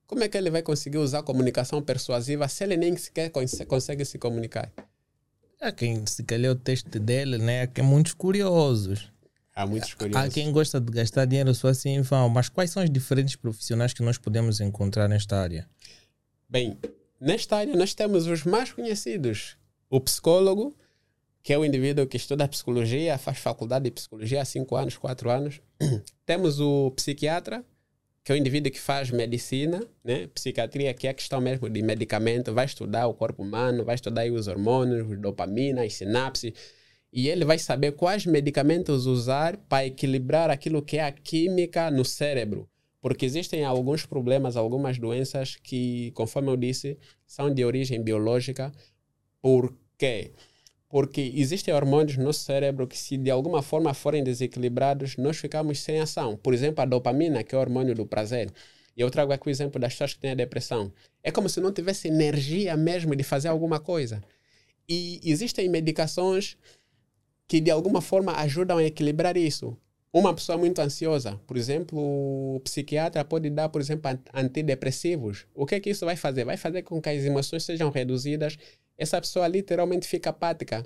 Como 0.07 0.23
é 0.23 0.29
que 0.29 0.37
ele 0.37 0.51
vai 0.51 0.63
conseguir 0.63 0.99
usar 0.99 1.23
comunicação 1.23 1.83
persuasiva 1.83 2.47
se 2.49 2.63
ele 2.63 2.77
nem 2.77 2.97
sequer 2.97 3.31
consegue 3.67 4.05
se 4.05 4.19
comunicar? 4.19 4.71
É 5.61 5.73
quem 5.73 6.07
se 6.07 6.23
calhar 6.23 6.53
o 6.53 6.57
texto 6.57 6.99
dele, 6.99 7.39
né? 7.39 7.67
Que 7.67 7.81
é 7.81 7.85
muitos 7.85 8.13
curiosos. 8.13 9.11
Há 9.55 9.67
muitos 9.67 9.95
curiosos. 9.95 10.29
Há 10.29 10.33
quem 10.33 10.53
gosta 10.53 10.81
de 10.81 10.93
gastar 10.93 11.25
dinheiro 11.25 11.55
só 11.55 11.69
assim 11.69 12.01
vão. 12.03 12.29
Mas 12.29 12.49
quais 12.49 12.71
são 12.71 12.83
os 12.83 12.91
diferentes 12.91 13.37
profissionais 13.37 13.95
que 13.95 14.03
nós 14.03 14.19
podemos 14.19 14.61
encontrar 14.61 15.09
nesta 15.09 15.39
área? 15.39 15.69
Bem, 16.49 16.79
nesta 17.21 17.57
área 17.57 17.75
nós 17.75 17.95
temos 17.95 18.27
os 18.27 18.45
mais 18.45 18.73
conhecidos. 18.73 19.57
O 19.89 20.01
psicólogo, 20.01 20.77
que 21.45 21.53
é 21.53 21.59
o 21.59 21.65
indivíduo 21.65 22.07
que 22.07 22.17
estuda 22.17 22.49
psicologia, 22.49 23.17
faz 23.19 23.39
faculdade 23.39 23.85
de 23.85 23.93
psicologia 23.93 24.43
há 24.43 24.45
5 24.45 24.75
anos, 24.75 24.97
4 24.97 25.31
anos. 25.31 25.61
temos 26.27 26.59
o 26.59 26.91
psiquiatra, 26.97 27.65
que 28.25 28.33
é 28.33 28.35
o 28.35 28.39
indivíduo 28.39 28.73
que 28.73 28.81
faz 28.81 29.11
medicina, 29.11 29.87
né? 30.03 30.27
psiquiatria, 30.29 30.93
que 30.95 31.07
é 31.07 31.11
a 31.11 31.15
questão 31.15 31.41
mesmo 31.41 31.71
de 31.71 31.83
medicamento, 31.83 32.53
vai 32.53 32.65
estudar 32.65 33.07
o 33.07 33.15
corpo 33.15 33.43
humano, 33.43 33.85
vai 33.85 33.95
estudar 33.95 34.27
os 34.33 34.49
hormônios, 34.49 35.09
os 35.09 35.21
dopamina, 35.21 35.85
as 35.85 35.95
sinapses 35.95 36.53
e 37.17 37.29
ele 37.29 37.45
vai 37.45 37.61
saber 37.61 37.93
quais 37.93 38.27
medicamentos 38.27 39.07
usar 39.07 39.57
para 39.69 39.87
equilibrar 39.87 40.51
aquilo 40.51 40.83
que 40.83 40.97
é 40.97 41.05
a 41.05 41.13
química 41.13 41.89
no 41.89 42.05
cérebro. 42.05 42.69
Porque 43.01 43.25
existem 43.25 43.65
alguns 43.65 44.05
problemas, 44.05 44.57
algumas 44.57 44.99
doenças 44.99 45.55
que, 45.55 46.11
conforme 46.11 46.51
eu 46.51 46.57
disse, 46.57 46.99
são 47.25 47.55
de 47.55 47.65
origem 47.65 48.03
biológica. 48.03 48.73
Por 49.41 49.77
quê? 49.97 50.33
Porque 50.33 50.54
existem 51.17 51.75
hormônios 51.75 52.17
no 52.17 52.33
cérebro 52.33 52.87
que, 52.87 52.97
se 52.97 53.17
de 53.17 53.31
alguma 53.31 53.63
forma 53.63 53.93
forem 53.93 54.23
desequilibrados, 54.23 55.17
nós 55.17 55.37
ficamos 55.37 55.81
sem 55.81 56.01
ação. 56.01 56.37
Por 56.37 56.55
exemplo, 56.55 56.83
a 56.83 56.85
dopamina, 56.85 57.43
que 57.43 57.55
é 57.55 57.59
o 57.59 57.61
hormônio 57.61 57.95
do 57.95 58.07
prazer. 58.07 58.53
E 58.97 59.01
eu 59.01 59.11
trago 59.11 59.33
aqui 59.33 59.49
o 59.49 59.51
exemplo 59.51 59.81
das 59.81 59.93
pessoas 59.93 60.15
que 60.15 60.21
têm 60.21 60.31
a 60.31 60.35
depressão. 60.37 60.93
É 61.23 61.33
como 61.33 61.49
se 61.49 61.61
não 61.61 61.73
tivesse 61.73 62.07
energia 62.07 62.77
mesmo 62.77 63.17
de 63.17 63.25
fazer 63.25 63.49
alguma 63.49 63.81
coisa. 63.81 64.23
E 64.89 65.21
existem 65.25 65.69
medicações 65.69 66.57
que 67.49 67.61
de 67.61 67.71
alguma 67.71 68.01
forma 68.01 68.33
ajudam 68.33 68.79
a 68.79 68.85
equilibrar 68.85 69.37
isso. 69.37 69.77
Uma 70.13 70.33
pessoa 70.33 70.57
muito 70.57 70.79
ansiosa, 70.79 71.41
por 71.45 71.57
exemplo, 71.57 71.99
o 71.99 72.61
psiquiatra 72.61 73.25
pode 73.25 73.51
dar, 73.51 73.69
por 73.69 73.81
exemplo, 73.81 74.09
antidepressivos. 74.33 75.45
O 75.53 75.67
que 75.67 75.75
é 75.75 75.81
que 75.81 75.91
isso 75.91 76.05
vai 76.05 76.15
fazer? 76.15 76.45
Vai 76.45 76.57
fazer 76.57 76.83
com 76.83 77.03
que 77.03 77.09
as 77.09 77.25
emoções 77.25 77.65
sejam 77.65 77.91
reduzidas. 77.91 78.57
Essa 78.97 79.21
pessoa 79.21 79.47
literalmente 79.49 80.07
fica 80.07 80.31
apática. 80.31 80.85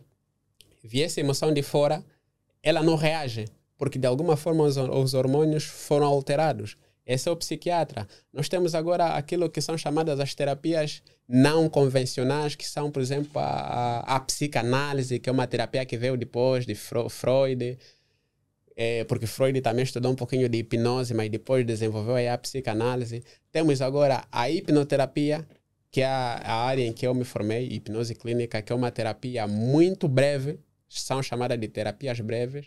Viesse 0.82 1.20
emoção 1.20 1.52
de 1.52 1.62
fora, 1.62 2.04
ela 2.62 2.82
não 2.82 2.96
reage, 2.96 3.46
porque 3.76 3.98
de 3.98 4.06
alguma 4.06 4.36
forma 4.36 4.64
os, 4.64 4.76
os 4.76 5.14
hormônios 5.14 5.64
foram 5.64 6.06
alterados. 6.06 6.76
Esse 7.04 7.28
é 7.28 7.32
o 7.32 7.36
psiquiatra. 7.36 8.06
Nós 8.32 8.48
temos 8.48 8.74
agora 8.74 9.14
aquilo 9.16 9.48
que 9.48 9.62
são 9.62 9.78
chamadas 9.78 10.20
as 10.20 10.34
terapias 10.34 11.02
não 11.26 11.68
convencionais, 11.68 12.54
que 12.54 12.66
são, 12.66 12.90
por 12.90 13.00
exemplo, 13.00 13.40
a, 13.40 13.44
a, 13.44 14.16
a 14.16 14.20
psicanálise, 14.20 15.18
que 15.18 15.28
é 15.28 15.32
uma 15.32 15.46
terapia 15.46 15.86
que 15.86 15.96
veio 15.96 16.16
depois 16.16 16.66
de 16.66 16.74
Freud, 16.74 17.78
é, 18.76 19.04
porque 19.04 19.26
Freud 19.26 19.60
também 19.60 19.82
estudou 19.82 20.12
um 20.12 20.14
pouquinho 20.14 20.48
de 20.48 20.58
hipnose, 20.58 21.12
mas 21.12 21.28
depois 21.28 21.66
desenvolveu 21.66 22.32
a 22.32 22.38
psicanálise. 22.38 23.24
Temos 23.50 23.82
agora 23.82 24.24
a 24.30 24.48
hipnoterapia, 24.48 25.44
que 25.90 26.00
é 26.02 26.06
a, 26.06 26.54
área 26.54 26.84
em 26.84 26.92
que 26.92 27.06
eu 27.06 27.14
me 27.14 27.24
formei, 27.24 27.66
hipnose 27.66 28.14
clínica, 28.14 28.60
que 28.62 28.72
é 28.72 28.76
uma 28.76 28.90
terapia 28.90 29.46
muito 29.46 30.06
breve, 30.06 30.58
são 30.88 31.22
chamadas 31.22 31.58
de 31.58 31.68
terapias 31.68 32.20
breves, 32.20 32.66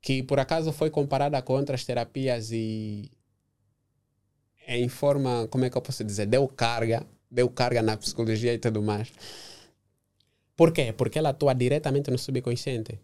que 0.00 0.22
por 0.22 0.38
acaso 0.38 0.72
foi 0.72 0.90
comparada 0.90 1.40
com 1.42 1.54
outras 1.54 1.84
terapias 1.84 2.50
e 2.52 3.10
em 4.66 4.88
forma, 4.88 5.48
como 5.48 5.64
é 5.64 5.70
que 5.70 5.76
eu 5.76 5.82
posso 5.82 6.04
dizer, 6.04 6.26
deu 6.26 6.46
carga, 6.46 7.06
deu 7.30 7.48
carga 7.48 7.82
na 7.82 7.96
psicologia 7.96 8.54
e 8.54 8.58
tudo 8.58 8.82
mais. 8.82 9.10
Por 10.56 10.72
quê? 10.72 10.92
Porque 10.92 11.18
ela 11.18 11.30
atua 11.30 11.54
diretamente 11.54 12.10
no 12.10 12.18
subconsciente. 12.18 13.00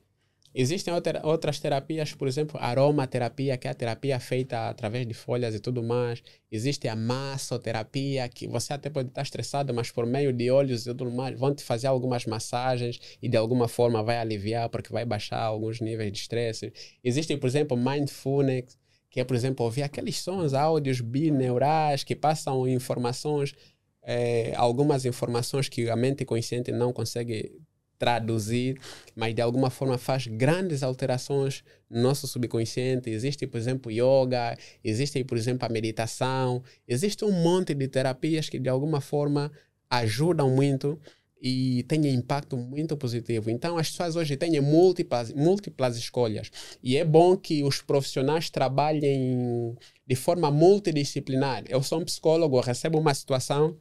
Existem 0.58 0.94
outra, 0.94 1.20
outras 1.22 1.60
terapias, 1.60 2.14
por 2.14 2.26
exemplo, 2.26 2.58
aromaterapia, 2.58 3.58
que 3.58 3.68
é 3.68 3.70
a 3.70 3.74
terapia 3.74 4.18
feita 4.18 4.70
através 4.70 5.06
de 5.06 5.12
folhas 5.12 5.54
e 5.54 5.60
tudo 5.60 5.82
mais. 5.82 6.22
Existe 6.50 6.88
a 6.88 6.96
massoterapia, 6.96 8.26
que 8.30 8.48
você 8.48 8.72
até 8.72 8.88
pode 8.88 9.10
estar 9.10 9.20
estressado, 9.20 9.74
mas 9.74 9.90
por 9.90 10.06
meio 10.06 10.32
de 10.32 10.50
óleos 10.50 10.86
e 10.86 10.94
tudo 10.94 11.10
mais, 11.10 11.38
vão 11.38 11.54
te 11.54 11.62
fazer 11.62 11.88
algumas 11.88 12.24
massagens 12.24 12.98
e 13.20 13.28
de 13.28 13.36
alguma 13.36 13.68
forma 13.68 14.02
vai 14.02 14.16
aliviar, 14.16 14.70
porque 14.70 14.90
vai 14.90 15.04
baixar 15.04 15.42
alguns 15.42 15.78
níveis 15.82 16.10
de 16.10 16.20
estresse. 16.20 16.72
Existe, 17.04 17.36
por 17.36 17.48
exemplo, 17.48 17.76
mindfulness, 17.76 18.78
que 19.10 19.20
é, 19.20 19.24
por 19.24 19.36
exemplo, 19.36 19.62
ouvir 19.62 19.82
aqueles 19.82 20.16
sons, 20.20 20.54
áudios 20.54 21.02
bineurais 21.02 22.02
que 22.02 22.16
passam 22.16 22.66
informações, 22.66 23.54
é, 24.02 24.54
algumas 24.56 25.04
informações 25.04 25.68
que 25.68 25.90
a 25.90 25.96
mente 25.96 26.24
consciente 26.24 26.72
não 26.72 26.94
consegue 26.94 27.60
traduzir, 27.98 28.78
mas 29.14 29.34
de 29.34 29.42
alguma 29.42 29.70
forma 29.70 29.98
faz 29.98 30.26
grandes 30.26 30.82
alterações 30.82 31.64
no 31.88 32.02
nosso 32.02 32.26
subconsciente. 32.26 33.10
Existe, 33.10 33.46
por 33.46 33.58
exemplo, 33.58 33.90
yoga, 33.90 34.56
existe, 34.82 35.22
por 35.24 35.36
exemplo, 35.36 35.66
a 35.66 35.68
meditação, 35.68 36.62
existe 36.86 37.24
um 37.24 37.32
monte 37.32 37.74
de 37.74 37.88
terapias 37.88 38.48
que 38.48 38.58
de 38.58 38.68
alguma 38.68 39.00
forma 39.00 39.50
ajudam 39.90 40.50
muito 40.50 40.98
e 41.40 41.84
têm 41.84 42.06
impacto 42.12 42.56
muito 42.56 42.96
positivo. 42.96 43.50
Então, 43.50 43.76
as 43.76 43.90
pessoas 43.90 44.16
hoje 44.16 44.36
têm 44.36 44.60
múltiplas, 44.60 45.32
múltiplas 45.32 45.96
escolhas. 45.96 46.50
E 46.82 46.96
é 46.96 47.04
bom 47.04 47.36
que 47.36 47.62
os 47.62 47.82
profissionais 47.82 48.50
trabalhem 48.50 49.76
de 50.06 50.16
forma 50.16 50.50
multidisciplinar. 50.50 51.64
Eu 51.68 51.82
sou 51.82 52.00
um 52.00 52.04
psicólogo, 52.04 52.58
recebo 52.60 52.98
uma 52.98 53.14
situação 53.14 53.76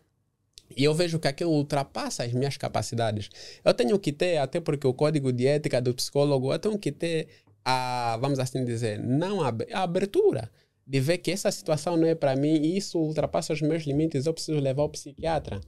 e 0.76 0.84
eu 0.84 0.94
vejo 0.94 1.20
que 1.20 1.28
aquilo 1.28 1.52
ultrapassa 1.52 2.24
as 2.24 2.34
minhas 2.34 2.58
capacidades. 2.58 3.30
Eu 3.64 3.74
tenho 3.74 3.98
que 4.00 4.12
ter, 4.12 4.38
até 4.38 4.60
porque 4.60 4.88
o 4.88 4.94
código 4.94 5.32
de 5.32 5.48
ética 5.48 5.82
do 5.82 5.94
psicólogo, 5.94 6.54
eu 6.54 6.60
tenho 6.60 6.78
que 6.78 6.92
ter 6.92 7.28
a, 7.64 8.18
vamos 8.22 8.40
assim 8.40 8.64
dizer, 8.64 9.00
não 9.00 9.42
a, 9.42 9.54
a 9.74 9.84
abertura 9.84 10.52
de 10.88 11.00
ver 11.00 11.18
que 11.18 11.32
essa 11.32 11.52
situação 11.52 11.98
não 11.98 12.08
é 12.08 12.14
para 12.14 12.36
mim 12.36 12.56
e 12.56 12.78
isso 12.78 13.00
ultrapassa 13.00 13.54
os 13.54 13.62
meus 13.62 13.84
limites, 13.84 14.26
eu 14.26 14.34
preciso 14.34 14.60
levar 14.60 14.84
o 14.84 14.90
psiquiatra. 14.90 15.60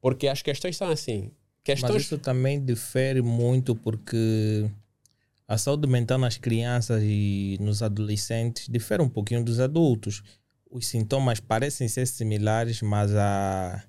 Porque 0.00 0.28
as 0.28 0.40
questões 0.40 0.76
são 0.76 0.88
assim. 0.88 1.30
Questões... 1.62 1.92
Mas 1.92 2.02
isso 2.04 2.18
também 2.18 2.64
difere 2.64 3.20
muito 3.20 3.74
porque 3.76 4.70
a 5.46 5.58
saúde 5.58 5.86
mental 5.86 6.18
nas 6.18 6.38
crianças 6.38 7.02
e 7.04 7.58
nos 7.60 7.82
adolescentes 7.82 8.66
difere 8.66 9.02
um 9.02 9.08
pouquinho 9.08 9.44
dos 9.44 9.60
adultos. 9.60 10.22
Os 10.70 10.86
sintomas 10.86 11.38
parecem 11.38 11.86
ser 11.86 12.06
similares, 12.06 12.80
mas 12.80 13.14
a 13.14 13.84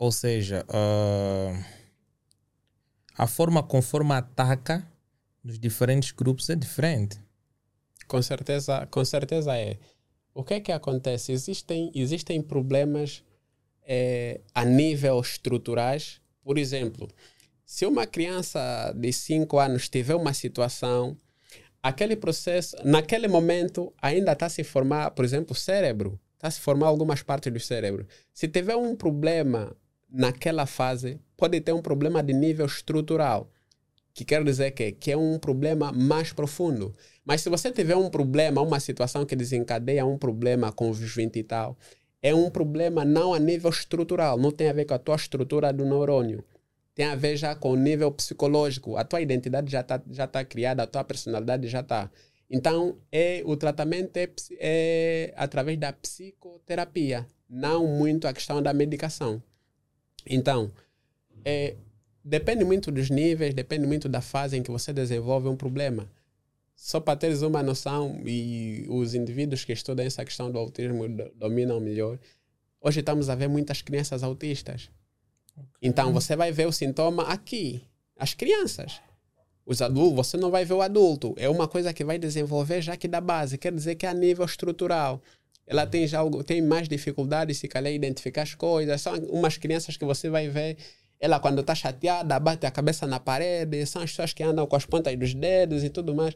ou 0.00 0.10
seja, 0.10 0.64
uh, 0.70 1.62
a 3.14 3.26
forma 3.26 3.62
conforme 3.62 4.14
ataca 4.14 4.90
nos 5.44 5.58
diferentes 5.58 6.10
grupos 6.10 6.48
é 6.48 6.56
diferente. 6.56 7.18
Com 8.08 8.22
certeza, 8.22 8.86
com 8.86 9.04
certeza 9.04 9.54
é. 9.58 9.76
O 10.32 10.42
que 10.42 10.54
é 10.54 10.60
que 10.60 10.72
acontece? 10.72 11.32
Existem, 11.32 11.92
existem 11.94 12.40
problemas 12.40 13.22
é, 13.82 14.40
a 14.54 14.64
nível 14.64 15.20
estruturais. 15.20 16.18
Por 16.42 16.56
exemplo, 16.56 17.06
se 17.66 17.84
uma 17.84 18.06
criança 18.06 18.94
de 18.96 19.12
5 19.12 19.58
anos 19.58 19.86
tiver 19.90 20.14
uma 20.14 20.32
situação, 20.32 21.14
aquele 21.82 22.16
processo, 22.16 22.74
naquele 22.86 23.28
momento, 23.28 23.92
ainda 24.00 24.32
está 24.32 24.48
se 24.48 24.64
formar, 24.64 25.10
por 25.10 25.26
exemplo, 25.26 25.52
o 25.52 25.54
cérebro, 25.54 26.18
está 26.36 26.50
se 26.50 26.58
formar 26.58 26.86
algumas 26.86 27.22
partes 27.22 27.52
do 27.52 27.60
cérebro. 27.60 28.06
Se 28.32 28.48
tiver 28.48 28.76
um 28.76 28.96
problema 28.96 29.76
naquela 30.10 30.66
fase, 30.66 31.20
pode 31.36 31.60
ter 31.60 31.72
um 31.72 31.82
problema 31.82 32.22
de 32.22 32.32
nível 32.32 32.66
estrutural, 32.66 33.50
que 34.12 34.24
quer 34.24 34.42
dizer 34.44 34.72
que, 34.72 34.92
que 34.92 35.12
é 35.12 35.16
um 35.16 35.38
problema 35.38 35.92
mais 35.92 36.32
profundo. 36.32 36.94
Mas 37.24 37.42
se 37.42 37.48
você 37.48 37.70
tiver 37.70 37.96
um 37.96 38.10
problema, 38.10 38.60
uma 38.60 38.80
situação 38.80 39.24
que 39.24 39.36
desencadeia 39.36 40.04
um 40.04 40.18
problema 40.18 40.72
convivente 40.72 41.38
e 41.38 41.42
tal, 41.42 41.78
é 42.22 42.34
um 42.34 42.50
problema 42.50 43.04
não 43.04 43.32
a 43.32 43.38
nível 43.38 43.70
estrutural, 43.70 44.36
não 44.36 44.50
tem 44.50 44.68
a 44.68 44.72
ver 44.72 44.84
com 44.84 44.94
a 44.94 44.98
tua 44.98 45.16
estrutura 45.16 45.72
do 45.72 45.84
neurônio. 45.84 46.44
Tem 46.94 47.06
a 47.06 47.14
ver 47.14 47.36
já 47.36 47.54
com 47.54 47.70
o 47.70 47.76
nível 47.76 48.10
psicológico. 48.12 48.96
A 48.96 49.04
tua 49.04 49.20
identidade 49.20 49.70
já 49.70 49.80
está 49.80 50.02
já 50.10 50.26
tá 50.26 50.44
criada, 50.44 50.82
a 50.82 50.86
tua 50.86 51.04
personalidade 51.04 51.68
já 51.68 51.80
está. 51.80 52.10
Então, 52.50 52.98
é, 53.12 53.42
o 53.46 53.56
tratamento 53.56 54.16
é, 54.16 54.28
é 54.58 55.32
através 55.36 55.78
da 55.78 55.92
psicoterapia, 55.92 57.26
não 57.48 57.86
muito 57.86 58.26
a 58.26 58.32
questão 58.32 58.60
da 58.60 58.74
medicação. 58.74 59.40
Então, 60.26 60.70
é, 61.44 61.76
depende 62.24 62.64
muito 62.64 62.90
dos 62.90 63.10
níveis, 63.10 63.54
depende 63.54 63.86
muito 63.86 64.08
da 64.08 64.20
fase 64.20 64.56
em 64.56 64.62
que 64.62 64.70
você 64.70 64.92
desenvolve 64.92 65.48
um 65.48 65.56
problema. 65.56 66.10
Só 66.74 66.98
para 66.98 67.16
teres 67.16 67.42
uma 67.42 67.62
noção, 67.62 68.20
e 68.24 68.86
os 68.88 69.14
indivíduos 69.14 69.64
que 69.64 69.72
estudam 69.72 70.04
essa 70.04 70.24
questão 70.24 70.50
do 70.50 70.58
autismo 70.58 71.04
dominam 71.34 71.78
melhor, 71.78 72.18
hoje 72.80 73.00
estamos 73.00 73.28
a 73.28 73.34
ver 73.34 73.48
muitas 73.48 73.82
crianças 73.82 74.22
autistas. 74.22 74.90
Okay. 75.52 75.66
Então, 75.82 76.12
você 76.12 76.34
vai 76.34 76.50
ver 76.50 76.66
o 76.66 76.72
sintoma 76.72 77.24
aqui, 77.24 77.82
as 78.16 78.32
crianças. 78.32 79.00
Os 79.66 79.82
adultos, 79.82 80.16
você 80.16 80.36
não 80.36 80.50
vai 80.50 80.64
ver 80.64 80.74
o 80.74 80.82
adulto. 80.82 81.34
É 81.36 81.48
uma 81.48 81.68
coisa 81.68 81.92
que 81.92 82.02
vai 82.02 82.18
desenvolver 82.18 82.80
já 82.80 82.96
que 82.96 83.06
da 83.06 83.20
base, 83.20 83.58
quer 83.58 83.72
dizer 83.72 83.94
que 83.94 84.06
é 84.06 84.08
a 84.08 84.14
nível 84.14 84.44
estrutural 84.44 85.22
ela 85.70 85.86
tem 85.86 86.04
já 86.04 86.18
tem 86.44 86.60
mais 86.60 86.88
dificuldade 86.88 87.54
se 87.54 87.68
calhar 87.68 87.92
identificar 87.92 88.42
as 88.42 88.56
coisas. 88.56 89.00
São 89.00 89.14
umas 89.30 89.56
crianças 89.56 89.96
que 89.96 90.04
você 90.04 90.28
vai 90.28 90.48
ver, 90.48 90.76
ela 91.20 91.38
quando 91.38 91.60
está 91.60 91.76
chateada 91.76 92.40
bate 92.40 92.66
a 92.66 92.72
cabeça 92.72 93.06
na 93.06 93.20
parede, 93.20 93.86
são 93.86 94.02
as 94.02 94.10
pessoas 94.10 94.32
que 94.32 94.42
andam 94.42 94.66
com 94.66 94.74
as 94.74 94.84
pontas 94.84 95.16
dos 95.16 95.32
dedos 95.32 95.84
e 95.84 95.88
tudo 95.88 96.12
mais. 96.12 96.34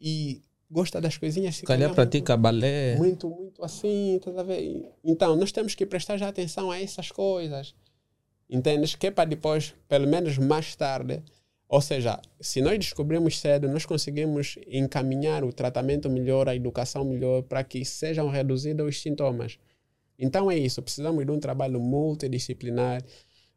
E 0.00 0.40
gosta 0.70 1.02
das 1.02 1.18
coisinhas. 1.18 1.56
Se 1.56 1.64
calhar, 1.64 1.90
calhar 1.90 1.94
pratica 1.94 2.32
muito, 2.34 2.42
balé. 2.42 2.96
Muito, 2.96 3.28
muito 3.28 3.62
assim, 3.62 4.18
a 4.38 4.42
ver? 4.42 4.90
Então, 5.04 5.36
nós 5.36 5.52
temos 5.52 5.74
que 5.74 5.84
prestar 5.84 6.16
já 6.16 6.28
atenção 6.28 6.70
a 6.70 6.80
essas 6.80 7.10
coisas. 7.10 7.74
Entendes? 8.48 8.94
Que 8.94 9.08
é 9.08 9.10
para 9.10 9.28
depois, 9.28 9.74
pelo 9.86 10.08
menos 10.08 10.38
mais 10.38 10.74
tarde, 10.74 11.22
ou 11.72 11.80
seja, 11.80 12.20
se 12.38 12.60
nós 12.60 12.78
descobrimos 12.78 13.40
cedo, 13.40 13.66
nós 13.66 13.86
conseguimos 13.86 14.58
encaminhar 14.66 15.42
o 15.42 15.50
tratamento 15.50 16.10
melhor, 16.10 16.46
a 16.46 16.54
educação 16.54 17.02
melhor, 17.02 17.44
para 17.44 17.64
que 17.64 17.82
sejam 17.82 18.28
reduzidos 18.28 18.86
os 18.86 19.00
sintomas. 19.00 19.58
Então 20.18 20.50
é 20.50 20.58
isso, 20.58 20.82
precisamos 20.82 21.24
de 21.24 21.32
um 21.32 21.40
trabalho 21.40 21.80
multidisciplinar. 21.80 23.02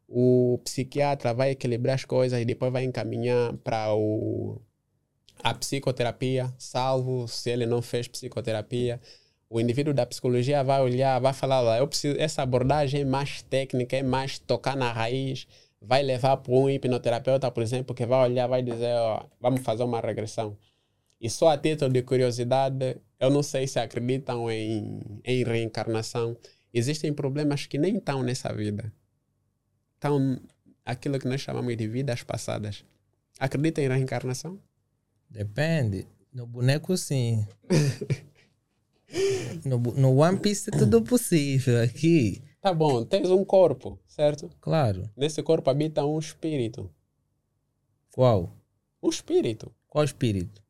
O 0.08 0.58
psiquiatra 0.64 1.34
vai 1.34 1.50
equilibrar 1.50 1.96
as 1.96 2.06
coisas 2.06 2.40
e 2.40 2.44
depois 2.46 2.72
vai 2.72 2.84
encaminhar 2.84 3.52
para 3.58 3.94
o, 3.94 4.62
a 5.42 5.52
psicoterapia, 5.52 6.50
salvo 6.56 7.28
se 7.28 7.50
ele 7.50 7.66
não 7.66 7.82
fez 7.82 8.08
psicoterapia. 8.08 8.98
O 9.50 9.60
indivíduo 9.60 9.92
da 9.92 10.06
psicologia 10.06 10.64
vai 10.64 10.80
olhar, 10.80 11.20
vai 11.20 11.34
falar, 11.34 11.62
olha, 11.62 11.80
eu 11.80 11.86
preciso, 11.86 12.18
essa 12.18 12.40
abordagem 12.40 13.02
é 13.02 13.04
mais 13.04 13.42
técnica, 13.42 13.94
é 13.94 14.02
mais 14.02 14.38
tocar 14.38 14.74
na 14.74 14.90
raiz, 14.90 15.46
vai 15.86 16.02
levar 16.02 16.36
para 16.38 16.52
um 16.52 16.68
hipnoterapeuta, 16.68 17.50
por 17.50 17.62
exemplo, 17.62 17.94
que 17.94 18.04
vai 18.04 18.28
olhar, 18.28 18.46
vai 18.48 18.62
dizer, 18.62 18.94
ó, 18.96 19.24
vamos 19.40 19.62
fazer 19.62 19.84
uma 19.84 20.00
regressão. 20.00 20.58
E 21.20 21.30
só 21.30 21.48
a 21.48 21.58
título 21.58 21.92
de 21.92 22.02
curiosidade, 22.02 23.00
eu 23.18 23.30
não 23.30 23.42
sei 23.42 23.66
se 23.66 23.78
acreditam 23.78 24.50
em, 24.50 25.00
em 25.24 25.44
reencarnação. 25.44 26.36
Existem 26.74 27.12
problemas 27.14 27.66
que 27.66 27.78
nem 27.78 27.96
estão 27.96 28.22
nessa 28.22 28.52
vida. 28.52 28.92
Estão 29.94 30.38
aquilo 30.84 31.18
que 31.18 31.28
nós 31.28 31.40
chamamos 31.40 31.74
de 31.76 31.86
vidas 31.86 32.22
passadas. 32.22 32.84
Acreditam 33.38 33.84
em 33.84 33.88
reencarnação? 33.88 34.60
Depende. 35.30 36.06
No 36.32 36.46
boneco, 36.46 36.96
sim. 36.96 37.46
no, 39.64 39.78
no 39.78 40.16
One 40.16 40.38
Piece 40.38 40.68
é 40.68 40.76
tudo 40.76 41.00
possível. 41.02 41.80
Aqui 41.82 42.42
Tá 42.66 42.74
bom, 42.74 43.04
tens 43.04 43.30
um 43.30 43.44
corpo, 43.44 43.96
certo? 44.08 44.50
Claro. 44.60 45.08
Nesse 45.16 45.40
corpo 45.40 45.70
habita 45.70 46.04
um 46.04 46.18
espírito. 46.18 46.90
Qual? 48.10 48.50
Um 49.00 49.08
espírito. 49.08 49.70
Qual 49.88 50.04
espírito? 50.04 50.60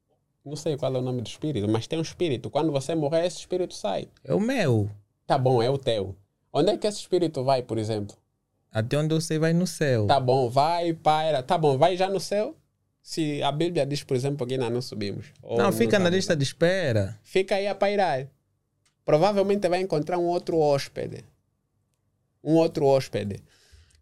Não 0.44 0.56
sei 0.56 0.76
qual 0.76 0.94
é 0.94 0.98
o 0.98 1.00
nome 1.00 1.22
do 1.22 1.26
espírito, 1.26 1.66
mas 1.66 1.86
tem 1.86 1.98
um 1.98 2.02
espírito. 2.02 2.50
Quando 2.50 2.70
você 2.70 2.94
morrer, 2.94 3.24
esse 3.24 3.38
espírito 3.38 3.72
sai. 3.72 4.08
É 4.22 4.34
o 4.34 4.38
meu. 4.38 4.90
Tá 5.26 5.38
bom, 5.38 5.62
é 5.62 5.70
o 5.70 5.78
teu. 5.78 6.14
Onde 6.52 6.72
é 6.72 6.76
que 6.76 6.86
esse 6.86 6.98
espírito 6.98 7.42
vai, 7.42 7.62
por 7.62 7.78
exemplo? 7.78 8.14
Até 8.70 8.98
onde 8.98 9.14
você 9.14 9.38
vai 9.38 9.54
no 9.54 9.66
céu. 9.66 10.06
Tá 10.06 10.20
bom, 10.20 10.50
vai, 10.50 10.92
paira. 10.92 11.42
Tá 11.42 11.56
bom, 11.56 11.78
vai 11.78 11.96
já 11.96 12.10
no 12.10 12.20
céu? 12.20 12.54
Se 13.00 13.42
a 13.42 13.50
Bíblia 13.50 13.86
diz, 13.86 14.04
por 14.04 14.18
exemplo, 14.18 14.46
que 14.46 14.52
ainda 14.52 14.68
não 14.68 14.82
subimos. 14.82 15.32
Não, 15.42 15.72
fica 15.72 15.98
na 15.98 16.10
lista 16.10 16.36
de 16.36 16.42
espera. 16.42 17.18
Fica 17.22 17.54
aí 17.54 17.66
a 17.66 17.74
pairar. 17.74 18.28
Provavelmente 19.02 19.66
vai 19.66 19.80
encontrar 19.80 20.18
um 20.18 20.26
outro 20.26 20.58
hóspede 20.58 21.24
um 22.46 22.54
outro 22.54 22.86
hóspede. 22.86 23.42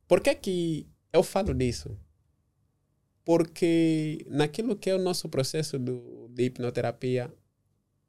Por 0.06 0.20
que, 0.20 0.34
que 0.34 0.86
eu 1.12 1.22
falo 1.22 1.54
disso? 1.54 1.98
Porque 3.24 4.24
naquilo 4.28 4.76
que 4.76 4.90
é 4.90 4.94
o 4.94 4.98
nosso 4.98 5.28
processo 5.30 5.78
do, 5.78 6.28
de 6.28 6.44
hipnoterapia, 6.44 7.32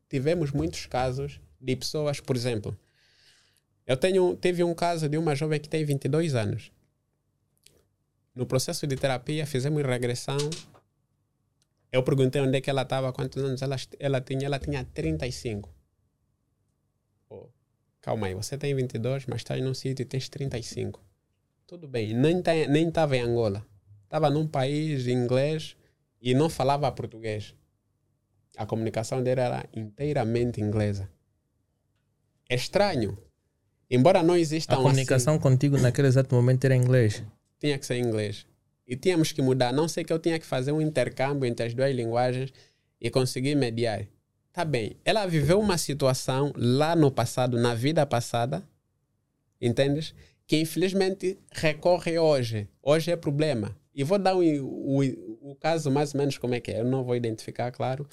tivemos 0.10 0.52
muitos 0.52 0.86
casos 0.86 1.40
de 1.60 1.76
pessoas, 1.78 2.20
por 2.20 2.36
exemplo, 2.36 2.78
eu 3.88 3.95
tenho, 3.95 4.36
teve 4.36 4.64
um 4.64 4.74
caso 4.74 5.07
de 5.07 5.18
uma 5.18 5.36
jovem 5.36 5.60
que 5.60 5.70
tem 5.70 5.86
22 5.86 6.36
anos. 6.36 6.72
no 8.34 8.45
processo 8.45 8.86
de 8.86 8.98
terapia, 8.98 9.45
fizemos 9.45 9.82
regressão. 9.84 10.38
Eu 11.91 12.03
perguntei 12.03 12.41
onde 12.41 12.57
é 12.57 12.62
que 12.62 12.70
ela 12.70 12.82
estava, 12.82 13.14
quantos 13.14 13.41
anos 13.41 13.62
ela, 13.62 13.78
ela 13.98 14.20
tinha. 14.20 14.45
Ela 14.45 14.60
tinha 14.60 14.84
35. 14.84 15.74
Pô, 17.30 17.49
calma 18.06 18.27
aí, 18.27 18.36
você 18.36 18.56
tem 18.56 18.76
22, 18.76 19.26
mas 19.26 19.38
está 19.38 19.57
num 19.57 19.73
sítio 19.73 20.03
e 20.03 20.06
tens 20.06 20.30
35. 20.30 21.03
Tudo 21.65 21.88
bem, 21.88 22.14
nem 22.14 22.40
tá, 22.40 22.52
nem 22.53 22.88
estava 22.88 23.18
em 23.18 23.22
Angola. 23.22 23.65
Estava 24.03 24.30
num 24.30 24.48
país 24.48 25.07
inglês 25.07 25.76
e 26.22 26.36
não 26.36 26.48
falava 26.48 26.91
português. 26.91 27.56
A 28.56 28.64
comunicação 28.68 29.23
dele 29.23 29.41
era 29.41 29.68
inteiramente 29.76 30.61
inglesa. 30.61 31.10
É 32.48 32.53
estranho. 32.53 33.18
Embora 33.90 34.22
não 34.22 34.38
exista 34.38 34.76
A 34.76 34.77
comunicação 34.77 35.34
assim, 35.34 35.41
contigo 35.41 35.76
naquele 35.80 36.07
exato 36.07 36.36
momento 36.36 36.64
era 36.64 36.76
inglês? 36.76 37.23
Tinha 37.60 37.77
que 37.80 37.86
ser 37.88 37.98
inglês. 37.98 38.45
E 38.88 38.95
tínhamos 38.95 39.32
que 39.32 39.41
mudar. 39.41 39.73
Não 39.73 39.88
sei 39.88 40.03
que 40.03 40.14
eu 40.14 40.19
tinha 40.19 40.38
que 40.38 40.45
fazer 40.45 40.72
um 40.72 40.80
intercâmbio 40.80 41.48
entre 41.48 41.65
as 41.65 41.73
duas 41.73 41.94
linguagens 41.95 42.53
e 43.02 43.10
conseguir 43.10 43.56
mediar. 43.56 44.07
Tá 44.56 44.64
bem. 44.64 44.95
Ela 45.03 45.26
viveu 45.26 45.60
uma 45.60 45.77
situação 45.77 46.53
lá 46.56 46.95
no 46.95 47.11
passado, 47.11 47.60
na 47.60 47.76
vida 47.76 48.06
passada, 48.06 48.64
entendes? 49.60 50.15
Que 50.48 50.61
infelizmente 50.61 51.38
recorre 51.52 52.18
hoje. 52.18 52.69
Hoje 52.82 53.11
é 53.11 53.18
problema. 53.18 53.76
E 53.94 54.02
vou 54.02 54.18
dar 54.18 54.34
o, 54.34 54.40
o, 54.40 55.52
o 55.52 55.56
caso 55.56 55.91
mais 55.91 56.14
ou 56.14 56.22
menos 56.22 56.38
como 56.38 56.56
é 56.56 56.61
que 56.61 56.72
é. 56.72 56.80
Eu 56.80 56.86
não 56.86 57.03
vou 57.03 57.18
identificar, 57.18 57.69
claro. 57.69 58.07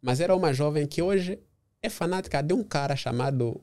Mas 0.00 0.20
era 0.20 0.36
uma 0.36 0.52
jovem 0.52 0.86
que 0.86 1.02
hoje 1.02 1.40
é 1.82 1.88
fanática 1.88 2.40
de 2.44 2.54
um 2.54 2.62
cara 2.62 2.94
chamado 2.94 3.60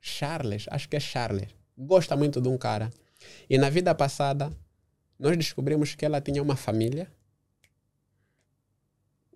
Charles. 0.00 0.66
Acho 0.68 0.88
que 0.88 0.96
é 0.96 1.00
Charles. 1.00 1.46
Gosta 1.78 2.16
muito 2.16 2.40
de 2.40 2.48
um 2.48 2.58
cara. 2.58 2.90
E 3.48 3.56
na 3.56 3.70
vida 3.70 3.94
passada, 3.94 4.52
nós 5.16 5.36
descobrimos 5.36 5.94
que 5.94 6.04
ela 6.04 6.20
tinha 6.20 6.42
uma 6.42 6.56
família. 6.56 7.06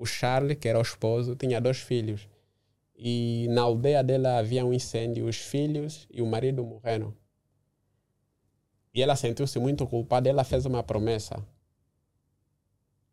O 0.00 0.06
Charles, 0.06 0.56
que 0.58 0.68
era 0.68 0.78
o 0.78 0.82
esposo, 0.82 1.36
tinha 1.36 1.60
dois 1.60 1.78
filhos. 1.78 2.28
E 2.96 3.46
na 3.50 3.62
aldeia 3.62 4.02
dela 4.02 4.38
havia 4.38 4.64
um 4.64 4.72
incêndio. 4.72 5.26
Os 5.26 5.36
filhos 5.36 6.08
e 6.10 6.22
o 6.22 6.26
marido 6.26 6.64
morreram. 6.64 7.14
E 8.94 9.02
ela 9.02 9.14
sentiu-se 9.14 9.58
muito 9.58 9.86
culpada. 9.86 10.28
Ela 10.28 10.44
fez 10.44 10.66
uma 10.66 10.82
promessa 10.82 11.44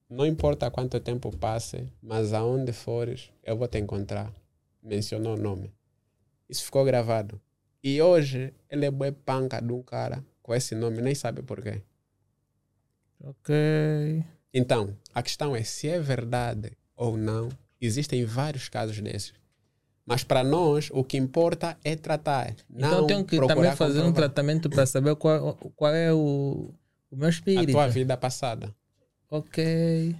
não 0.09 0.25
importa 0.25 0.71
quanto 0.71 1.01
tempo 1.01 1.35
passe, 1.35 1.91
mas 2.01 2.31
aonde 2.31 2.71
fores, 2.71 3.29
eu 3.43 3.57
vou 3.57 3.67
te 3.67 3.77
encontrar. 3.77 4.33
Mencionou 4.81 5.35
o 5.35 5.37
nome. 5.37 5.73
Isso 6.47 6.63
ficou 6.63 6.85
gravado. 6.85 7.41
E 7.83 8.01
hoje 8.01 8.53
ele 8.69 8.85
é 8.85 8.91
boi 8.91 9.11
panca 9.11 9.61
de 9.61 9.73
um 9.73 9.83
cara 9.83 10.23
com 10.41 10.55
esse 10.55 10.73
nome, 10.75 11.01
nem 11.01 11.13
sabe 11.13 11.41
porquê. 11.41 11.81
Ok. 13.19 14.23
Então, 14.57 14.97
a 15.13 15.21
questão 15.21 15.55
é 15.55 15.63
se 15.63 15.87
é 15.87 15.99
verdade 15.99 16.71
ou 16.95 17.15
não. 17.15 17.49
Existem 17.79 18.25
vários 18.25 18.67
casos 18.67 18.99
desses. 18.99 19.31
Mas 20.03 20.23
para 20.23 20.43
nós, 20.43 20.89
o 20.91 21.03
que 21.03 21.15
importa 21.15 21.77
é 21.83 21.95
tratar. 21.95 22.55
Então, 22.73 23.05
tenho 23.05 23.23
que 23.23 23.37
também 23.37 23.71
fazer 23.75 23.99
comprovar. 23.99 24.09
um 24.09 24.13
tratamento 24.13 24.67
para 24.67 24.85
saber 24.87 25.15
qual, 25.15 25.53
qual 25.75 25.93
é 25.93 26.11
o, 26.11 26.71
o 27.11 27.15
meu 27.15 27.29
espírito. 27.29 27.69
A 27.69 27.73
tua 27.73 27.87
vida 27.87 28.17
passada. 28.17 28.73
Ok. 29.29 30.15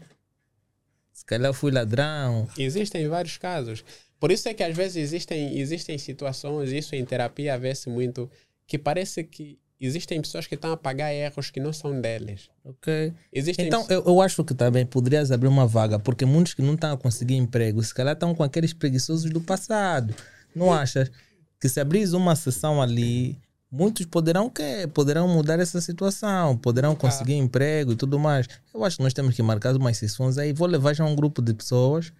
Se 1.14 1.26
calhar 1.26 1.52
fui 1.52 1.72
ladrão. 1.72 2.48
Existem 2.60 3.08
vários 3.08 3.38
casos. 3.38 3.84
Por 4.20 4.32
isso 4.32 4.48
é 4.48 4.54
que 4.54 4.62
às 4.62 4.76
vezes 4.76 4.98
existem, 4.98 5.58
existem 5.58 5.98
situações, 5.98 6.72
isso 6.72 6.96
em 6.96 7.04
terapia 7.04 7.58
vê-se 7.58 7.90
muito, 7.90 8.30
que 8.68 8.78
parece 8.78 9.24
que 9.24 9.58
existem 9.80 10.22
pessoas 10.22 10.48
que 10.48 10.56
estão 10.56 10.72
a 10.72 10.78
pagar 10.78 11.14
erros 11.14 11.52
que 11.52 11.60
não 11.60 11.72
são 11.72 12.00
deles. 12.00 12.50
Ok. 12.64 13.14
Existem 13.32 13.68
então, 13.68 13.86
eu, 13.90 14.04
eu 14.06 14.22
acho 14.22 14.44
que 14.44 14.54
também 14.54 14.86
poderias 14.86 15.32
abrir 15.32 15.48
uma 15.48 15.68
vaga, 15.68 16.00
porque 16.00 16.26
muitos 16.26 16.54
que 16.54 16.62
não 16.62 16.74
estão 16.74 16.94
a 16.94 16.98
conseguir 16.98 17.36
emprego, 17.36 17.84
se 17.84 17.94
calhar 17.94 18.14
estão 18.14 18.34
com 18.34 18.44
aqueles 18.44 18.74
preguiçosos 18.74 19.30
do 19.32 19.42
passado. 19.42 20.14
Não 20.56 20.74
achas? 20.74 21.12
Que 21.60 21.70
se 21.70 21.80
abris 21.80 22.14
uma 22.14 22.36
sessão 22.36 22.82
ali, 22.82 23.38
muitos 23.72 24.06
poderão 24.06 24.50
que 24.50 24.88
poderão 24.94 25.28
mudar 25.28 25.60
essa 25.60 25.80
situação, 25.82 26.58
poderão 26.58 26.96
conseguir 26.96 27.34
ah. 27.34 27.38
emprego 27.38 27.94
e 27.94 27.96
tudo 27.96 28.20
mais. 28.20 28.48
Eu 28.74 28.84
acho 28.84 28.98
que 28.98 29.04
nós 29.04 29.14
temos 29.14 29.36
que 29.36 29.44
marcar 29.44 29.76
umas 29.76 29.98
sessões 29.98 30.38
aí. 30.38 30.54
Vou 30.54 30.68
levar 30.68 30.94
já 30.94 31.06
um 31.06 31.16
grupo 31.16 31.42
de 31.42 31.54
pessoas, 31.54 32.12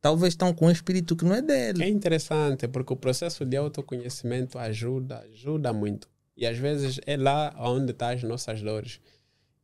talvez 0.00 0.32
estão 0.32 0.52
com 0.52 0.66
um 0.66 0.70
espírito 0.70 1.14
que 1.14 1.24
não 1.24 1.34
é 1.34 1.42
dele. 1.42 1.84
É 1.84 1.88
interessante, 1.88 2.66
porque 2.68 2.92
o 2.92 2.96
processo 2.96 3.44
de 3.44 3.56
autoconhecimento 3.56 4.58
ajuda, 4.58 5.24
ajuda 5.32 5.72
muito. 5.72 6.08
E 6.36 6.46
às 6.46 6.58
vezes 6.58 7.00
é 7.06 7.16
lá 7.16 7.54
onde 7.58 7.92
estão 7.92 8.08
tá 8.08 8.14
as 8.14 8.22
nossas 8.22 8.60
dores. 8.60 9.00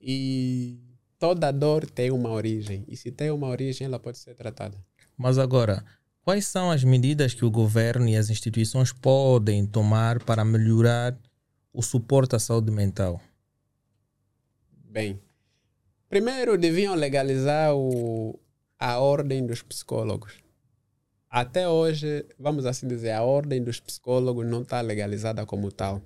E 0.00 0.78
toda 1.18 1.52
dor 1.52 1.88
tem 1.88 2.10
uma 2.10 2.30
origem. 2.30 2.84
E 2.88 2.96
se 2.96 3.10
tem 3.10 3.30
uma 3.30 3.48
origem, 3.48 3.86
ela 3.86 3.98
pode 3.98 4.18
ser 4.18 4.34
tratada. 4.34 4.78
Mas 5.16 5.36
agora, 5.36 5.84
quais 6.22 6.46
são 6.46 6.70
as 6.70 6.84
medidas 6.84 7.34
que 7.34 7.44
o 7.44 7.50
governo 7.50 8.08
e 8.08 8.16
as 8.16 8.30
instituições 8.30 8.92
podem 8.92 9.66
tomar 9.66 10.22
para 10.22 10.44
melhorar 10.44 11.18
o 11.72 11.82
suporte 11.82 12.36
à 12.36 12.38
saúde 12.38 12.70
mental? 12.70 13.20
Bem, 14.72 15.20
primeiro 16.08 16.56
deviam 16.56 16.94
legalizar 16.94 17.74
o, 17.74 18.38
a 18.78 18.98
ordem 18.98 19.46
dos 19.46 19.62
psicólogos. 19.62 20.34
Até 21.28 21.68
hoje, 21.68 22.26
vamos 22.38 22.66
assim 22.66 22.88
dizer, 22.88 23.12
a 23.12 23.22
ordem 23.22 23.62
dos 23.62 23.78
psicólogos 23.78 24.44
não 24.44 24.62
está 24.62 24.80
legalizada 24.80 25.46
como 25.46 25.70
tal. 25.70 26.02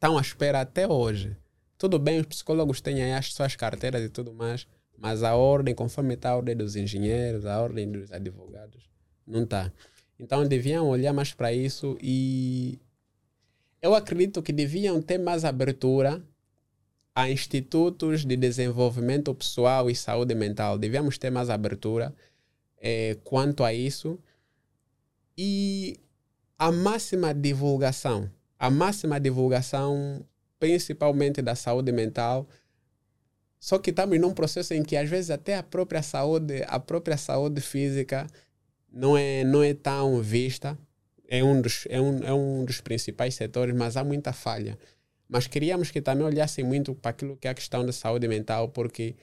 Estão 0.00 0.16
à 0.16 0.22
espera 0.22 0.62
até 0.62 0.88
hoje. 0.88 1.36
Tudo 1.76 1.98
bem, 1.98 2.20
os 2.20 2.26
psicólogos 2.26 2.80
têm 2.80 3.02
aí 3.02 3.12
as 3.12 3.34
suas 3.34 3.54
carteiras 3.54 4.02
e 4.02 4.08
tudo 4.08 4.32
mais, 4.32 4.66
mas 4.96 5.22
a 5.22 5.34
ordem, 5.34 5.74
conforme 5.74 6.14
está 6.14 6.30
a 6.30 6.36
ordem 6.36 6.56
dos 6.56 6.74
engenheiros, 6.74 7.44
a 7.44 7.60
ordem 7.60 7.92
dos 7.92 8.10
advogados, 8.10 8.88
não 9.26 9.42
está. 9.42 9.70
Então 10.18 10.48
deviam 10.48 10.88
olhar 10.88 11.12
mais 11.12 11.34
para 11.34 11.52
isso 11.52 11.98
e 12.00 12.78
eu 13.82 13.94
acredito 13.94 14.42
que 14.42 14.54
deviam 14.54 15.02
ter 15.02 15.18
mais 15.18 15.44
abertura 15.44 16.24
a 17.14 17.28
institutos 17.28 18.24
de 18.24 18.38
desenvolvimento 18.38 19.34
pessoal 19.34 19.90
e 19.90 19.94
saúde 19.94 20.34
mental. 20.34 20.78
Devíamos 20.78 21.18
ter 21.18 21.28
mais 21.28 21.50
abertura 21.50 22.14
eh, 22.78 23.18
quanto 23.22 23.62
a 23.62 23.74
isso. 23.74 24.18
E 25.36 26.00
a 26.58 26.72
máxima 26.72 27.34
divulgação, 27.34 28.30
a 28.60 28.70
máxima 28.70 29.18
divulgação, 29.18 30.24
principalmente 30.60 31.42
da 31.42 31.56
saúde 31.56 31.90
mental. 31.90 32.46
Só 33.58 33.78
que 33.78 33.90
estamos 33.90 34.20
num 34.20 34.32
processo 34.32 34.72
em 34.74 34.84
que 34.84 34.96
às 34.96 35.08
vezes 35.08 35.30
até 35.30 35.56
a 35.56 35.62
própria 35.64 36.02
saúde, 36.02 36.62
a 36.68 36.78
própria 36.78 37.16
saúde 37.16 37.60
física 37.60 38.28
não 38.92 39.16
é, 39.16 39.42
não 39.42 39.62
é 39.62 39.74
tão 39.74 40.22
vista 40.22 40.78
é 41.30 41.44
um 41.44 41.62
dos, 41.62 41.86
é 41.88 42.00
um, 42.00 42.24
é 42.24 42.34
um 42.34 42.64
dos 42.64 42.80
principais 42.80 43.36
setores, 43.36 43.74
mas 43.74 43.96
há 43.96 44.02
muita 44.02 44.32
falha. 44.32 44.76
Mas 45.28 45.46
queríamos 45.46 45.92
que 45.92 46.02
também 46.02 46.26
olhassem 46.26 46.64
muito 46.64 46.92
para 46.92 47.12
aquilo 47.12 47.36
que 47.36 47.46
é 47.46 47.52
a 47.52 47.54
questão 47.54 47.86
da 47.86 47.92
saúde 47.92 48.26
mental, 48.26 48.68
porque 48.68 49.14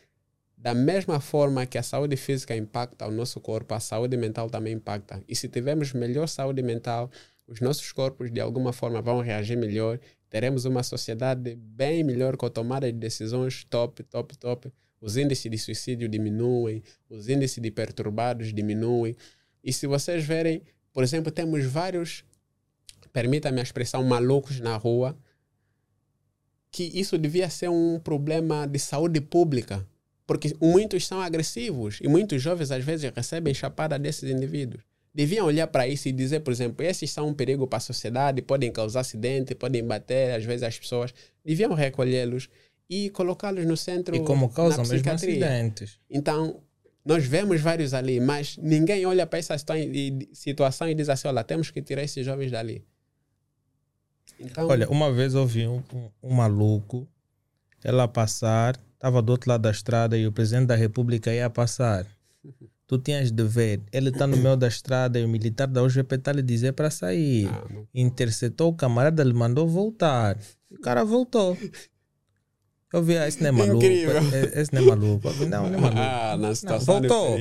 da 0.57 0.73
mesma 0.73 1.19
forma 1.19 1.65
que 1.65 1.77
a 1.77 1.83
saúde 1.83 2.15
física 2.15 2.55
impacta 2.55 3.05
o 3.05 3.11
nosso 3.11 3.41
corpo, 3.41 3.73
a 3.73 3.79
saúde 3.81 4.15
mental 4.15 4.49
também 4.49 4.73
impacta. 4.73 5.21
E 5.27 5.35
se 5.35 5.49
tivermos 5.49 5.91
melhor 5.91 6.27
saúde 6.27 6.63
mental, 6.63 7.11
os 7.47 7.61
nossos 7.61 7.91
corpos 7.91 8.29
de 8.29 8.41
alguma 8.41 8.73
forma 8.73 9.01
vão 9.01 9.21
reagir 9.21 9.57
melhor, 9.57 9.99
teremos 10.29 10.65
uma 10.65 10.83
sociedade 10.83 11.55
bem 11.55 12.03
melhor 12.03 12.35
com 12.35 12.49
tomada 12.49 12.91
de 12.91 12.97
decisões 12.97 13.63
top, 13.63 14.03
top, 14.03 14.37
top. 14.37 14.73
Os 14.99 15.15
índices 15.15 15.49
de 15.49 15.57
suicídio 15.57 16.09
diminuem, 16.09 16.83
os 17.09 17.29
índices 17.29 17.61
de 17.61 17.71
perturbados 17.71 18.53
diminuem. 18.53 19.15
E 19.63 19.71
se 19.71 19.87
vocês 19.87 20.25
verem, 20.25 20.61
por 20.91 21.03
exemplo, 21.03 21.31
temos 21.31 21.63
vários, 21.65 22.25
permita-me 23.13 23.59
a 23.59 23.63
expressão, 23.63 24.03
malucos 24.03 24.59
na 24.59 24.75
rua, 24.75 25.17
que 26.71 26.83
isso 26.83 27.17
devia 27.17 27.49
ser 27.49 27.69
um 27.69 27.99
problema 27.99 28.67
de 28.67 28.79
saúde 28.79 29.21
pública, 29.21 29.87
porque 30.25 30.53
muitos 30.61 31.07
são 31.07 31.21
agressivos 31.21 31.99
e 32.01 32.07
muitos 32.07 32.41
jovens 32.41 32.71
às 32.71 32.83
vezes 32.83 33.11
recebem 33.15 33.53
chapada 33.53 33.97
desses 33.97 34.29
indivíduos. 34.29 34.83
Deviam 35.17 35.47
olhar 35.47 35.65
para 35.65 35.87
isso 35.87 36.07
e 36.07 36.11
dizer, 36.11 36.41
por 36.41 36.51
exemplo, 36.51 36.85
esses 36.85 37.09
são 37.09 37.29
um 37.29 37.33
perigo 37.33 37.65
para 37.65 37.77
a 37.77 37.79
sociedade, 37.79 38.39
podem 38.39 38.71
causar 38.71 38.99
acidente, 38.99 39.55
podem 39.55 39.83
bater 39.83 40.35
às 40.35 40.45
vezes 40.45 40.61
as 40.61 40.77
pessoas. 40.77 41.11
Deviam 41.43 41.73
recolhê-los 41.73 42.47
e 42.87 43.09
colocá-los 43.09 43.65
no 43.65 43.75
centro 43.75 44.15
e 44.15 44.19
como 44.19 44.47
causam 44.47 44.85
mesmo 44.85 45.11
acidentes. 45.11 45.97
Então, 46.07 46.61
nós 47.03 47.25
vemos 47.25 47.59
vários 47.59 47.95
ali, 47.95 48.19
mas 48.19 48.57
ninguém 48.57 49.07
olha 49.07 49.25
para 49.25 49.39
essa 49.39 49.55
situação 50.33 50.87
e 50.87 50.93
diz 50.93 51.09
assim: 51.09 51.29
olha, 51.29 51.43
temos 51.43 51.71
que 51.71 51.81
tirar 51.81 52.03
esses 52.03 52.23
jovens 52.23 52.51
dali. 52.51 52.85
Então, 54.39 54.67
olha, 54.67 54.87
uma 54.87 55.11
vez 55.11 55.33
eu 55.33 55.47
vi 55.47 55.65
um, 55.65 55.81
um, 55.95 56.09
um 56.21 56.33
maluco, 56.35 57.07
ela 57.83 58.07
passar, 58.07 58.79
estava 58.93 59.19
do 59.19 59.31
outro 59.31 59.49
lado 59.49 59.63
da 59.63 59.71
estrada 59.71 60.15
e 60.15 60.27
o 60.27 60.31
presidente 60.31 60.67
da 60.67 60.75
república 60.75 61.33
ia 61.33 61.49
passar. 61.49 62.05
tu 62.87 62.97
tinhas 62.97 63.31
de 63.31 63.43
ver, 63.43 63.81
ele 63.91 64.09
está 64.09 64.25
no 64.25 64.37
meio 64.37 64.55
da 64.55 64.67
estrada 64.67 65.19
e 65.19 65.25
o 65.25 65.29
militar 65.29 65.67
da 65.67 65.83
UGP 65.83 66.15
está 66.15 66.31
lhe 66.31 66.41
dizer 66.41 66.71
para 66.71 66.89
sair. 66.89 67.47
Ah, 67.47 67.83
Interceptou 67.93 68.71
o 68.71 68.73
camarada, 68.73 69.21
ele 69.21 69.33
mandou 69.33 69.67
voltar. 69.67 70.37
O 70.71 70.79
cara 70.79 71.03
voltou. 71.03 71.57
Eu 72.93 73.03
vi, 73.03 73.17
ah, 73.17 73.27
esse 73.27 73.41
não 73.41 73.49
é 73.49 73.51
maluco. 73.51 73.85
É, 73.85 74.61
esse 74.61 74.73
não 74.73 74.81
é 74.81 74.85
maluco. 74.85 75.29
Não, 75.45 75.69
não 75.69 75.77
é 75.77 75.81
maluco. 75.81 75.99
Ah, 75.99 76.37
na 76.37 76.55
situação 76.55 77.01
não, 77.01 77.09
voltou. 77.09 77.37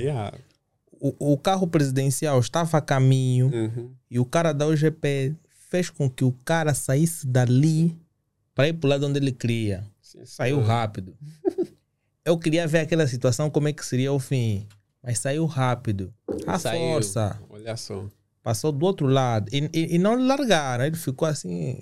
O, 0.99 1.33
o 1.33 1.39
carro 1.39 1.69
presidencial 1.69 2.41
estava 2.41 2.79
a 2.79 2.81
caminho 2.81 3.51
uhum. 3.53 3.91
e 4.11 4.19
o 4.19 4.25
cara 4.25 4.53
da 4.53 4.67
UGP 4.67 5.37
fez 5.71 5.91
com 5.91 6.11
que 6.11 6.25
o 6.25 6.33
cara 6.45 6.75
saísse 6.75 7.27
dali 7.27 7.97
para 8.55 8.69
ir 8.69 8.73
para 8.73 8.87
o 8.87 8.91
lado 8.91 9.07
onde 9.07 9.19
ele 9.19 9.31
queria. 9.31 9.85
Sim, 10.01 10.25
Saiu 10.25 10.61
rápido. 10.61 11.15
Eu 12.25 12.37
queria 12.37 12.67
ver 12.67 12.81
aquela 12.81 13.07
situação, 13.07 13.49
como 13.49 13.69
é 13.69 13.73
que 13.73 13.87
seria 13.87 14.13
o 14.13 14.19
fim. 14.19 14.67
Mas 15.07 15.21
saiu 15.21 15.47
rápido. 15.47 16.13
A 16.49 16.59
saiu. 16.59 16.81
força. 16.81 17.41
Olha 17.49 17.77
só. 17.77 18.05
Passou 18.43 18.73
do 18.73 18.85
outro 18.85 19.07
lado. 19.07 19.49
E, 19.55 19.71
e, 19.73 19.95
e 19.95 19.99
não 19.99 20.27
largaram. 20.27 20.85
Ele 20.85 20.97
ficou 20.97 21.29
assim. 21.29 21.81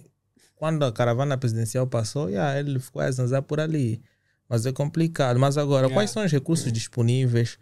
Quando 0.55 0.85
a 0.85 0.93
caravana 0.93 1.39
presidencial 1.39 1.87
passou, 1.87 2.29
yeah, 2.29 2.61
ele 2.61 2.79
ficou 2.79 3.01
a 3.01 3.11
zanzar 3.11 3.43
por 3.43 3.59
ali. 3.59 4.03
Mas 4.47 4.67
é 4.67 4.73
complicado. 4.73 5.41
Mas 5.41 5.57
agora, 5.57 5.89
quais 5.89 6.11
são 6.11 6.23
os 6.23 6.31
recursos 6.31 6.71
disponíveis 6.71 7.59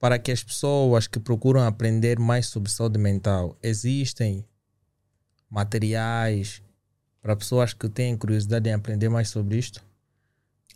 para 0.00 0.18
que 0.18 0.32
as 0.32 0.42
pessoas 0.42 1.06
que 1.06 1.20
procuram 1.20 1.60
aprender 1.60 2.18
mais 2.18 2.46
sobre 2.46 2.70
saúde 2.70 2.98
mental 2.98 3.58
existem 3.62 4.42
materiais 5.50 6.62
para 7.20 7.36
pessoas 7.36 7.74
que 7.74 7.90
têm 7.90 8.16
curiosidade 8.16 8.70
em 8.70 8.72
aprender 8.72 9.10
mais 9.10 9.28
sobre 9.28 9.58
isto? 9.58 9.84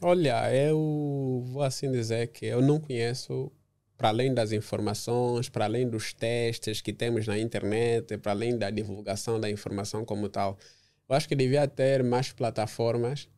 Olha, 0.03 0.55
eu 0.55 1.45
vou 1.47 1.63
assim 1.63 1.91
dizer 1.91 2.29
que 2.29 2.45
eu 2.45 2.61
não 2.61 2.79
conheço, 2.79 3.51
para 3.99 4.09
além 4.11 4.33
das 4.33 4.53
informações, 4.53 5.49
para 5.49 5.65
além 5.65 5.89
dos 5.89 6.13
testes 6.15 6.81
que 6.81 6.93
temos 6.93 7.27
na 7.27 7.37
internet, 7.37 8.17
para 8.19 8.31
além 8.33 8.57
da 8.57 8.71
divulgação 8.71 9.41
da 9.41 9.51
informação 9.51 10.05
como 10.05 10.29
tal, 10.29 10.57
eu 11.09 11.17
acho 11.17 11.29
que 11.29 11.35
devia 11.35 11.67
ter 11.67 12.05
mais 12.05 12.33
plataformas 12.33 13.29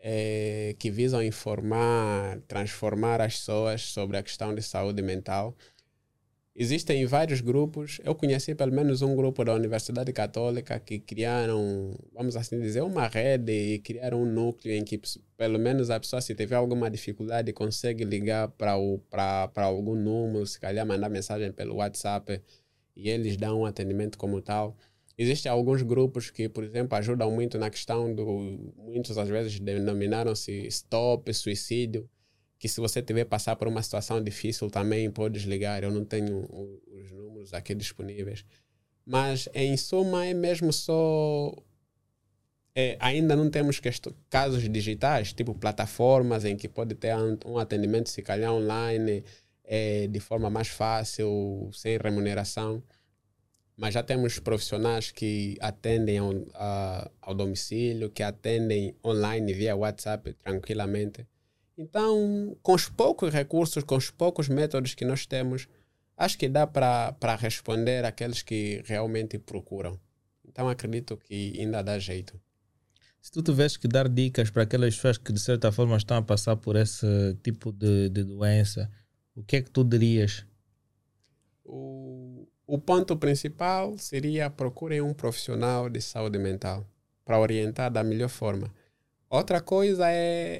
é, 0.00 0.74
que 0.78 0.90
visam 0.90 1.22
informar, 1.22 2.40
transformar 2.48 3.20
as 3.20 3.36
pessoas 3.36 3.82
sobre 3.82 4.16
a 4.16 4.22
questão 4.22 4.54
de 4.54 4.62
saúde 4.62 5.02
mental 5.02 5.54
Existem 6.60 7.06
vários 7.06 7.40
grupos. 7.40 8.00
Eu 8.02 8.16
conheci 8.16 8.52
pelo 8.52 8.72
menos 8.72 9.00
um 9.00 9.14
grupo 9.14 9.44
da 9.44 9.54
Universidade 9.54 10.12
Católica 10.12 10.80
que 10.80 10.98
criaram, 10.98 11.94
vamos 12.12 12.34
assim 12.34 12.58
dizer, 12.60 12.82
uma 12.82 13.06
rede 13.06 13.52
e 13.52 13.78
criaram 13.78 14.24
um 14.24 14.26
núcleo 14.26 14.74
em 14.74 14.82
que 14.82 15.00
pelo 15.36 15.56
menos 15.56 15.88
a 15.88 16.00
pessoa, 16.00 16.20
se 16.20 16.34
tiver 16.34 16.56
alguma 16.56 16.90
dificuldade, 16.90 17.52
consegue 17.52 18.02
ligar 18.02 18.48
para 18.48 18.72
algum 19.62 19.94
número, 19.94 20.44
se 20.48 20.58
calhar 20.58 20.84
mandar 20.84 21.08
mensagem 21.08 21.52
pelo 21.52 21.76
WhatsApp 21.76 22.42
e 22.96 23.08
eles 23.08 23.36
dão 23.36 23.60
um 23.60 23.64
atendimento 23.64 24.18
como 24.18 24.42
tal. 24.42 24.76
Existem 25.16 25.52
alguns 25.52 25.82
grupos 25.82 26.28
que, 26.28 26.48
por 26.48 26.64
exemplo, 26.64 26.98
ajudam 26.98 27.30
muito 27.30 27.56
na 27.56 27.70
questão 27.70 28.12
do. 28.12 28.26
Muitos 28.76 29.16
às 29.16 29.28
vezes 29.28 29.60
denominaram-se 29.60 30.66
stop, 30.66 31.32
suicídio 31.32 32.10
que 32.58 32.68
se 32.68 32.80
você 32.80 33.00
tiver 33.00 33.24
passar 33.24 33.54
por 33.56 33.68
uma 33.68 33.82
situação 33.82 34.22
difícil 34.22 34.68
também 34.68 35.10
podes 35.10 35.44
ligar. 35.44 35.82
Eu 35.82 35.92
não 35.92 36.04
tenho 36.04 36.48
os 36.86 37.10
números 37.12 37.54
aqui 37.54 37.74
disponíveis. 37.74 38.44
Mas, 39.06 39.48
em 39.54 39.76
suma, 39.76 40.26
é 40.26 40.34
mesmo 40.34 40.72
só... 40.72 41.54
É, 42.74 42.96
ainda 43.00 43.34
não 43.34 43.50
temos 43.50 43.80
casos 44.30 44.68
digitais, 44.68 45.32
tipo 45.32 45.54
plataformas 45.54 46.44
em 46.44 46.56
que 46.56 46.68
pode 46.68 46.94
ter 46.94 47.14
um 47.44 47.58
atendimento, 47.58 48.08
se 48.08 48.22
calhar 48.22 48.52
online, 48.52 49.24
é, 49.64 50.06
de 50.06 50.20
forma 50.20 50.48
mais 50.50 50.68
fácil, 50.68 51.70
sem 51.72 51.96
remuneração. 51.96 52.82
Mas 53.76 53.94
já 53.94 54.02
temos 54.02 54.38
profissionais 54.38 55.10
que 55.10 55.56
atendem 55.60 56.18
ao, 56.18 56.32
a, 56.54 57.10
ao 57.20 57.34
domicílio, 57.34 58.10
que 58.10 58.22
atendem 58.22 58.94
online 59.04 59.52
via 59.52 59.74
WhatsApp 59.74 60.32
tranquilamente 60.34 61.26
então, 61.78 62.56
com 62.60 62.74
os 62.74 62.88
poucos 62.88 63.32
recursos, 63.32 63.84
com 63.84 63.96
os 63.96 64.10
poucos 64.10 64.48
métodos 64.48 64.94
que 64.94 65.04
nós 65.04 65.24
temos, 65.26 65.68
acho 66.16 66.36
que 66.36 66.48
dá 66.48 66.66
para 66.66 67.36
responder 67.36 68.04
aqueles 68.04 68.42
que 68.42 68.82
realmente 68.84 69.38
procuram. 69.38 69.96
Então, 70.44 70.68
acredito 70.68 71.16
que 71.16 71.54
ainda 71.56 71.80
dá 71.80 71.96
jeito. 71.96 72.38
Se 73.22 73.30
tu 73.30 73.42
tivesse 73.42 73.78
que 73.78 73.86
dar 73.86 74.08
dicas 74.08 74.50
para 74.50 74.64
aquelas 74.64 74.96
pessoas 74.96 75.18
que 75.18 75.32
de 75.32 75.38
certa 75.38 75.70
forma 75.70 75.96
estão 75.96 76.16
a 76.16 76.22
passar 76.22 76.56
por 76.56 76.74
esse 76.74 77.06
tipo 77.44 77.70
de, 77.70 78.08
de 78.08 78.24
doença, 78.24 78.90
o 79.36 79.44
que 79.44 79.56
é 79.56 79.62
que 79.62 79.70
tu 79.70 79.84
dirias? 79.84 80.44
O, 81.64 82.48
o 82.66 82.78
ponto 82.78 83.16
principal 83.16 83.96
seria 83.98 84.50
procurem 84.50 85.00
um 85.00 85.14
profissional 85.14 85.88
de 85.88 86.00
saúde 86.00 86.38
mental 86.38 86.84
para 87.24 87.38
orientar 87.38 87.88
da 87.92 88.02
melhor 88.02 88.30
forma. 88.30 88.72
Outra 89.30 89.60
coisa 89.60 90.10
é, 90.10 90.58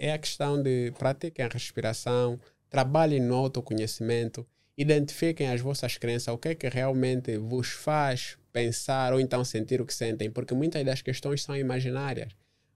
é, 0.00 0.06
é 0.06 0.12
a 0.12 0.18
questão 0.18 0.62
de 0.62 0.92
pratiquem 0.98 1.44
a 1.44 1.48
respiração, 1.48 2.38
trabalhem 2.70 3.20
no 3.20 3.34
autoconhecimento, 3.34 4.46
identifiquem 4.76 5.50
as 5.50 5.60
vossas 5.60 5.98
crenças, 5.98 6.32
o 6.32 6.38
que 6.38 6.50
é 6.50 6.54
que 6.54 6.68
realmente 6.68 7.36
vos 7.36 7.70
faz 7.70 8.38
pensar 8.52 9.12
ou 9.12 9.18
então 9.18 9.44
sentir 9.44 9.80
o 9.80 9.86
que 9.86 9.92
sentem, 9.92 10.30
porque 10.30 10.54
muitas 10.54 10.84
das 10.84 11.02
questões 11.02 11.42
são 11.42 11.56
imaginárias. 11.56 12.28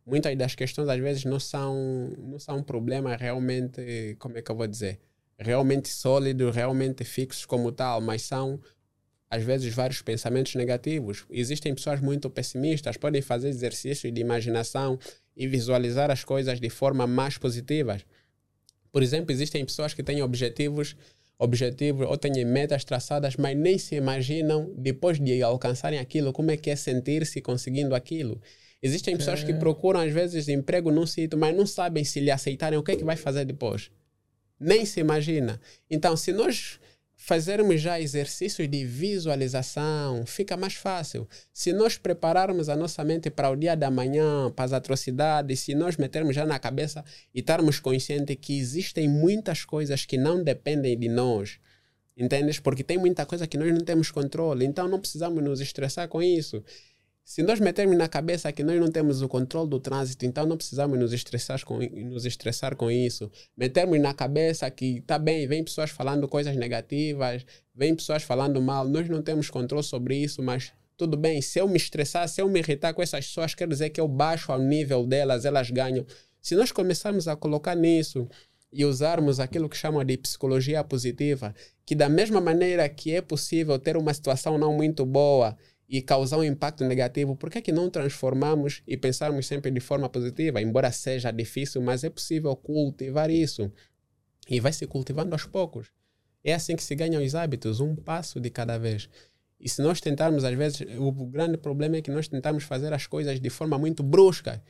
Muitas 0.04 0.36
das 0.36 0.56
questões 0.56 0.88
às 0.88 0.98
vezes 0.98 1.24
não 1.24 1.38
são 1.38 2.12
não 2.18 2.40
são 2.40 2.58
um 2.58 2.62
problema 2.62 3.14
realmente, 3.14 4.16
como 4.18 4.36
é 4.36 4.42
que 4.42 4.50
eu 4.50 4.56
vou 4.56 4.66
dizer, 4.66 4.98
realmente 5.38 5.88
sólidos, 5.88 6.54
realmente 6.54 7.04
fixos 7.04 7.46
como 7.46 7.70
tal, 7.70 8.00
mas 8.00 8.22
são 8.22 8.60
às 9.32 9.42
vezes 9.42 9.72
vários 9.72 10.02
pensamentos 10.02 10.54
negativos. 10.54 11.24
Existem 11.30 11.74
pessoas 11.74 12.02
muito 12.02 12.28
pessimistas, 12.28 12.98
podem 12.98 13.22
fazer 13.22 13.48
exercícios 13.48 14.12
de 14.12 14.20
imaginação 14.20 14.98
e 15.34 15.48
visualizar 15.48 16.10
as 16.10 16.22
coisas 16.22 16.60
de 16.60 16.68
forma 16.68 17.06
mais 17.06 17.38
positiva. 17.38 17.98
Por 18.92 19.02
exemplo, 19.02 19.32
existem 19.32 19.64
pessoas 19.64 19.94
que 19.94 20.02
têm 20.02 20.20
objetivos, 20.20 20.94
objetivos 21.38 22.06
ou 22.06 22.18
têm 22.18 22.44
metas 22.44 22.84
traçadas, 22.84 23.34
mas 23.36 23.56
nem 23.56 23.78
se 23.78 23.94
imaginam 23.94 24.70
depois 24.76 25.18
de 25.18 25.42
alcançarem 25.42 25.98
aquilo, 25.98 26.30
como 26.30 26.50
é 26.50 26.58
que 26.58 26.68
é 26.68 26.76
sentir-se 26.76 27.40
conseguindo 27.40 27.94
aquilo. 27.94 28.38
Existem 28.82 29.16
pessoas 29.16 29.42
que 29.42 29.52
é. 29.52 29.56
procuram 29.56 30.00
às 30.00 30.12
vezes 30.12 30.46
emprego 30.46 30.90
num 30.90 31.06
sítio, 31.06 31.38
mas 31.38 31.56
não 31.56 31.64
sabem 31.64 32.04
se 32.04 32.20
lhe 32.20 32.30
aceitarem 32.30 32.78
o 32.78 32.82
que 32.82 32.92
é 32.92 32.96
que 32.96 33.04
vai 33.04 33.16
fazer 33.16 33.46
depois. 33.46 33.90
Nem 34.60 34.84
se 34.84 35.00
imagina. 35.00 35.58
Então, 35.90 36.18
se 36.18 36.34
nós 36.34 36.78
fazermos 37.24 37.80
já 37.80 38.00
exercícios 38.00 38.68
de 38.68 38.84
visualização, 38.84 40.26
fica 40.26 40.56
mais 40.56 40.74
fácil. 40.74 41.28
Se 41.52 41.72
nós 41.72 41.96
prepararmos 41.96 42.68
a 42.68 42.74
nossa 42.74 43.04
mente 43.04 43.30
para 43.30 43.48
o 43.48 43.54
dia 43.54 43.76
da 43.76 43.92
manhã, 43.92 44.50
para 44.50 44.64
as 44.64 44.72
atrocidades, 44.72 45.60
se 45.60 45.72
nós 45.72 45.96
metermos 45.96 46.34
já 46.34 46.44
na 46.44 46.58
cabeça 46.58 47.04
e 47.32 47.38
estarmos 47.38 47.78
conscientes 47.78 48.36
que 48.40 48.58
existem 48.58 49.08
muitas 49.08 49.64
coisas 49.64 50.04
que 50.04 50.18
não 50.18 50.42
dependem 50.42 50.98
de 50.98 51.08
nós, 51.08 51.60
entendes? 52.16 52.58
Porque 52.58 52.82
tem 52.82 52.98
muita 52.98 53.24
coisa 53.24 53.46
que 53.46 53.56
nós 53.56 53.72
não 53.72 53.82
temos 53.82 54.10
controle, 54.10 54.66
então 54.66 54.88
não 54.88 54.98
precisamos 54.98 55.44
nos 55.44 55.60
estressar 55.60 56.08
com 56.08 56.20
isso. 56.20 56.60
Se 57.24 57.42
nós 57.42 57.60
metermos 57.60 57.96
na 57.96 58.08
cabeça 58.08 58.52
que 58.52 58.64
nós 58.64 58.78
não 58.80 58.90
temos 58.90 59.22
o 59.22 59.28
controle 59.28 59.70
do 59.70 59.78
trânsito, 59.78 60.26
então 60.26 60.44
não 60.44 60.56
precisamos 60.56 60.98
nos 60.98 61.12
estressar 61.12 61.64
com, 61.64 61.78
nos 61.78 62.26
estressar 62.26 62.76
com 62.76 62.90
isso. 62.90 63.30
Metermos 63.56 64.00
na 64.00 64.12
cabeça 64.12 64.68
que 64.70 64.98
está 64.98 65.18
bem, 65.18 65.46
vem 65.46 65.64
pessoas 65.64 65.90
falando 65.90 66.28
coisas 66.28 66.56
negativas, 66.56 67.46
vem 67.74 67.94
pessoas 67.94 68.22
falando 68.22 68.60
mal, 68.60 68.88
nós 68.88 69.08
não 69.08 69.22
temos 69.22 69.48
controle 69.48 69.84
sobre 69.84 70.16
isso, 70.16 70.42
mas 70.42 70.72
tudo 70.96 71.16
bem. 71.16 71.40
Se 71.40 71.60
eu 71.60 71.68
me 71.68 71.76
estressar, 71.76 72.28
se 72.28 72.42
eu 72.42 72.48
me 72.48 72.58
irritar 72.58 72.92
com 72.92 73.02
essas 73.02 73.26
pessoas, 73.26 73.54
quer 73.54 73.68
dizer 73.68 73.90
que 73.90 74.00
eu 74.00 74.08
baixo 74.08 74.52
ao 74.52 74.58
nível 74.58 75.06
delas, 75.06 75.44
elas 75.44 75.70
ganham. 75.70 76.04
Se 76.40 76.56
nós 76.56 76.72
começarmos 76.72 77.28
a 77.28 77.36
colocar 77.36 77.76
nisso 77.76 78.28
e 78.72 78.84
usarmos 78.84 79.38
aquilo 79.38 79.68
que 79.68 79.76
chamam 79.76 80.04
de 80.04 80.16
psicologia 80.16 80.82
positiva, 80.82 81.54
que 81.86 81.94
da 81.94 82.08
mesma 82.08 82.40
maneira 82.40 82.88
que 82.88 83.14
é 83.14 83.20
possível 83.20 83.78
ter 83.78 83.96
uma 83.96 84.12
situação 84.12 84.58
não 84.58 84.74
muito 84.74 85.06
boa 85.06 85.56
e 85.92 86.00
causar 86.00 86.38
um 86.38 86.44
impacto 86.44 86.82
negativo, 86.86 87.36
por 87.36 87.50
que, 87.50 87.58
é 87.58 87.60
que 87.60 87.70
não 87.70 87.90
transformamos 87.90 88.82
e 88.88 88.96
pensarmos 88.96 89.46
sempre 89.46 89.70
de 89.70 89.78
forma 89.78 90.08
positiva? 90.08 90.62
Embora 90.62 90.90
seja 90.90 91.30
difícil, 91.30 91.82
mas 91.82 92.02
é 92.02 92.08
possível 92.08 92.56
cultivar 92.56 93.28
isso. 93.28 93.70
E 94.48 94.58
vai 94.58 94.72
se 94.72 94.86
cultivando 94.86 95.34
aos 95.34 95.44
poucos. 95.44 95.88
É 96.42 96.54
assim 96.54 96.76
que 96.76 96.82
se 96.82 96.94
ganham 96.94 97.22
os 97.22 97.34
hábitos, 97.34 97.78
um 97.78 97.94
passo 97.94 98.40
de 98.40 98.48
cada 98.48 98.78
vez. 98.78 99.06
E 99.60 99.68
se 99.68 99.82
nós 99.82 100.00
tentarmos, 100.00 100.44
às 100.44 100.56
vezes, 100.56 100.80
o 100.98 101.12
grande 101.26 101.58
problema 101.58 101.98
é 101.98 102.00
que 102.00 102.10
nós 102.10 102.26
tentamos 102.26 102.64
fazer 102.64 102.90
as 102.94 103.06
coisas 103.06 103.38
de 103.38 103.50
forma 103.50 103.76
muito 103.76 104.02
brusca. 104.02 104.62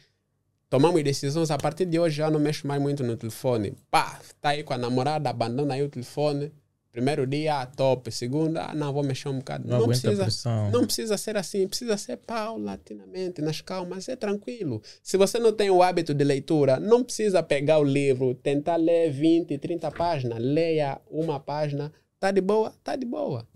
Tomamos 0.68 1.04
decisões, 1.04 1.52
a 1.52 1.56
partir 1.56 1.84
de 1.84 2.00
hoje 2.00 2.16
já 2.16 2.32
não 2.32 2.40
mexo 2.40 2.66
mais 2.66 2.82
muito 2.82 3.04
no 3.04 3.16
telefone. 3.16 3.74
Pá, 3.88 4.20
tá 4.40 4.48
aí 4.48 4.64
com 4.64 4.74
a 4.74 4.78
namorada, 4.78 5.30
abandona 5.30 5.74
aí 5.74 5.84
o 5.84 5.88
telefone 5.88 6.52
Primeiro 6.92 7.26
dia, 7.26 7.62
ah, 7.62 7.66
top. 7.66 8.12
Segundo, 8.12 8.58
ah, 8.58 8.74
não, 8.74 8.92
vou 8.92 9.02
mexer 9.02 9.28
um 9.28 9.38
bocado. 9.38 9.66
Não, 9.66 9.80
não 9.80 9.86
precisa, 9.88 10.26
não 10.70 10.84
precisa 10.84 11.16
ser 11.16 11.36
assim, 11.38 11.66
precisa 11.66 11.96
ser 11.96 12.18
paulatinamente, 12.18 13.40
nas 13.40 13.62
calmas, 13.62 14.08
é 14.08 14.14
tranquilo. 14.14 14.82
Se 15.02 15.16
você 15.16 15.38
não 15.38 15.52
tem 15.52 15.70
o 15.70 15.82
hábito 15.82 16.12
de 16.12 16.22
leitura, 16.22 16.78
não 16.78 17.02
precisa 17.02 17.42
pegar 17.42 17.78
o 17.78 17.84
livro, 17.84 18.34
tentar 18.34 18.76
ler 18.76 19.10
20, 19.10 19.56
30 19.56 19.90
páginas. 19.90 20.38
Leia 20.38 21.00
uma 21.10 21.40
página, 21.40 21.90
tá 22.20 22.30
de 22.30 22.42
boa? 22.42 22.74
Tá 22.84 22.94
de 22.94 23.06
boa. 23.06 23.48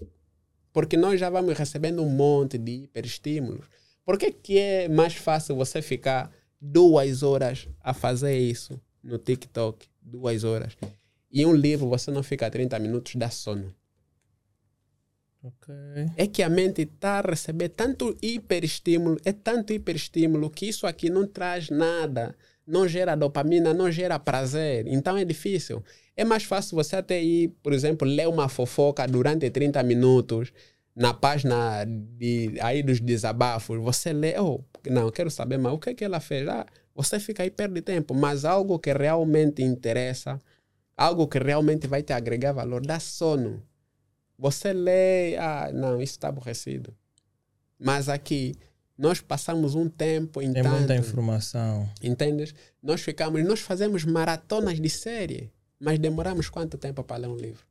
Porque 0.72 0.96
nós 0.96 1.20
já 1.20 1.28
vamos 1.28 1.56
recebendo 1.56 2.02
um 2.02 2.08
monte 2.08 2.56
de 2.56 2.84
hiperestímulos. 2.84 3.66
Por 4.04 4.18
que, 4.18 4.32
que 4.32 4.58
é 4.58 4.88
mais 4.88 5.14
fácil 5.14 5.54
você 5.56 5.82
ficar 5.82 6.32
duas 6.60 7.22
horas 7.22 7.68
a 7.80 7.92
fazer 7.92 8.36
isso 8.38 8.80
no 9.02 9.18
TikTok. 9.18 9.86
Duas 10.02 10.44
horas. 10.44 10.76
E 11.36 11.44
um 11.44 11.52
livro 11.54 11.86
você 11.86 12.10
não 12.10 12.22
fica 12.22 12.50
30 12.50 12.78
minutos, 12.78 13.14
dá 13.14 13.28
sono. 13.28 13.70
Ok. 15.44 15.74
É 16.16 16.26
que 16.26 16.42
a 16.42 16.48
mente 16.48 16.80
está 16.80 17.18
a 17.18 17.20
receber 17.20 17.68
tanto 17.68 18.16
hiperestímulo, 18.22 19.18
é 19.22 19.32
tanto 19.32 19.70
hiperestímulo 19.74 20.48
que 20.48 20.64
isso 20.64 20.86
aqui 20.86 21.10
não 21.10 21.26
traz 21.26 21.68
nada, 21.68 22.34
não 22.66 22.88
gera 22.88 23.14
dopamina, 23.14 23.74
não 23.74 23.92
gera 23.92 24.18
prazer. 24.18 24.86
Então 24.86 25.14
é 25.14 25.26
difícil. 25.26 25.84
É 26.16 26.24
mais 26.24 26.44
fácil 26.44 26.74
você 26.74 26.96
até 26.96 27.22
ir, 27.22 27.48
por 27.62 27.74
exemplo, 27.74 28.08
ler 28.08 28.28
uma 28.28 28.48
fofoca 28.48 29.06
durante 29.06 29.50
30 29.50 29.82
minutos 29.82 30.54
na 30.94 31.12
página 31.12 31.84
de, 31.84 32.54
aí 32.62 32.82
dos 32.82 32.98
desabafos. 32.98 33.78
Você 33.82 34.10
lê, 34.14 34.40
oh, 34.40 34.64
não, 34.88 35.10
quero 35.10 35.30
saber 35.30 35.58
mais 35.58 35.74
o 35.74 35.78
que, 35.78 35.90
é 35.90 35.94
que 35.94 36.02
ela 36.02 36.18
fez. 36.18 36.48
Ah, 36.48 36.64
você 36.94 37.20
fica 37.20 37.42
aí 37.42 37.50
perde 37.50 37.82
tempo, 37.82 38.14
mas 38.14 38.46
algo 38.46 38.78
que 38.78 38.90
realmente 38.90 39.62
interessa, 39.62 40.40
algo 40.96 41.28
que 41.28 41.38
realmente 41.38 41.86
vai 41.86 42.02
te 42.02 42.12
agregar 42.12 42.52
valor, 42.52 42.84
dá 42.84 42.98
sono. 42.98 43.62
Você 44.38 44.72
lê, 44.72 45.36
ah, 45.36 45.70
não, 45.72 46.00
isso 46.00 46.12
está 46.14 46.28
aborrecido. 46.28 46.94
Mas 47.78 48.08
aqui, 48.08 48.54
nós 48.96 49.20
passamos 49.20 49.74
um 49.74 49.88
tempo 49.88 50.40
em 50.40 50.52
Tem 50.52 50.62
tanto, 50.62 50.76
muita 50.76 50.96
informação. 50.96 51.88
Entendes? 52.02 52.54
Nós 52.82 53.02
ficamos, 53.02 53.44
nós 53.44 53.60
fazemos 53.60 54.04
maratonas 54.04 54.80
de 54.80 54.88
série, 54.88 55.52
mas 55.78 55.98
demoramos 55.98 56.48
quanto 56.48 56.78
tempo 56.78 57.04
para 57.04 57.16
ler 57.16 57.28
um 57.28 57.36
livro? 57.36 57.64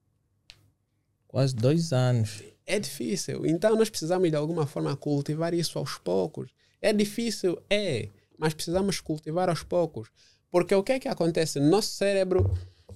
Quase 1.27 1.55
dois 1.55 1.91
anos. 1.91 2.43
É 2.65 2.79
difícil. 2.79 3.45
Então 3.45 3.75
nós 3.75 3.89
precisamos 3.89 4.29
de 4.29 4.35
alguma 4.35 4.65
forma 4.65 4.95
cultivar 4.95 5.53
isso 5.53 5.77
aos 5.77 5.97
poucos. 5.97 6.51
É 6.81 6.93
difícil, 6.93 7.59
é, 7.69 8.09
mas 8.37 8.53
precisamos 8.53 8.99
cultivar 8.99 9.49
aos 9.49 9.63
poucos. 9.63 10.09
Porque 10.51 10.73
o 10.73 10.83
que 10.83 10.93
é 10.93 10.99
que 10.99 11.07
acontece? 11.07 11.59
Nosso 11.59 11.89
cérebro 11.89 12.55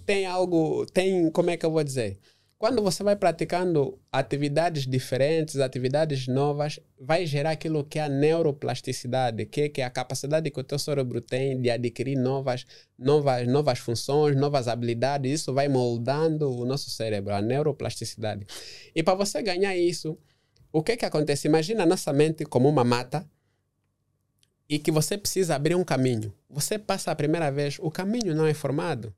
tem 0.10 0.26
algo, 0.26 0.88
tem, 0.88 1.30
como 1.30 1.52
é 1.52 1.56
que 1.56 1.64
eu 1.64 1.70
vou 1.70 1.84
dizer? 1.84 2.18
Quando 2.58 2.82
você 2.82 3.04
vai 3.04 3.16
praticando 3.16 4.00
atividades 4.12 4.88
diferentes, 4.88 5.58
atividades 5.58 6.26
novas, 6.26 6.80
vai 7.00 7.28
gerar 7.28 7.52
aquilo 7.52 7.84
que 7.84 8.00
é 8.00 8.06
a 8.06 8.10
neuroplasticidade, 8.10 9.46
que 9.46 9.72
é, 9.78 9.84
a 9.84 9.90
capacidade 9.92 10.50
que 10.50 10.60
o 10.60 10.64
teu 10.64 10.80
cérebro 10.80 11.22
tem 11.22 11.62
de 11.62 11.70
adquirir 11.70 12.18
novas, 12.18 12.66
novas, 12.98 13.48
novas 13.48 13.78
funções, 13.78 14.36
novas 14.36 14.68
habilidades. 14.68 15.42
Isso 15.42 15.54
vai 15.54 15.68
moldando 15.68 16.52
o 16.52 16.66
nosso 16.66 16.90
cérebro, 16.90 17.36
a 17.36 17.40
neuroplasticidade. 17.40 18.48
E 18.96 19.04
para 19.04 19.14
você 19.14 19.44
ganhar 19.44 19.78
isso, 19.78 20.18
o 20.72 20.82
que 20.82 20.98
que 20.98 21.06
acontece? 21.06 21.48
Imagina 21.48 21.84
a 21.84 21.86
nossa 21.86 22.12
mente 22.12 22.46
como 22.46 22.68
uma 22.68 22.84
mata 22.84 23.30
e 24.68 24.80
que 24.80 24.90
você 24.90 25.20
precisa 25.20 25.54
abrir 25.54 25.76
um 25.76 25.84
caminho. 25.84 26.34
Você 26.50 26.80
passa 26.80 27.12
a 27.12 27.16
primeira 27.16 27.52
vez, 27.52 27.78
o 27.80 27.92
caminho 27.92 28.34
não 28.34 28.48
é 28.48 28.56
formado 28.56 29.14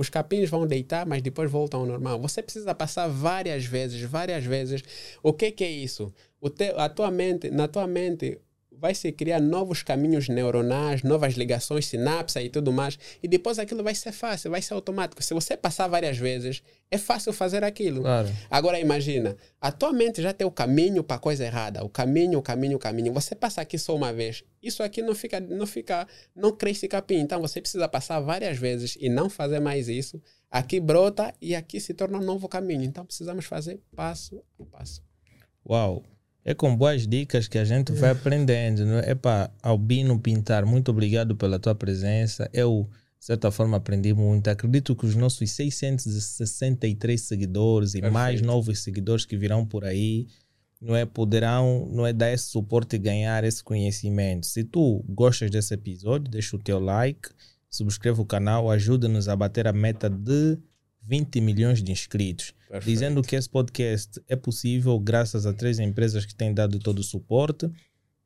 os 0.00 0.08
capins 0.08 0.48
vão 0.48 0.66
deitar, 0.66 1.04
mas 1.04 1.20
depois 1.20 1.50
voltam 1.50 1.80
ao 1.80 1.86
normal. 1.86 2.18
Você 2.22 2.42
precisa 2.42 2.74
passar 2.74 3.06
várias 3.06 3.66
vezes, 3.66 4.00
várias 4.00 4.42
vezes. 4.42 4.82
O 5.22 5.30
que, 5.30 5.50
que 5.52 5.62
é 5.62 5.70
isso? 5.70 6.10
Te, 6.56 6.72
a 6.74 6.88
tua 6.88 7.10
mente, 7.10 7.50
na 7.50 7.68
tua 7.68 7.86
mente 7.86 8.40
vai 8.80 8.94
se 8.94 9.12
criar 9.12 9.40
novos 9.40 9.82
caminhos 9.82 10.28
neuronais, 10.28 11.02
novas 11.02 11.34
ligações, 11.34 11.86
sinapses 11.86 12.42
e 12.42 12.48
tudo 12.48 12.72
mais, 12.72 12.98
e 13.22 13.28
depois 13.28 13.58
aquilo 13.58 13.84
vai 13.84 13.94
ser 13.94 14.10
fácil, 14.12 14.50
vai 14.50 14.62
ser 14.62 14.72
automático. 14.72 15.22
Se 15.22 15.34
você 15.34 15.56
passar 15.56 15.86
várias 15.86 16.16
vezes, 16.16 16.62
é 16.90 16.96
fácil 16.96 17.32
fazer 17.32 17.62
aquilo. 17.62 18.00
Claro. 18.00 18.28
Agora 18.50 18.80
imagina, 18.80 19.36
a 19.60 19.70
tua 19.70 19.92
mente 19.92 20.22
já 20.22 20.32
tem 20.32 20.46
o 20.46 20.50
caminho 20.50 21.04
para 21.04 21.16
a 21.16 21.20
coisa 21.20 21.44
errada, 21.44 21.84
o 21.84 21.88
caminho, 21.88 22.38
o 22.38 22.42
caminho, 22.42 22.76
o 22.76 22.80
caminho. 22.80 23.12
Você 23.12 23.34
passa 23.34 23.60
aqui 23.60 23.78
só 23.78 23.94
uma 23.94 24.12
vez, 24.12 24.42
isso 24.62 24.82
aqui 24.82 25.02
não 25.02 25.14
fica, 25.14 25.38
não 25.38 25.66
fica, 25.66 26.08
não 26.34 26.50
cresce 26.56 26.88
capim. 26.88 27.18
Então 27.18 27.40
você 27.40 27.60
precisa 27.60 27.86
passar 27.88 28.18
várias 28.20 28.56
vezes 28.56 28.96
e 28.98 29.08
não 29.10 29.28
fazer 29.28 29.60
mais 29.60 29.88
isso. 29.88 30.20
Aqui 30.50 30.80
brota 30.80 31.34
e 31.40 31.54
aqui 31.54 31.78
se 31.78 31.92
torna 31.92 32.18
um 32.18 32.24
novo 32.24 32.48
caminho. 32.48 32.82
Então 32.82 33.04
precisamos 33.04 33.44
fazer 33.44 33.80
passo 33.94 34.42
a 34.58 34.64
passo. 34.64 35.02
Uau! 35.68 36.02
É 36.44 36.54
com 36.54 36.74
boas 36.74 37.06
dicas 37.06 37.46
que 37.46 37.58
a 37.58 37.64
gente 37.64 37.92
vai 37.92 38.10
aprendendo. 38.10 38.84
Não 38.86 38.98
é? 38.98 39.10
Epa, 39.10 39.52
Albino 39.62 40.18
Pintar, 40.18 40.64
muito 40.64 40.90
obrigado 40.90 41.36
pela 41.36 41.58
tua 41.58 41.74
presença. 41.74 42.48
Eu, 42.52 42.88
de 43.18 43.26
certa 43.26 43.50
forma, 43.50 43.76
aprendi 43.76 44.14
muito. 44.14 44.48
Acredito 44.48 44.96
que 44.96 45.04
os 45.04 45.14
nossos 45.14 45.50
663 45.50 47.20
seguidores 47.20 47.90
e 47.90 48.00
Perfeito. 48.00 48.12
mais 48.12 48.40
novos 48.40 48.80
seguidores 48.80 49.26
que 49.26 49.36
virão 49.36 49.66
por 49.66 49.84
aí, 49.84 50.28
não 50.80 50.96
é, 50.96 51.04
poderão 51.04 51.86
não 51.92 52.06
é, 52.06 52.12
dar 52.12 52.32
esse 52.32 52.46
suporte 52.46 52.96
e 52.96 52.98
ganhar 52.98 53.44
esse 53.44 53.62
conhecimento. 53.62 54.46
Se 54.46 54.64
tu 54.64 55.04
gostas 55.08 55.50
desse 55.50 55.74
episódio, 55.74 56.30
deixa 56.30 56.56
o 56.56 56.58
teu 56.58 56.80
like, 56.80 57.28
subscreva 57.68 58.22
o 58.22 58.26
canal, 58.26 58.70
ajuda-nos 58.70 59.28
a 59.28 59.36
bater 59.36 59.68
a 59.68 59.72
meta 59.74 60.08
de 60.08 60.58
20 61.02 61.40
milhões 61.42 61.82
de 61.82 61.92
inscritos. 61.92 62.54
Perfeito. 62.70 62.94
Dizendo 62.94 63.22
que 63.22 63.34
esse 63.34 63.48
podcast 63.48 64.22
é 64.28 64.36
possível 64.36 64.96
graças 65.00 65.44
a 65.44 65.52
três 65.52 65.80
empresas 65.80 66.24
que 66.24 66.32
têm 66.32 66.54
dado 66.54 66.78
todo 66.78 67.00
o 67.00 67.02
suporte, 67.02 67.68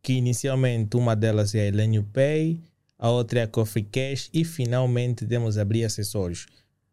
que 0.03 0.13
inicialmente 0.13 0.99
uma 0.99 1.17
delas 1.17 1.55
é 1.55 1.61
a 1.61 1.67
Elenio 1.67 2.05
Pay, 2.13 2.61
a 2.99 3.09
outra 3.09 3.41
é 3.41 3.43
a 3.45 3.49
Coffee 3.49 3.85
Cash 3.85 4.29
e 4.35 4.45
finalmente 4.45 5.27
temos 5.27 5.57
abrir 5.57 5.85
acessórios. 5.85 6.47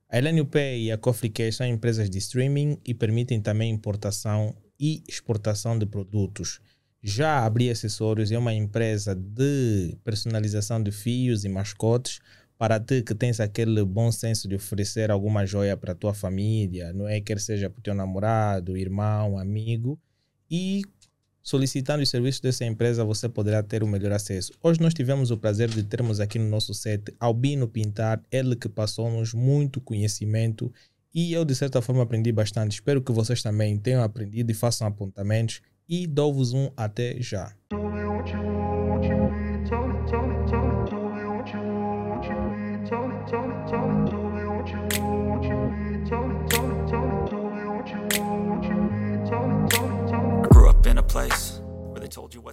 A 0.09 0.17
Elenio 0.17 0.45
Pay 0.45 0.83
e 0.83 0.91
a 0.93 0.97
Coffee 0.97 1.29
Cash 1.29 1.57
são 1.57 1.67
empresas 1.67 2.09
de 2.09 2.19
streaming 2.19 2.77
e 2.85 2.93
permitem 2.93 3.41
também 3.41 3.69
importação 3.69 4.55
e 4.79 5.03
exportação 5.05 5.77
de 5.77 5.85
produtos. 5.85 6.61
Já 7.03 7.39
a 7.39 7.45
Abrir 7.45 7.69
Acessórios 7.69 8.31
é 8.31 8.37
uma 8.37 8.53
empresa 8.53 9.13
de 9.13 9.97
personalização 10.05 10.81
de 10.81 10.91
fios 10.91 11.43
e 11.43 11.49
mascotes 11.49 12.21
para 12.61 12.79
ti 12.79 13.01
que 13.01 13.15
tens 13.15 13.39
aquele 13.39 13.83
bom 13.83 14.11
senso 14.11 14.47
de 14.47 14.53
oferecer 14.53 15.09
alguma 15.09 15.47
joia 15.47 15.75
para 15.75 15.93
a 15.93 15.95
tua 15.95 16.13
família, 16.13 16.93
não 16.93 17.07
é? 17.07 17.19
Quer 17.19 17.39
seja 17.39 17.71
para 17.71 17.79
o 17.79 17.81
teu 17.81 17.95
namorado, 17.95 18.77
irmão, 18.77 19.39
amigo. 19.39 19.99
E 20.47 20.83
solicitando 21.41 22.03
os 22.03 22.09
serviços 22.09 22.39
dessa 22.39 22.63
empresa, 22.63 23.03
você 23.03 23.27
poderá 23.27 23.63
ter 23.63 23.81
o 23.81 23.87
melhor 23.87 24.11
acesso. 24.11 24.53
Hoje 24.61 24.79
nós 24.79 24.93
tivemos 24.93 25.31
o 25.31 25.39
prazer 25.39 25.69
de 25.69 25.81
termos 25.81 26.19
aqui 26.19 26.37
no 26.37 26.47
nosso 26.49 26.71
set 26.71 27.11
Albino 27.19 27.67
Pintar, 27.67 28.21
ele 28.31 28.55
que 28.55 28.69
passou-nos 28.69 29.33
muito 29.33 29.81
conhecimento 29.81 30.71
e 31.11 31.33
eu, 31.33 31.43
de 31.43 31.55
certa 31.55 31.81
forma, 31.81 32.03
aprendi 32.03 32.31
bastante. 32.31 32.73
Espero 32.73 33.01
que 33.01 33.11
vocês 33.11 33.41
também 33.41 33.75
tenham 33.79 34.03
aprendido 34.03 34.51
e 34.51 34.53
façam 34.53 34.85
apontamentos. 34.85 35.61
E 35.89 36.05
dou-vos 36.05 36.53
um 36.53 36.69
até 36.77 37.19
já. 37.19 37.55
Place 51.11 51.40